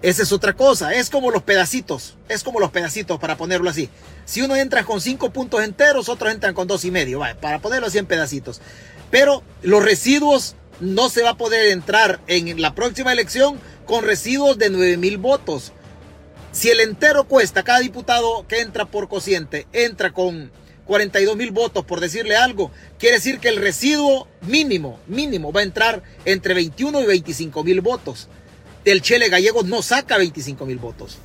esa 0.00 0.22
es 0.22 0.32
otra 0.32 0.54
cosa, 0.54 0.94
es 0.94 1.10
como 1.10 1.30
los 1.30 1.42
pedacitos, 1.42 2.16
es 2.28 2.44
como 2.44 2.60
los 2.60 2.70
pedacitos 2.70 3.18
para 3.18 3.36
ponerlo 3.36 3.68
así. 3.68 3.90
Si 4.24 4.40
uno 4.40 4.56
entra 4.56 4.84
con 4.84 5.00
cinco 5.00 5.30
puntos 5.30 5.62
enteros, 5.62 6.08
otros 6.08 6.32
entran 6.32 6.54
con 6.54 6.66
dos 6.66 6.84
y 6.84 6.90
medio, 6.90 7.20
para 7.40 7.58
ponerlo 7.58 7.88
así 7.88 7.98
en 7.98 8.06
pedacitos. 8.06 8.62
Pero 9.10 9.42
los 9.62 9.84
residuos 9.84 10.54
no 10.80 11.08
se 11.08 11.22
va 11.22 11.30
a 11.30 11.36
poder 11.36 11.68
entrar 11.68 12.20
en 12.26 12.60
la 12.60 12.74
próxima 12.74 13.12
elección 13.12 13.58
con 13.86 14.04
residuos 14.04 14.58
de 14.58 14.70
9 14.70 14.96
mil 14.96 15.18
votos. 15.18 15.72
Si 16.52 16.70
el 16.70 16.80
entero 16.80 17.24
cuesta, 17.24 17.62
cada 17.62 17.80
diputado 17.80 18.46
que 18.46 18.60
entra 18.60 18.86
por 18.86 19.08
cociente 19.08 19.66
entra 19.72 20.12
con 20.12 20.50
42 20.86 21.36
mil 21.36 21.50
votos, 21.50 21.84
por 21.84 22.00
decirle 22.00 22.34
algo, 22.34 22.70
quiere 22.98 23.16
decir 23.16 23.38
que 23.38 23.48
el 23.48 23.58
residuo 23.58 24.26
mínimo, 24.40 24.98
mínimo, 25.06 25.52
va 25.52 25.60
a 25.60 25.64
entrar 25.64 26.02
entre 26.24 26.54
21 26.54 27.02
y 27.02 27.06
25 27.06 27.62
mil 27.62 27.80
votos. 27.82 28.28
El 28.84 29.02
Chele 29.02 29.28
Gallegos 29.28 29.66
no 29.66 29.82
saca 29.82 30.16
25 30.16 30.64
mil 30.64 30.78
votos. 30.78 31.18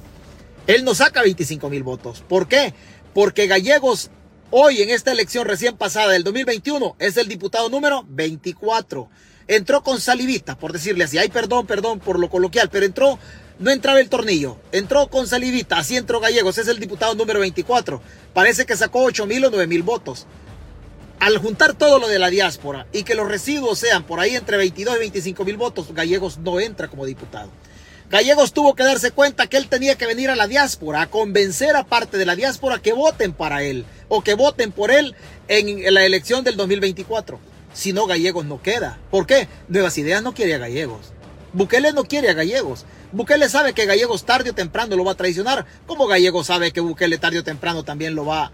Él 0.68 0.84
no 0.84 0.94
saca 0.96 1.22
25 1.22 1.70
mil 1.70 1.84
votos. 1.84 2.24
¿Por 2.28 2.48
qué? 2.48 2.74
Porque 3.14 3.48
Gallegos 3.48 4.12
hoy 4.52 4.82
en 4.82 4.90
esta 4.90 5.12
elección 5.12 5.48
recién 5.48 5.78
pasada 5.78 6.12
del 6.12 6.24
2021 6.26 6.98
es 7.00 7.16
el 7.16 7.28
diputado 7.30 7.70
número 7.70 8.06
24. 8.10 9.10
Entró 9.48 9.84
con 9.84 10.00
salivita, 10.00 10.58
por 10.58 10.72
decirle 10.72 11.04
así. 11.04 11.18
Ay, 11.18 11.30
perdón, 11.30 11.68
perdón 11.68 12.00
por 12.00 12.20
lo 12.20 12.30
coloquial, 12.30 12.70
pero 12.70 12.86
entró, 12.86 13.20
no 13.60 13.72
entraba 13.72 14.00
el 14.00 14.10
tornillo. 14.10 14.58
Entró 14.72 15.08
con 15.08 15.28
salivita, 15.28 15.78
así 15.78 15.98
entró 15.98 16.20
Gallegos. 16.20 16.58
Es 16.58 16.68
el 16.68 16.80
diputado 16.80 17.16
número 17.16 17.40
24. 17.40 18.02
Parece 18.34 18.66
que 18.66 18.78
sacó 18.78 19.04
8 19.04 19.26
mil 19.26 19.44
o 19.46 19.50
9 19.50 19.68
mil 19.68 19.84
votos. 19.84 20.26
Al 21.20 21.38
juntar 21.38 21.74
todo 21.74 22.00
lo 22.00 22.08
de 22.08 22.20
la 22.20 22.30
diáspora 22.30 22.86
y 22.92 23.04
que 23.04 23.16
los 23.16 23.28
residuos 23.28 23.80
sean 23.80 24.04
por 24.04 24.20
ahí 24.20 24.36
entre 24.36 24.58
22 24.58 24.96
y 24.96 25.00
25 25.00 25.46
mil 25.46 25.58
votos, 25.58 25.94
Gallegos 25.94 26.38
no 26.38 26.60
entra 26.60 26.88
como 26.88 27.06
diputado. 27.06 27.50
Gallegos 28.10 28.54
tuvo 28.54 28.76
que 28.76 28.84
darse 28.84 29.12
cuenta 29.12 29.48
que 29.48 29.58
él 29.58 29.68
tenía 29.68 29.96
que 29.96 30.06
venir 30.06 30.30
a 30.30 30.36
la 30.36 30.48
diáspora, 30.48 31.02
a 31.02 31.10
convencer 31.10 31.76
a 31.76 31.86
parte 31.86 32.18
de 32.18 32.26
la 32.26 32.36
diáspora 32.36 32.80
que 32.80 32.94
voten 32.94 33.34
para 33.34 33.64
él 33.64 33.86
o 34.08 34.22
que 34.22 34.36
voten 34.36 34.72
por 34.72 34.92
él 34.92 35.16
en 35.48 35.94
la 35.94 36.06
elección 36.06 36.44
del 36.44 36.56
2024. 36.58 37.53
Si 37.74 37.92
no, 37.92 38.06
Gallegos 38.06 38.46
no 38.46 38.62
queda. 38.62 39.00
¿Por 39.10 39.26
qué? 39.26 39.48
Nuevas 39.68 39.98
Ideas 39.98 40.22
no 40.22 40.34
quiere 40.34 40.54
a 40.54 40.60
Gallegos. 40.60 41.12
Bukele 41.54 41.94
no 41.94 42.04
quiere 42.04 42.30
a 42.30 42.34
Gallegos. 42.34 42.86
Bukele 43.12 43.50
sabe 43.50 43.74
que 43.74 43.86
Gallegos 43.86 44.26
tarde 44.26 44.52
o 44.52 44.56
temprano 44.56 44.96
lo 44.96 45.04
va 45.04 45.14
a 45.14 45.18
traicionar. 45.18 45.66
Como 45.86 46.08
Gallegos 46.08 46.48
sabe 46.48 46.72
que 46.72 46.82
Bukele 46.82 47.18
tarde 47.18 47.40
o 47.40 47.44
temprano 47.44 47.84
también 47.84 48.16
lo 48.16 48.26
va, 48.26 48.52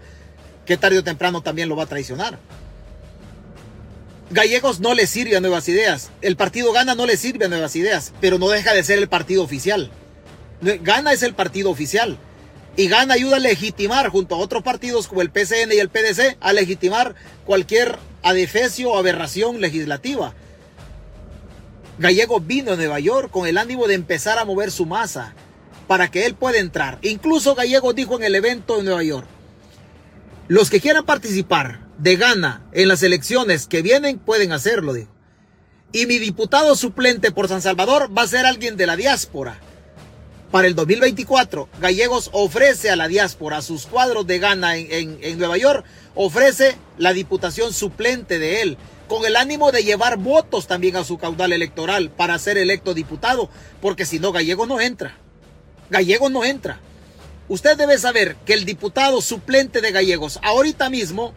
que 0.66 0.76
tarde 0.76 0.98
o 0.98 1.04
temprano 1.04 1.42
también 1.42 1.68
lo 1.68 1.76
va 1.76 1.84
a 1.84 1.86
traicionar. 1.86 2.38
Gallegos 4.30 4.80
no 4.80 4.94
le 4.94 5.06
sirve 5.06 5.36
a 5.36 5.40
Nuevas 5.40 5.68
Ideas. 5.68 6.10
El 6.22 6.36
partido 6.36 6.72
Gana 6.72 6.94
no 6.94 7.04
le 7.04 7.16
sirve 7.16 7.46
a 7.46 7.48
Nuevas 7.48 7.74
Ideas, 7.74 8.12
pero 8.20 8.38
no 8.38 8.48
deja 8.48 8.74
de 8.74 8.84
ser 8.84 8.98
el 8.98 9.08
partido 9.08 9.42
oficial. 9.42 9.90
Gana 10.60 11.12
es 11.12 11.22
el 11.22 11.34
partido 11.34 11.70
oficial. 11.70 12.18
Y 12.76 12.86
Gana 12.88 13.14
ayuda 13.14 13.36
a 13.36 13.40
legitimar 13.40 14.08
junto 14.08 14.34
a 14.34 14.38
otros 14.38 14.62
partidos 14.62 15.08
como 15.08 15.22
el 15.22 15.30
PCN 15.30 15.72
y 15.72 15.78
el 15.78 15.88
PDC 15.88 16.36
a 16.40 16.52
legitimar 16.52 17.14
cualquier 17.44 17.98
adefesio 18.22 18.92
o 18.92 18.98
aberración 18.98 19.60
legislativa. 19.60 20.34
Gallegos 21.98 22.46
vino 22.46 22.72
a 22.72 22.76
Nueva 22.76 22.98
York 23.00 23.30
con 23.30 23.46
el 23.46 23.58
ánimo 23.58 23.86
de 23.86 23.94
empezar 23.94 24.38
a 24.38 24.44
mover 24.44 24.70
su 24.70 24.86
masa 24.86 25.34
para 25.86 26.10
que 26.10 26.24
él 26.24 26.34
pueda 26.34 26.58
entrar. 26.58 26.98
Incluso 27.02 27.54
Gallegos 27.54 27.94
dijo 27.94 28.16
en 28.16 28.24
el 28.24 28.34
evento 28.34 28.76
de 28.76 28.84
Nueva 28.84 29.02
York, 29.02 29.26
los 30.48 30.70
que 30.70 30.80
quieran 30.80 31.04
participar 31.04 31.80
de 31.98 32.16
gana 32.16 32.62
en 32.72 32.88
las 32.88 33.02
elecciones 33.02 33.66
que 33.66 33.82
vienen 33.82 34.18
pueden 34.18 34.52
hacerlo, 34.52 34.92
dijo. 34.92 35.10
Y 35.92 36.06
mi 36.06 36.18
diputado 36.18 36.76
suplente 36.76 37.32
por 37.32 37.48
San 37.48 37.62
Salvador 37.62 38.16
va 38.16 38.22
a 38.22 38.28
ser 38.28 38.46
alguien 38.46 38.76
de 38.76 38.86
la 38.86 38.96
diáspora. 38.96 39.58
Para 40.50 40.66
el 40.66 40.74
2024, 40.74 41.68
Gallegos 41.80 42.30
ofrece 42.32 42.90
a 42.90 42.96
la 42.96 43.06
diáspora, 43.06 43.62
sus 43.62 43.86
cuadros 43.86 44.26
de 44.26 44.38
gana 44.38 44.76
en, 44.76 45.18
en 45.22 45.38
Nueva 45.38 45.58
York, 45.58 45.84
ofrece 46.14 46.76
la 46.98 47.12
diputación 47.12 47.72
suplente 47.72 48.38
de 48.38 48.62
él, 48.62 48.78
con 49.08 49.24
el 49.24 49.36
ánimo 49.36 49.72
de 49.72 49.82
llevar 49.82 50.18
votos 50.18 50.66
también 50.66 50.96
a 50.96 51.04
su 51.04 51.18
caudal 51.18 51.52
electoral 51.52 52.10
para 52.10 52.38
ser 52.38 52.58
electo 52.58 52.94
diputado, 52.94 53.50
porque 53.80 54.06
si 54.06 54.18
no, 54.18 54.32
Gallegos 54.32 54.68
no 54.68 54.80
entra. 54.80 55.16
Gallegos 55.90 56.30
no 56.30 56.44
entra. 56.44 56.78
Usted 57.48 57.76
debe 57.76 57.98
saber 57.98 58.36
que 58.46 58.54
el 58.54 58.64
diputado 58.64 59.20
suplente 59.20 59.80
de 59.80 59.90
Gallegos, 59.90 60.38
ahorita 60.42 60.88
mismo, 60.90 61.34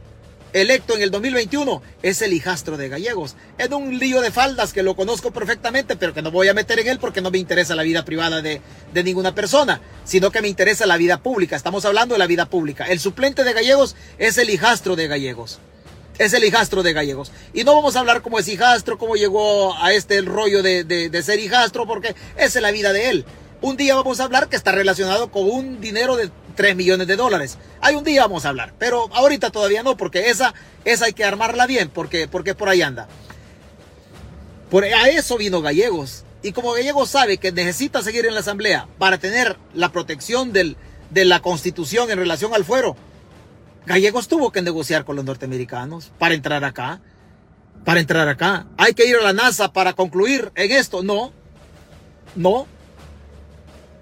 electo 0.54 0.96
en 0.96 1.02
el 1.02 1.12
2021 1.12 1.82
es 2.02 2.22
el 2.22 2.34
hijastro 2.34 2.78
de 2.78 2.90
Gallegos. 2.90 3.36
Es 3.58 3.70
un 3.70 3.98
lío 3.98 4.22
de 4.22 4.32
faldas 4.32 4.72
que 4.72 4.84
lo 4.84 4.96
conozco 4.96 5.32
perfectamente, 5.32 5.96
pero 5.96 6.14
que 6.14 6.22
no 6.22 6.32
voy 6.32 6.48
a 6.48 6.54
meter 6.54 6.80
en 6.80 6.88
él 6.88 7.00
porque 7.00 7.22
no 7.22 7.32
me 7.32 7.40
interesa 7.40 7.76
la 7.76 7.84
vida 7.84 8.06
privada 8.06 8.42
de, 8.42 8.62
de, 8.94 9.04
ninguna 9.04 9.36
persona, 9.36 9.82
sino 10.06 10.32
que 10.32 10.42
me 10.42 10.48
interesa 10.48 10.86
la 10.86 10.98
vida 10.98 11.22
pública. 11.22 11.56
Estamos 11.56 11.86
hablando 11.86 12.16
de 12.16 12.20
la 12.20 12.28
vida 12.28 12.46
pública. 12.46 12.86
El 12.86 13.00
suplente 13.00 13.44
de 13.44 13.54
Gallegos 13.54 13.96
es 14.18 14.38
el 14.38 14.50
hijastro 14.50 14.96
de 14.96 15.08
Gallegos. 15.08 15.60
Es 16.20 16.34
el 16.34 16.44
hijastro 16.44 16.84
de 16.84 16.94
Gallegos. 16.94 17.32
Y 17.54 17.64
no 17.64 17.76
vamos 17.76 17.96
a 17.96 18.00
hablar 18.00 18.22
cómo 18.22 18.38
es 18.38 18.48
hijastro, 18.48 19.00
cómo 19.00 19.16
llegó 19.16 19.76
a 19.76 19.94
este 19.94 20.22
rollo 20.22 20.62
de, 20.62 20.84
de, 20.84 21.10
de 21.10 21.24
ser 21.24 21.40
hijastro, 21.40 21.88
porque 21.88 22.16
esa 22.38 22.60
es 22.60 22.62
la 22.62 22.72
vida 22.72 22.94
de 22.94 23.10
él. 23.10 23.26
Un 23.64 23.78
día 23.78 23.96
vamos 23.96 24.20
a 24.20 24.26
hablar 24.26 24.50
que 24.50 24.58
está 24.58 24.74
relacionado 24.74 25.32
con 25.32 25.50
un 25.50 25.80
dinero 25.80 26.18
de 26.18 26.30
3 26.56 26.76
millones 26.76 27.08
de 27.08 27.16
dólares. 27.16 27.58
Hay 27.80 27.96
un 27.96 28.04
día 28.04 28.24
vamos 28.24 28.44
a 28.44 28.50
hablar, 28.50 28.74
pero 28.78 29.10
ahorita 29.14 29.52
todavía 29.52 29.84
no, 29.84 29.96
porque 29.96 30.30
esa, 30.30 30.54
esa 30.84 31.06
hay 31.06 31.14
que 31.14 31.24
armarla 31.24 31.66
bien, 31.66 31.88
porque, 31.88 32.28
porque 32.28 32.56
por 32.56 32.68
ahí 32.68 32.82
anda. 32.82 33.08
Por, 34.70 34.84
a 34.84 35.08
eso 35.08 35.38
vino 35.38 35.62
Gallegos. 35.62 36.26
Y 36.42 36.52
como 36.52 36.74
Gallegos 36.74 37.10
sabe 37.10 37.38
que 37.38 37.54
necesita 37.54 38.02
seguir 38.02 38.26
en 38.26 38.34
la 38.34 38.42
asamblea 38.42 38.90
para 38.98 39.18
tener 39.18 39.58
la 39.74 39.94
protección 39.94 40.52
de 40.52 40.76
la 41.14 41.40
constitución 41.42 42.12
en 42.12 42.20
relación 42.20 42.54
al 42.54 42.66
fuero, 42.66 42.98
Gallegos 43.86 44.28
tuvo 44.28 44.52
que 44.52 44.62
negociar 44.62 45.06
con 45.06 45.16
los 45.16 45.24
norteamericanos 45.24 46.12
para 46.20 46.36
entrar 46.36 46.66
acá. 46.66 47.00
Para 47.86 48.02
entrar 48.02 48.28
acá. 48.28 48.68
Hay 48.76 48.94
que 48.94 49.08
ir 49.08 49.16
a 49.16 49.22
la 49.22 49.32
NASA 49.32 49.72
para 49.72 49.94
concluir 49.94 50.52
en 50.56 50.70
esto. 50.70 51.02
No. 51.02 51.32
No. 52.36 52.68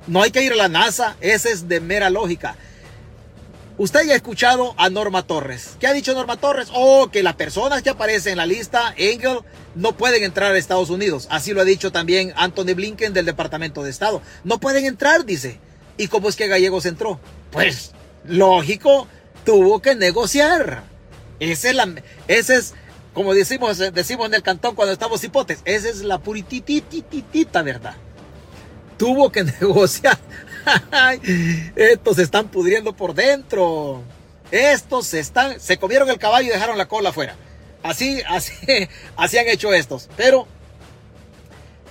No 0.08 0.22
hay 0.22 0.32
que 0.32 0.42
ir 0.42 0.54
a 0.54 0.56
la 0.56 0.70
NASA, 0.70 1.16
ese 1.22 1.52
es 1.52 1.68
de 1.68 1.80
mera 1.80 2.10
lógica. 2.10 2.56
Usted 3.78 4.06
ya 4.06 4.14
ha 4.14 4.16
escuchado 4.16 4.74
a 4.78 4.90
Norma 4.90 5.26
Torres. 5.26 5.76
¿Qué 5.80 5.88
ha 5.88 5.94
dicho 5.94 6.14
Norma 6.14 6.38
Torres? 6.38 6.70
Oh, 6.74 7.10
que 7.12 7.24
las 7.24 7.36
personas 7.36 7.82
que 7.82 7.90
aparecen 7.90 8.34
en 8.34 8.38
la 8.38 8.46
lista 8.46 8.94
Engel 8.98 9.40
no 9.76 9.98
pueden 9.98 10.24
entrar 10.24 10.54
a 10.54 10.58
Estados 10.58 10.90
Unidos. 10.90 11.28
Así 11.30 11.54
lo 11.54 11.62
ha 11.62 11.66
dicho 11.66 11.92
también 11.92 12.34
Anthony 12.36 12.76
Blinken 12.76 13.14
del 13.14 13.26
Departamento 13.26 13.84
de 13.84 13.90
Estado. 13.90 14.22
No 14.44 14.60
pueden 14.60 14.86
entrar, 14.86 15.26
dice. 15.26 15.60
¿Y 15.98 16.08
cómo 16.08 16.30
es 16.30 16.36
que 16.36 16.48
Gallegos 16.48 16.86
entró? 16.86 17.20
Pues, 17.52 17.92
lógico, 18.26 19.08
tuvo 19.46 19.82
que 19.82 19.96
negociar. 19.96 20.84
Esa 21.40 21.70
es, 21.70 21.76
la, 21.76 21.96
ese 22.28 22.58
es 22.58 22.74
como 23.14 23.34
decimos, 23.34 23.78
decimos 23.78 24.28
en 24.28 24.36
el 24.36 24.44
cantón 24.44 24.76
cuando 24.76 24.94
estamos 24.94 25.24
hipotes, 25.24 25.60
esa 25.66 25.90
es 25.90 26.02
la 26.02 26.20
purititititita 26.20 27.62
verdad 27.62 27.96
tuvo 29.02 29.32
que 29.32 29.44
negociar. 29.60 30.20
Estos 31.76 32.18
se 32.18 32.22
están 32.22 32.50
pudriendo 32.50 32.96
por 32.96 33.16
dentro. 33.16 34.04
Estos 34.52 35.08
se 35.08 35.20
están, 35.20 35.60
se 35.60 35.78
comieron 35.78 36.08
el 36.12 36.20
caballo 36.20 36.50
y 36.50 36.52
dejaron 36.52 36.78
la 36.78 36.88
cola 36.88 37.10
afuera. 37.10 37.36
Así, 37.82 38.22
así, 38.30 38.54
así 39.18 39.40
han 39.40 39.48
hecho 39.48 39.74
estos. 39.74 40.08
Pero, 40.16 40.46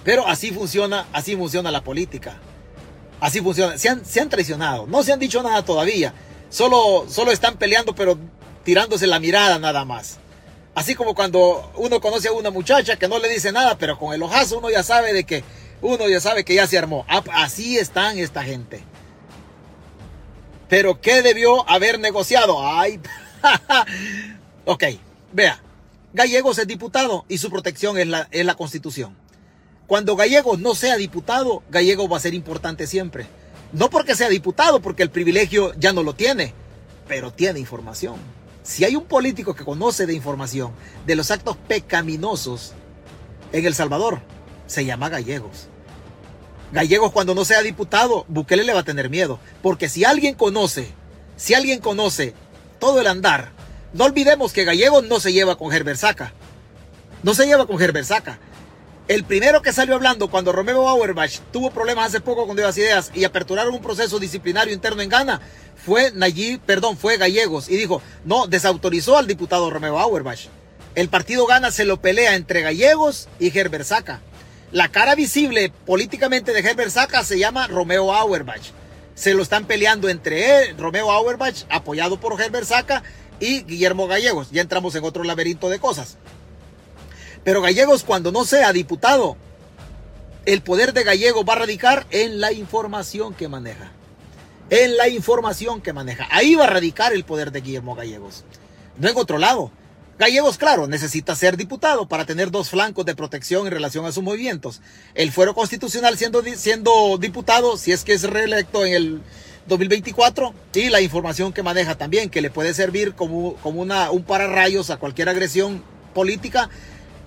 pero 0.04 0.24
así 0.28 0.52
funciona, 0.52 1.08
así 1.12 1.34
funciona 1.34 1.72
la 1.72 1.82
política. 1.82 2.38
Así 3.18 3.40
funciona. 3.40 3.76
Se 3.76 3.88
han, 3.88 4.04
se 4.04 4.20
han 4.20 4.28
traicionado. 4.28 4.86
No 4.86 5.02
se 5.02 5.12
han 5.12 5.18
dicho 5.18 5.42
nada 5.42 5.64
todavía. 5.64 6.14
Solo, 6.48 7.06
solo 7.08 7.32
están 7.32 7.56
peleando, 7.56 7.92
pero 7.92 8.18
tirándose 8.62 9.08
la 9.08 9.18
mirada 9.18 9.58
nada 9.58 9.84
más. 9.84 10.18
Así 10.76 10.94
como 10.94 11.16
cuando 11.16 11.72
uno 11.74 12.00
conoce 12.00 12.28
a 12.28 12.32
una 12.32 12.50
muchacha 12.50 12.96
que 12.96 13.08
no 13.08 13.18
le 13.18 13.28
dice 13.28 13.50
nada, 13.50 13.76
pero 13.78 13.98
con 13.98 14.14
el 14.14 14.22
ojazo 14.22 14.58
uno 14.58 14.70
ya 14.70 14.84
sabe 14.84 15.12
de 15.12 15.24
que 15.24 15.42
uno 15.82 16.08
ya 16.08 16.20
sabe 16.20 16.44
que 16.44 16.54
ya 16.54 16.66
se 16.66 16.78
armó. 16.78 17.04
Ah, 17.08 17.22
así 17.32 17.78
están 17.78 18.18
esta 18.18 18.42
gente. 18.42 18.82
Pero 20.68 21.00
¿qué 21.00 21.22
debió 21.22 21.68
haber 21.68 21.98
negociado? 21.98 22.64
Ay, 22.64 23.00
ok, 24.64 24.84
vea. 25.32 25.60
Gallegos 26.12 26.58
es 26.58 26.66
diputado 26.66 27.24
y 27.28 27.38
su 27.38 27.50
protección 27.50 27.98
es 27.98 28.06
la, 28.06 28.28
es 28.30 28.44
la 28.44 28.54
constitución. 28.54 29.16
Cuando 29.86 30.16
Gallegos 30.16 30.60
no 30.60 30.74
sea 30.74 30.96
diputado, 30.96 31.62
Gallegos 31.70 32.10
va 32.10 32.16
a 32.16 32.20
ser 32.20 32.34
importante 32.34 32.86
siempre. 32.86 33.26
No 33.72 33.90
porque 33.90 34.14
sea 34.14 34.28
diputado, 34.28 34.80
porque 34.80 35.02
el 35.02 35.10
privilegio 35.10 35.72
ya 35.78 35.92
no 35.92 36.02
lo 36.02 36.14
tiene, 36.14 36.54
pero 37.08 37.32
tiene 37.32 37.60
información. 37.60 38.16
Si 38.62 38.84
hay 38.84 38.94
un 38.94 39.04
político 39.04 39.54
que 39.54 39.64
conoce 39.64 40.06
de 40.06 40.14
información 40.14 40.72
de 41.06 41.16
los 41.16 41.30
actos 41.30 41.56
pecaminosos 41.56 42.72
en 43.52 43.66
El 43.66 43.74
Salvador, 43.74 44.20
se 44.70 44.84
llama 44.84 45.08
Gallegos. 45.08 45.68
Gallegos 46.72 47.12
cuando 47.12 47.34
no 47.34 47.44
sea 47.44 47.62
diputado, 47.62 48.24
Bukele 48.28 48.62
le 48.62 48.72
va 48.72 48.80
a 48.80 48.84
tener 48.84 49.10
miedo. 49.10 49.40
Porque 49.62 49.88
si 49.88 50.04
alguien 50.04 50.34
conoce, 50.34 50.88
si 51.36 51.54
alguien 51.54 51.80
conoce 51.80 52.34
todo 52.78 53.00
el 53.00 53.08
andar, 53.08 53.50
no 53.92 54.04
olvidemos 54.04 54.52
que 54.52 54.64
Gallegos 54.64 55.04
no 55.04 55.18
se 55.18 55.32
lleva 55.32 55.58
con 55.58 55.72
Herbert 55.72 55.98
Saca. 55.98 56.32
No 57.22 57.34
se 57.34 57.46
lleva 57.46 57.66
con 57.66 57.82
Herbert 57.82 58.06
Saca. 58.06 58.38
El 59.08 59.24
primero 59.24 59.60
que 59.60 59.72
salió 59.72 59.96
hablando 59.96 60.30
cuando 60.30 60.52
Romeo 60.52 60.88
Auerbach 60.88 61.40
tuvo 61.52 61.72
problemas 61.72 62.06
hace 62.06 62.20
poco 62.20 62.46
con 62.46 62.54
Nuevas 62.54 62.78
Ideas 62.78 63.10
y 63.12 63.24
aperturaron 63.24 63.74
un 63.74 63.82
proceso 63.82 64.20
disciplinario 64.20 64.72
interno 64.72 65.02
en 65.02 65.08
Ghana 65.08 65.40
fue 65.84 66.12
Nayib, 66.12 66.60
perdón, 66.60 66.96
fue 66.96 67.16
Gallegos 67.16 67.68
y 67.68 67.76
dijo, 67.76 68.02
no, 68.24 68.46
desautorizó 68.46 69.16
al 69.16 69.26
diputado 69.26 69.70
Romeo 69.70 69.98
Auerbach. 69.98 70.46
El 70.94 71.08
partido 71.08 71.46
Ghana 71.46 71.70
se 71.70 71.84
lo 71.84 72.00
pelea 72.00 72.36
entre 72.36 72.62
Gallegos 72.62 73.28
y 73.40 73.56
Herbert 73.56 73.84
Saca. 73.84 74.20
La 74.72 74.88
cara 74.88 75.16
visible 75.16 75.72
políticamente 75.84 76.52
de 76.52 76.60
Herbert 76.60 76.92
Saca 76.92 77.24
se 77.24 77.38
llama 77.38 77.66
Romeo 77.66 78.14
Auerbach. 78.14 78.62
Se 79.14 79.34
lo 79.34 79.42
están 79.42 79.66
peleando 79.66 80.08
entre 80.08 80.68
él, 80.68 80.78
Romeo 80.78 81.10
Auerbach, 81.10 81.64
apoyado 81.68 82.20
por 82.20 82.40
Herbert 82.40 82.66
Saca, 82.66 83.02
y 83.40 83.62
Guillermo 83.62 84.06
Gallegos. 84.06 84.50
Ya 84.52 84.62
entramos 84.62 84.94
en 84.94 85.04
otro 85.04 85.24
laberinto 85.24 85.68
de 85.68 85.80
cosas. 85.80 86.18
Pero 87.42 87.62
Gallegos 87.62 88.04
cuando 88.04 88.30
no 88.30 88.44
sea 88.44 88.72
diputado, 88.72 89.36
el 90.46 90.62
poder 90.62 90.92
de 90.92 91.02
Gallegos 91.02 91.44
va 91.48 91.54
a 91.54 91.60
radicar 91.60 92.06
en 92.10 92.40
la 92.40 92.52
información 92.52 93.34
que 93.34 93.48
maneja. 93.48 93.90
En 94.68 94.96
la 94.96 95.08
información 95.08 95.80
que 95.80 95.92
maneja. 95.92 96.28
Ahí 96.30 96.54
va 96.54 96.64
a 96.64 96.70
radicar 96.70 97.12
el 97.12 97.24
poder 97.24 97.50
de 97.50 97.60
Guillermo 97.60 97.96
Gallegos. 97.96 98.44
No 98.98 99.08
en 99.08 99.16
otro 99.16 99.38
lado. 99.38 99.72
Gallegos, 100.20 100.58
claro, 100.58 100.86
necesita 100.86 101.34
ser 101.34 101.56
diputado 101.56 102.06
para 102.06 102.26
tener 102.26 102.50
dos 102.50 102.68
flancos 102.68 103.06
de 103.06 103.14
protección 103.14 103.66
en 103.66 103.72
relación 103.72 104.04
a 104.04 104.12
sus 104.12 104.22
movimientos. 104.22 104.82
El 105.14 105.32
fuero 105.32 105.54
constitucional 105.54 106.18
siendo, 106.18 106.42
siendo 106.56 107.16
diputado, 107.18 107.78
si 107.78 107.92
es 107.92 108.04
que 108.04 108.12
es 108.12 108.24
reelecto 108.24 108.84
en 108.84 108.92
el 108.92 109.22
2024, 109.66 110.52
y 110.74 110.90
la 110.90 111.00
información 111.00 111.54
que 111.54 111.62
maneja 111.62 111.94
también, 111.94 112.28
que 112.28 112.42
le 112.42 112.50
puede 112.50 112.74
servir 112.74 113.14
como, 113.14 113.54
como 113.62 113.80
una, 113.80 114.10
un 114.10 114.22
pararrayos 114.22 114.90
a 114.90 114.98
cualquier 114.98 115.30
agresión 115.30 115.82
política, 116.12 116.68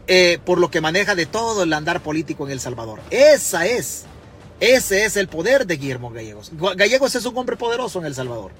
eh, 0.06 0.38
por 0.46 0.60
lo 0.60 0.70
que 0.70 0.80
maneja 0.80 1.16
de 1.16 1.26
todo 1.26 1.64
el 1.64 1.74
andar 1.74 2.00
político 2.04 2.46
en 2.46 2.52
El 2.52 2.60
Salvador. 2.60 3.00
Esa 3.10 3.66
es, 3.66 4.04
ese 4.60 5.06
es 5.06 5.18
el 5.18 5.28
poder 5.28 5.66
de 5.66 5.78
Guillermo 5.78 6.12
Gallegos. 6.12 6.52
Gallegos 6.76 7.16
es 7.16 7.26
un 7.26 7.36
hombre 7.39 7.58
poderoso 7.58 7.98
en 7.98 8.06
El 8.06 8.14
Salvador. 8.14 8.52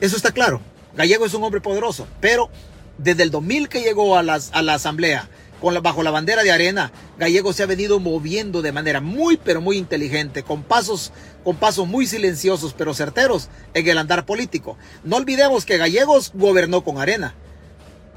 Eso 0.00 0.14
está 0.14 0.30
claro. 0.30 0.60
Gallego 0.94 1.26
es 1.26 1.34
un 1.34 1.44
hombre 1.44 1.60
poderoso, 1.60 2.06
pero 2.20 2.50
desde 2.98 3.22
el 3.22 3.30
2000 3.30 3.68
que 3.68 3.80
llegó 3.80 4.16
a, 4.16 4.20
a 4.20 4.62
la 4.62 4.74
asamblea, 4.74 5.28
con 5.60 5.80
bajo 5.82 6.02
la 6.02 6.10
bandera 6.10 6.42
de 6.42 6.52
arena, 6.52 6.92
Gallego 7.18 7.52
se 7.52 7.62
ha 7.62 7.66
venido 7.66 7.98
moviendo 7.98 8.62
de 8.62 8.72
manera 8.72 9.00
muy, 9.00 9.36
pero 9.36 9.60
muy 9.60 9.76
inteligente, 9.76 10.42
con 10.42 10.62
pasos, 10.62 11.12
con 11.44 11.56
pasos 11.56 11.88
muy 11.88 12.06
silenciosos, 12.06 12.74
pero 12.76 12.94
certeros 12.94 13.48
en 13.74 13.88
el 13.88 13.98
andar 13.98 14.24
político. 14.24 14.76
No 15.04 15.16
olvidemos 15.16 15.64
que 15.64 15.78
Gallegos 15.78 16.32
gobernó 16.34 16.84
con 16.84 16.98
arena. 16.98 17.34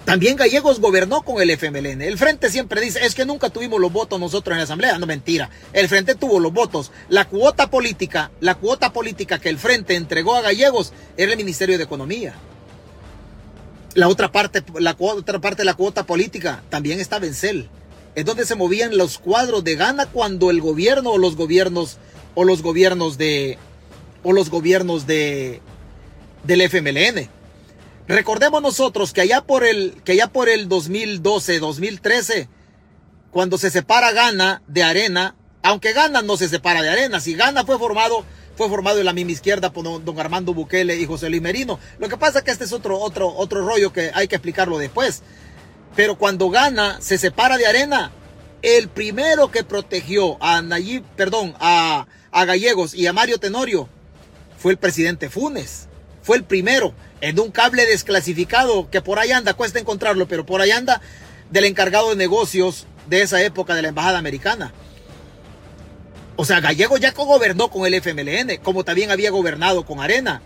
También 0.06 0.36
Gallegos 0.36 0.80
gobernó 0.80 1.22
con 1.22 1.42
el 1.42 1.52
FMLN. 1.52 2.02
El 2.02 2.18
Frente 2.18 2.50
siempre 2.50 2.82
dice, 2.82 3.06
es 3.06 3.14
que 3.14 3.26
nunca 3.26 3.52
tuvimos 3.52 3.80
los 3.80 3.94
votos 3.94 4.20
nosotros 4.20 4.54
en 4.54 4.58
la 4.58 4.64
Asamblea. 4.64 4.98
No, 4.98 5.06
mentira. 5.06 5.52
El 5.74 5.88
Frente 5.90 6.16
tuvo 6.16 6.40
los 6.40 6.52
votos. 6.52 6.92
La 7.08 7.26
cuota 7.26 7.70
política, 7.70 8.32
la 8.40 8.56
cuota 8.56 8.94
política 8.94 9.40
que 9.40 9.50
el 9.50 9.60
Frente 9.60 9.96
entregó 9.96 10.36
a 10.36 10.42
Gallegos 10.42 10.92
era 11.18 11.32
el 11.32 11.38
Ministerio 11.38 11.78
de 11.78 11.84
Economía. 11.84 12.34
La 13.94 14.08
otra 14.08 14.32
parte, 14.32 14.64
la 14.80 14.96
otra 14.98 15.40
parte 15.40 15.62
de 15.62 15.66
la 15.66 15.74
cuota 15.74 16.06
política 16.06 16.64
también 16.70 17.00
estaba 17.00 17.26
en 17.26 17.34
CEL. 17.34 17.70
Es 18.16 18.26
donde 18.26 18.46
se 18.46 18.56
movían 18.56 18.98
los 18.98 19.18
cuadros 19.18 19.64
de 19.64 19.76
gana 19.76 20.06
cuando 20.06 20.50
el 20.50 20.62
gobierno 20.62 21.12
o 21.12 21.18
los 21.18 21.36
gobiernos 21.36 21.98
o 22.36 22.44
los 22.44 22.62
gobiernos 22.62 23.18
de 23.18 23.58
o 24.24 24.34
los 24.34 24.50
gobiernos 24.50 25.08
de 25.08 25.62
del 26.44 26.62
FMLN. 26.62 27.30
Recordemos 28.08 28.62
nosotros 28.62 29.14
que 29.14 29.22
allá 29.22 29.42
por 29.42 29.66
el 29.66 30.02
que 30.04 30.14
allá 30.14 30.28
por 30.28 30.50
el 30.50 30.68
2012, 30.68 31.60
2013 31.60 32.50
cuando 33.32 33.58
se 33.58 33.72
separa 33.72 34.12
Gana 34.12 34.62
de 34.68 34.84
Arena, 34.84 35.36
aunque 35.64 35.94
Gana 35.94 36.22
no 36.22 36.36
se 36.38 36.50
separa 36.50 36.82
de 36.82 36.90
Arena, 36.90 37.20
si 37.20 37.34
Gana 37.34 37.66
fue 37.66 37.80
formado 37.80 38.26
fue 38.56 38.70
formado 38.70 39.00
en 39.00 39.06
la 39.06 39.14
misma 39.14 39.32
izquierda 39.32 39.72
por 39.72 39.84
don, 39.84 40.20
Armando 40.20 40.54
Bukele 40.54 40.98
y 40.98 41.06
José 41.06 41.30
Luis 41.30 41.42
Merino. 41.42 41.80
Lo 42.00 42.10
que 42.10 42.18
pasa 42.18 42.40
es 42.40 42.46
que 42.46 42.52
este 42.52 42.66
es 42.66 42.74
otro, 42.74 43.00
otro, 43.00 43.34
otro 43.36 43.66
rollo 43.66 43.94
que 43.94 44.12
hay 44.14 44.28
que 44.28 44.36
explicarlo 44.36 44.78
después. 44.78 45.24
Pero 45.96 46.18
cuando 46.18 46.50
gana, 46.50 47.02
se 47.02 47.18
separa 47.18 47.58
de 47.58 47.68
Arena. 47.68 48.12
El 48.62 48.90
primero 48.90 49.50
que 49.50 49.64
protegió 49.64 50.38
a 50.42 50.62
Nayib, 50.62 51.04
perdón, 51.16 51.56
a, 51.60 52.06
a 52.32 52.46
Gallegos 52.46 52.94
y 52.94 53.08
a 53.08 53.14
Mario 53.14 53.40
Tenorio 53.40 53.90
fue 54.58 54.74
el 54.74 54.78
presidente 54.78 55.30
Funes. 55.30 55.88
Fue 56.22 56.38
el 56.38 56.44
primero 56.44 56.94
en 57.22 57.40
un 57.40 57.52
cable 57.52 57.86
desclasificado 57.86 58.90
que 58.90 59.02
por 59.02 59.18
ahí 59.18 59.32
anda, 59.32 59.56
cuesta 59.56 59.80
encontrarlo, 59.80 60.28
pero 60.28 60.46
por 60.46 60.62
ahí 60.62 60.72
anda 60.72 61.02
del 61.50 61.66
encargado 61.66 62.10
de 62.10 62.16
negocios 62.16 62.86
de 63.08 63.24
esa 63.24 63.42
época 63.42 63.76
de 63.76 63.82
la 63.82 63.90
embajada 63.90 64.20
americana. 64.20 64.72
O 66.42 66.46
sea, 66.46 66.60
Gallego 66.60 66.98
ya 66.98 67.12
gobernó 67.12 67.70
con 67.70 67.86
el 67.86 67.94
FMLN, 67.94 68.58
como 68.64 68.84
también 68.84 69.12
había 69.12 69.30
gobernado 69.30 69.86
con 69.86 70.00
Arena. 70.00 70.42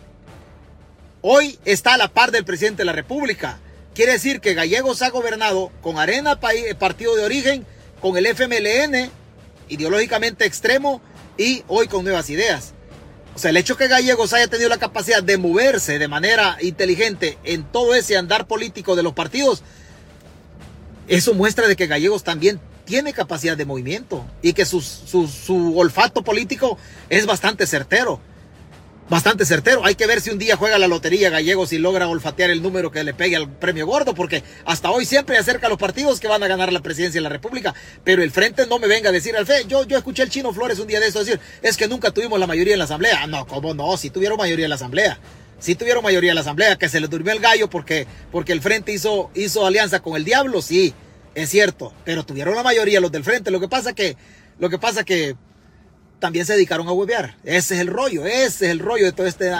Hoy 1.21 1.57
está 1.63 1.93
a 1.93 1.97
la 1.97 2.09
par 2.09 2.31
del 2.31 2.43
presidente 2.43 2.81
de 2.81 2.85
la 2.85 2.91
República. 2.91 3.59
Quiere 3.93 4.11
decir 4.11 4.41
que 4.41 4.55
Gallegos 4.55 5.01
ha 5.01 5.09
gobernado 5.09 5.71
con 5.81 5.97
Arena, 5.97 6.37
eh, 6.53 6.75
partido 6.75 7.15
de 7.15 7.23
origen, 7.23 7.65
con 8.01 8.17
el 8.17 8.25
FMLN, 8.25 9.09
ideológicamente 9.69 10.43
extremo, 10.43 11.01
y 11.37 11.63
hoy 11.69 11.87
con 11.87 12.03
nuevas 12.03 12.29
ideas. 12.29 12.73
O 13.33 13.39
sea, 13.39 13.51
el 13.51 13.55
hecho 13.55 13.77
que 13.77 13.87
Gallegos 13.87 14.33
haya 14.33 14.49
tenido 14.49 14.67
la 14.67 14.79
capacidad 14.79 15.23
de 15.23 15.37
moverse 15.37 15.97
de 15.97 16.09
manera 16.09 16.57
inteligente 16.59 17.37
en 17.45 17.63
todo 17.63 17.95
ese 17.95 18.17
andar 18.17 18.47
político 18.47 18.97
de 18.97 19.03
los 19.03 19.13
partidos, 19.13 19.63
eso 21.07 21.33
muestra 21.33 21.69
de 21.69 21.77
que 21.77 21.87
Gallegos 21.87 22.25
también 22.25 22.59
tiene 22.85 23.13
capacidad 23.13 23.57
de 23.57 23.65
movimiento 23.65 24.25
y 24.41 24.53
que 24.53 24.65
su, 24.65 24.81
su, 24.81 25.77
olfato 25.77 26.23
político 26.23 26.77
es 27.09 27.25
bastante 27.25 27.67
certero. 27.67 28.21
Bastante 29.07 29.45
certero. 29.45 29.85
Hay 29.85 29.93
que 29.93 30.07
ver 30.07 30.19
si 30.19 30.31
un 30.31 30.39
día 30.39 30.55
juega 30.55 30.79
la 30.79 30.87
lotería 30.87 31.29
Gallegos 31.29 31.71
y 31.73 31.77
logra 31.77 32.07
olfatear 32.07 32.49
el 32.49 32.63
número 32.63 32.89
que 32.89 33.03
le 33.03 33.13
pegue 33.13 33.35
al 33.35 33.47
premio 33.47 33.85
gordo, 33.85 34.15
porque 34.15 34.41
hasta 34.65 34.89
hoy 34.89 35.05
siempre 35.05 35.37
acerca 35.37 35.67
a 35.67 35.69
los 35.69 35.77
partidos 35.77 36.19
que 36.19 36.27
van 36.27 36.41
a 36.41 36.47
ganar 36.47 36.73
la 36.73 36.79
presidencia 36.79 37.19
de 37.19 37.23
la 37.23 37.29
República. 37.29 37.75
Pero 38.03 38.23
el 38.23 38.31
frente 38.31 38.65
no 38.65 38.79
me 38.79 38.87
venga 38.87 39.09
a 39.09 39.11
decir 39.11 39.35
al 39.35 39.45
fe. 39.45 39.65
Yo, 39.67 39.83
yo 39.83 39.97
escuché 39.97 40.23
al 40.23 40.29
chino 40.29 40.53
Flores 40.53 40.79
un 40.79 40.87
día 40.87 40.99
de 40.99 41.07
eso 41.07 41.19
decir, 41.19 41.39
es 41.61 41.77
que 41.77 41.87
nunca 41.87 42.09
tuvimos 42.09 42.39
la 42.39 42.47
mayoría 42.47 42.73
en 42.73 42.79
la 42.79 42.85
asamblea. 42.85 43.27
No, 43.27 43.45
¿cómo 43.45 43.75
no? 43.75 43.95
Si 43.97 44.09
tuvieron 44.09 44.39
mayoría 44.39 44.65
en 44.65 44.69
la 44.69 44.75
asamblea. 44.75 45.19
Si 45.59 45.75
tuvieron 45.75 46.03
mayoría 46.03 46.31
en 46.31 46.35
la 46.35 46.41
asamblea, 46.41 46.75
que 46.75 46.89
se 46.89 46.99
le 46.99 47.07
durmió 47.07 47.31
el 47.31 47.39
gallo 47.39 47.69
porque, 47.69 48.07
porque 48.31 48.53
el 48.53 48.61
frente 48.61 48.91
hizo, 48.91 49.29
hizo 49.35 49.67
alianza 49.67 50.01
con 50.01 50.15
el 50.15 50.25
diablo, 50.25 50.63
sí 50.63 50.95
es 51.35 51.49
cierto, 51.49 51.93
pero 52.05 52.25
tuvieron 52.25 52.55
la 52.55 52.63
mayoría 52.63 53.01
los 53.01 53.11
del 53.11 53.23
frente. 53.23 53.51
Lo 53.51 53.59
que 53.59 53.67
pasa 53.67 53.93
que, 53.93 54.15
lo 54.57 54.69
que 54.69 54.79
pasa 54.79 55.03
que 55.03 55.35
también 56.19 56.45
se 56.45 56.53
dedicaron 56.53 56.87
a 56.87 56.93
huevear. 56.93 57.35
Ese 57.43 57.75
es 57.75 57.81
el 57.81 57.87
rollo, 57.87 58.25
ese 58.25 58.65
es 58.65 58.71
el 58.71 58.79
rollo 58.79 59.05
de 59.05 59.11
todo 59.11 59.27
este 59.27 59.51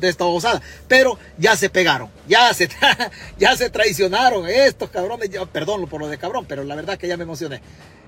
esta 0.00 0.24
osada. 0.24 0.62
Pero 0.88 1.18
ya 1.36 1.56
se 1.56 1.68
pegaron, 1.68 2.08
ya 2.26 2.52
se, 2.54 2.68
ya 3.38 3.54
se 3.54 3.68
traicionaron 3.68 4.48
estos 4.48 4.90
cabrones. 4.90 5.30
perdón 5.52 5.86
por 5.88 6.00
lo 6.00 6.08
de 6.08 6.18
cabrón, 6.18 6.46
pero 6.48 6.64
la 6.64 6.74
verdad 6.74 6.98
que 6.98 7.06
ya 7.06 7.18
me 7.18 7.24
emocioné. 7.24 7.60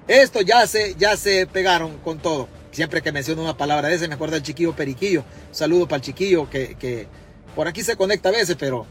Estos 0.09 0.45
ya 0.45 0.67
se, 0.67 0.95
ya 0.97 1.17
se 1.17 1.47
pegaron 1.47 1.99
con 1.99 2.19
todo. 2.19 2.49
Siempre 2.73 3.03
que 3.03 3.13
menciono 3.13 3.43
una 3.43 3.57
palabra 3.57 3.89
de 3.89 3.97
ese, 3.97 4.09
me 4.09 4.15
acuerdo 4.15 4.35
del 4.35 4.43
chiquillo 4.43 4.75
Periquillo. 4.75 5.23
saludo 5.53 5.87
para 5.87 5.99
el 5.99 6.03
chiquillo 6.03 6.49
que, 6.49 6.77
que 6.77 7.07
por 7.55 7.69
aquí 7.69 7.83
se 7.83 7.97
conecta 7.97 8.31
a 8.31 8.33
veces, 8.33 8.57
pero 8.59 8.87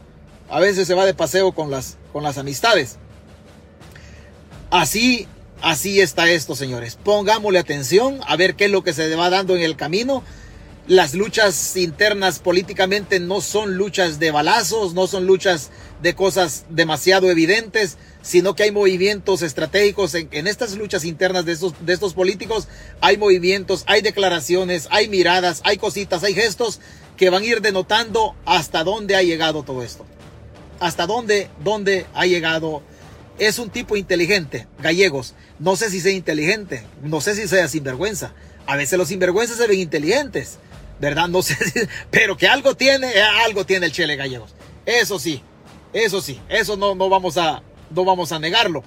a 0.48 0.60
veces 0.60 0.86
se 0.86 0.94
va 0.94 1.04
de 1.04 1.14
paseo 1.14 1.52
con 1.52 1.70
las, 1.70 1.98
con 2.12 2.22
las 2.22 2.38
amistades. 2.38 2.98
Así, 4.72 5.28
así 5.60 6.00
está 6.00 6.30
esto, 6.30 6.56
señores. 6.56 6.96
Pongámosle 6.96 7.58
atención 7.58 8.20
a 8.26 8.36
ver 8.36 8.54
qué 8.54 8.64
es 8.64 8.70
lo 8.70 8.82
que 8.82 8.94
se 8.94 9.14
va 9.16 9.28
dando 9.28 9.54
en 9.54 9.60
el 9.60 9.76
camino. 9.76 10.24
Las 10.88 11.12
luchas 11.12 11.76
internas 11.76 12.38
políticamente 12.38 13.20
no 13.20 13.42
son 13.42 13.76
luchas 13.76 14.18
de 14.18 14.30
balazos, 14.30 14.94
no 14.94 15.06
son 15.06 15.26
luchas 15.26 15.68
de 16.00 16.14
cosas 16.14 16.64
demasiado 16.70 17.30
evidentes, 17.30 17.98
sino 18.22 18.54
que 18.54 18.62
hay 18.62 18.70
movimientos 18.70 19.42
estratégicos 19.42 20.14
en, 20.14 20.46
estas 20.46 20.74
luchas 20.74 21.04
internas 21.04 21.44
de 21.44 21.52
estos, 21.52 21.74
de 21.84 21.92
estos 21.92 22.14
políticos. 22.14 22.66
Hay 23.02 23.18
movimientos, 23.18 23.84
hay 23.86 24.00
declaraciones, 24.00 24.88
hay 24.90 25.06
miradas, 25.10 25.60
hay 25.64 25.76
cositas, 25.76 26.24
hay 26.24 26.32
gestos 26.32 26.80
que 27.18 27.28
van 27.28 27.42
a 27.42 27.46
ir 27.46 27.60
denotando 27.60 28.34
hasta 28.46 28.84
dónde 28.84 29.16
ha 29.16 29.22
llegado 29.22 29.64
todo 29.64 29.82
esto. 29.82 30.06
Hasta 30.80 31.06
dónde, 31.06 31.50
dónde 31.62 32.06
ha 32.14 32.24
llegado 32.24 32.82
es 33.38 33.58
un 33.58 33.70
tipo 33.70 33.96
inteligente, 33.96 34.66
gallegos. 34.80 35.34
No 35.58 35.76
sé 35.76 35.90
si 35.90 36.00
sea 36.00 36.12
inteligente, 36.12 36.84
no 37.02 37.20
sé 37.20 37.34
si 37.34 37.48
sea 37.48 37.68
sinvergüenza. 37.68 38.32
A 38.66 38.76
veces 38.76 38.98
los 38.98 39.08
sinvergüenzas 39.08 39.56
se 39.56 39.66
ven 39.66 39.80
inteligentes, 39.80 40.58
¿verdad? 41.00 41.28
No 41.28 41.42
sé 41.42 41.54
si, 41.54 41.80
pero 42.10 42.36
que 42.36 42.48
algo 42.48 42.74
tiene, 42.76 43.10
eh, 43.10 43.22
algo 43.44 43.66
tiene 43.66 43.86
el 43.86 43.92
Chele 43.92 44.16
Gallegos. 44.16 44.54
Eso 44.86 45.18
sí, 45.18 45.42
eso 45.92 46.20
sí, 46.20 46.40
eso 46.48 46.76
no, 46.76 46.94
no, 46.94 47.08
vamos, 47.08 47.36
a, 47.36 47.62
no 47.90 48.04
vamos 48.04 48.32
a 48.32 48.38
negarlo. 48.38 48.82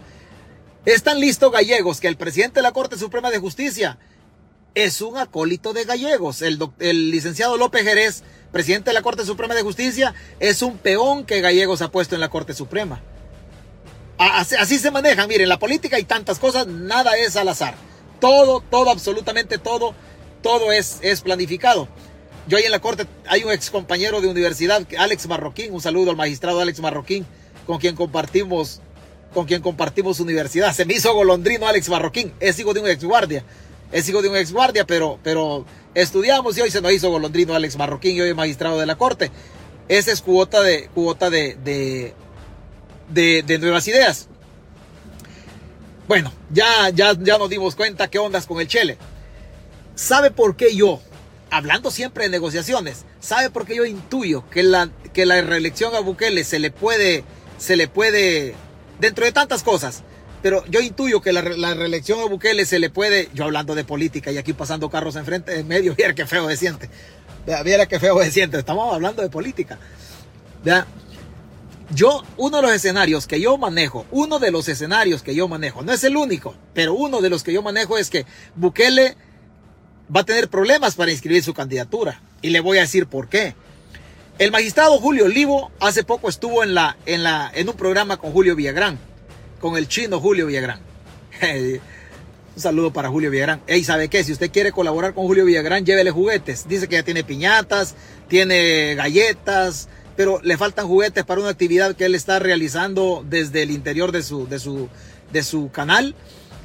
Están 0.86 1.20
listos 1.20 1.52
gallegos 1.52 2.00
que 2.00 2.08
el 2.08 2.16
presidente 2.16 2.60
de 2.60 2.62
la 2.62 2.72
Corte 2.72 2.98
Suprema 2.98 3.32
de 3.32 3.40
Justicia 3.40 3.98
es 4.76 5.02
un 5.02 5.18
acólito 5.18 5.74
de 5.74 5.84
gallegos. 5.84 6.44
El, 6.44 6.60
el 6.80 7.10
licenciado 7.10 7.58
López 7.58 7.84
Jerez, 7.84 8.24
presidente 8.52 8.92
de 8.92 8.94
la 8.94 9.02
Corte 9.02 9.26
Suprema 9.26 9.56
de 9.56 9.64
Justicia, 9.64 10.14
es 10.40 10.62
un 10.62 10.78
peón 10.78 11.26
que 11.26 11.42
gallegos 11.42 11.82
ha 11.82 11.90
puesto 11.90 12.14
en 12.14 12.22
la 12.22 12.30
Corte 12.30 12.54
Suprema. 12.54 13.02
Así, 14.18 14.80
se 14.80 14.92
manejan. 14.92 15.28
Miren, 15.28 15.50
la 15.50 15.60
política 15.60 16.00
y 16.00 16.04
tantas 16.04 16.40
cosas, 16.40 16.68
nada 16.68 17.18
es 17.18 17.36
al 17.36 17.50
azar. 17.50 17.76
Todo, 18.20 18.62
todo, 18.62 18.90
absolutamente 18.90 19.58
todo, 19.58 19.94
todo 20.42 20.72
es, 20.72 21.00
es 21.02 21.22
planificado. 21.22 21.88
Yo 22.48 22.58
ahí 22.58 22.64
en 22.64 22.72
la 22.72 22.80
corte 22.80 23.08
hay 23.28 23.44
un 23.44 23.52
ex 23.52 23.72
compañero 23.72 24.22
de 24.22 24.28
universidad, 24.28 24.86
Alex 24.98 25.28
Marroquín, 25.28 25.74
un 25.74 25.82
saludo 25.82 26.12
al 26.12 26.16
magistrado 26.16 26.62
Alex 26.62 26.80
Marroquín, 26.80 27.26
con 27.66 27.80
quien 27.80 27.96
compartimos, 27.96 28.82
con 29.34 29.46
quien 29.46 29.64
compartimos 29.64 30.20
universidad. 30.20 30.74
Se 30.74 30.86
me 30.86 30.94
hizo 30.94 31.14
golondrino 31.14 31.68
Alex 31.68 31.90
Marroquín, 31.90 32.34
es 32.40 32.60
hijo 32.60 32.74
de 32.74 32.82
un 32.82 32.88
ex 32.88 33.04
guardia, 33.04 33.44
es 33.92 34.08
hijo 34.08 34.22
de 34.22 34.30
un 34.30 34.38
ex 34.38 34.54
guardia, 34.54 34.86
pero, 34.86 35.20
pero 35.24 35.66
estudiamos 35.96 36.56
y 36.58 36.62
hoy 36.62 36.70
se 36.70 36.82
nos 36.82 36.92
hizo 36.92 37.10
golondrino 37.10 37.56
Alex 37.56 37.78
Marroquín 37.78 38.16
y 38.16 38.22
hoy 38.22 38.30
es 38.30 38.36
magistrado 38.36 38.80
de 38.80 38.86
la 38.86 38.96
corte. 38.96 39.32
Esa 39.88 40.12
es 40.12 40.22
cuota 40.22 40.62
de, 40.62 40.88
cuota 40.94 41.32
de, 41.32 41.58
de, 41.64 42.14
de, 43.10 43.58
nuevas 43.60 43.88
ideas. 43.88 44.28
Bueno, 46.08 46.32
ya, 46.52 46.90
ya, 46.90 47.14
ya 47.20 47.38
nos 47.38 47.50
dimos 47.50 47.76
cuenta 47.76 48.10
qué 48.10 48.20
ondas 48.20 48.46
con 48.46 48.60
el 48.60 48.68
Chele. 48.68 48.98
¿Sabe 49.96 50.30
por 50.30 50.56
qué 50.56 50.76
yo, 50.76 51.02
hablando 51.50 51.90
siempre 51.90 52.26
de 52.26 52.30
negociaciones, 52.30 53.06
sabe 53.20 53.50
por 53.50 53.66
qué 53.66 53.76
yo 53.76 53.86
intuyo 53.86 54.48
que 54.50 54.62
la, 54.62 54.90
que 55.14 55.26
la 55.26 55.42
reelección 55.42 55.96
a 55.96 56.02
Bukele 56.02 56.44
se 56.44 56.60
le 56.60 56.70
puede, 56.70 57.24
se 57.58 57.76
le 57.76 57.88
puede, 57.88 58.56
dentro 59.00 59.26
de 59.26 59.32
tantas 59.32 59.64
cosas, 59.64 60.04
pero 60.46 60.64
yo 60.68 60.80
intuyo 60.80 61.22
que 61.22 61.34
la, 61.34 61.42
reelección 61.42 62.20
a 62.20 62.26
Bukele 62.26 62.68
se 62.68 62.78
le 62.78 62.92
puede, 62.92 63.30
yo 63.34 63.46
hablando 63.46 63.74
de 63.74 63.84
política 63.84 64.32
y 64.32 64.38
aquí 64.38 64.54
pasando 64.54 64.92
carros 64.92 65.16
enfrente, 65.16 65.60
en 65.60 65.68
medio, 65.68 65.96
viera 65.98 66.14
qué 66.14 66.28
feo 66.28 66.48
se 66.50 66.58
siente. 66.58 66.88
Viera 67.64 67.88
qué 67.88 68.00
feo 68.00 68.22
se 68.22 68.30
siente. 68.30 68.60
Estamos 68.60 68.94
hablando 68.94 69.24
de 69.24 69.30
política. 69.30 69.80
¿Vea? 70.64 70.86
Yo, 71.92 72.24
uno 72.38 72.58
de 72.58 72.64
los 72.64 72.72
escenarios 72.72 73.28
que 73.28 73.40
yo 73.40 73.58
manejo, 73.58 74.06
uno 74.12 74.40
de 74.40 74.52
los 74.52 74.68
escenarios 74.68 75.22
que 75.22 75.36
yo 75.36 75.48
manejo, 75.48 75.84
no 75.84 75.92
es 75.94 76.04
el 76.04 76.18
único, 76.18 76.56
pero 76.74 76.94
uno 76.94 77.22
de 77.22 77.30
los 77.30 77.44
que 77.44 77.54
yo 77.54 77.62
manejo 77.62 77.98
es 77.98 78.10
que 78.10 78.26
Bukele 78.56 79.16
va 80.14 80.22
a 80.22 80.26
tener 80.26 80.50
problemas 80.50 80.96
para 80.96 81.12
inscribir 81.12 81.44
su 81.44 81.54
candidatura. 81.54 82.22
Y 82.42 82.50
le 82.50 82.60
voy 82.60 82.80
a 82.80 82.82
decir 82.82 83.08
por 83.08 83.30
qué. 83.30 83.56
El 84.40 84.52
magistrado 84.52 84.98
Julio 85.00 85.26
Olivo 85.26 85.72
hace 85.80 86.04
poco 86.04 86.28
estuvo 86.28 86.64
en, 86.64 86.74
la, 86.74 86.98
en, 87.06 87.24
la, 87.24 87.52
en 87.54 87.70
un 87.70 87.76
programa 87.76 88.18
con 88.18 88.32
Julio 88.32 88.56
Villagrán 88.56 89.00
con 89.66 89.78
el 89.78 89.88
chino 89.88 90.20
Julio 90.20 90.46
Villagrán. 90.46 90.80
Un 91.42 92.62
saludo 92.62 92.94
para 92.94 93.10
Julio 93.10 93.32
Villagrán. 93.32 93.62
Ey, 93.66 93.84
¿sabe 93.84 94.10
qué? 94.10 94.24
Si 94.24 94.32
usted 94.32 94.52
quiere 94.52 94.72
colaborar 94.72 95.16
con 95.16 95.26
Julio 95.26 95.44
Villagrán, 95.44 95.86
llévele 95.86 96.12
juguetes. 96.12 96.68
Dice 96.68 96.88
que 96.88 96.96
ya 96.98 97.04
tiene 97.04 97.24
piñatas, 97.24 97.96
tiene 98.30 98.94
galletas, 98.96 99.90
pero 100.16 100.40
le 100.44 100.58
faltan 100.58 100.88
juguetes 100.88 101.24
para 101.24 101.42
una 101.42 101.50
actividad 101.50 101.96
que 101.96 102.06
él 102.06 102.16
está 102.16 102.40
realizando 102.40 103.24
desde 103.28 103.64
el 103.64 103.72
interior 103.72 104.12
de 104.12 104.24
su, 104.24 104.48
de 104.48 104.60
su, 104.60 104.90
de 105.32 105.44
su 105.44 105.70
canal. 105.72 106.16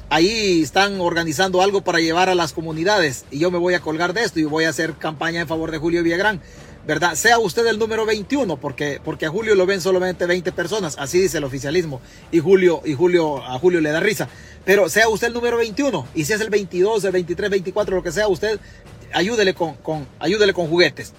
Ahí 0.09 0.61
están 0.61 0.99
organizando 0.99 1.61
algo 1.61 1.81
para 1.81 1.99
llevar 1.99 2.29
a 2.29 2.35
las 2.35 2.51
comunidades 2.51 3.25
y 3.31 3.39
yo 3.39 3.49
me 3.49 3.57
voy 3.57 3.73
a 3.75 3.79
colgar 3.79 4.13
de 4.13 4.23
esto 4.23 4.39
y 4.39 4.43
voy 4.43 4.65
a 4.65 4.69
hacer 4.69 4.95
campaña 4.95 5.41
en 5.41 5.47
favor 5.47 5.71
de 5.71 5.77
Julio 5.77 6.03
Villagrán. 6.03 6.41
¿verdad? 6.85 7.15
Sea 7.15 7.37
usted 7.39 7.65
el 7.67 7.77
número 7.77 8.05
21, 8.05 8.57
porque, 8.57 8.99
porque 9.03 9.25
a 9.25 9.29
Julio 9.29 9.55
lo 9.55 9.65
ven 9.65 9.81
solamente 9.81 10.25
20 10.25 10.51
personas, 10.51 10.95
así 10.97 11.19
dice 11.19 11.37
el 11.37 11.43
oficialismo, 11.43 12.01
y 12.31 12.39
Julio, 12.39 12.81
y 12.83 12.93
Julio, 12.93 13.37
a 13.43 13.57
Julio 13.59 13.81
le 13.81 13.91
da 13.91 13.99
risa. 13.99 14.27
Pero 14.65 14.89
sea 14.89 15.09
usted 15.09 15.27
el 15.27 15.33
número 15.33 15.57
21, 15.57 16.07
y 16.15 16.25
si 16.25 16.33
es 16.33 16.41
el 16.41 16.49
22, 16.49 17.03
el 17.03 17.11
23, 17.11 17.49
24, 17.51 17.95
lo 17.95 18.03
que 18.03 18.11
sea, 18.11 18.27
usted 18.27 18.59
ayúdele 19.13 19.53
con, 19.53 19.75
ayúdele 20.19 20.53
con 20.53 20.67
juguetes. 20.67 21.13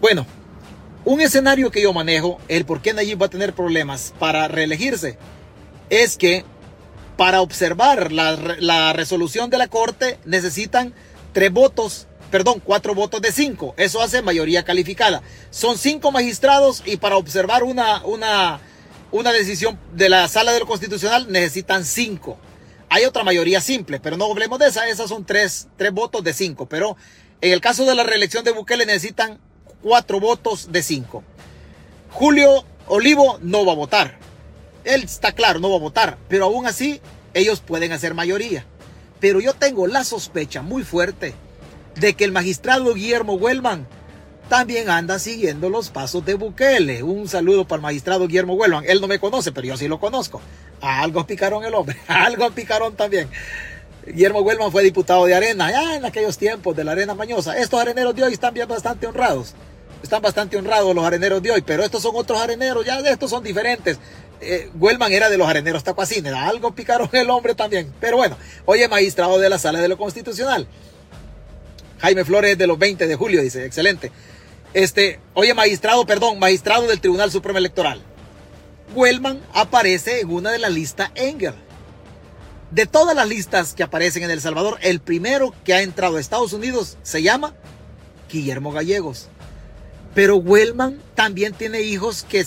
Bueno, 0.00 0.26
un 1.04 1.20
escenario 1.20 1.70
que 1.70 1.82
yo 1.82 1.92
manejo, 1.92 2.38
el 2.48 2.64
por 2.64 2.82
qué 2.82 2.92
Nayib 2.92 3.20
va 3.20 3.26
a 3.26 3.30
tener 3.30 3.54
problemas 3.54 4.14
para 4.18 4.48
reelegirse, 4.48 5.18
es 5.88 6.16
que 6.16 6.44
para 7.16 7.40
observar 7.40 8.12
la, 8.12 8.36
la 8.58 8.92
resolución 8.92 9.50
de 9.50 9.58
la 9.58 9.68
Corte 9.68 10.18
necesitan 10.24 10.94
tres 11.32 11.52
votos 11.52 12.06
perdón, 12.30 12.62
cuatro 12.64 12.94
votos 12.94 13.20
de 13.20 13.32
cinco. 13.32 13.74
Eso 13.76 14.00
hace 14.00 14.22
mayoría 14.22 14.62
calificada. 14.62 15.22
Son 15.50 15.76
cinco 15.76 16.12
magistrados 16.12 16.82
y 16.86 16.96
para 16.96 17.16
observar 17.16 17.64
una, 17.64 18.04
una, 18.04 18.60
una 19.10 19.32
decisión 19.32 19.78
de 19.92 20.08
la 20.08 20.28
sala 20.28 20.52
de 20.52 20.60
constitucional 20.60 21.30
necesitan 21.30 21.84
cinco. 21.84 22.38
Hay 22.88 23.04
otra 23.04 23.24
mayoría 23.24 23.60
simple, 23.60 24.00
pero 24.00 24.16
no 24.16 24.30
hablemos 24.30 24.58
de 24.58 24.68
esa. 24.68 24.88
Esas 24.88 25.08
son 25.08 25.24
tres, 25.24 25.68
tres 25.76 25.92
votos 25.92 26.24
de 26.24 26.32
cinco. 26.32 26.66
Pero 26.66 26.96
en 27.40 27.52
el 27.52 27.60
caso 27.60 27.84
de 27.84 27.94
la 27.94 28.04
reelección 28.04 28.44
de 28.44 28.52
Bukele 28.52 28.86
necesitan 28.86 29.38
cuatro 29.82 30.20
votos 30.20 30.72
de 30.72 30.82
cinco. 30.82 31.22
Julio 32.10 32.64
Olivo 32.86 33.38
no 33.42 33.64
va 33.64 33.72
a 33.72 33.76
votar. 33.76 34.18
Él 34.84 35.02
está 35.04 35.32
claro, 35.32 35.60
no 35.60 35.70
va 35.70 35.76
a 35.76 35.80
votar. 35.80 36.18
Pero 36.28 36.46
aún 36.46 36.66
así, 36.66 37.00
ellos 37.34 37.60
pueden 37.60 37.92
hacer 37.92 38.14
mayoría. 38.14 38.64
Pero 39.20 39.40
yo 39.40 39.54
tengo 39.54 39.86
la 39.86 40.04
sospecha 40.04 40.62
muy 40.62 40.82
fuerte 40.82 41.34
de 41.96 42.14
que 42.14 42.24
el 42.24 42.32
magistrado 42.32 42.94
Guillermo 42.94 43.34
Huelman 43.34 43.86
también 44.48 44.90
anda 44.90 45.18
siguiendo 45.18 45.68
los 45.68 45.90
pasos 45.90 46.24
de 46.24 46.34
Bukele. 46.34 47.02
Un 47.02 47.28
saludo 47.28 47.66
para 47.66 47.76
el 47.76 47.82
magistrado 47.82 48.26
Guillermo 48.26 48.54
Huelman. 48.54 48.84
Él 48.86 49.00
no 49.00 49.06
me 49.06 49.20
conoce, 49.20 49.52
pero 49.52 49.68
yo 49.68 49.76
sí 49.76 49.86
lo 49.86 50.00
conozco. 50.00 50.40
Algo 50.80 51.26
picaron 51.26 51.64
el 51.64 51.74
hombre, 51.74 51.96
algo 52.08 52.50
picaron 52.50 52.96
también. 52.96 53.28
Guillermo 54.04 54.40
Huelman 54.40 54.72
fue 54.72 54.82
diputado 54.82 55.26
de 55.26 55.34
Arena, 55.34 55.70
ya 55.70 55.94
en 55.94 56.04
aquellos 56.04 56.36
tiempos 56.38 56.74
de 56.74 56.84
la 56.84 56.92
Arena 56.92 57.14
Mañosa. 57.14 57.56
Estos 57.58 57.80
areneros 57.80 58.14
de 58.16 58.24
hoy 58.24 58.32
están 58.32 58.54
bien 58.54 58.66
bastante 58.66 59.06
honrados. 59.06 59.54
Están 60.02 60.22
bastante 60.22 60.56
honrados 60.56 60.94
los 60.94 61.04
areneros 61.04 61.42
de 61.42 61.50
hoy, 61.50 61.62
pero 61.62 61.84
estos 61.84 62.02
son 62.02 62.12
otros 62.16 62.40
areneros, 62.40 62.84
ya 62.84 62.98
estos 63.00 63.30
son 63.30 63.44
diferentes. 63.44 63.98
Eh, 64.40 64.70
era 65.10 65.28
de 65.28 65.36
los 65.36 65.48
areneros 65.48 65.84
tacuacines, 65.84 66.32
algo 66.32 66.74
picaron 66.74 67.08
el 67.12 67.28
hombre 67.28 67.54
también. 67.54 67.92
Pero 68.00 68.16
bueno, 68.16 68.36
hoy 68.64 68.82
es 68.82 68.88
magistrado 68.88 69.38
de 69.38 69.50
la 69.50 69.58
Sala 69.58 69.80
de 69.80 69.88
lo 69.88 69.98
Constitucional. 69.98 70.66
Jaime 72.00 72.24
Flores 72.24 72.56
de 72.56 72.66
los 72.66 72.78
20 72.78 73.06
de 73.06 73.14
julio, 73.14 73.42
dice, 73.42 73.66
excelente. 73.66 74.10
Este, 74.72 75.20
oye, 75.34 75.52
magistrado, 75.52 76.06
perdón, 76.06 76.38
magistrado 76.38 76.86
del 76.86 77.00
Tribunal 77.00 77.30
Supremo 77.30 77.58
Electoral. 77.58 78.02
Wellman 78.94 79.40
aparece 79.52 80.20
en 80.20 80.30
una 80.30 80.50
de 80.50 80.58
las 80.58 80.72
listas 80.72 81.10
Engel. 81.14 81.54
De 82.70 82.86
todas 82.86 83.16
las 83.16 83.28
listas 83.28 83.74
que 83.74 83.82
aparecen 83.82 84.22
en 84.22 84.30
El 84.30 84.40
Salvador, 84.40 84.78
el 84.80 85.00
primero 85.00 85.52
que 85.64 85.74
ha 85.74 85.82
entrado 85.82 86.16
a 86.16 86.20
Estados 86.20 86.52
Unidos 86.52 86.96
se 87.02 87.22
llama 87.22 87.54
Guillermo 88.30 88.72
Gallegos. 88.72 89.28
Pero 90.14 90.36
Wellman 90.36 91.00
también 91.14 91.52
tiene 91.52 91.82
hijos 91.82 92.24
que 92.28 92.44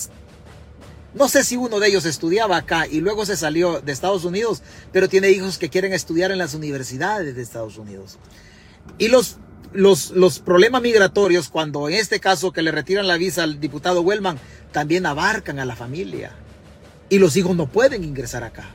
no 1.14 1.30
sé 1.30 1.44
si 1.44 1.58
uno 1.58 1.80
de 1.80 1.88
ellos 1.90 2.06
estudiaba 2.06 2.58
acá 2.58 2.88
y 2.88 3.00
luego 3.00 3.26
se 3.26 3.38
salió 3.38 3.82
de 3.82 3.92
Estados 3.92 4.26
Unidos, 4.26 4.64
pero 4.92 5.08
tiene 5.08 5.30
hijos 5.30 5.58
que 5.58 5.70
quieren 5.70 5.94
estudiar 5.94 6.32
en 6.32 6.40
las 6.40 6.56
universidades 6.56 7.36
de 7.36 7.42
Estados 7.42 7.78
Unidos. 7.78 8.18
Y 8.98 9.10
los, 9.10 9.38
los, 9.74 10.12
los 10.12 10.40
problemas 10.40 10.82
migratorios, 10.82 11.50
cuando 11.50 11.88
en 11.88 11.96
este 11.96 12.20
caso 12.20 12.52
que 12.52 12.64
le 12.64 12.72
retiran 12.72 13.08
la 13.08 13.18
visa 13.18 13.44
al 13.44 13.60
diputado 13.60 14.02
Wellman, 14.02 14.40
también 14.72 15.06
abarcan 15.06 15.60
a 15.60 15.66
la 15.66 15.76
familia. 15.76 16.32
Y 17.10 17.20
los 17.20 17.36
hijos 17.38 17.56
no 17.56 17.68
pueden 17.68 18.04
ingresar 18.04 18.44
acá. 18.44 18.70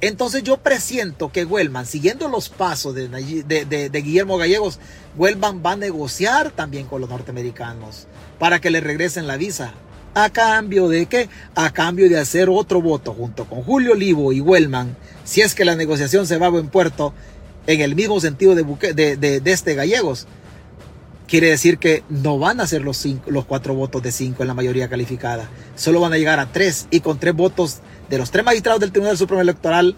Entonces 0.00 0.44
yo 0.44 0.58
presiento 0.58 1.32
que 1.32 1.44
Wellman, 1.44 1.84
siguiendo 1.84 2.28
los 2.28 2.48
pasos 2.48 2.94
de, 2.94 3.90
Guillermo 3.92 4.38
Gallegos, 4.38 4.78
Wellman 5.16 5.62
va 5.64 5.72
a 5.72 5.76
negociar 5.76 6.52
también 6.52 6.86
con 6.86 7.00
los 7.00 7.10
norteamericanos 7.10 8.06
para 8.38 8.60
que 8.60 8.70
le 8.70 8.80
regresen 8.80 9.26
la 9.26 9.36
visa. 9.36 9.72
¿A 10.14 10.30
cambio 10.30 10.88
de 10.88 11.06
qué? 11.06 11.28
A 11.54 11.72
cambio 11.72 12.08
de 12.08 12.18
hacer 12.18 12.48
otro 12.48 12.80
voto 12.80 13.12
junto 13.12 13.44
con 13.44 13.62
Julio 13.62 13.92
Olivo 13.92 14.32
y 14.32 14.40
Wellman, 14.40 14.96
si 15.24 15.42
es 15.42 15.54
que 15.54 15.64
la 15.64 15.76
negociación 15.76 16.26
se 16.26 16.38
va 16.38 16.46
a 16.46 16.50
buen 16.50 16.68
puerto 16.68 17.12
en 17.66 17.80
el 17.80 17.94
mismo 17.94 18.20
sentido 18.20 18.54
de, 18.54 18.64
de, 18.94 19.42
este 19.52 19.74
Gallegos. 19.74 20.26
Quiere 21.26 21.50
decir 21.50 21.76
que 21.76 22.04
no 22.08 22.38
van 22.38 22.60
a 22.60 22.66
ser 22.66 22.82
los, 22.82 22.96
cinco, 22.96 23.30
los 23.30 23.44
cuatro 23.44 23.74
votos 23.74 24.02
de 24.02 24.12
cinco 24.12 24.42
en 24.42 24.48
la 24.48 24.54
mayoría 24.54 24.88
calificada. 24.88 25.50
Solo 25.76 26.00
van 26.00 26.14
a 26.14 26.18
llegar 26.18 26.40
a 26.40 26.50
tres. 26.50 26.88
Y 26.90 27.00
con 27.00 27.18
tres 27.18 27.34
votos 27.34 27.80
de 28.08 28.18
los 28.18 28.30
tres 28.30 28.44
magistrados 28.44 28.80
del 28.80 28.92
Tribunal 28.92 29.18
Supremo 29.18 29.42
Electoral, 29.42 29.96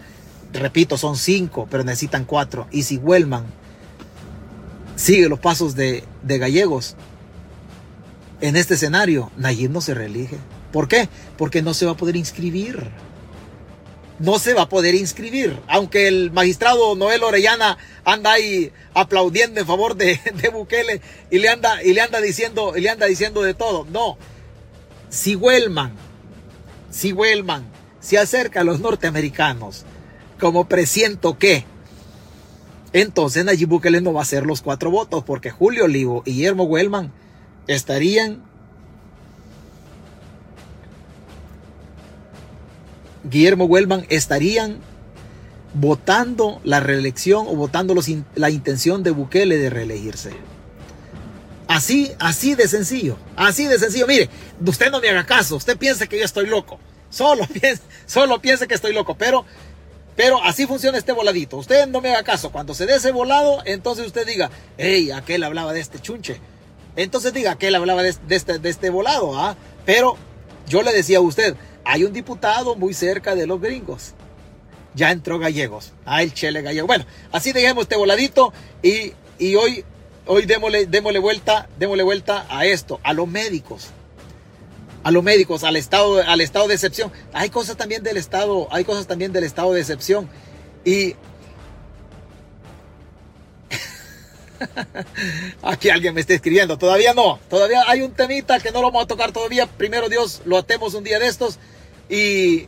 repito, 0.53 0.97
son 0.97 1.17
cinco, 1.17 1.67
pero 1.69 1.83
necesitan 1.83 2.25
cuatro. 2.25 2.67
Y 2.71 2.83
si 2.83 2.97
Huelman 2.97 3.45
sigue 4.95 5.29
los 5.29 5.39
pasos 5.39 5.75
de, 5.75 6.03
de 6.23 6.37
Gallegos, 6.37 6.95
en 8.41 8.55
este 8.55 8.73
escenario, 8.73 9.31
Nayib 9.37 9.71
no 9.71 9.81
se 9.81 9.93
reelige. 9.93 10.37
¿Por 10.71 10.87
qué? 10.87 11.09
Porque 11.37 11.61
no 11.61 11.73
se 11.73 11.85
va 11.85 11.91
a 11.91 11.97
poder 11.97 12.15
inscribir 12.15 12.91
no 14.21 14.37
se 14.39 14.53
va 14.53 14.63
a 14.63 14.69
poder 14.69 14.95
inscribir. 14.95 15.59
Aunque 15.67 16.07
el 16.07 16.31
magistrado 16.31 16.95
Noel 16.95 17.23
Orellana 17.23 17.77
anda 18.05 18.33
ahí 18.33 18.71
aplaudiendo 18.93 19.59
en 19.59 19.67
favor 19.67 19.95
de, 19.95 20.19
de, 20.41 20.49
Bukele 20.49 21.01
y 21.29 21.39
le 21.39 21.49
anda, 21.49 21.83
y 21.83 21.93
le 21.93 22.01
anda 22.01 22.21
diciendo, 22.21 22.73
y 22.77 22.81
le 22.81 22.89
anda 22.89 23.07
diciendo 23.07 23.41
de 23.41 23.53
todo. 23.53 23.85
No. 23.91 24.17
Si 25.09 25.35
Wellman, 25.35 25.93
si 26.89 27.11
Wellman 27.11 27.65
se 28.01 28.17
acerca 28.17 28.61
a 28.61 28.63
los 28.63 28.79
norteamericanos, 28.81 29.85
como 30.39 30.67
presiento 30.67 31.37
que, 31.37 31.65
entonces 32.93 33.45
Nayib 33.45 33.69
Bukele 33.69 34.01
no 34.01 34.11
va 34.11 34.19
a 34.19 34.23
hacer 34.23 34.45
los 34.45 34.61
cuatro 34.61 34.91
votos, 34.91 35.23
porque 35.23 35.51
Julio 35.51 35.85
Olivo 35.85 36.23
y 36.25 36.33
Guillermo 36.33 36.63
Wellman 36.63 37.11
estarían 37.67 38.43
Guillermo 43.23 43.65
Wellman 43.65 44.05
estarían 44.09 44.79
votando 45.73 46.59
la 46.63 46.79
reelección 46.79 47.45
o 47.47 47.55
votando 47.55 47.95
la 48.35 48.49
intención 48.49 49.03
de 49.03 49.11
Bukele 49.11 49.57
de 49.57 49.69
reelegirse. 49.69 50.31
Así, 51.67 52.11
así 52.19 52.55
de 52.55 52.67
sencillo, 52.67 53.17
así 53.37 53.65
de 53.65 53.79
sencillo. 53.79 54.07
Mire, 54.07 54.29
usted 54.65 54.91
no 54.91 54.99
me 54.99 55.07
haga 55.07 55.25
caso, 55.25 55.55
usted 55.55 55.77
piensa 55.77 56.07
que 56.07 56.17
yo 56.17 56.25
estoy 56.25 56.47
loco. 56.47 56.79
Solo 57.11 57.45
piensa, 57.61 57.83
solo 58.07 58.41
piensa 58.41 58.65
que 58.65 58.73
estoy 58.73 58.93
loco, 58.93 59.15
pero, 59.15 59.45
pero 60.15 60.41
así 60.43 60.65
funciona 60.65 60.97
este 60.97 61.11
voladito. 61.11 61.57
Usted 61.57 61.85
no 61.87 62.01
me 62.01 62.09
haga 62.09 62.23
caso. 62.23 62.51
Cuando 62.51 62.73
se 62.73 62.87
dé 62.87 62.95
ese 62.95 63.11
volado, 63.11 63.61
entonces 63.65 64.07
usted 64.07 64.25
diga, 64.25 64.49
hey, 64.77 65.11
aquel 65.11 65.43
hablaba 65.43 65.73
de 65.73 65.81
este 65.81 65.99
chunche. 65.99 66.39
Entonces 66.95 67.33
diga 67.33 67.57
que 67.57 67.67
él 67.67 67.75
hablaba 67.75 68.01
de, 68.01 68.15
este, 68.29 68.59
de 68.59 68.69
este 68.69 68.89
volado, 68.89 69.37
¿ah? 69.37 69.55
Pero 69.85 70.17
yo 70.67 70.81
le 70.81 70.91
decía 70.91 71.19
a 71.19 71.21
usted, 71.21 71.55
hay 71.85 72.03
un 72.03 72.13
diputado 72.13 72.75
muy 72.75 72.93
cerca 72.93 73.35
de 73.35 73.47
los 73.47 73.61
gringos. 73.61 74.13
Ya 74.93 75.11
entró 75.11 75.39
Gallegos. 75.39 75.93
Ah, 76.05 76.21
el 76.21 76.33
Chele 76.33 76.61
Gallego. 76.61 76.87
Bueno, 76.87 77.05
así 77.31 77.53
dejemos 77.53 77.83
este 77.83 77.95
voladito 77.95 78.51
y, 78.83 79.13
y 79.39 79.55
hoy, 79.55 79.85
hoy 80.25 80.45
démosle, 80.45 80.85
démosle, 80.85 81.19
vuelta, 81.19 81.69
démosle 81.79 82.03
vuelta 82.03 82.45
a 82.49 82.65
esto, 82.65 82.99
a 83.03 83.13
los 83.13 83.27
médicos. 83.27 83.91
A 85.03 85.11
los 85.11 85.23
médicos, 85.23 85.63
al 85.63 85.75
estado, 85.75 86.21
al 86.21 86.41
estado 86.41 86.67
de 86.67 86.75
excepción. 86.75 87.11
Hay 87.33 87.49
cosas 87.49 87.77
también 87.77 88.03
del 88.03 88.17
estado, 88.17 88.67
hay 88.71 88.83
cosas 88.83 89.07
también 89.07 89.31
del 89.33 89.43
estado 89.43 89.73
de 89.73 89.81
excepción. 89.81 90.29
Y 90.85 91.15
Aquí 95.61 95.89
alguien 95.89 96.13
me 96.13 96.21
está 96.21 96.33
escribiendo. 96.33 96.77
Todavía 96.77 97.13
no. 97.13 97.39
Todavía 97.49 97.83
hay 97.87 98.01
un 98.01 98.11
temita 98.11 98.59
que 98.59 98.71
no 98.71 98.81
lo 98.81 98.87
vamos 98.87 99.03
a 99.03 99.07
tocar 99.07 99.31
todavía. 99.31 99.67
Primero 99.67 100.09
Dios 100.09 100.41
lo 100.45 100.57
atemos 100.57 100.93
un 100.93 101.03
día 101.03 101.19
de 101.19 101.27
estos. 101.27 101.59
Y, 102.09 102.67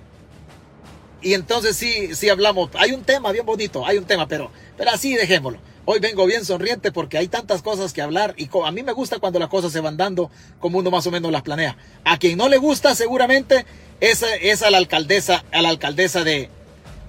y 1.22 1.34
entonces 1.34 1.76
sí, 1.76 2.16
sí 2.16 2.30
hablamos. 2.30 2.70
Hay 2.76 2.92
un 2.92 3.04
tema 3.04 3.32
bien 3.32 3.46
bonito. 3.46 3.86
Hay 3.86 3.98
un 3.98 4.06
tema, 4.06 4.28
pero, 4.28 4.52
pero 4.78 4.92
así 4.92 5.16
dejémoslo. 5.16 5.60
Hoy 5.86 6.00
vengo 6.00 6.26
bien 6.26 6.46
sonriente 6.46 6.92
porque 6.92 7.18
hay 7.18 7.28
tantas 7.28 7.62
cosas 7.62 7.92
que 7.92 8.02
hablar 8.02 8.36
y 8.38 8.50
a 8.64 8.72
mí 8.72 8.84
me 8.84 8.94
gusta 8.94 9.20
cuando 9.20 9.40
las 9.40 9.50
cosas 9.50 9.72
se 9.74 9.82
van 9.82 9.98
dando 9.98 10.32
como 10.60 10.80
uno 10.80 10.90
más 10.92 11.06
o 11.08 11.12
menos 11.12 11.32
las 11.32 11.42
planea. 11.42 11.78
A 12.06 12.18
quien 12.18 12.38
no 12.38 12.48
le 12.48 12.58
gusta 12.58 12.96
seguramente 12.96 13.66
es, 14.00 14.24
es 14.42 14.64
a 14.64 14.72
la 14.72 14.78
alcaldesa, 14.78 15.44
a 15.52 15.62
la 15.62 15.70
alcaldesa 15.70 16.24
de, 16.24 16.50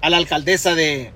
a 0.01 0.09
la 0.09 0.17
alcaldesa 0.17 0.75
de, 0.75 1.11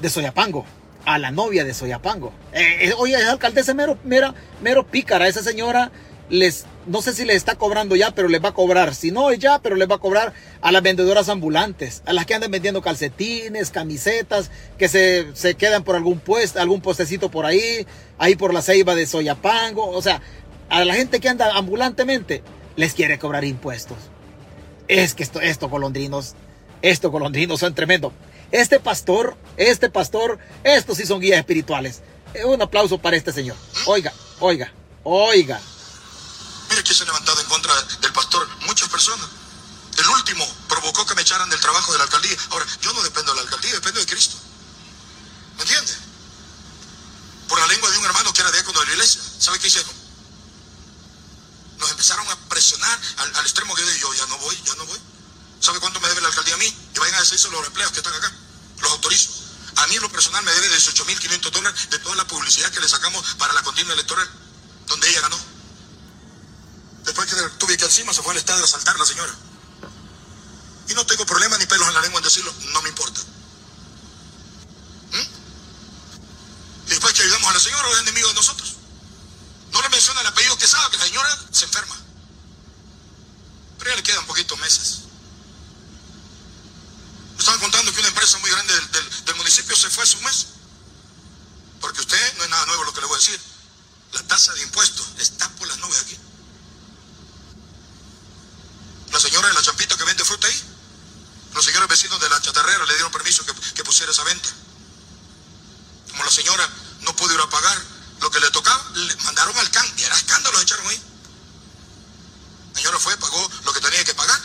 de 0.00 0.10
Soyapango 0.10 0.64
a 1.04 1.18
la 1.18 1.30
novia 1.30 1.64
de 1.64 1.74
Soyapango. 1.74 2.32
Eh, 2.52 2.88
eh, 2.88 2.92
oye, 2.96 3.14
esa 3.14 3.32
alcaldesa 3.32 3.74
mero, 3.74 3.98
mero, 4.04 4.34
mero 4.62 4.86
pícara. 4.86 5.28
Esa 5.28 5.42
señora 5.42 5.90
les, 6.30 6.64
no 6.86 7.02
sé 7.02 7.12
si 7.12 7.24
le 7.24 7.34
está 7.34 7.56
cobrando 7.56 7.96
ya, 7.96 8.10
pero 8.12 8.28
les 8.28 8.42
va 8.42 8.50
a 8.50 8.54
cobrar. 8.54 8.94
Si 8.94 9.10
no 9.10 9.32
ya, 9.32 9.58
pero 9.58 9.76
les 9.76 9.88
va 9.88 9.96
a 9.96 9.98
cobrar 9.98 10.32
a 10.60 10.72
las 10.72 10.82
vendedoras 10.82 11.28
ambulantes, 11.28 12.02
a 12.06 12.12
las 12.12 12.26
que 12.26 12.34
andan 12.34 12.50
vendiendo 12.50 12.82
calcetines, 12.82 13.70
camisetas, 13.70 14.50
que 14.78 14.88
se, 14.88 15.26
se 15.34 15.54
quedan 15.54 15.84
por 15.84 15.96
algún 15.96 16.18
puesto, 16.20 16.60
algún 16.60 16.80
postecito 16.80 17.30
por 17.30 17.46
ahí, 17.46 17.86
ahí 18.18 18.36
por 18.36 18.54
la 18.54 18.62
ceiba 18.62 18.94
de 18.94 19.06
Soyapango. 19.06 19.88
O 19.90 20.02
sea, 20.02 20.22
a 20.68 20.84
la 20.84 20.94
gente 20.94 21.20
que 21.20 21.28
anda 21.28 21.54
ambulantemente 21.54 22.42
les 22.76 22.94
quiere 22.94 23.18
cobrar 23.18 23.44
impuestos. 23.44 23.98
Es 24.88 25.14
que 25.14 25.22
esto, 25.22 25.40
esto, 25.40 25.70
colondrinos, 25.70 26.34
esto, 26.82 27.10
colondrinos 27.10 27.60
son 27.60 27.74
tremendos. 27.74 28.12
Este 28.50 28.78
pastor, 28.78 29.36
este 29.56 29.90
pastor, 29.90 30.38
estos 30.62 30.98
sí 30.98 31.06
son 31.06 31.20
guías 31.20 31.38
espirituales. 31.38 32.02
Eh, 32.34 32.44
un 32.44 32.60
aplauso 32.60 32.98
para 32.98 33.16
este 33.16 33.32
señor. 33.32 33.56
Oiga, 33.86 34.12
oiga, 34.40 34.72
oiga. 35.02 35.60
Mire 36.74 36.82
que 36.82 36.92
se 36.92 37.04
han 37.04 37.06
levantado 37.06 37.40
en 37.40 37.46
contra 37.46 37.72
del 38.00 38.12
pastor 38.12 38.48
muchas 38.62 38.88
personas. 38.88 39.28
El 39.96 40.08
último 40.08 40.44
provocó 40.68 41.06
que 41.06 41.14
me 41.14 41.22
echaran 41.22 41.48
del 41.48 41.60
trabajo 41.60 41.92
de 41.92 41.98
la 41.98 42.02
alcaldía. 42.02 42.36
Ahora, 42.50 42.66
yo 42.80 42.92
no 42.92 43.00
dependo 43.04 43.30
de 43.30 43.36
la 43.36 43.42
alcaldía, 43.42 43.74
dependo 43.74 44.00
de 44.00 44.06
Cristo. 44.06 44.34
¿Me 45.56 45.62
entiende? 45.62 45.96
Por 47.46 47.60
la 47.60 47.68
lengua 47.68 47.88
de 47.92 47.98
un 47.98 48.04
hermano 48.06 48.32
que 48.32 48.40
era 48.40 48.50
diácono 48.50 48.80
de 48.80 48.86
la 48.86 48.92
iglesia. 48.94 49.22
¿Sabe 49.38 49.60
qué 49.60 49.68
hicieron? 49.68 49.92
Nos 51.78 51.92
empezaron 51.92 52.28
a 52.28 52.36
presionar 52.48 53.00
al, 53.18 53.30
extremo 53.46 53.72
que 53.76 53.82
yo, 53.82 53.94
yo 53.94 54.14
ya 54.14 54.26
no 54.26 54.38
voy, 54.38 54.60
ya 54.66 54.74
no 54.74 54.84
voy. 54.86 54.98
¿Sabe 55.60 55.78
cuánto 55.78 56.00
me 56.00 56.08
debe 56.08 56.22
la 56.22 56.28
alcaldía 56.28 56.54
a 56.54 56.58
mí? 56.58 56.66
Y 56.92 56.98
vayan 56.98 57.14
a 57.14 57.20
decirse 57.20 57.48
los 57.50 57.64
empleados 57.68 57.92
que 57.92 58.00
están 58.00 58.14
acá. 58.14 58.32
Los 58.80 58.90
autorizo. 58.90 59.30
A 59.76 59.86
mí 59.86 59.94
en 59.94 60.02
lo 60.02 60.10
personal 60.10 60.42
me 60.42 60.50
debe 60.50 60.76
18.500 60.76 61.50
dólares 61.52 61.90
de 61.90 62.00
toda 62.00 62.16
la 62.16 62.26
publicidad 62.26 62.72
que 62.72 62.80
le 62.80 62.88
sacamos 62.88 63.24
para 63.34 63.52
la 63.52 63.62
contienda 63.62 63.94
electoral, 63.94 64.28
donde 64.88 65.08
ella 65.08 65.20
ganó. 65.20 65.53
Después 67.04 67.28
que 67.28 67.36
tuve 67.58 67.76
que 67.76 67.84
encima 67.84 68.12
se 68.12 68.22
fue 68.22 68.32
al 68.32 68.38
estadio 68.38 68.64
a 68.64 68.98
la 68.98 69.06
señora. 69.06 69.34
Y 70.88 70.94
no 70.94 71.04
tengo 71.06 71.24
problema 71.26 71.56
ni 71.58 71.66
pelos 71.66 71.88
en 71.88 71.94
la 71.94 72.00
lengua 72.00 72.18
en 72.18 72.24
decirlo, 72.24 72.52
no 72.72 72.82
me 72.82 72.88
importa. 72.88 73.20
¿Mm? 75.12 76.88
Después 76.88 77.12
que 77.14 77.22
ayudamos 77.22 77.50
a 77.50 77.54
la 77.54 77.60
señora, 77.60 77.90
es 77.90 77.98
enemigo 78.00 78.28
de 78.28 78.34
nosotros. 78.34 78.76
No 79.72 79.82
le 79.82 79.88
menciona 79.88 80.20
el 80.20 80.26
apellido 80.26 80.56
que 80.56 80.66
sabe 80.66 80.90
que 80.90 80.98
la 80.98 81.04
señora 81.04 81.38
se 81.50 81.64
enferma. 81.64 81.96
Pero 83.78 83.90
ya 83.90 83.96
le 83.96 84.02
quedan 84.02 84.26
poquitos 84.26 84.58
meses. 84.58 85.00
Me 87.34 87.40
estaban 87.40 87.60
contando 87.60 87.92
que 87.92 87.98
una 87.98 88.08
empresa 88.08 88.38
muy 88.38 88.50
grande 88.50 88.72
del, 89.26 89.34
municipio 89.36 89.76
se 89.76 89.90
fue 89.90 90.04
hace 90.04 90.16
un 90.16 90.24
mes. 90.24 90.46
Porque 91.80 92.00
usted, 92.00 92.38
no 92.38 92.44
es 92.44 92.50
nada 92.50 92.64
nuevo 92.66 92.84
lo 92.84 92.94
que 92.94 93.00
le 93.00 93.06
voy 93.08 93.16
a 93.16 93.18
decir, 93.18 93.40
la 94.12 94.22
tasa 94.22 94.54
de 94.54 94.62
impuestos 94.62 95.06
está 95.18 95.48
por 95.50 95.66
las 95.68 95.78
nubes 95.78 95.98
aquí. 95.98 96.16
La 99.14 99.20
señora 99.20 99.48
de 99.48 99.54
la 99.54 99.62
champita 99.62 99.96
que 99.96 100.04
vende 100.04 100.24
fruta 100.24 100.48
ahí, 100.48 100.62
los 101.54 101.64
señores 101.64 101.88
vecinos 101.88 102.20
de 102.20 102.28
la 102.28 102.40
chatarrera 102.42 102.84
le 102.84 102.94
dieron 102.94 103.12
permiso 103.12 103.46
que, 103.46 103.54
que 103.72 103.84
pusiera 103.84 104.10
esa 104.12 104.24
venta. 104.24 104.48
Como 106.10 106.24
la 106.24 106.30
señora 106.30 106.68
no 107.00 107.14
pudo 107.16 107.32
ir 107.32 107.40
a 107.40 107.48
pagar 107.48 107.80
lo 108.20 108.30
que 108.30 108.40
le 108.40 108.50
tocaba, 108.50 108.84
le 108.94 109.16
mandaron 109.22 109.56
al 109.56 109.70
can, 109.70 109.86
y 109.96 110.02
era 110.02 110.16
escándalo, 110.16 110.60
echaron 110.60 110.86
ahí. 110.88 111.00
La 112.74 112.78
señora 112.78 112.98
fue, 112.98 113.16
pagó 113.16 113.50
lo 113.64 113.72
que 113.72 113.80
tenía 113.80 114.04
que 114.04 114.14
pagar, 114.14 114.40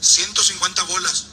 150 0.00 0.82
bolas 0.84 1.24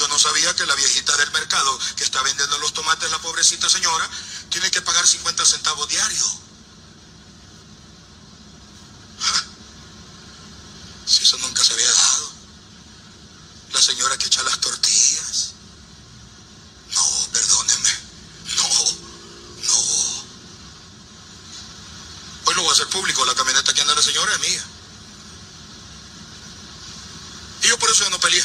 yo 0.00 0.08
no 0.08 0.18
sabía 0.18 0.56
que 0.56 0.64
la 0.64 0.74
viejita 0.74 1.14
del 1.18 1.30
mercado 1.32 1.78
que 1.96 2.04
está 2.04 2.22
vendiendo 2.22 2.58
los 2.60 2.72
tomates, 2.72 3.10
la 3.10 3.18
pobrecita 3.18 3.68
señora, 3.68 4.08
tiene 4.48 4.70
que 4.70 4.80
pagar 4.80 5.06
50 5.06 5.44
centavos 5.44 5.86
diarios. 5.90 6.38
Si 11.10 11.24
eso 11.24 11.36
nunca 11.38 11.64
se 11.64 11.72
había 11.72 11.92
dado. 11.92 12.30
La 13.72 13.82
señora 13.82 14.16
que 14.16 14.26
echa 14.26 14.44
las 14.44 14.60
tortillas. 14.60 15.50
No, 16.94 17.28
perdóneme. 17.32 17.90
No, 18.56 18.68
no. 19.64 20.24
Hoy 22.44 22.54
lo 22.54 22.62
voy 22.62 22.70
a 22.70 22.72
hacer 22.72 22.86
público. 22.88 23.24
La 23.24 23.34
camioneta 23.34 23.74
que 23.74 23.80
anda 23.80 23.94
la 23.96 24.02
señora 24.02 24.32
es 24.34 24.40
mía. 24.40 24.64
Y 27.62 27.68
yo 27.68 27.78
por 27.78 27.90
eso 27.90 28.04
ya 28.04 28.10
no 28.10 28.20
peleé. 28.20 28.44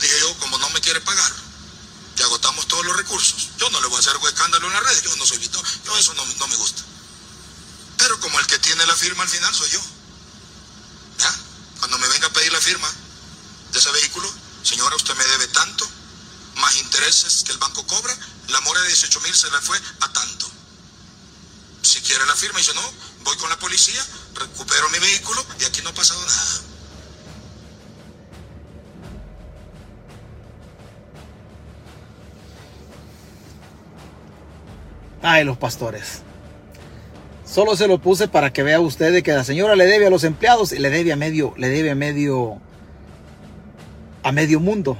Dije 0.00 0.20
yo, 0.20 0.38
como 0.38 0.58
no 0.58 0.68
me 0.70 0.80
quiere 0.82 1.00
pagar, 1.00 1.32
ya 2.16 2.26
agotamos 2.26 2.68
todos 2.68 2.84
los 2.84 2.96
recursos. 2.96 3.48
Yo 3.58 3.70
no 3.70 3.80
le 3.80 3.86
voy 3.86 3.96
a 3.96 4.00
hacer 4.00 4.16
escándalo 4.28 4.66
en 4.66 4.72
las 4.74 4.82
redes, 4.82 5.02
yo 5.02 5.16
no 5.16 5.26
soy 5.26 5.38
yo 5.84 5.96
eso 5.96 6.14
no 6.14 6.46
me 6.46 6.56
gusta. 6.56 6.82
Pero 7.96 8.20
como 8.20 8.38
el 8.38 8.46
que 8.46 8.58
tiene 8.58 8.84
la 8.86 8.96
firma 8.96 9.22
al 9.22 9.28
final 9.28 9.54
soy 9.54 9.70
yo. 9.70 9.80
Me 12.00 12.08
venga 12.08 12.28
a 12.28 12.32
pedir 12.32 12.50
la 12.50 12.60
firma 12.60 12.90
de 13.72 13.78
ese 13.78 13.90
vehículo, 13.92 14.26
señora, 14.62 14.96
usted 14.96 15.14
me 15.16 15.24
debe 15.24 15.48
tanto, 15.48 15.86
más 16.56 16.76
intereses 16.78 17.44
que 17.44 17.52
el 17.52 17.58
banco 17.58 17.86
cobra, 17.86 18.16
la 18.48 18.60
mora 18.62 18.80
de 18.80 18.88
18 18.88 19.20
mil 19.20 19.34
se 19.34 19.50
le 19.50 19.60
fue 19.60 19.78
a 20.00 20.12
tanto. 20.12 20.50
Si 21.82 22.00
quiere 22.00 22.24
la 22.24 22.34
firma, 22.34 22.58
dice, 22.58 22.72
no, 22.74 22.82
voy 23.22 23.36
con 23.36 23.50
la 23.50 23.58
policía, 23.58 24.02
recupero 24.34 24.88
mi 24.88 24.98
vehículo 24.98 25.44
y 25.60 25.64
aquí 25.64 25.82
no 25.82 25.90
ha 25.90 25.94
pasado 25.94 26.24
nada. 26.24 26.60
Ay, 35.22 35.44
los 35.44 35.58
pastores. 35.58 36.22
Solo 37.50 37.74
se 37.74 37.88
lo 37.88 37.98
puse 37.98 38.28
para 38.28 38.52
que 38.52 38.62
vea 38.62 38.78
usted 38.78 39.24
que 39.24 39.32
la 39.32 39.42
señora 39.42 39.74
le 39.74 39.84
debe 39.84 40.06
a 40.06 40.10
los 40.10 40.22
empleados 40.22 40.70
y 40.70 40.78
le 40.78 40.88
debe 40.88 41.12
a 41.12 41.16
medio, 41.16 41.52
le 41.56 41.68
debe 41.68 41.90
a 41.90 41.96
medio, 41.96 42.58
a 44.22 44.30
medio 44.30 44.60
mundo. 44.60 44.96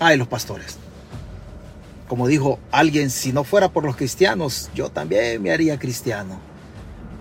Ay, 0.00 0.16
los 0.16 0.26
pastores. 0.26 0.76
Como 2.08 2.26
dijo 2.26 2.58
alguien, 2.72 3.10
si 3.10 3.32
no 3.32 3.44
fuera 3.44 3.68
por 3.68 3.84
los 3.84 3.94
cristianos, 3.94 4.70
yo 4.74 4.90
también 4.90 5.40
me 5.40 5.52
haría 5.52 5.78
cristiano. 5.78 6.40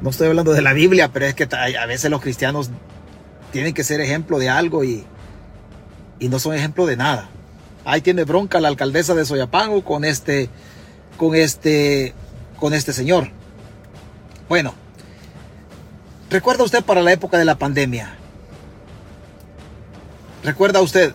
No 0.02 0.10
estoy 0.10 0.30
hablando 0.30 0.54
de 0.54 0.64
la 0.64 0.74
Biblia, 0.74 1.12
pero 1.14 1.28
es 1.28 1.36
que 1.36 1.48
a 1.54 1.86
veces 1.86 2.10
los 2.10 2.22
cristianos 2.22 2.72
tienen 3.52 3.76
que 3.76 3.84
ser 3.84 4.02
ejemplo 4.02 4.40
de 4.40 4.50
algo 4.50 4.84
y, 4.84 5.04
y 6.18 6.30
no 6.30 6.40
son 6.40 6.56
ejemplo 6.56 6.88
de 6.88 6.98
nada. 6.98 7.30
Ahí 7.86 8.02
tiene 8.02 8.24
bronca 8.24 8.60
la 8.60 8.70
alcaldesa 8.70 9.14
de 9.14 9.24
Soyapango 9.24 9.84
con 9.84 10.04
este 10.04 10.50
con 11.16 11.36
este, 11.36 12.16
con 12.60 12.74
este 12.74 12.92
señor. 12.92 13.38
Bueno, 14.50 14.74
¿recuerda 16.32 16.64
usted 16.64 16.84
para 16.84 17.04
la 17.04 17.14
época 17.14 17.38
de 17.38 17.46
la 17.46 17.60
pandemia? 17.60 18.16
¿Recuerda 20.44 20.82
usted? 20.82 21.14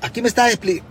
Aquí 0.00 0.22
me, 0.22 0.28
está, 0.28 0.46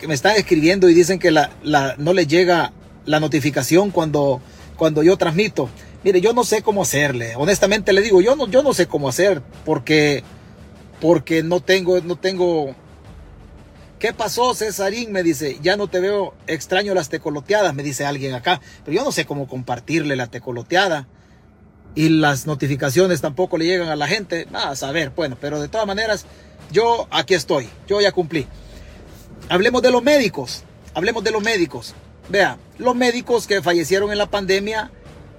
me 0.05 0.13
están 0.13 0.35
escribiendo 0.35 0.89
y 0.89 0.93
dicen 0.93 1.19
que 1.19 1.31
la, 1.31 1.49
no 1.97 2.13
le 2.13 2.27
llega 2.27 2.73
la 3.05 3.21
notificación 3.21 3.91
cuando, 3.91 4.41
cuando 4.75 5.03
yo 5.03 5.15
transmito. 5.15 5.69
Mire, 6.03 6.19
yo 6.19 6.33
no 6.33 6.43
sé 6.43 6.61
cómo 6.61 6.81
hacerle. 6.81 7.35
Honestamente 7.37 7.93
le 7.93 8.01
digo, 8.01 8.19
yo 8.19 8.35
no, 8.35 8.49
yo 8.49 8.61
no 8.61 8.73
sé 8.73 8.87
cómo 8.87 9.07
hacer 9.07 9.41
porque, 9.63 10.23
porque 10.99 11.43
no 11.43 11.61
tengo, 11.61 12.01
no 12.01 12.17
tengo, 12.17 12.75
¿Qué 13.99 14.11
pasó, 14.11 14.53
Cesarín? 14.53 15.13
Me 15.13 15.23
dice, 15.23 15.59
ya 15.61 15.77
no 15.77 15.87
te 15.87 16.01
veo 16.01 16.33
extraño 16.45 16.93
las 16.93 17.07
tecoloteadas, 17.07 17.73
me 17.73 17.83
dice 17.83 18.05
alguien 18.05 18.33
acá. 18.33 18.59
Pero 18.83 18.97
yo 18.97 19.03
no 19.05 19.13
sé 19.13 19.25
cómo 19.25 19.47
compartirle 19.47 20.17
la 20.17 20.27
tecoloteada. 20.27 21.07
Y 21.95 22.09
las 22.09 22.45
notificaciones 22.45 23.21
tampoco 23.21 23.57
le 23.57 23.65
llegan 23.65 23.89
a 23.89 23.95
la 23.95 24.07
gente. 24.07 24.47
Ah, 24.53 24.69
a 24.69 24.75
saber, 24.75 25.11
bueno, 25.15 25.37
pero 25.39 25.59
de 25.59 25.67
todas 25.67 25.87
maneras, 25.87 26.25
yo 26.71 27.07
aquí 27.11 27.33
estoy. 27.33 27.67
Yo 27.87 27.99
ya 28.01 28.11
cumplí. 28.11 28.47
Hablemos 29.49 29.81
de 29.81 29.91
los 29.91 30.03
médicos. 30.03 30.63
Hablemos 30.93 31.23
de 31.23 31.31
los 31.31 31.41
médicos. 31.41 31.95
Vea, 32.29 32.57
los 32.77 32.95
médicos 32.95 33.47
que 33.47 33.61
fallecieron 33.61 34.11
en 34.11 34.17
la 34.17 34.27
pandemia, 34.27 34.91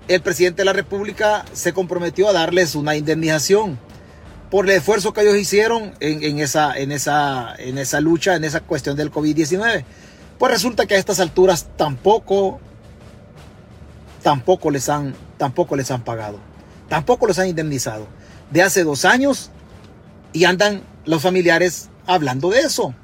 el 0.09 0.21
presidente 0.21 0.63
de 0.63 0.67
la 0.67 0.73
República 0.73 1.45
se 1.53 1.73
comprometió 1.73 2.29
a 2.29 2.33
darles 2.33 2.75
una 2.75 2.97
indemnización 2.97 3.79
por 4.51 4.65
el 4.65 4.77
esfuerzo 4.77 5.13
que 5.13 5.21
ellos 5.21 5.37
hicieron 5.37 5.95
en, 6.01 6.41
esa, 6.41 6.77
en, 6.77 6.91
esa, 6.91 7.55
en 7.57 7.79
esa 7.79 8.01
lucha, 8.01 8.35
en 8.35 8.43
esa 8.43 8.61
cuestión 8.61 8.97
del 8.97 9.13
COVID-19. 9.13 9.85
Pues 10.39 10.53
resulta 10.53 10.87
que 10.87 10.95
a 10.97 10.99
estas 10.99 11.21
alturas 11.21 11.69
tampoco, 11.77 12.61
tampoco 14.23 14.71
les 14.71 14.89
han, 14.89 15.15
tampoco 15.39 15.77
les 15.77 15.91
han 15.91 16.03
pagado, 16.03 16.39
tampoco 16.89 17.27
les 17.27 17.39
han 17.39 17.49
indemnizado. 17.49 18.07
De 18.51 18.63
hace 18.63 18.85
dos 18.85 19.05
años 19.05 19.51
y 20.33 20.45
andan 20.45 20.83
los 21.05 21.23
familiares 21.23 21.89
hablando 22.07 22.51
de 22.51 22.61
eso 22.61 22.95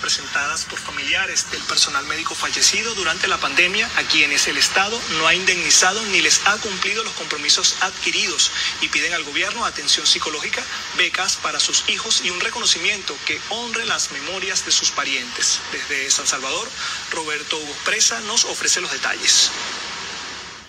presentadas 0.00 0.64
por 0.64 0.78
familiares 0.78 1.50
del 1.50 1.60
personal 1.62 2.06
médico 2.06 2.36
fallecido 2.36 2.94
durante 2.94 3.26
la 3.26 3.40
pandemia 3.40 3.90
a 3.96 4.04
quienes 4.04 4.46
el 4.46 4.58
Estado 4.58 4.96
no 5.18 5.26
ha 5.26 5.34
indemnizado 5.34 6.00
ni 6.06 6.20
les 6.20 6.40
ha 6.46 6.56
cumplido 6.58 7.02
los 7.02 7.12
compromisos 7.14 7.74
adquiridos 7.80 8.52
y 8.80 8.88
piden 8.88 9.12
al 9.12 9.24
gobierno 9.24 9.64
atención 9.64 10.06
psicológica, 10.06 10.62
becas 10.96 11.34
para 11.36 11.58
sus 11.58 11.82
hijos 11.88 12.20
y 12.22 12.30
un 12.30 12.40
reconocimiento 12.40 13.16
que 13.26 13.40
honre 13.48 13.84
las 13.86 14.12
memorias 14.12 14.64
de 14.64 14.70
sus 14.70 14.92
parientes. 14.92 15.58
Desde 15.72 16.12
San 16.12 16.28
Salvador, 16.28 16.68
Roberto 17.10 17.58
Hugo 17.58 17.76
Presa 17.84 18.20
nos 18.20 18.44
ofrece 18.44 18.80
los 18.80 18.92
detalles. 18.92 19.50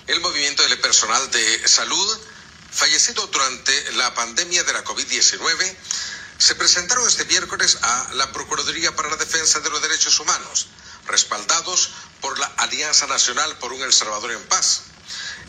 El 0.08 0.22
movimiento 0.22 0.64
del 0.64 0.80
personal 0.80 1.30
de 1.30 1.68
salud 1.68 2.20
fallecido 2.72 3.28
durante 3.28 3.92
la 3.94 4.14
pandemia 4.16 4.64
de 4.64 4.74
la 4.74 4.84
COVID-19 4.84 5.76
se 6.38 6.56
presentaron 6.56 7.08
este 7.08 7.26
miércoles 7.26 7.78
a 7.82 8.10
la 8.14 8.32
Procuraduría 8.32 8.96
para 8.96 9.10
la 9.10 9.18
Defensa 9.18 9.60
de 9.60 9.70
los 9.70 9.82
Derechos 9.82 10.20
Humanos, 10.20 10.68
respaldados 11.08 11.90
por 12.22 12.38
la 12.38 12.46
Alianza 12.58 13.08
Nacional 13.08 13.58
por 13.58 13.74
un 13.74 13.82
El 13.82 13.94
Salvador 13.94 14.32
en 14.32 14.44
Paz. 14.44 14.82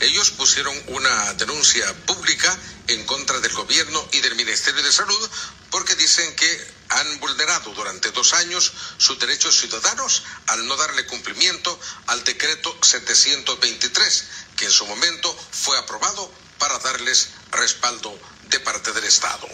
Ellos 0.00 0.30
pusieron 0.30 0.74
una 0.86 1.34
denuncia 1.34 1.92
pública 2.06 2.56
en 2.86 3.04
contra 3.04 3.40
del 3.40 3.52
gobierno 3.52 4.08
y 4.12 4.20
del 4.20 4.36
Ministerio 4.36 4.82
de 4.82 4.92
Salud 4.92 5.30
porque 5.70 5.96
dicen 5.96 6.34
que 6.36 6.78
han 6.90 7.20
vulnerado 7.20 7.74
durante 7.74 8.10
dos 8.12 8.32
años 8.32 8.72
sus 8.96 9.18
derechos 9.18 9.58
ciudadanos 9.58 10.22
al 10.46 10.66
no 10.66 10.76
darle 10.76 11.04
cumplimiento 11.06 11.78
al 12.06 12.24
decreto 12.24 12.74
723, 12.80 14.24
que 14.56 14.64
en 14.64 14.70
su 14.70 14.86
momento 14.86 15.36
fue 15.50 15.76
aprobado 15.78 16.32
para 16.58 16.78
darles 16.78 17.28
respaldo 17.50 18.18
de 18.48 18.60
parte 18.60 18.92
del 18.92 19.04
Estado. 19.04 19.48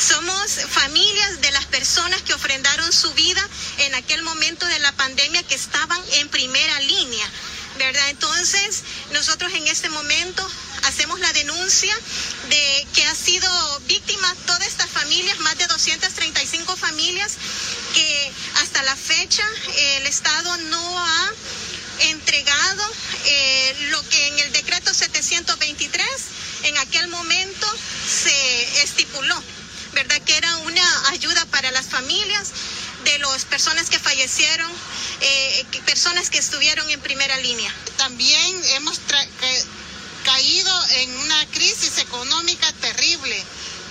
Somos 0.00 0.52
familias 0.70 1.42
de 1.42 1.52
las 1.52 1.66
personas 1.66 2.22
que 2.22 2.32
ofrendaron 2.32 2.90
su 2.90 3.12
vida 3.12 3.46
en 3.80 3.94
aquel 3.94 4.22
momento 4.22 4.64
de 4.64 4.78
la 4.78 4.92
pandemia 4.92 5.42
que 5.42 5.54
estaban 5.54 6.00
en 6.12 6.28
primera 6.30 6.80
línea. 6.80 7.30
¿verdad? 7.76 8.08
Entonces, 8.08 8.82
nosotros 9.12 9.52
en 9.52 9.66
este 9.68 9.90
momento 9.90 10.46
hacemos 10.84 11.20
la 11.20 11.30
denuncia 11.34 11.94
de 12.48 12.86
que 12.94 13.04
ha 13.04 13.14
sido 13.14 13.80
víctima 13.80 14.34
todas 14.46 14.66
estas 14.66 14.88
familias, 14.88 15.38
más 15.40 15.58
de 15.58 15.66
235 15.66 16.76
familias, 16.76 17.36
que 17.94 18.32
hasta 18.56 18.82
la 18.82 18.96
fecha 18.96 19.46
el 19.98 20.06
Estado 20.06 20.56
no 20.56 20.98
ha 20.98 21.32
entregado 22.00 22.90
eh, 23.26 23.76
lo 23.90 24.08
que 24.08 24.28
en 24.28 24.38
el 24.38 24.52
decreto 24.52 24.94
723 24.94 26.06
en 26.64 26.78
aquel 26.78 27.08
momento 27.08 27.66
se 28.06 28.82
estipuló. 28.82 29.59
¿Verdad? 29.92 30.20
Que 30.22 30.36
era 30.36 30.56
una 30.58 31.08
ayuda 31.10 31.44
para 31.46 31.70
las 31.70 31.86
familias 31.86 32.52
de 33.04 33.18
las 33.18 33.44
personas 33.44 33.88
que 33.88 33.98
fallecieron, 33.98 34.70
eh, 35.20 35.66
personas 35.86 36.30
que 36.30 36.38
estuvieron 36.38 36.88
en 36.90 37.00
primera 37.00 37.36
línea. 37.38 37.72
También 37.96 38.60
hemos 38.76 39.00
caído 40.24 40.86
en 40.96 41.18
una 41.18 41.46
crisis 41.46 41.98
económica 41.98 42.72
terrible, 42.80 43.42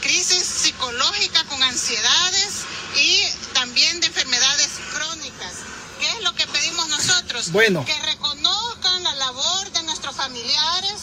crisis 0.02 0.44
psicológica 0.44 1.44
con 1.46 1.62
ansiedades 1.64 2.66
y 2.96 3.22
también 3.54 4.00
de 4.00 4.08
enfermedades 4.08 4.70
crónicas. 4.92 5.54
¿Qué 6.00 6.10
es 6.10 6.24
lo 6.24 6.34
que 6.34 6.48
pedimos 6.48 6.88
nosotros? 6.88 7.52
Bueno. 7.52 7.84
Que 7.86 8.00
reconozcan 8.06 9.04
la 9.04 9.16
labor 9.16 9.72
de 9.72 9.84
nuestros 9.84 10.16
familiares. 10.16 10.94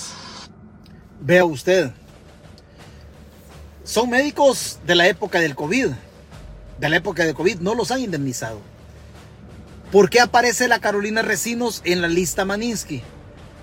Vea 1.20 1.44
usted, 1.44 1.92
son 3.86 4.10
médicos 4.10 4.80
de 4.84 4.96
la 4.96 5.06
época 5.06 5.38
del 5.38 5.54
COVID. 5.54 5.86
De 6.78 6.88
la 6.88 6.96
época 6.96 7.24
del 7.24 7.34
COVID 7.34 7.60
no 7.60 7.74
los 7.74 7.92
han 7.92 8.00
indemnizado. 8.00 8.60
¿Por 9.92 10.10
qué 10.10 10.20
aparece 10.20 10.66
la 10.66 10.80
Carolina 10.80 11.22
Recinos 11.22 11.82
en 11.84 12.02
la 12.02 12.08
lista 12.08 12.44
Maninsky? 12.44 13.02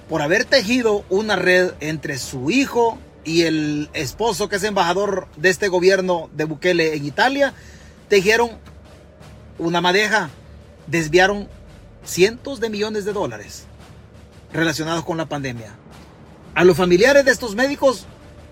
Por 0.08 0.22
haber 0.22 0.46
tejido 0.46 1.04
una 1.10 1.36
red 1.36 1.74
entre 1.82 2.18
su 2.18 2.50
hijo 2.50 2.98
y 3.26 3.44
el 3.44 3.90
esposo 3.94 4.48
que 4.48 4.56
es 4.56 4.64
embajador 4.64 5.28
de 5.36 5.50
este 5.50 5.68
gobierno 5.68 6.30
de 6.34 6.46
Bukele 6.46 6.96
en 6.96 7.06
Italia. 7.06 7.54
Tejieron 8.08 8.52
una 9.60 9.82
madeja, 9.82 10.30
desviaron 10.88 11.50
cientos 12.06 12.62
de 12.62 12.70
millones 12.70 13.04
de 13.04 13.12
dólares 13.12 13.66
relacionados 14.54 15.04
con 15.04 15.18
la 15.18 15.26
pandemia. 15.26 15.76
A 16.56 16.64
los 16.64 16.78
familiares 16.78 17.26
de 17.26 17.32
estos 17.32 17.56
médicos 17.56 18.08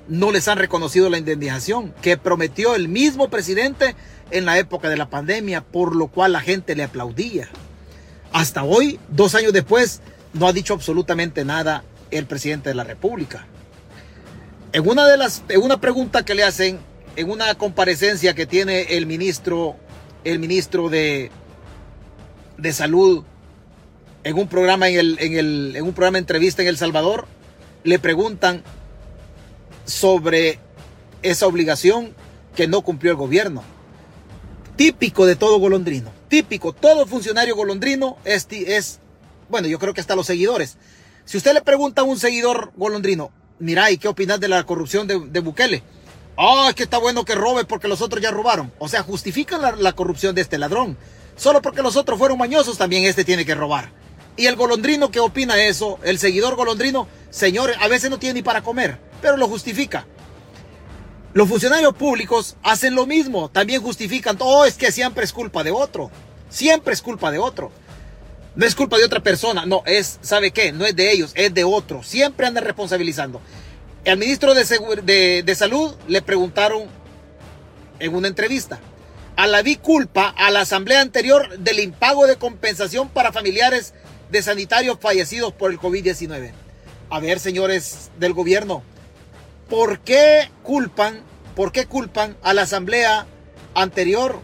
no 0.08 0.32
les 0.32 0.48
han 0.48 0.58
reconocido 0.58 1.10
la 1.10 1.18
indemnización 1.18 1.94
que 2.02 2.18
prometió 2.18 2.76
el 2.76 2.88
mismo 2.88 3.30
presidente 3.30 3.96
en 4.32 4.46
la 4.46 4.58
época 4.58 4.90
de 4.90 4.98
la 4.98 5.10
pandemia, 5.10 5.62
por 5.62 5.96
lo 5.96 6.08
cual 6.08 6.34
la 6.34 6.42
gente 6.42 6.76
le 6.76 6.84
aplaudía. 6.84 7.50
Hasta 8.32 8.64
hoy, 8.64 9.00
dos 9.10 9.36
años 9.36 9.54
después, 9.54 10.02
no 10.34 10.48
ha 10.48 10.54
dicho 10.54 10.74
absolutamente 10.74 11.46
nada 11.46 11.84
el 12.12 12.26
presidente 12.26 12.70
de 12.70 12.76
la 12.76 12.84
República. 12.84 13.46
En 14.74 14.88
una 14.88 15.06
de 15.06 15.18
las, 15.18 15.44
en 15.50 15.62
una 15.62 15.82
pregunta 15.82 16.24
que 16.24 16.36
le 16.36 16.44
hacen, 16.44 16.80
en 17.16 17.30
una 17.30 17.54
comparecencia 17.56 18.34
que 18.34 18.46
tiene 18.46 18.84
el 18.96 19.06
ministro, 19.06 19.76
el 20.24 20.40
ministro 20.40 20.90
de, 20.90 21.30
de 22.58 22.74
salud, 22.74 23.24
en 24.24 24.38
un 24.38 24.48
programa 24.48 24.88
en 24.88 25.00
el, 25.00 25.18
en 25.20 25.34
el, 25.34 25.74
en 25.76 25.84
un 25.84 25.94
programa 25.94 26.16
de 26.16 26.20
entrevista 26.20 26.62
en 26.62 26.70
El 26.70 26.78
Salvador, 26.78 27.28
le 27.84 28.00
preguntan 28.00 28.64
sobre 29.92 30.60
esa 31.22 31.48
obligación 31.48 32.16
que 32.56 32.68
no 32.68 32.82
cumplió 32.82 33.12
el 33.12 33.18
gobierno. 33.18 33.64
Típico 34.76 35.26
de 35.26 35.36
todo 35.36 35.60
golondrino, 35.60 36.12
típico, 36.28 36.74
todo 36.74 37.06
funcionario 37.06 37.56
golondrino 37.56 38.18
es, 38.24 38.48
es 38.50 39.00
bueno, 39.50 39.68
yo 39.68 39.78
creo 39.78 39.94
que 39.94 40.02
hasta 40.02 40.16
los 40.16 40.26
seguidores. 40.26 40.78
Si 41.26 41.38
usted 41.38 41.54
le 41.54 41.62
pregunta 41.62 42.02
a 42.02 42.06
un 42.06 42.18
seguidor 42.18 42.72
golondrino, 42.76 43.32
mira, 43.60 43.92
¿y 43.92 43.98
qué 43.98 44.08
opinas 44.08 44.40
de 44.40 44.48
la 44.48 44.64
corrupción 44.64 45.08
de, 45.08 45.40
Bukele? 45.40 45.84
Ah, 46.38 46.68
es 46.70 46.76
que 46.76 46.84
está 46.84 46.98
bueno 46.98 47.26
que 47.26 47.36
robe 47.36 47.66
porque 47.66 47.88
los 47.88 48.02
otros 48.02 48.24
ya 48.24 48.32
robaron. 48.32 48.72
O 48.80 48.88
sea, 48.88 49.04
justifican 49.04 49.62
la, 49.78 49.94
corrupción 49.94 50.34
de 50.34 50.42
este 50.42 50.58
ladrón. 50.58 50.98
Solo 51.36 51.62
porque 51.62 51.84
los 51.84 51.96
otros 51.96 52.18
fueron 52.18 52.38
mañosos, 52.38 52.78
también 52.78 53.04
este 53.04 53.24
tiene 53.24 53.46
que 53.46 53.54
robar. 53.54 53.92
Y 54.38 54.48
el 54.48 54.56
golondrino 54.56 55.12
que 55.12 55.20
opina 55.20 55.62
eso, 55.62 56.00
el 56.04 56.18
seguidor 56.18 56.56
golondrino, 56.56 57.08
señor, 57.30 57.74
a 57.80 57.88
veces 57.88 58.10
no 58.10 58.18
tiene 58.18 58.36
ni 58.36 58.42
para 58.42 58.64
comer 58.64 59.11
pero 59.22 59.38
lo 59.38 59.48
justifica. 59.48 60.06
Los 61.34 61.48
funcionarios 61.48 61.94
públicos 61.96 62.58
hacen 62.62 62.96
lo 62.96 63.06
mismo, 63.06 63.50
también 63.50 63.82
justifican, 63.82 64.38
oh, 64.40 64.66
es 64.66 64.76
que 64.76 64.92
siempre 64.92 65.24
es 65.24 65.32
culpa 65.32 65.64
de 65.64 65.72
otro, 65.72 66.12
siempre 66.50 66.94
es 66.94 67.02
culpa 67.02 67.32
de 67.32 67.40
otro. 67.40 67.72
No 68.54 68.66
es 68.66 68.76
culpa 68.76 68.98
de 68.98 69.06
otra 69.06 69.22
persona, 69.22 69.66
no, 69.66 69.82
es, 69.86 70.20
¿sabe 70.22 70.52
qué? 70.52 70.74
No 70.74 70.86
es 70.86 70.94
de 70.94 71.10
ellos, 71.10 71.32
es 71.36 71.54
de 71.54 71.64
otro, 71.64 72.04
siempre 72.04 72.46
andan 72.46 72.66
responsabilizando. 72.66 73.42
El 74.04 74.18
ministro 74.18 74.54
de, 74.54 75.44
de, 75.46 75.56
Salud 75.56 75.94
le 76.08 76.22
preguntaron 76.22 76.84
en 78.00 78.14
una 78.14 78.28
entrevista, 78.28 78.82
a 79.38 79.48
la 79.48 79.62
vi 79.62 79.78
culpa 79.78 80.28
a 80.28 80.52
la 80.52 80.62
asamblea 80.62 81.00
anterior 81.00 81.60
del 81.60 81.80
impago 81.80 82.28
de 82.28 82.36
compensación 82.36 83.08
para 83.08 83.32
familiares 83.32 83.94
de 84.32 84.42
sanitarios 84.42 84.98
fallecidos 85.00 85.54
por 85.54 85.72
el 85.72 85.80
COVID-19. 85.80 86.52
A 87.10 87.20
ver, 87.20 87.40
señores 87.40 88.12
del 88.20 88.34
gobierno, 88.34 88.84
¿Por 89.72 90.02
qué 90.02 90.52
culpan, 90.64 91.22
por 91.56 91.72
qué 91.72 91.86
culpan 91.86 92.36
a 92.44 92.54
la 92.54 92.64
asamblea 92.64 93.26
anterior 93.74 94.42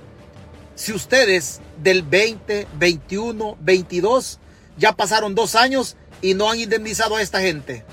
si 0.76 0.94
ustedes 0.94 1.60
del 1.84 2.02
20, 2.04 2.66
21, 2.80 3.58
22 3.60 4.40
ya 4.78 4.94
pasaron 4.94 5.36
dos 5.36 5.56
años 5.56 5.98
y 6.22 6.34
no 6.34 6.50
han 6.50 6.62
indemnizado 6.62 7.18
a 7.18 7.22
esta 7.22 7.42
gente? 7.42 7.84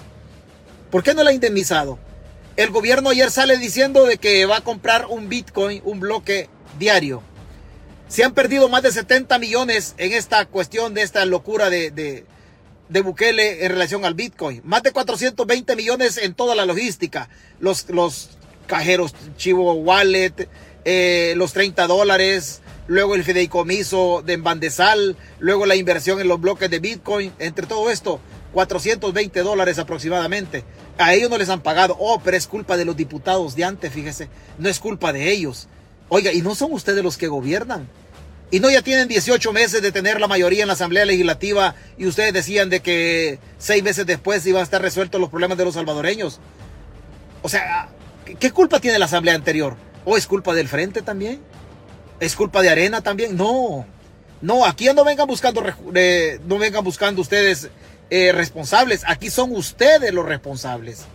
¿Por 0.92 1.02
qué 1.02 1.12
no 1.12 1.24
la 1.24 1.30
han 1.30 1.34
indemnizado? 1.34 1.98
El 2.56 2.70
gobierno 2.70 3.10
ayer 3.10 3.32
sale 3.32 3.58
diciendo 3.58 4.06
de 4.06 4.18
que 4.18 4.46
va 4.46 4.58
a 4.58 4.64
comprar 4.64 5.06
un 5.06 5.28
Bitcoin, 5.28 5.82
un 5.84 5.98
bloque 5.98 6.48
diario. 6.78 7.20
Se 8.06 8.22
han 8.22 8.32
perdido 8.32 8.68
más 8.68 8.84
de 8.84 8.92
70 8.92 9.40
millones 9.40 9.96
en 9.98 10.12
esta 10.12 10.46
cuestión 10.46 10.94
de 10.94 11.02
esta 11.02 11.24
locura 11.24 11.68
de, 11.68 11.90
de, 11.90 12.26
de 12.88 13.00
Bukele 13.00 13.64
en 13.64 13.72
relación 13.72 14.04
al 14.04 14.14
Bitcoin. 14.14 14.60
Más 14.64 14.82
de 14.82 14.92
420 14.92 15.76
millones 15.76 16.18
en 16.18 16.34
toda 16.34 16.54
la 16.54 16.66
logística. 16.66 17.28
Los, 17.60 17.88
los 17.90 18.30
cajeros 18.66 19.14
Chivo 19.36 19.72
Wallet, 19.74 20.48
eh, 20.84 21.34
los 21.36 21.52
30 21.52 21.86
dólares, 21.86 22.60
luego 22.86 23.14
el 23.14 23.24
fideicomiso 23.24 24.22
de 24.24 24.34
Embandesal, 24.34 25.16
luego 25.38 25.66
la 25.66 25.76
inversión 25.76 26.20
en 26.20 26.28
los 26.28 26.40
bloques 26.40 26.70
de 26.70 26.78
Bitcoin, 26.78 27.32
entre 27.38 27.66
todo 27.66 27.90
esto, 27.90 28.20
420 28.52 29.40
dólares 29.42 29.78
aproximadamente. 29.78 30.64
A 30.96 31.14
ellos 31.14 31.28
no 31.28 31.38
les 31.38 31.48
han 31.48 31.60
pagado. 31.60 31.96
Oh, 31.98 32.20
pero 32.24 32.36
es 32.36 32.46
culpa 32.46 32.76
de 32.76 32.84
los 32.84 32.96
diputados 32.96 33.56
de 33.56 33.64
antes, 33.64 33.92
fíjese. 33.92 34.28
No 34.58 34.68
es 34.68 34.78
culpa 34.78 35.12
de 35.12 35.30
ellos. 35.30 35.68
Oiga, 36.08 36.32
y 36.32 36.42
no 36.42 36.54
son 36.54 36.72
ustedes 36.72 37.02
los 37.02 37.16
que 37.16 37.26
gobiernan. 37.26 37.88
Y 38.54 38.60
no 38.60 38.70
ya 38.70 38.82
tienen 38.82 39.08
18 39.08 39.52
meses 39.52 39.82
de 39.82 39.90
tener 39.90 40.20
la 40.20 40.28
mayoría 40.28 40.62
en 40.62 40.68
la 40.68 40.74
Asamblea 40.74 41.04
Legislativa 41.04 41.74
y 41.98 42.06
ustedes 42.06 42.32
decían 42.32 42.70
de 42.70 42.82
que 42.82 43.40
seis 43.58 43.82
meses 43.82 44.06
después 44.06 44.46
iban 44.46 44.60
a 44.60 44.62
estar 44.62 44.80
resueltos 44.80 45.20
los 45.20 45.28
problemas 45.28 45.58
de 45.58 45.64
los 45.64 45.74
salvadoreños. 45.74 46.38
O 47.42 47.48
sea, 47.48 47.88
¿qué 48.38 48.52
culpa 48.52 48.78
tiene 48.78 49.00
la 49.00 49.06
Asamblea 49.06 49.34
anterior? 49.34 49.74
¿O 50.04 50.16
es 50.16 50.28
culpa 50.28 50.54
del 50.54 50.68
Frente 50.68 51.02
también? 51.02 51.40
¿Es 52.20 52.36
culpa 52.36 52.62
de 52.62 52.70
Arena 52.70 53.00
también? 53.00 53.36
No. 53.36 53.86
No, 54.40 54.64
aquí 54.64 54.86
no 54.94 55.02
vengan 55.02 55.26
buscando, 55.26 55.60
no 55.60 56.58
vengan 56.58 56.84
buscando 56.84 57.22
ustedes 57.22 57.70
eh, 58.08 58.30
responsables. 58.30 59.02
Aquí 59.08 59.30
son 59.30 59.50
ustedes 59.50 60.14
los 60.14 60.26
responsables. 60.26 61.06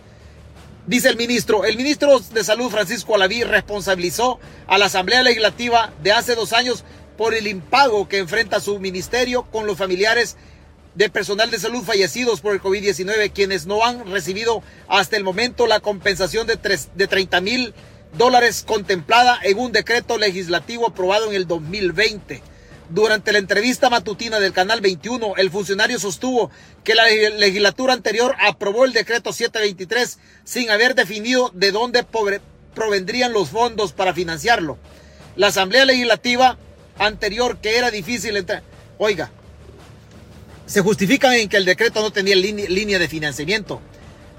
Dice 0.86 1.08
el 1.08 1.16
ministro, 1.16 1.64
el 1.64 1.76
ministro 1.76 2.18
de 2.18 2.42
Salud 2.42 2.70
Francisco 2.70 3.14
Alaví 3.14 3.44
responsabilizó 3.44 4.40
a 4.66 4.76
la 4.76 4.86
Asamblea 4.86 5.22
Legislativa 5.22 5.92
de 6.02 6.12
hace 6.12 6.34
dos 6.34 6.52
años 6.52 6.84
por 7.20 7.34
el 7.34 7.46
impago 7.48 8.08
que 8.08 8.16
enfrenta 8.16 8.60
su 8.60 8.78
ministerio 8.78 9.42
con 9.42 9.66
los 9.66 9.76
familiares 9.76 10.38
de 10.94 11.10
personal 11.10 11.50
de 11.50 11.58
salud 11.58 11.84
fallecidos 11.84 12.40
por 12.40 12.54
el 12.54 12.62
COVID-19, 12.62 13.30
quienes 13.34 13.66
no 13.66 13.84
han 13.84 14.10
recibido 14.10 14.62
hasta 14.88 15.18
el 15.18 15.22
momento 15.22 15.66
la 15.66 15.80
compensación 15.80 16.46
de, 16.46 16.58
de 16.94 17.06
30 17.06 17.42
mil 17.42 17.74
dólares 18.16 18.64
contemplada 18.66 19.38
en 19.42 19.58
un 19.58 19.70
decreto 19.70 20.16
legislativo 20.16 20.86
aprobado 20.86 21.28
en 21.28 21.34
el 21.34 21.46
2020. 21.46 22.42
Durante 22.88 23.32
la 23.32 23.38
entrevista 23.38 23.90
matutina 23.90 24.40
del 24.40 24.54
Canal 24.54 24.80
21, 24.80 25.34
el 25.36 25.50
funcionario 25.50 25.98
sostuvo 25.98 26.50
que 26.84 26.94
la 26.94 27.04
legislatura 27.04 27.92
anterior 27.92 28.34
aprobó 28.40 28.86
el 28.86 28.94
decreto 28.94 29.34
723 29.34 30.18
sin 30.44 30.70
haber 30.70 30.94
definido 30.94 31.50
de 31.52 31.70
dónde 31.70 32.02
provendrían 32.74 33.34
los 33.34 33.50
fondos 33.50 33.92
para 33.92 34.14
financiarlo. 34.14 34.78
La 35.36 35.48
Asamblea 35.48 35.84
Legislativa 35.84 36.56
anterior 37.00 37.58
que 37.58 37.76
era 37.76 37.90
difícil 37.90 38.36
entrar. 38.36 38.62
Oiga, 38.98 39.30
se 40.66 40.82
justifican 40.82 41.32
en 41.32 41.48
que 41.48 41.56
el 41.56 41.64
decreto 41.64 42.00
no 42.00 42.12
tenía 42.12 42.36
línea 42.36 42.98
de 42.98 43.08
financiamiento. 43.08 43.80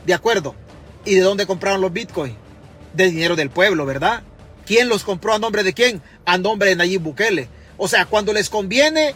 De 0.05 0.13
acuerdo. 0.13 0.55
¿Y 1.03 1.15
de 1.15 1.21
dónde 1.21 1.47
compraron 1.47 1.81
los 1.81 1.91
bitcoins? 1.91 2.35
De 2.93 3.09
dinero 3.09 3.35
del 3.35 3.49
pueblo, 3.49 3.85
¿verdad? 3.85 4.21
¿Quién 4.65 4.87
los 4.87 5.03
compró 5.03 5.33
a 5.33 5.39
nombre 5.39 5.63
de 5.63 5.73
quién? 5.73 6.01
A 6.25 6.37
nombre 6.37 6.69
de 6.69 6.75
Nayib 6.75 7.01
Bukele. 7.01 7.49
O 7.77 7.87
sea, 7.87 8.05
cuando 8.05 8.31
les 8.31 8.49
conviene, 8.49 9.15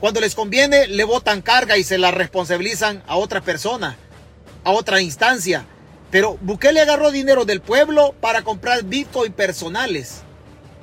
cuando 0.00 0.20
les 0.20 0.34
conviene, 0.34 0.88
le 0.88 1.04
botan 1.04 1.40
carga 1.40 1.78
y 1.78 1.84
se 1.84 1.96
la 1.98 2.10
responsabilizan 2.10 3.04
a 3.06 3.16
otra 3.16 3.40
persona, 3.40 3.96
a 4.64 4.72
otra 4.72 5.00
instancia. 5.00 5.64
Pero 6.10 6.36
Bukele 6.40 6.80
agarró 6.80 7.12
dinero 7.12 7.44
del 7.44 7.60
pueblo 7.60 8.14
para 8.20 8.42
comprar 8.42 8.82
bitcoin 8.82 9.32
personales. 9.32 10.22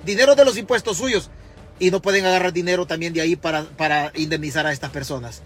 Dinero 0.05 0.35
de 0.35 0.45
los 0.45 0.57
impuestos 0.57 0.97
suyos 0.97 1.29
y 1.81 1.89
no 1.89 1.99
pueden 1.99 2.27
agarrar 2.27 2.53
dinero 2.53 2.85
también 2.85 3.11
de 3.11 3.21
ahí 3.21 3.35
para, 3.35 3.63
para 3.63 4.11
indemnizar 4.15 4.67
a 4.67 4.71
estas 4.71 4.91
personas. 4.91 5.41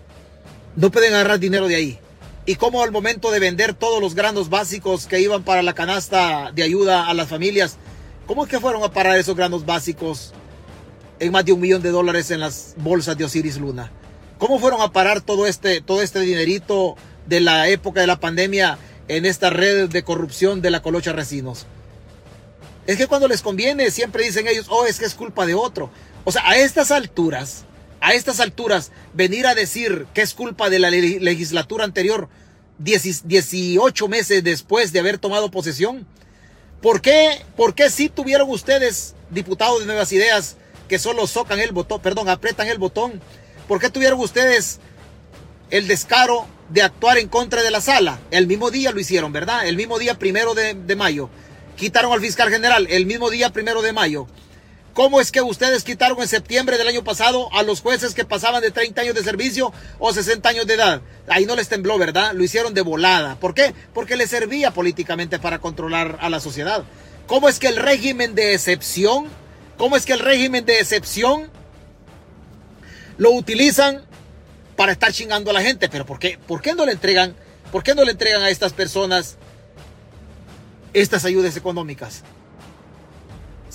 No 0.76 0.92
pueden 0.92 1.14
agarrar 1.14 1.40
dinero 1.40 1.70
de 1.70 1.76
ahí. 1.76 2.00
Y 2.46 2.56
como 2.56 2.84
al 2.84 2.92
momento 2.92 3.32
de 3.32 3.40
vender 3.40 3.74
todos 3.74 4.02
los 4.02 4.16
granos 4.16 4.50
básicos 4.50 5.08
que 5.08 5.22
iban 5.22 5.44
para 5.44 5.64
la 5.64 5.74
canasta 5.74 6.52
de 6.54 6.62
ayuda 6.62 7.08
a 7.08 7.14
las 7.14 7.30
familias, 7.30 7.78
¿cómo 8.28 8.44
es 8.44 8.50
que 8.50 8.60
fueron 8.60 8.84
a 8.84 8.92
parar 8.92 9.18
esos 9.18 9.38
granos 9.38 9.66
básicos 9.66 10.34
en 11.22 11.32
más 11.32 11.46
de 11.46 11.54
un 11.54 11.62
millón 11.62 11.82
de 11.82 11.92
dólares 11.92 12.30
en 12.32 12.42
las 12.42 12.76
bolsas 12.80 13.18
de 13.18 13.24
Osiris 13.24 13.58
Luna? 13.58 13.90
¿Cómo 14.38 14.60
fueron 14.60 14.82
a 14.82 14.92
parar 14.92 15.22
todo 15.22 15.48
este, 15.48 15.80
todo 15.80 16.02
este 16.02 16.20
dinerito 16.20 16.98
de 17.28 17.40
la 17.40 17.70
época 17.70 18.02
de 18.02 18.08
la 18.08 18.20
pandemia 18.20 18.78
en 19.08 19.26
esta 19.26 19.52
red 19.52 19.88
de 19.88 20.04
corrupción 20.04 20.62
de 20.62 20.70
la 20.70 20.82
colocha 20.82 21.14
Recinos? 21.14 21.66
Es 22.88 22.98
que 22.98 23.08
cuando 23.08 23.30
les 23.30 23.42
conviene 23.42 23.90
siempre 23.90 24.26
dicen 24.26 24.50
ellos, 24.50 24.66
oh, 24.70 24.86
es 24.86 25.00
que 25.00 25.06
es 25.06 25.16
culpa 25.16 25.46
de 25.46 25.54
otro. 25.54 25.90
O 26.26 26.32
sea, 26.32 26.50
a 26.50 26.58
estas 26.58 26.90
alturas, 26.90 27.66
a 28.02 28.14
estas 28.14 28.40
alturas, 28.40 28.92
venir 29.14 29.46
a 29.46 29.54
decir 29.54 30.08
que 30.14 30.22
es 30.22 30.34
culpa 30.34 30.72
de 30.72 30.80
la 30.80 30.90
legislatura 30.90 31.84
anterior 31.84 32.28
18 32.80 34.08
meses 34.08 34.44
después 34.44 34.92
de 34.92 35.00
haber 35.00 35.20
tomado 35.20 35.52
posesión. 35.52 36.08
¿Por 36.82 37.02
qué, 37.02 37.42
¿Por 37.56 37.76
qué 37.76 37.92
si 37.92 38.10
tuvieron 38.10 38.50
ustedes, 38.50 39.14
diputados 39.30 39.80
de 39.80 39.86
Nuevas 39.86 40.12
Ideas, 40.12 40.58
que 40.90 40.98
solo 41.00 41.28
socan 41.28 41.60
el 41.60 41.72
botón, 41.72 42.02
perdón, 42.02 42.28
apretan 42.28 42.68
el 42.68 42.80
botón? 42.80 43.22
¿Por 43.68 43.80
qué 43.80 43.92
tuvieron 43.92 44.20
ustedes 44.20 44.80
el 45.70 45.88
descaro 45.88 46.48
de 46.70 46.82
actuar 46.82 47.20
en 47.20 47.28
contra 47.28 47.62
de 47.62 47.70
la 47.70 47.82
sala? 47.82 48.20
El 48.32 48.48
mismo 48.48 48.72
día 48.72 48.92
lo 48.92 49.00
hicieron, 49.00 49.32
¿verdad? 49.32 49.68
El 49.68 49.78
mismo 49.78 50.00
día 50.00 50.18
primero 50.18 50.56
de 50.56 50.96
mayo. 50.96 51.30
Quitaron 51.76 52.14
al 52.14 52.22
fiscal 52.22 52.50
general 52.50 52.88
el 52.90 53.06
mismo 53.06 53.30
día 53.30 53.52
primero 53.52 53.84
de 53.84 53.94
mayo. 53.94 54.28
¿Cómo 54.96 55.20
es 55.20 55.34
que 55.34 55.42
ustedes 55.42 55.84
quitaron 55.84 56.22
en 56.22 56.28
septiembre 56.30 56.78
del 56.78 56.88
año 56.88 57.04
pasado 57.04 57.54
a 57.54 57.64
los 57.64 57.82
jueces 57.82 58.14
que 58.14 58.24
pasaban 58.24 58.62
de 58.62 58.72
30 58.72 59.02
años 59.02 59.14
de 59.14 59.26
servicio 59.26 59.74
o 60.00 60.14
60 60.14 60.48
años 60.48 60.68
de 60.68 60.76
edad? 60.76 61.02
Ahí 61.28 61.46
no 61.46 61.58
les 61.58 61.68
tembló, 61.68 61.98
¿verdad? 61.98 62.32
Lo 62.34 62.46
hicieron 62.46 62.74
de 62.74 62.80
volada. 62.80 63.36
¿Por 63.36 63.54
qué? 63.54 63.76
Porque 63.94 64.16
les 64.16 64.30
servía 64.30 64.72
políticamente 64.72 65.38
para 65.38 65.60
controlar 65.60 66.18
a 66.22 66.30
la 66.30 66.40
sociedad. 66.40 66.86
¿Cómo 67.28 67.50
es 67.50 67.60
que 67.60 67.68
el 67.68 67.76
régimen 67.76 68.36
de 68.36 68.54
excepción, 68.54 69.28
cómo 69.78 69.98
es 69.98 70.06
que 70.06 70.14
el 70.14 70.20
régimen 70.20 70.64
de 70.64 70.80
excepción 70.80 71.50
lo 73.18 73.32
utilizan 73.32 74.02
para 74.78 74.94
estar 74.94 75.12
chingando 75.12 75.52
a 75.52 75.54
la 75.56 75.62
gente? 75.62 75.90
Pero 75.90 76.06
¿por 76.06 76.20
qué? 76.20 76.40
¿Por 76.48 76.62
qué 76.62 76.74
no 76.74 76.86
le 76.86 76.94
entregan, 76.94 77.36
por 77.70 77.84
qué 77.84 77.96
no 77.96 78.06
le 78.06 78.12
entregan 78.12 78.44
a 78.44 78.50
estas 78.50 78.72
personas 78.72 79.36
estas 80.94 81.26
ayudas 81.26 81.58
económicas? 81.58 82.24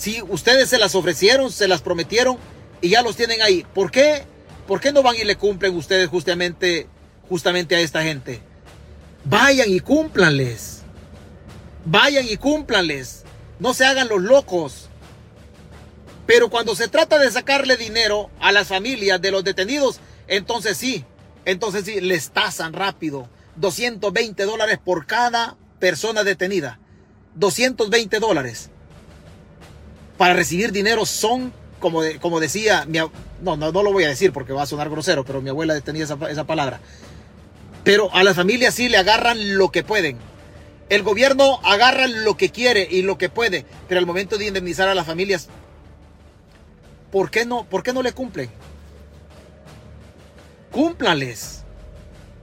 Si 0.01 0.19
ustedes 0.23 0.67
se 0.67 0.79
las 0.79 0.95
ofrecieron, 0.95 1.51
se 1.51 1.67
las 1.67 1.83
prometieron 1.83 2.39
y 2.81 2.89
ya 2.89 3.03
los 3.03 3.15
tienen 3.15 3.43
ahí, 3.43 3.67
¿por 3.71 3.91
qué? 3.91 4.23
¿Por 4.67 4.81
qué 4.81 4.91
no 4.91 5.03
van 5.03 5.15
y 5.15 5.23
le 5.23 5.35
cumplen 5.35 5.75
ustedes 5.75 6.09
justamente, 6.09 6.87
justamente 7.29 7.75
a 7.75 7.81
esta 7.81 8.01
gente? 8.01 8.41
Vayan 9.25 9.69
y 9.69 9.79
cúmplanles. 9.79 10.81
Vayan 11.85 12.25
y 12.27 12.35
cúmplanles. 12.37 13.25
No 13.59 13.75
se 13.75 13.85
hagan 13.85 14.09
los 14.09 14.23
locos. 14.23 14.89
Pero 16.25 16.49
cuando 16.49 16.75
se 16.75 16.87
trata 16.87 17.19
de 17.19 17.29
sacarle 17.29 17.77
dinero 17.77 18.31
a 18.39 18.51
las 18.51 18.69
familias 18.69 19.21
de 19.21 19.29
los 19.29 19.43
detenidos, 19.43 19.99
entonces 20.27 20.77
sí, 20.77 21.05
entonces 21.45 21.85
sí, 21.85 22.01
les 22.01 22.31
tasan 22.31 22.73
rápido. 22.73 23.29
220 23.57 24.45
dólares 24.45 24.79
por 24.83 25.05
cada 25.05 25.57
persona 25.77 26.23
detenida. 26.23 26.79
220 27.35 28.17
dólares 28.17 28.70
para 30.21 30.35
recibir 30.35 30.71
dinero 30.71 31.03
son, 31.07 31.51
como, 31.79 32.03
como 32.19 32.39
decía, 32.39 32.85
mi, 32.85 32.99
no, 32.99 33.11
no, 33.41 33.71
no 33.71 33.81
lo 33.81 33.91
voy 33.91 34.03
a 34.03 34.09
decir 34.09 34.31
porque 34.31 34.53
va 34.53 34.61
a 34.61 34.67
sonar 34.67 34.87
grosero, 34.87 35.25
pero 35.25 35.41
mi 35.41 35.49
abuela 35.49 35.81
tenía 35.81 36.03
esa, 36.03 36.15
esa 36.29 36.43
palabra. 36.43 36.79
Pero 37.83 38.13
a 38.13 38.21
las 38.21 38.35
familias 38.35 38.75
sí 38.75 38.87
le 38.87 38.97
agarran 38.97 39.57
lo 39.57 39.71
que 39.71 39.83
pueden. 39.83 40.19
El 40.89 41.01
gobierno 41.01 41.59
agarra 41.63 42.05
lo 42.05 42.37
que 42.37 42.51
quiere 42.51 42.87
y 42.87 43.01
lo 43.01 43.17
que 43.17 43.29
puede, 43.29 43.65
pero 43.87 43.97
al 43.97 44.05
momento 44.05 44.37
de 44.37 44.45
indemnizar 44.45 44.87
a 44.87 44.93
las 44.93 45.07
familias, 45.07 45.47
¿por 47.11 47.31
qué 47.31 47.43
no, 47.43 47.63
por 47.63 47.81
qué 47.81 47.91
no 47.91 48.03
le 48.03 48.13
cumplen? 48.13 48.51
Cúmplales. 50.71 51.63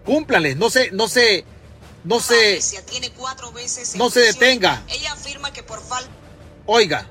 Cúmplales. 0.04 0.56
No 0.56 0.68
se, 0.68 0.90
no 0.90 1.06
se, 1.06 1.44
no 2.02 2.18
se, 2.18 2.58
no 3.94 4.10
se 4.10 4.20
detenga. 4.20 4.82
Ella 4.88 5.12
afirma 5.12 5.52
que 5.52 5.62
por 5.62 5.80
falta. 5.80 6.10
Oiga, 6.66 7.06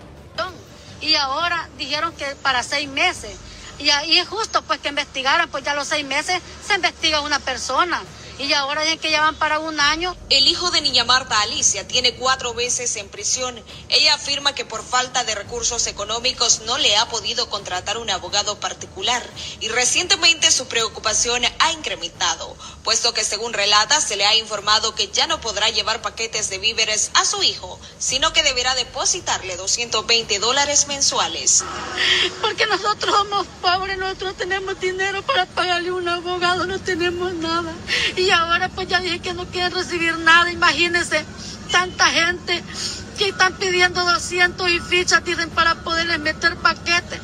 y 1.01 1.15
ahora 1.15 1.69
dijeron 1.77 2.13
que 2.15 2.25
para 2.41 2.63
seis 2.63 2.89
meses. 2.89 3.35
Y 3.79 3.89
ahí 3.91 4.17
es 4.17 4.27
justo 4.27 4.61
pues 4.63 4.79
que 4.79 4.89
investigaran, 4.89 5.49
pues 5.49 5.63
ya 5.63 5.75
los 5.75 5.87
seis 5.87 6.05
meses 6.05 6.41
se 6.65 6.75
investiga 6.75 7.21
una 7.21 7.39
persona. 7.39 8.01
Y 8.39 8.53
ahora 8.53 8.83
dicen 8.83 8.99
que 8.99 9.11
ya 9.11 9.21
van 9.21 9.35
para 9.35 9.59
un 9.59 9.79
año. 9.79 10.15
El 10.29 10.47
hijo 10.47 10.69
de 10.71 10.81
Niña 10.81 11.03
Marta, 11.03 11.41
Alicia, 11.41 11.87
tiene 11.87 12.13
cuatro 12.15 12.53
veces 12.53 12.95
en 12.95 13.09
prisión. 13.09 13.61
Ella 13.89 14.13
afirma 14.13 14.53
que 14.53 14.65
por 14.65 14.83
falta 14.83 15.23
de 15.23 15.35
recursos 15.35 15.87
económicos 15.87 16.61
no 16.65 16.77
le 16.77 16.95
ha 16.97 17.07
podido 17.09 17.49
contratar 17.49 17.97
un 17.97 18.09
abogado 18.09 18.59
particular 18.59 19.23
y 19.59 19.69
recientemente 19.69 20.51
su 20.51 20.67
preocupación 20.67 21.43
ha 21.59 21.71
incrementado, 21.71 22.55
puesto 22.83 23.13
que 23.13 23.23
según 23.23 23.53
relata 23.53 23.99
se 24.01 24.15
le 24.15 24.25
ha 24.25 24.35
informado 24.35 24.93
que 24.93 25.07
ya 25.07 25.27
no 25.27 25.41
podrá 25.41 25.69
llevar 25.69 26.01
paquetes 26.01 26.49
de 26.49 26.59
víveres 26.59 27.11
a 27.15 27.25
su 27.25 27.41
hijo, 27.43 27.79
sino 27.97 28.33
que 28.33 28.43
deberá 28.43 28.75
depositarle 28.75 29.55
220 29.55 30.39
dólares 30.39 30.87
mensuales. 30.87 31.63
Porque 32.41 32.65
nosotros 32.67 33.15
somos 33.15 33.47
pobres, 33.61 33.97
nosotros 33.97 34.33
no 34.33 34.37
tenemos 34.37 34.79
dinero 34.79 35.23
para 35.23 35.45
pagarle 35.45 35.91
un 35.91 36.07
abogado, 36.07 36.65
no 36.65 36.79
tenemos 36.79 37.33
nada. 37.33 37.73
Y 38.27 38.31
ahora 38.31 38.67
pues 38.67 38.89
ya 38.89 38.99
dije 38.99 39.19
que 39.19 39.33
no 39.33 39.45
quieren 39.45 39.71
recibir 39.71 40.17
nada, 40.17 40.51
imagínense, 40.51 41.23
tanta 41.71 42.07
gente 42.07 42.61
que 43.17 43.29
están 43.29 43.53
pidiendo 43.53 44.03
200 44.03 44.69
y 44.69 44.81
fichas, 44.81 45.23
dicen, 45.23 45.49
para 45.51 45.75
poderles 45.75 46.19
meter 46.19 46.57
paquetes. 46.57 47.21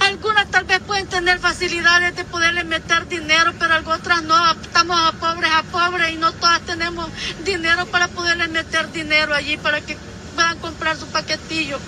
Algunas 0.00 0.50
tal 0.50 0.64
vez 0.64 0.80
pueden 0.80 1.06
tener 1.06 1.38
facilidades 1.38 2.16
de 2.16 2.24
poderle 2.24 2.64
meter 2.64 3.06
dinero, 3.08 3.52
pero 3.58 3.74
otras 3.92 4.22
no. 4.22 4.52
Estamos 4.52 4.98
a 4.98 5.12
pobres 5.12 5.50
a 5.52 5.64
pobres 5.64 6.14
y 6.14 6.16
no 6.16 6.32
todas 6.32 6.62
tenemos 6.62 7.10
dinero 7.44 7.84
para 7.88 8.08
poderle 8.08 8.48
meter 8.48 8.90
dinero 8.90 9.34
allí 9.34 9.58
para 9.58 9.82
que 9.82 9.98
puedan 10.34 10.58
comprar 10.60 10.96
su 10.96 11.08
paquetillo. 11.08 11.78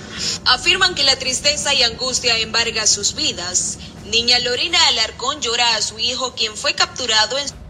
Afirman 0.44 0.94
que 0.94 1.02
la 1.02 1.16
tristeza 1.16 1.72
y 1.72 1.82
angustia 1.82 2.36
embarga 2.36 2.86
sus 2.86 3.14
vidas. 3.14 3.78
Niña 4.04 4.38
Lorena 4.40 4.78
Alarcón 4.88 5.40
llora 5.40 5.76
a 5.76 5.82
su 5.82 5.98
hijo, 5.98 6.34
quien 6.34 6.54
fue 6.58 6.74
capturado 6.74 7.38
en 7.38 7.63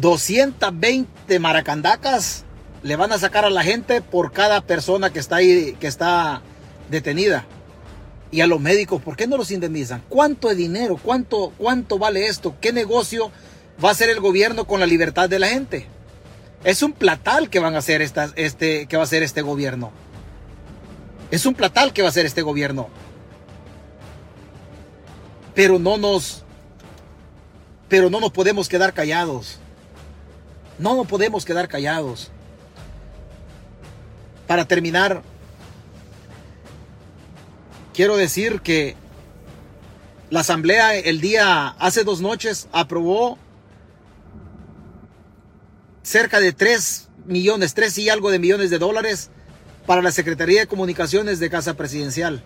220 0.00 1.38
maracandacas 1.38 2.44
le 2.82 2.96
van 2.96 3.12
a 3.12 3.18
sacar 3.18 3.44
a 3.44 3.50
la 3.50 3.62
gente 3.62 4.02
por 4.02 4.32
cada 4.32 4.60
persona 4.62 5.12
que 5.12 5.18
está 5.18 5.36
ahí, 5.36 5.76
que 5.78 5.86
está 5.86 6.42
detenida. 6.90 7.44
Y 8.30 8.40
a 8.40 8.46
los 8.46 8.60
médicos, 8.60 9.02
¿por 9.02 9.16
qué 9.16 9.26
no 9.26 9.36
los 9.36 9.50
indemnizan? 9.50 10.02
¿Cuánto 10.08 10.48
de 10.48 10.54
dinero? 10.54 10.98
¿Cuánto, 11.00 11.52
cuánto 11.58 11.98
vale 11.98 12.26
esto? 12.26 12.56
¿Qué 12.60 12.72
negocio 12.72 13.30
va 13.82 13.90
a 13.90 13.92
hacer 13.92 14.08
el 14.08 14.20
gobierno 14.20 14.66
con 14.66 14.80
la 14.80 14.86
libertad 14.86 15.28
de 15.28 15.38
la 15.38 15.48
gente? 15.48 15.86
Es 16.64 16.82
un 16.82 16.92
platal 16.92 17.50
que 17.50 17.58
van 17.58 17.74
a 17.74 17.78
hacer 17.78 18.00
este, 18.00 18.86
que 18.86 18.96
va 18.96 19.02
a 19.02 19.04
hacer 19.04 19.22
este 19.22 19.42
gobierno. 19.42 19.92
Es 21.30 21.44
un 21.44 21.54
platal 21.54 21.92
que 21.92 22.02
va 22.02 22.08
a 22.08 22.10
hacer 22.10 22.24
este 22.24 22.42
gobierno. 22.42 22.88
Pero 25.54 25.78
no 25.78 25.98
nos, 25.98 26.44
pero 27.88 28.08
no 28.08 28.20
nos 28.20 28.32
podemos 28.32 28.68
quedar 28.68 28.94
callados. 28.94 29.58
No 30.78 31.04
podemos 31.04 31.44
quedar 31.44 31.68
callados. 31.68 32.30
Para 34.46 34.66
terminar, 34.66 35.22
quiero 37.94 38.16
decir 38.16 38.60
que 38.60 38.96
la 40.30 40.40
asamblea 40.40 40.96
el 40.96 41.20
día, 41.20 41.68
hace 41.68 42.04
dos 42.04 42.20
noches, 42.20 42.68
aprobó 42.72 43.38
cerca 46.02 46.40
de 46.40 46.52
3 46.52 47.08
millones, 47.26 47.74
3 47.74 47.98
y 47.98 48.08
algo 48.08 48.30
de 48.30 48.38
millones 48.38 48.70
de 48.70 48.78
dólares 48.78 49.30
para 49.86 50.02
la 50.02 50.10
Secretaría 50.10 50.60
de 50.60 50.66
Comunicaciones 50.66 51.38
de 51.38 51.50
Casa 51.50 51.74
Presidencial. 51.74 52.42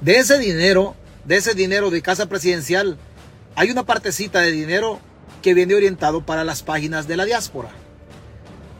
De 0.00 0.16
ese 0.16 0.38
dinero, 0.38 0.94
de 1.24 1.36
ese 1.36 1.54
dinero 1.54 1.90
de 1.90 2.02
Casa 2.02 2.26
Presidencial, 2.26 2.96
hay 3.54 3.70
una 3.70 3.84
partecita 3.84 4.40
de 4.40 4.50
dinero 4.50 5.00
que 5.44 5.54
viene 5.54 5.76
orientado 5.76 6.26
para 6.26 6.42
las 6.42 6.64
páginas 6.64 7.06
de 7.06 7.16
la 7.16 7.24
diáspora. 7.24 7.68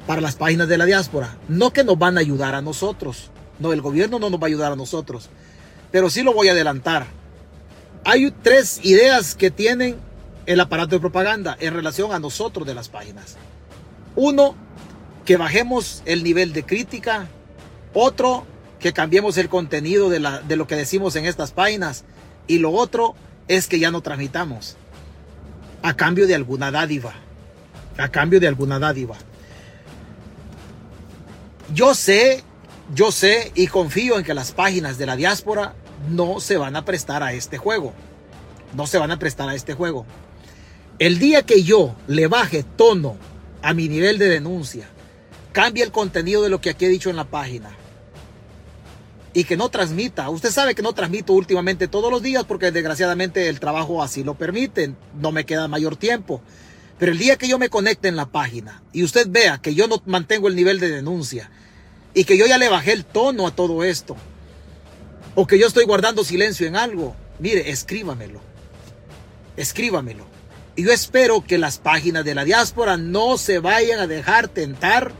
Para 0.09 0.21
las 0.21 0.35
páginas 0.35 0.67
de 0.67 0.79
la 0.79 0.85
diáspora. 0.85 1.37
No 1.47 1.73
que 1.73 1.85
nos 1.85 1.97
van 1.97 2.19
a 2.19 2.21
ayudar 2.21 2.57
a 2.57 2.63
nosotros. 2.63 3.31
No, 3.61 3.73
el 3.73 3.81
gobierno 3.81 4.19
no 4.19 4.31
nos 4.31 4.41
va 4.41 4.47
a 4.47 4.49
ayudar 4.49 4.73
a 4.73 4.77
nosotros 4.77 5.31
pero 5.95 6.11
sí 6.11 6.25
lo 6.25 6.35
voy 6.35 6.49
a 6.49 6.53
adelantar. 6.55 7.07
Hay 8.05 8.29
tres 8.43 8.81
ideas 8.83 9.37
que 9.37 9.53
tienen 9.53 9.95
el 10.45 10.59
aparato 10.59 10.97
de 10.97 11.01
propaganda 11.01 11.57
en 11.61 11.73
relación 11.73 12.11
a 12.11 12.19
nosotros 12.19 12.67
de 12.67 12.75
las 12.75 12.89
páginas. 12.89 13.37
Uno, 14.17 14.57
que 15.25 15.37
bajemos 15.37 16.03
el 16.05 16.25
nivel 16.25 16.53
de 16.53 16.65
crítica. 16.65 17.29
Otro, 17.93 18.45
que 18.81 18.93
cambiemos 18.93 19.39
el 19.39 19.49
contenido 19.49 20.11
de, 20.11 20.19
de 20.49 20.57
lo 20.57 20.67
que 20.67 20.75
decimos 20.75 21.15
en 21.15 21.27
estas 21.27 21.53
páginas. 21.53 22.03
Y 22.49 22.59
lo 22.59 22.73
otro 22.73 23.15
es 23.47 23.69
que 23.69 23.79
ya 23.79 23.93
no 23.93 24.01
transmitamos. 24.01 24.77
A 25.85 25.95
cambio 25.95 26.27
de 26.27 26.35
alguna 26.35 26.71
dádiva. 26.71 27.13
A 27.99 28.09
cambio 28.09 28.41
de 28.41 28.49
alguna 28.49 28.79
dádiva. 28.79 29.17
Yo 31.75 31.95
sé, 31.95 32.43
yo 32.95 33.13
sé 33.13 33.53
y 33.55 33.67
confío 33.67 34.17
en 34.17 34.25
que 34.25 34.33
las 34.33 34.53
páginas 34.53 34.97
de 34.97 35.05
la 35.05 35.15
diáspora 35.15 35.75
no 36.09 36.41
se 36.41 36.57
van 36.57 36.75
a 36.75 36.87
prestar 36.87 37.23
a 37.23 37.35
este 37.35 37.59
juego. 37.59 37.93
No 38.75 38.87
se 38.87 38.97
van 38.97 39.11
a 39.11 39.19
prestar 39.19 39.51
a 39.51 39.55
este 39.55 39.75
juego. 39.75 40.07
El 40.99 41.19
día 41.19 41.43
que 41.43 41.63
yo 41.65 41.95
le 42.07 42.29
baje 42.29 42.63
tono 42.63 43.17
a 43.61 43.75
mi 43.75 43.87
nivel 43.87 44.17
de 44.17 44.31
denuncia, 44.31 44.89
cambie 45.53 45.85
el 45.85 45.93
contenido 45.93 46.43
de 46.43 46.49
lo 46.49 46.63
que 46.63 46.71
aquí 46.71 46.87
he 46.87 46.89
dicho 46.89 47.11
en 47.11 47.17
la 47.17 47.25
página 47.25 47.77
y 49.35 49.45
que 49.45 49.57
no 49.57 49.69
transmita. 49.69 50.31
Usted 50.31 50.51
sabe 50.51 50.75
que 50.75 50.83
no 50.83 50.93
transmito 50.93 51.33
últimamente 51.33 51.89
todos 51.89 52.11
los 52.11 52.23
días 52.23 52.45
porque 52.45 52.71
desgraciadamente 52.71 53.49
el 53.49 53.61
trabajo 53.61 54.03
así 54.03 54.23
lo 54.23 54.35
permite. 54.35 54.95
No 55.21 55.33
me 55.33 55.45
queda 55.45 55.69
mayor 55.69 55.97
tiempo. 55.97 56.41
Pero 56.99 57.11
el 57.11 57.19
día 57.19 57.37
que 57.37 57.49
yo 57.49 57.59
me 57.59 57.69
conecte 57.69 58.09
en 58.09 58.17
la 58.17 58.27
página 58.27 58.83
y 58.93 59.03
usted 59.03 59.27
vea 59.29 59.59
que 59.59 59.75
yo 59.75 59.89
no 59.89 60.01
mantengo 60.07 60.47
el 60.47 60.55
nivel 60.55 60.79
de 60.79 60.89
denuncia 60.89 61.51
y 62.15 62.25
que 62.25 62.39
yo 62.39 62.47
ya 62.47 62.59
le 62.59 62.69
bajé 62.69 62.93
el 62.93 63.05
tono 63.05 63.49
a 63.49 63.55
todo 63.55 63.83
esto, 63.83 64.17
o 65.35 65.49
que 65.49 65.59
yo 65.59 65.67
estoy 65.67 65.85
guardando 65.85 66.23
silencio 66.23 66.67
en 66.69 66.77
algo, 66.77 67.17
mire, 67.41 67.71
escríbamelo. 67.71 68.41
Escríbamelo. 69.57 70.25
Y 70.77 70.85
yo 70.85 70.93
espero 70.93 71.45
que 71.45 71.59
las 71.59 71.79
páginas 71.79 72.25
de 72.25 72.37
la 72.37 72.45
diáspora 72.45 72.97
no 72.97 73.37
se 73.37 73.59
vayan 73.59 73.99
a 73.99 74.07
dejar 74.07 74.47
tentar 74.47 75.13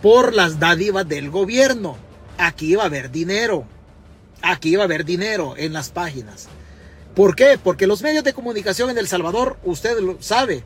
por 0.00 0.34
las 0.34 0.58
dádivas 0.58 1.06
del 1.06 1.30
gobierno. 1.30 1.98
Aquí 2.38 2.74
va 2.74 2.84
a 2.84 2.86
haber 2.86 3.10
dinero. 3.10 3.66
Aquí 4.42 4.76
va 4.76 4.82
a 4.82 4.86
haber 4.86 5.04
dinero 5.04 5.54
en 5.56 5.72
las 5.72 5.90
páginas. 5.90 6.48
¿Por 7.14 7.34
qué? 7.34 7.58
Porque 7.62 7.86
los 7.86 8.02
medios 8.02 8.24
de 8.24 8.34
comunicación 8.34 8.90
en 8.90 8.98
El 8.98 9.08
Salvador, 9.08 9.56
usted 9.64 9.98
lo 10.00 10.20
sabe. 10.20 10.62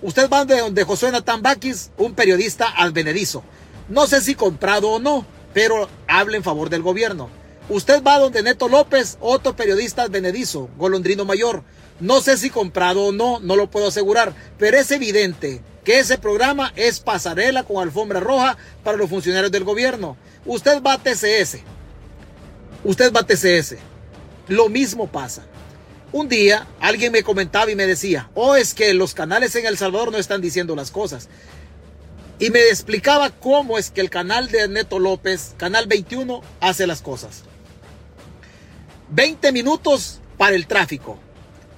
Usted 0.00 0.30
va 0.30 0.44
de 0.44 0.60
donde 0.60 0.84
Josué 0.84 1.10
Natán 1.10 1.42
Baquis, 1.42 1.90
un 1.96 2.14
periodista 2.14 2.68
advenedizo. 2.68 3.42
No 3.88 4.06
sé 4.06 4.20
si 4.20 4.36
comprado 4.36 4.90
o 4.90 5.00
no, 5.00 5.26
pero 5.52 5.88
habla 6.06 6.36
en 6.36 6.44
favor 6.44 6.70
del 6.70 6.82
gobierno. 6.82 7.28
Usted 7.68 8.02
va 8.02 8.18
donde 8.18 8.42
Neto 8.42 8.68
López, 8.68 9.18
otro 9.20 9.56
periodista 9.56 10.06
benedizo, 10.06 10.70
golondrino 10.78 11.24
mayor. 11.24 11.64
No 12.00 12.20
sé 12.20 12.36
si 12.36 12.48
comprado 12.48 13.06
o 13.06 13.12
no, 13.12 13.40
no 13.40 13.56
lo 13.56 13.68
puedo 13.68 13.88
asegurar, 13.88 14.34
pero 14.56 14.78
es 14.78 14.90
evidente 14.92 15.62
que 15.88 16.00
ese 16.00 16.18
programa 16.18 16.70
es 16.76 17.00
pasarela 17.00 17.62
con 17.62 17.82
alfombra 17.82 18.20
roja 18.20 18.58
para 18.84 18.98
los 18.98 19.08
funcionarios 19.08 19.50
del 19.50 19.64
gobierno. 19.64 20.18
Usted 20.44 20.82
va 20.82 20.92
a 20.92 20.98
TCS. 20.98 21.60
Usted 22.84 23.10
va 23.10 23.20
a 23.20 23.26
TCS. 23.26 23.76
Lo 24.48 24.68
mismo 24.68 25.06
pasa. 25.06 25.46
Un 26.12 26.28
día 26.28 26.66
alguien 26.78 27.10
me 27.10 27.22
comentaba 27.22 27.70
y 27.70 27.74
me 27.74 27.86
decía, 27.86 28.28
oh, 28.34 28.54
es 28.54 28.74
que 28.74 28.92
los 28.92 29.14
canales 29.14 29.56
en 29.56 29.64
El 29.64 29.78
Salvador 29.78 30.12
no 30.12 30.18
están 30.18 30.42
diciendo 30.42 30.76
las 30.76 30.90
cosas. 30.90 31.30
Y 32.38 32.50
me 32.50 32.68
explicaba 32.68 33.30
cómo 33.30 33.78
es 33.78 33.90
que 33.90 34.02
el 34.02 34.10
canal 34.10 34.50
de 34.50 34.68
Neto 34.68 34.98
López, 34.98 35.54
Canal 35.56 35.86
21, 35.86 36.42
hace 36.60 36.86
las 36.86 37.00
cosas. 37.00 37.44
20 39.08 39.52
minutos 39.52 40.20
para 40.36 40.54
el 40.54 40.66
tráfico. 40.66 41.18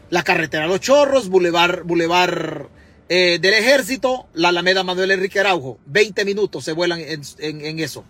La 0.09 0.25
carretera 0.25 0.67
Los 0.67 0.81
Chorros, 0.81 1.29
Boulevard, 1.29 1.85
Boulevard 1.85 2.80
eh, 3.13 3.41
del 3.41 3.55
Ejército, 3.55 4.29
la 4.35 4.51
Alameda 4.51 4.85
Manuel 4.85 5.11
Enrique 5.11 5.41
Araujo. 5.41 5.81
20 5.87 6.25
minutos 6.25 6.65
se 6.65 6.71
vuelan 6.71 7.01
en, 7.01 7.79
eso. 7.81 8.05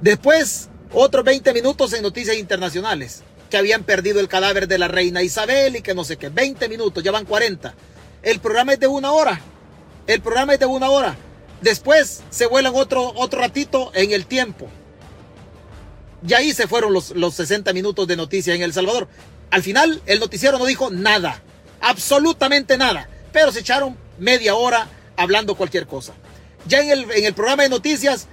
Después, 0.00 0.68
otros 0.92 1.24
20 1.24 1.52
minutos 1.52 1.92
en 1.92 2.02
noticias 2.02 2.36
internacionales. 2.36 3.24
Que 3.50 3.56
habían 3.56 3.82
perdido 3.82 4.20
el 4.20 4.28
cadáver 4.28 4.68
de 4.68 4.78
la 4.78 4.86
reina 4.86 5.24
Isabel 5.24 5.74
y 5.74 5.82
que 5.82 5.92
no 5.92 6.04
sé 6.04 6.18
qué. 6.18 6.28
20 6.28 6.68
minutos, 6.68 7.02
ya 7.02 7.10
van 7.10 7.24
40. 7.24 7.74
El 8.22 8.38
programa 8.38 8.74
es 8.74 8.78
de 8.78 8.86
una 8.86 9.10
hora. 9.10 9.40
El 10.06 10.20
programa 10.20 10.54
es 10.54 10.60
de 10.60 10.66
una 10.66 10.88
hora. 10.88 11.16
Después 11.60 12.22
se 12.30 12.46
vuelan 12.46 12.74
otro, 12.76 13.12
otro 13.16 13.40
ratito 13.40 13.90
en 13.92 14.12
el 14.12 14.26
tiempo. 14.26 14.68
Y 16.24 16.32
ahí 16.34 16.52
se 16.52 16.68
fueron 16.68 16.92
los, 16.92 17.10
los 17.10 17.34
60 17.34 17.72
minutos 17.72 18.06
de 18.06 18.14
noticia 18.14 18.54
en 18.54 18.62
El 18.62 18.72
Salvador. 18.72 19.08
Al 19.50 19.64
final, 19.64 20.00
el 20.06 20.20
noticiero 20.20 20.58
no 20.58 20.64
dijo 20.64 20.92
nada, 20.92 21.42
absolutamente 21.80 22.78
nada, 22.78 23.08
pero 23.36 23.52
se 23.52 23.60
echaron 23.60 23.98
media 24.18 24.54
hora 24.54 24.88
hablando 25.14 25.56
cualquier 25.56 25.86
cosa. 25.86 26.14
Ya 26.66 26.80
en 26.80 26.90
el, 26.90 27.10
en 27.10 27.26
el 27.26 27.34
programa 27.34 27.64
de 27.64 27.68
noticias, 27.68 28.28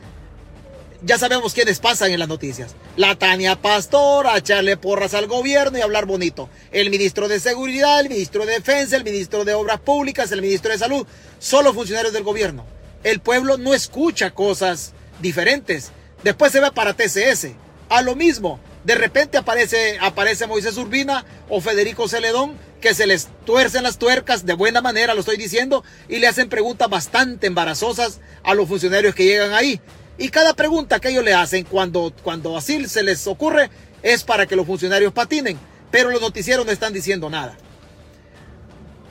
ya 1.02 1.18
sabemos 1.18 1.54
quiénes 1.54 1.80
pasan 1.80 2.12
en 2.12 2.20
las 2.20 2.30
noticias. 2.30 2.74
La 2.96 3.16
Tania 3.16 3.58
Pastor, 3.62 4.28
a 4.28 4.38
echarle 4.38 4.78
porras 4.78 5.14
al 5.14 5.28
gobierno 5.28 5.78
y 5.78 5.82
hablar 5.82 6.06
bonito. 6.06 6.50
El 6.72 6.90
ministro 6.90 7.28
de 7.28 7.42
Seguridad, 7.42 8.00
el 8.00 8.08
ministro 8.08 8.46
de 8.46 8.54
Defensa, 8.54 8.96
el 8.96 9.04
ministro 9.04 9.44
de 9.44 9.54
Obras 9.54 9.82
Públicas, 9.82 10.32
el 10.32 10.42
ministro 10.42 10.72
de 10.72 10.78
Salud. 10.78 11.06
Solo 11.38 11.74
funcionarios 11.74 12.14
del 12.14 12.24
gobierno. 12.24 12.66
El 13.04 13.20
pueblo 13.20 13.58
no 13.58 13.74
escucha 13.74 14.32
cosas 14.32 14.94
diferentes. 15.20 15.92
Después 16.24 16.54
se 16.54 16.62
va 16.62 16.72
para 16.72 16.94
TCS. 16.94 17.48
A 17.90 18.02
lo 18.04 18.16
mismo, 18.16 18.58
de 18.86 18.96
repente 18.96 19.38
aparece, 19.38 19.98
aparece 20.00 20.48
Moisés 20.48 20.78
Urbina 20.78 21.26
o 21.50 21.60
Federico 21.60 22.08
Celedón 22.08 22.58
que 22.84 22.94
se 22.94 23.08
les 23.08 23.30
tuercen 23.46 23.82
las 23.84 23.98
tuercas 23.98 24.46
de 24.46 24.54
buena 24.56 24.82
manera, 24.82 25.14
lo 25.14 25.22
estoy 25.22 25.38
diciendo, 25.38 25.86
y 26.10 26.18
le 26.18 26.28
hacen 26.28 26.50
preguntas 26.50 26.90
bastante 26.90 27.48
embarazosas 27.48 28.20
a 28.44 28.54
los 28.54 28.68
funcionarios 28.68 29.16
que 29.16 29.24
llegan 29.24 29.54
ahí. 29.54 29.80
Y 30.18 30.28
cada 30.28 30.54
pregunta 30.54 31.00
que 31.00 31.08
ellos 31.08 31.24
le 31.24 31.34
hacen 31.34 31.64
cuando, 31.64 32.14
cuando 32.24 32.58
así 32.58 32.86
se 32.90 33.02
les 33.02 33.26
ocurre 33.26 33.70
es 34.02 34.26
para 34.26 34.48
que 34.48 34.58
los 34.58 34.68
funcionarios 34.68 35.14
patinen, 35.14 35.58
pero 35.92 36.10
los 36.10 36.20
noticieros 36.20 36.66
no 36.66 36.74
están 36.74 36.92
diciendo 36.92 37.30
nada. 37.30 37.56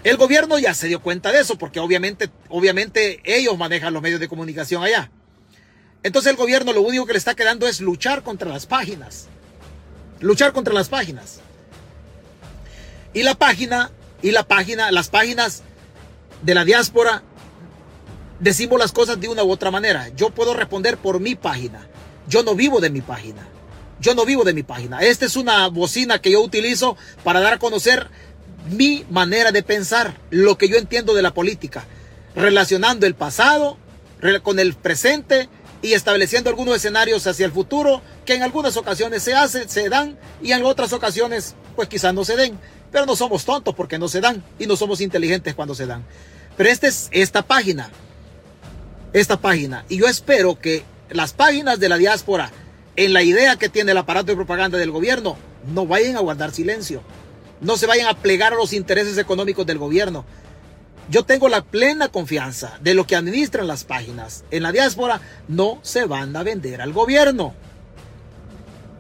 El 0.05 0.19
gobierno 0.19 0.59
ya 0.59 0.75
se 0.75 0.89
dio 0.89 1.01
cuenta 1.01 1.33
de 1.33 1.41
eso 1.41 1.57
porque 1.57 1.81
obviamente, 1.81 2.29
obviamente 2.51 3.23
ellos 3.25 3.57
manejan 3.57 3.95
los 3.95 4.03
medios 4.03 4.21
de 4.21 4.29
comunicación 4.29 4.83
allá. 4.83 5.11
Entonces 6.03 6.31
el 6.31 6.37
gobierno 6.37 6.75
lo 6.75 6.83
único 6.83 7.07
que 7.07 7.13
le 7.13 7.19
está 7.19 7.35
quedando 7.35 7.67
es 7.67 7.81
luchar 7.81 8.23
contra 8.23 8.51
las 8.51 8.67
páginas. 8.67 9.29
Luchar 10.21 10.53
contra 10.53 10.75
las 10.75 10.91
páginas. 10.91 11.41
Y 13.15 13.23
la 13.23 13.35
página, 13.35 13.91
y 14.23 14.31
la 14.31 14.43
página, 14.45 14.91
las 14.91 15.09
páginas 15.09 15.63
de 16.43 16.55
la 16.55 16.65
diáspora, 16.65 17.23
decimos 18.41 18.79
las 18.79 18.93
cosas 18.93 19.21
de 19.21 19.29
una 19.29 19.45
u 19.45 19.51
otra 19.51 19.71
manera. 19.71 20.09
Yo 20.17 20.31
puedo 20.31 20.55
responder 20.55 20.97
por 20.97 21.21
mi 21.21 21.35
página. 21.35 21.87
Yo 22.29 22.43
no 22.43 22.55
vivo 22.55 22.81
de 22.81 22.91
mi 22.91 23.01
página. 23.01 23.47
Yo 24.01 24.15
no 24.15 24.25
vivo 24.25 24.45
de 24.45 24.53
mi 24.53 24.63
página. 24.63 25.01
Esta 25.01 25.27
es 25.27 25.37
una 25.37 25.69
bocina 25.69 26.21
que 26.21 26.33
yo 26.33 26.41
utilizo 26.41 26.97
para 27.23 27.41
dar 27.41 27.55
a 27.55 27.59
conocer 27.59 28.09
mi 28.71 29.05
manera 29.11 29.53
de 29.53 29.63
pensar, 29.63 30.17
lo 30.31 30.57
que 30.57 30.69
yo 30.69 30.77
entiendo 30.77 31.15
de 31.15 31.23
la 31.23 31.35
política, 31.35 31.85
relacionando 32.35 33.07
el 33.07 33.15
pasado 33.15 33.77
con 34.43 34.59
el 34.59 34.75
presente 34.75 35.49
y 35.83 35.95
estableciendo 35.95 36.49
algunos 36.49 36.77
escenarios 36.77 37.27
hacia 37.27 37.45
el 37.45 37.53
futuro 37.53 38.03
que 38.25 38.35
en 38.35 38.43
algunas 38.43 38.77
ocasiones 38.77 39.23
se 39.23 39.35
hacen, 39.35 39.69
se 39.69 39.89
dan 39.89 40.17
y 40.41 40.53
en 40.53 40.65
otras 40.65 40.93
ocasiones 40.93 41.57
pues 41.75 41.89
quizás 41.89 42.15
no 42.15 42.25
se 42.25 42.37
den. 42.37 42.59
Pero 42.93 43.07
no 43.07 43.17
somos 43.17 43.45
tontos 43.45 43.75
porque 43.75 43.99
no 43.99 44.07
se 44.07 44.21
dan 44.21 44.45
y 44.59 44.67
no 44.67 44.77
somos 44.77 45.01
inteligentes 45.01 45.55
cuando 45.55 45.75
se 45.75 45.87
dan. 45.87 46.05
Pero 46.57 46.69
esta 46.69 46.87
es 46.87 47.09
esta 47.11 47.43
página. 47.43 47.91
Esta 49.13 49.41
página. 49.41 49.85
Y 49.89 49.99
yo 49.99 50.07
espero 50.07 50.59
que 50.59 50.85
las 51.11 51.33
páginas 51.33 51.81
de 51.81 51.89
la 51.89 51.97
diáspora, 51.97 52.51
en 52.97 53.13
la 53.15 53.23
idea 53.23 53.57
que 53.57 53.71
tiene 53.71 53.93
el 53.93 53.99
aparato 53.99 54.27
de 54.27 54.37
propaganda 54.37 54.79
del 54.79 54.91
gobierno, 54.91 55.37
no 55.75 55.87
vayan 55.87 56.17
a 56.17 56.21
guardar 56.21 56.53
silencio. 56.53 57.03
No 57.63 57.77
se 57.77 57.87
vayan 57.87 58.09
a 58.09 58.15
plegar 58.15 58.53
a 58.53 58.57
los 58.57 58.73
intereses 58.73 59.17
económicos 59.17 59.67
del 59.67 59.79
gobierno. 59.79 60.25
Yo 61.09 61.25
tengo 61.25 61.49
la 61.49 61.63
plena 61.63 62.09
confianza 62.09 62.79
de 62.81 62.95
lo 62.95 63.07
que 63.07 63.17
administran 63.17 63.67
las 63.67 63.85
páginas. 63.85 64.45
En 64.51 64.63
la 64.63 64.73
diáspora 64.73 65.21
no 65.49 65.79
se 65.83 66.05
van 66.05 66.37
a 66.37 66.43
vender 66.43 66.81
al 66.81 66.93
gobierno. 66.93 67.55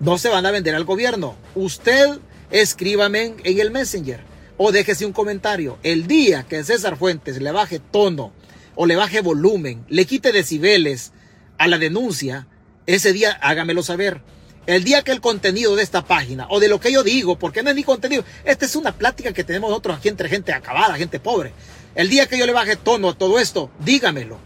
No 0.00 0.18
se 0.18 0.28
van 0.28 0.46
a 0.46 0.50
vender 0.50 0.74
al 0.74 0.84
gobierno. 0.84 1.36
Usted 1.54 2.18
escríbame 2.52 3.34
en 3.42 3.60
el 3.60 3.70
Messenger 3.70 4.20
o 4.56 4.70
déjese 4.70 5.06
un 5.06 5.12
comentario. 5.12 5.78
El 5.82 6.06
día 6.06 6.44
que 6.44 6.62
César 6.62 6.96
Fuentes 6.96 7.40
le 7.40 7.50
baje 7.50 7.80
tono 7.80 8.32
o 8.74 8.86
le 8.86 8.94
baje 8.94 9.20
volumen, 9.20 9.84
le 9.88 10.06
quite 10.06 10.30
decibeles 10.32 11.12
a 11.58 11.66
la 11.66 11.78
denuncia, 11.78 12.46
ese 12.86 13.12
día 13.12 13.32
hágamelo 13.42 13.82
saber. 13.82 14.20
El 14.66 14.84
día 14.84 15.02
que 15.02 15.10
el 15.10 15.20
contenido 15.20 15.74
de 15.74 15.82
esta 15.82 16.04
página 16.04 16.46
o 16.48 16.60
de 16.60 16.68
lo 16.68 16.78
que 16.78 16.92
yo 16.92 17.02
digo, 17.02 17.36
porque 17.36 17.64
no 17.64 17.70
es 17.70 17.76
ni 17.76 17.82
contenido, 17.82 18.24
esta 18.44 18.64
es 18.64 18.76
una 18.76 18.92
plática 18.92 19.32
que 19.32 19.42
tenemos 19.42 19.70
nosotros 19.70 19.98
aquí 19.98 20.08
entre 20.08 20.28
gente 20.28 20.52
acabada, 20.52 20.94
gente 20.94 21.18
pobre. 21.18 21.52
El 21.96 22.08
día 22.08 22.28
que 22.28 22.38
yo 22.38 22.46
le 22.46 22.52
baje 22.52 22.76
tono 22.76 23.10
a 23.10 23.18
todo 23.18 23.40
esto, 23.40 23.70
dígamelo, 23.80 24.38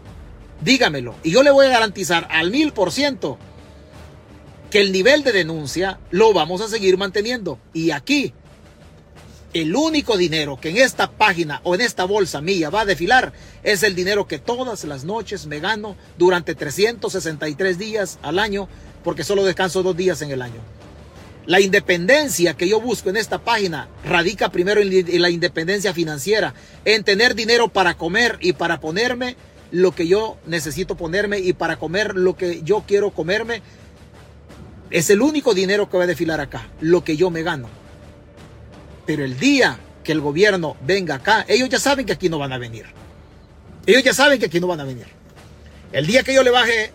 dígamelo. 0.61 1.15
Y 1.23 1.31
yo 1.31 1.43
le 1.43 1.51
voy 1.51 1.67
a 1.67 1.69
garantizar 1.69 2.27
al 2.31 2.49
mil 2.49 2.73
por 2.73 2.91
ciento 2.91 3.37
que 4.69 4.81
el 4.81 4.91
nivel 4.91 5.23
de 5.23 5.31
denuncia 5.31 5.99
lo 6.11 6.33
vamos 6.33 6.61
a 6.61 6.67
seguir 6.67 6.97
manteniendo. 6.97 7.59
Y 7.73 7.91
aquí, 7.91 8.33
el 9.53 9.75
único 9.75 10.17
dinero 10.17 10.59
que 10.59 10.69
en 10.69 10.77
esta 10.77 11.09
página 11.09 11.61
o 11.63 11.75
en 11.75 11.81
esta 11.81 12.03
bolsa 12.03 12.41
mía 12.41 12.69
va 12.69 12.81
a 12.81 12.85
desfilar 12.85 13.33
es 13.63 13.83
el 13.83 13.95
dinero 13.95 14.27
que 14.27 14.39
todas 14.39 14.83
las 14.83 15.03
noches 15.03 15.45
me 15.45 15.59
gano 15.59 15.95
durante 16.17 16.53
363 16.53 17.77
días 17.77 18.19
al 18.21 18.39
año, 18.39 18.67
porque 19.03 19.23
solo 19.23 19.45
descanso 19.45 19.83
dos 19.83 19.95
días 19.95 20.21
en 20.21 20.31
el 20.31 20.41
año. 20.41 20.61
La 21.45 21.61
independencia 21.61 22.55
que 22.55 22.67
yo 22.67 22.81
busco 22.81 23.09
en 23.09 23.15
esta 23.15 23.39
página 23.39 23.87
radica 24.03 24.51
primero 24.51 24.81
en 24.81 25.21
la 25.21 25.29
independencia 25.29 25.93
financiera, 25.93 26.53
en 26.83 27.05
tener 27.05 27.35
dinero 27.35 27.69
para 27.69 27.95
comer 27.95 28.37
y 28.41 28.51
para 28.51 28.81
ponerme 28.81 29.37
lo 29.71 29.93
que 29.93 30.07
yo 30.07 30.37
necesito 30.45 30.95
ponerme 30.95 31.39
y 31.39 31.53
para 31.53 31.77
comer 31.77 32.15
lo 32.15 32.35
que 32.35 32.61
yo 32.63 32.83
quiero 32.85 33.11
comerme 33.11 33.61
es 34.89 35.09
el 35.09 35.21
único 35.21 35.53
dinero 35.53 35.89
que 35.89 35.97
va 35.97 36.03
a 36.03 36.07
desfilar 36.07 36.39
acá, 36.39 36.67
lo 36.81 37.03
que 37.03 37.17
yo 37.17 37.29
me 37.29 37.43
gano. 37.43 37.69
Pero 39.05 39.23
el 39.23 39.39
día 39.39 39.79
que 40.03 40.11
el 40.11 40.21
gobierno 40.21 40.77
venga 40.81 41.15
acá, 41.15 41.45
ellos 41.47 41.69
ya 41.69 41.79
saben 41.79 42.05
que 42.05 42.13
aquí 42.13 42.29
no 42.29 42.39
van 42.39 42.53
a 42.53 42.57
venir. 42.57 42.85
Ellos 43.85 44.03
ya 44.03 44.13
saben 44.13 44.39
que 44.39 44.45
aquí 44.45 44.59
no 44.59 44.67
van 44.67 44.79
a 44.79 44.85
venir. 44.85 45.07
El 45.91 46.05
día 46.05 46.23
que 46.23 46.33
yo 46.33 46.43
le 46.43 46.51
baje 46.51 46.91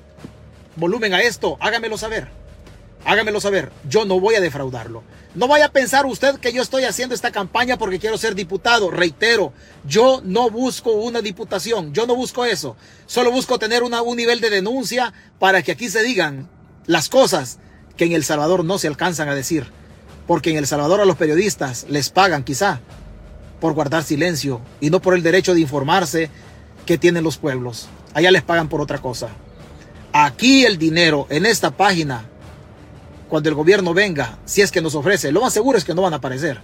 volumen 0.77 1.15
a 1.15 1.23
esto, 1.23 1.57
hágamelo 1.61 1.97
saber. 1.97 2.29
Hágamelo 3.05 3.41
saber. 3.41 3.73
Yo 3.89 4.05
no 4.05 4.21
voy 4.21 4.35
a 4.37 4.41
defraudarlo. 4.41 5.03
No 5.35 5.49
vaya 5.49 5.67
a 5.67 5.73
pensar 5.73 6.07
usted 6.07 6.37
que 6.37 6.53
yo 6.53 6.63
estoy 6.63 6.85
haciendo 6.85 7.15
esta 7.15 7.33
campaña 7.33 7.79
porque 7.79 7.99
quiero 7.99 8.19
ser 8.19 8.35
diputado. 8.35 8.91
Reitero, 8.91 9.53
yo 9.85 10.21
no 10.25 10.51
busco 10.51 10.93
una 10.93 11.23
diputación. 11.23 11.95
Yo 11.95 12.07
no 12.07 12.15
busco 12.15 12.45
eso. 12.45 12.77
Solo 13.07 13.33
busco 13.33 13.59
tener 13.59 13.83
un 13.83 14.17
nivel 14.17 14.41
de 14.41 14.51
denuncia 14.51 15.13
para 15.39 15.63
que 15.63 15.73
aquí 15.73 15.89
se 15.89 16.03
digan 16.03 16.49
las 16.87 17.09
cosas 17.09 17.59
que 17.97 18.05
en 18.05 18.13
El 18.13 18.25
Salvador 18.25 18.65
no 18.65 18.79
se 18.79 18.89
alcanzan 18.89 19.29
a 19.29 19.35
decir. 19.35 19.67
Porque 20.27 20.51
en 20.51 20.57
El 20.57 20.67
Salvador 20.67 21.01
a 21.01 21.05
los 21.05 21.17
periodistas 21.17 21.87
les 21.89 22.11
pagan 22.11 22.45
quizá 22.45 22.81
por 23.61 23.75
guardar 23.75 24.03
silencio 24.03 24.61
y 24.81 24.91
no 24.91 25.01
por 25.01 25.15
el 25.15 25.23
derecho 25.23 25.55
de 25.55 25.61
informarse 25.61 26.31
que 26.87 26.99
tienen 26.99 27.25
los 27.25 27.39
pueblos. 27.39 27.89
Allá 28.15 28.31
les 28.31 28.43
pagan 28.43 28.69
por 28.69 28.81
otra 28.81 28.99
cosa. 28.99 29.29
Aquí 30.13 30.65
el 30.65 30.79
dinero 30.79 31.27
en 31.31 31.47
esta 31.47 31.71
página, 31.71 32.25
cuando 33.29 33.49
el 33.49 33.55
gobierno 33.55 33.95
venga, 33.95 34.39
si 34.45 34.61
es 34.61 34.71
que 34.71 34.83
nos 34.83 34.95
ofrece, 34.95 35.33
lo 35.33 35.41
más 35.41 35.53
seguro 35.53 35.79
es 35.79 35.85
que 35.85 35.95
no 35.95 36.03
van 36.03 36.13
a 36.13 36.17
aparecer. 36.17 36.61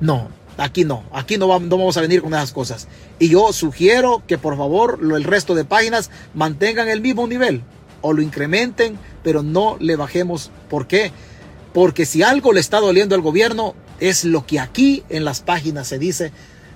No, 0.00 0.28
aquí 0.56 0.84
no, 0.84 1.04
aquí 1.12 1.36
no, 1.38 1.48
vamos 1.48 1.96
a 1.96 2.00
venir 2.00 2.22
con 2.22 2.32
esas 2.32 2.52
cosas. 2.52 2.88
Y 3.18 3.28
yo 3.28 3.52
sugiero 3.52 4.22
que 4.26 4.38
por 4.38 4.56
favor 4.56 4.98
el 5.02 5.24
resto 5.24 5.54
de 5.54 5.64
páginas 5.64 6.10
mantengan 6.34 6.88
el 6.88 7.00
mismo 7.00 7.26
nivel 7.26 7.62
o 8.04 8.12
lo 8.12 8.20
incrementen, 8.20 8.98
pero 9.22 9.42
no 9.42 9.78
le 9.80 9.96
bajemos. 9.96 10.50
¿Por 10.68 10.86
qué? 10.86 11.10
Porque 11.72 12.04
si 12.04 12.22
algo 12.22 12.52
le 12.52 12.60
está 12.60 12.78
doliendo 12.78 13.14
al 13.14 13.22
gobierno, 13.22 13.74
es 13.98 14.26
lo 14.26 14.44
que 14.44 14.60
aquí 14.60 15.02
en 15.08 15.24
las 15.24 15.40
páginas 15.40 15.88
se 15.88 15.98
dice, 15.98 16.30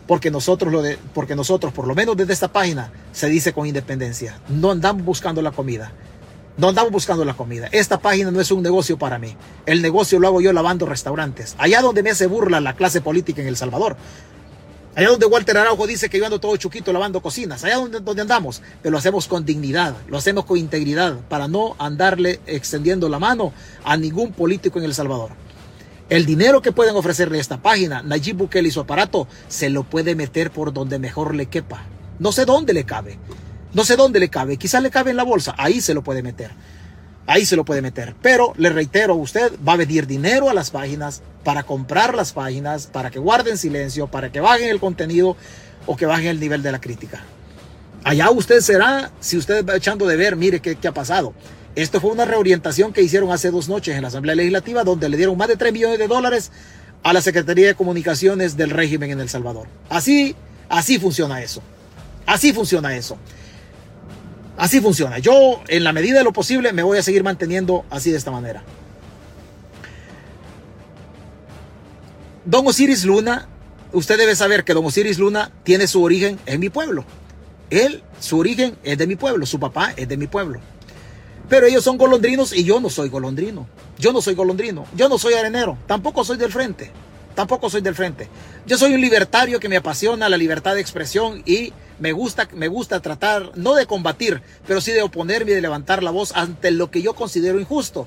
porque 0.06 0.30
nosotros, 0.30 0.72
lo 0.72 0.80
de, 0.80 0.96
porque 1.12 1.36
nosotros, 1.36 1.74
por 1.74 1.86
lo 1.86 1.94
menos 1.94 2.16
desde 2.16 2.32
esta 2.32 2.48
página, 2.48 2.90
se 3.12 3.28
dice 3.28 3.52
con 3.52 3.66
independencia. 3.66 4.40
No 4.48 4.70
andamos 4.70 5.04
buscando 5.04 5.42
la 5.42 5.50
comida. 5.50 5.92
No 6.56 6.70
andamos 6.70 6.90
buscando 6.90 7.26
la 7.26 7.34
comida. 7.34 7.68
Esta 7.72 8.00
página 8.00 8.30
no 8.30 8.40
es 8.40 8.50
un 8.50 8.62
negocio 8.62 8.98
para 8.98 9.18
mí. 9.18 9.36
El 9.66 9.82
negocio 9.82 10.18
lo 10.18 10.28
hago 10.28 10.40
yo 10.40 10.54
lavando 10.54 10.86
restaurantes. 10.86 11.56
Allá 11.58 11.82
donde 11.82 12.02
me 12.02 12.10
hace 12.10 12.26
burla 12.26 12.60
la 12.62 12.74
clase 12.74 13.02
política 13.02 13.42
en 13.42 13.48
El 13.48 13.58
Salvador. 13.58 13.98
Allá 14.94 15.10
donde 15.10 15.26
Walter 15.26 15.56
Araujo 15.56 15.86
dice 15.86 16.08
que 16.08 16.18
yo 16.18 16.24
ando 16.24 16.40
todo 16.40 16.56
chuquito 16.56 16.92
lavando 16.92 17.20
cocinas, 17.20 17.62
allá 17.64 17.76
donde, 17.76 18.00
donde 18.00 18.22
andamos, 18.22 18.62
pero 18.82 18.92
lo 18.92 18.98
hacemos 18.98 19.28
con 19.28 19.44
dignidad, 19.44 19.94
lo 20.08 20.18
hacemos 20.18 20.44
con 20.44 20.58
integridad, 20.58 21.16
para 21.28 21.46
no 21.46 21.76
andarle 21.78 22.40
extendiendo 22.46 23.08
la 23.08 23.18
mano 23.18 23.52
a 23.84 23.96
ningún 23.96 24.32
político 24.32 24.78
en 24.78 24.86
El 24.86 24.94
Salvador. 24.94 25.30
El 26.08 26.24
dinero 26.24 26.62
que 26.62 26.72
pueden 26.72 26.96
ofrecerle 26.96 27.38
esta 27.38 27.58
página, 27.58 28.02
Nayib 28.02 28.36
Bukele 28.36 28.68
y 28.68 28.72
su 28.72 28.80
aparato, 28.80 29.28
se 29.48 29.68
lo 29.68 29.84
puede 29.84 30.14
meter 30.14 30.50
por 30.50 30.72
donde 30.72 30.98
mejor 30.98 31.34
le 31.34 31.46
quepa. 31.46 31.84
No 32.18 32.32
sé 32.32 32.46
dónde 32.46 32.72
le 32.72 32.84
cabe. 32.84 33.18
No 33.74 33.84
sé 33.84 33.94
dónde 33.96 34.18
le 34.18 34.30
cabe. 34.30 34.56
Quizás 34.56 34.82
le 34.82 34.90
cabe 34.90 35.10
en 35.10 35.18
la 35.18 35.22
bolsa. 35.22 35.54
Ahí 35.58 35.82
se 35.82 35.92
lo 35.92 36.02
puede 36.02 36.22
meter. 36.22 36.50
Ahí 37.28 37.44
se 37.44 37.56
lo 37.56 37.64
puede 37.66 37.82
meter. 37.82 38.14
Pero 38.22 38.54
le 38.56 38.70
reitero, 38.70 39.14
usted 39.14 39.52
va 39.66 39.74
a 39.74 39.76
pedir 39.76 40.06
dinero 40.06 40.48
a 40.48 40.54
las 40.54 40.70
páginas 40.70 41.20
para 41.44 41.62
comprar 41.62 42.14
las 42.14 42.32
páginas, 42.32 42.86
para 42.86 43.10
que 43.10 43.18
guarden 43.18 43.58
silencio, 43.58 44.06
para 44.06 44.32
que 44.32 44.40
bajen 44.40 44.70
el 44.70 44.80
contenido 44.80 45.36
o 45.84 45.94
que 45.94 46.06
bajen 46.06 46.28
el 46.28 46.40
nivel 46.40 46.62
de 46.62 46.72
la 46.72 46.80
crítica. 46.80 47.22
Allá 48.02 48.30
usted 48.30 48.60
será, 48.60 49.10
si 49.20 49.36
usted 49.36 49.62
va 49.62 49.76
echando 49.76 50.06
de 50.06 50.16
ver, 50.16 50.36
mire 50.36 50.60
qué, 50.60 50.78
ha 50.88 50.92
pasado. 50.92 51.34
Esto 51.74 52.00
fue 52.00 52.12
una 52.12 52.24
reorientación 52.24 52.94
que 52.94 53.02
hicieron 53.02 53.30
hace 53.30 53.50
dos 53.50 53.68
noches 53.68 53.94
en 53.94 54.00
la 54.00 54.08
Asamblea 54.08 54.34
Legislativa, 54.34 54.82
donde 54.82 55.10
le 55.10 55.18
dieron 55.18 55.36
más 55.36 55.48
de 55.48 55.56
3 55.56 55.70
millones 55.70 55.98
de 55.98 56.08
dólares 56.08 56.50
a 57.02 57.12
la 57.12 57.20
Secretaría 57.20 57.66
de 57.66 57.74
Comunicaciones 57.74 58.56
del 58.56 58.70
régimen 58.70 59.10
en 59.10 59.20
El 59.20 59.28
Salvador. 59.28 59.68
Así, 59.90 60.34
así 60.70 60.98
funciona 60.98 61.42
eso. 61.42 61.60
Así 62.24 62.54
funciona 62.54 62.96
eso. 62.96 63.18
Así 64.58 64.80
funciona. 64.80 65.18
Yo, 65.18 65.62
en 65.68 65.84
la 65.84 65.92
medida 65.92 66.18
de 66.18 66.24
lo 66.24 66.32
posible, 66.32 66.72
me 66.72 66.82
voy 66.82 66.98
a 66.98 67.02
seguir 67.02 67.22
manteniendo 67.22 67.84
así 67.90 68.10
de 68.10 68.18
esta 68.18 68.32
manera. 68.32 68.64
Don 72.44 72.66
Osiris 72.66 73.04
Luna, 73.04 73.46
usted 73.92 74.18
debe 74.18 74.34
saber 74.34 74.64
que 74.64 74.74
Don 74.74 74.84
Osiris 74.84 75.18
Luna 75.18 75.52
tiene 75.62 75.86
su 75.86 76.02
origen 76.02 76.40
en 76.46 76.58
mi 76.58 76.70
pueblo. 76.70 77.04
Él, 77.70 78.02
su 78.18 78.36
origen 78.36 78.76
es 78.82 78.98
de 78.98 79.06
mi 79.06 79.14
pueblo, 79.14 79.46
su 79.46 79.60
papá 79.60 79.92
es 79.96 80.08
de 80.08 80.16
mi 80.16 80.26
pueblo. 80.26 80.58
Pero 81.48 81.66
ellos 81.66 81.84
son 81.84 81.96
golondrinos 81.96 82.52
y 82.52 82.64
yo 82.64 82.80
no 82.80 82.90
soy 82.90 83.10
golondrino. 83.10 83.68
Yo 83.96 84.12
no 84.12 84.20
soy 84.20 84.34
golondrino. 84.34 84.86
Yo 84.96 85.08
no 85.08 85.18
soy 85.18 85.34
arenero. 85.34 85.78
Tampoco 85.86 86.24
soy 86.24 86.36
del 86.36 86.50
frente. 86.50 86.90
Tampoco 87.36 87.70
soy 87.70 87.80
del 87.80 87.94
frente. 87.94 88.28
Yo 88.66 88.76
soy 88.76 88.92
un 88.92 89.00
libertario 89.00 89.60
que 89.60 89.68
me 89.68 89.76
apasiona 89.76 90.28
la 90.28 90.36
libertad 90.36 90.74
de 90.74 90.80
expresión 90.80 91.44
y 91.46 91.72
me 91.98 92.12
gusta, 92.12 92.48
me 92.54 92.68
gusta 92.68 93.00
tratar, 93.00 93.52
no 93.56 93.74
de 93.74 93.86
combatir, 93.86 94.42
pero 94.66 94.80
sí 94.80 94.92
de 94.92 95.02
oponerme 95.02 95.52
y 95.52 95.54
de 95.54 95.60
levantar 95.60 96.02
la 96.02 96.10
voz 96.10 96.32
ante 96.34 96.70
lo 96.70 96.90
que 96.90 97.02
yo 97.02 97.14
considero 97.14 97.60
injusto. 97.60 98.06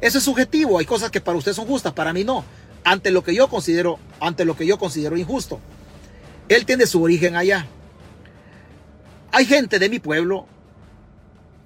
Eso 0.00 0.18
es 0.18 0.24
subjetivo. 0.24 0.78
Hay 0.78 0.86
cosas 0.86 1.10
que 1.10 1.20
para 1.20 1.38
usted 1.38 1.52
son 1.52 1.66
justas, 1.66 1.92
para 1.92 2.12
mí 2.12 2.24
no. 2.24 2.44
Ante 2.84 3.10
lo 3.10 3.24
que 3.24 3.34
yo 3.34 3.48
considero, 3.48 3.98
ante 4.20 4.44
lo 4.44 4.56
que 4.56 4.66
yo 4.66 4.78
considero 4.78 5.16
injusto. 5.16 5.60
Él 6.48 6.66
tiene 6.66 6.86
su 6.86 7.02
origen 7.02 7.36
allá. 7.36 7.66
Hay 9.32 9.46
gente 9.46 9.78
de 9.78 9.88
mi 9.88 9.98
pueblo 9.98 10.46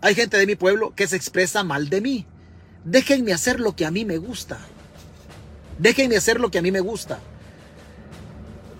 hay 0.01 0.15
gente 0.15 0.37
de 0.37 0.47
mi 0.47 0.55
pueblo 0.55 0.95
que 0.95 1.09
se 1.09 1.17
expresa 1.17 1.65
mal 1.65 1.89
de 1.89 2.01
mí. 2.01 2.27
Déjenme 2.85 3.33
hacer 3.33 3.59
lo 3.59 3.75
que 3.75 3.85
a 3.85 3.91
mí 3.91 4.05
me 4.05 4.19
gusta. 4.19 4.59
Déjenme 5.79 6.17
hacer 6.17 6.41
lo 6.41 6.51
que 6.51 6.59
a 6.59 6.63
mí 6.63 6.71
me 6.71 6.81
gusta. 6.81 7.19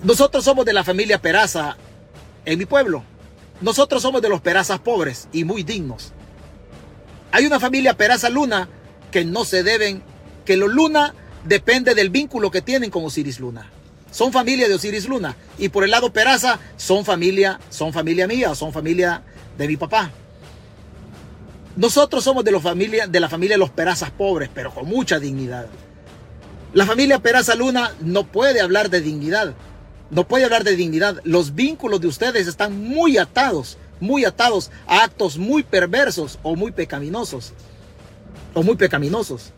Nosotros 0.03 0.45
somos 0.45 0.65
de 0.65 0.73
la 0.73 0.85
familia 0.85 1.21
Peraza 1.21 1.77
en 2.49 2.59
mi 2.59 2.65
pueblo. 2.65 3.05
Nosotros 3.61 4.01
somos 4.01 4.23
de 4.23 4.31
los 4.31 4.41
Perazas 4.41 4.81
pobres 4.81 5.29
y 5.33 5.45
muy 5.45 5.65
dignos. 5.65 6.13
Hay 7.31 7.45
una 7.45 7.61
familia 7.61 7.97
Peraza 7.97 8.31
Luna 8.31 8.69
que 9.11 9.25
no 9.25 9.45
se 9.45 9.63
deben, 9.63 10.03
que 10.47 10.57
los 10.57 10.73
Luna 10.73 11.15
depende 11.45 11.95
del 11.95 12.09
vínculo 12.09 12.51
que 12.51 12.63
tienen 12.63 12.91
con 12.91 13.05
Osiris 13.05 13.39
Luna. 13.39 13.71
Son 14.11 14.33
familia 14.33 14.67
de 14.67 14.75
Osiris 14.75 15.07
Luna 15.07 15.37
y 15.59 15.69
por 15.69 15.85
el 15.85 15.91
lado 15.91 16.11
Peraza 16.11 16.59
son 16.79 17.05
familia, 17.05 17.61
son 17.69 17.93
familia 17.93 18.27
mía, 18.27 18.55
son 18.55 18.73
familia 18.73 19.23
de 19.59 19.69
mi 19.69 19.77
papá. 19.77 20.11
Nosotros 21.77 22.25
somos 22.25 22.45
de, 22.45 22.51
los 22.51 22.63
familia, 22.63 23.07
de 23.07 23.21
la 23.21 23.29
familia 23.29 23.57
de 23.57 23.61
los 23.61 23.71
Perazas 23.71 24.11
pobres, 24.11 24.49
pero 24.55 24.73
con 24.73 24.87
mucha 24.87 25.21
dignidad. 25.21 25.67
La 26.73 26.87
familia 26.87 27.19
Peraza 27.19 27.55
Luna 27.55 27.93
no 28.01 28.25
puede 28.25 28.63
hablar 28.63 28.89
de 28.89 29.03
dignidad. 29.03 29.55
No 30.11 30.27
puede 30.27 30.45
hablar 30.45 30.65
de 30.65 30.77
dignidad. 30.77 31.21
Los 31.25 31.55
vínculos 31.55 32.01
de 32.01 32.09
ustedes 32.09 32.47
están 32.47 32.79
muy 32.79 33.19
atados, 33.19 33.79
muy 34.01 34.25
atados 34.25 34.71
a 34.87 35.05
actos 35.05 35.39
muy 35.39 35.63
perversos 35.63 36.39
o 36.43 36.57
muy 36.57 36.73
pecaminosos. 36.73 37.53
O 38.55 38.63
muy 38.63 38.77
pecaminosos. 38.77 39.53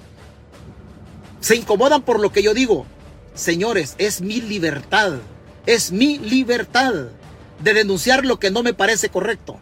Se 1.41 1.57
incomodan 1.57 2.03
por 2.03 2.21
lo 2.21 2.33
que 2.33 2.43
yo 2.43 2.55
digo. 2.55 2.87
Señores, 3.35 3.95
es 3.99 4.21
mi 4.21 4.41
libertad. 4.41 5.15
Es 5.67 5.93
mi 5.93 6.19
libertad 6.19 6.93
de 7.63 7.75
denunciar 7.75 8.25
lo 8.25 8.39
que 8.39 8.51
no 8.51 8.63
me 8.63 8.75
parece 8.75 9.09
correcto 9.09 9.59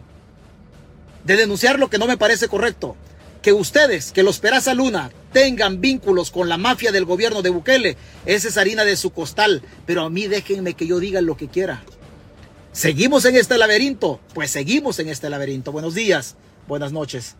de 1.23 1.35
denunciar 1.35 1.79
lo 1.79 1.89
que 1.89 1.97
no 1.97 2.07
me 2.07 2.17
parece 2.17 2.47
correcto. 2.47 2.95
Que 3.41 3.53
ustedes, 3.53 4.11
que 4.11 4.23
los 4.23 4.39
Peraza 4.39 4.73
Luna, 4.73 5.11
tengan 5.31 5.81
vínculos 5.81 6.31
con 6.31 6.49
la 6.49 6.57
mafia 6.57 6.91
del 6.91 7.05
gobierno 7.05 7.41
de 7.41 7.49
Bukele, 7.49 7.97
esa 8.25 8.47
es 8.47 8.57
harina 8.57 8.83
de 8.85 8.95
su 8.95 9.11
costal. 9.11 9.61
Pero 9.85 10.01
a 10.01 10.09
mí 10.09 10.27
déjenme 10.27 10.73
que 10.73 10.87
yo 10.87 10.99
diga 10.99 11.21
lo 11.21 11.37
que 11.37 11.47
quiera. 11.47 11.83
¿Seguimos 12.71 13.25
en 13.25 13.35
este 13.35 13.57
laberinto? 13.57 14.19
Pues 14.33 14.51
seguimos 14.51 14.99
en 14.99 15.09
este 15.09 15.29
laberinto. 15.29 15.71
Buenos 15.71 15.95
días, 15.95 16.35
buenas 16.67 16.91
noches. 16.91 17.35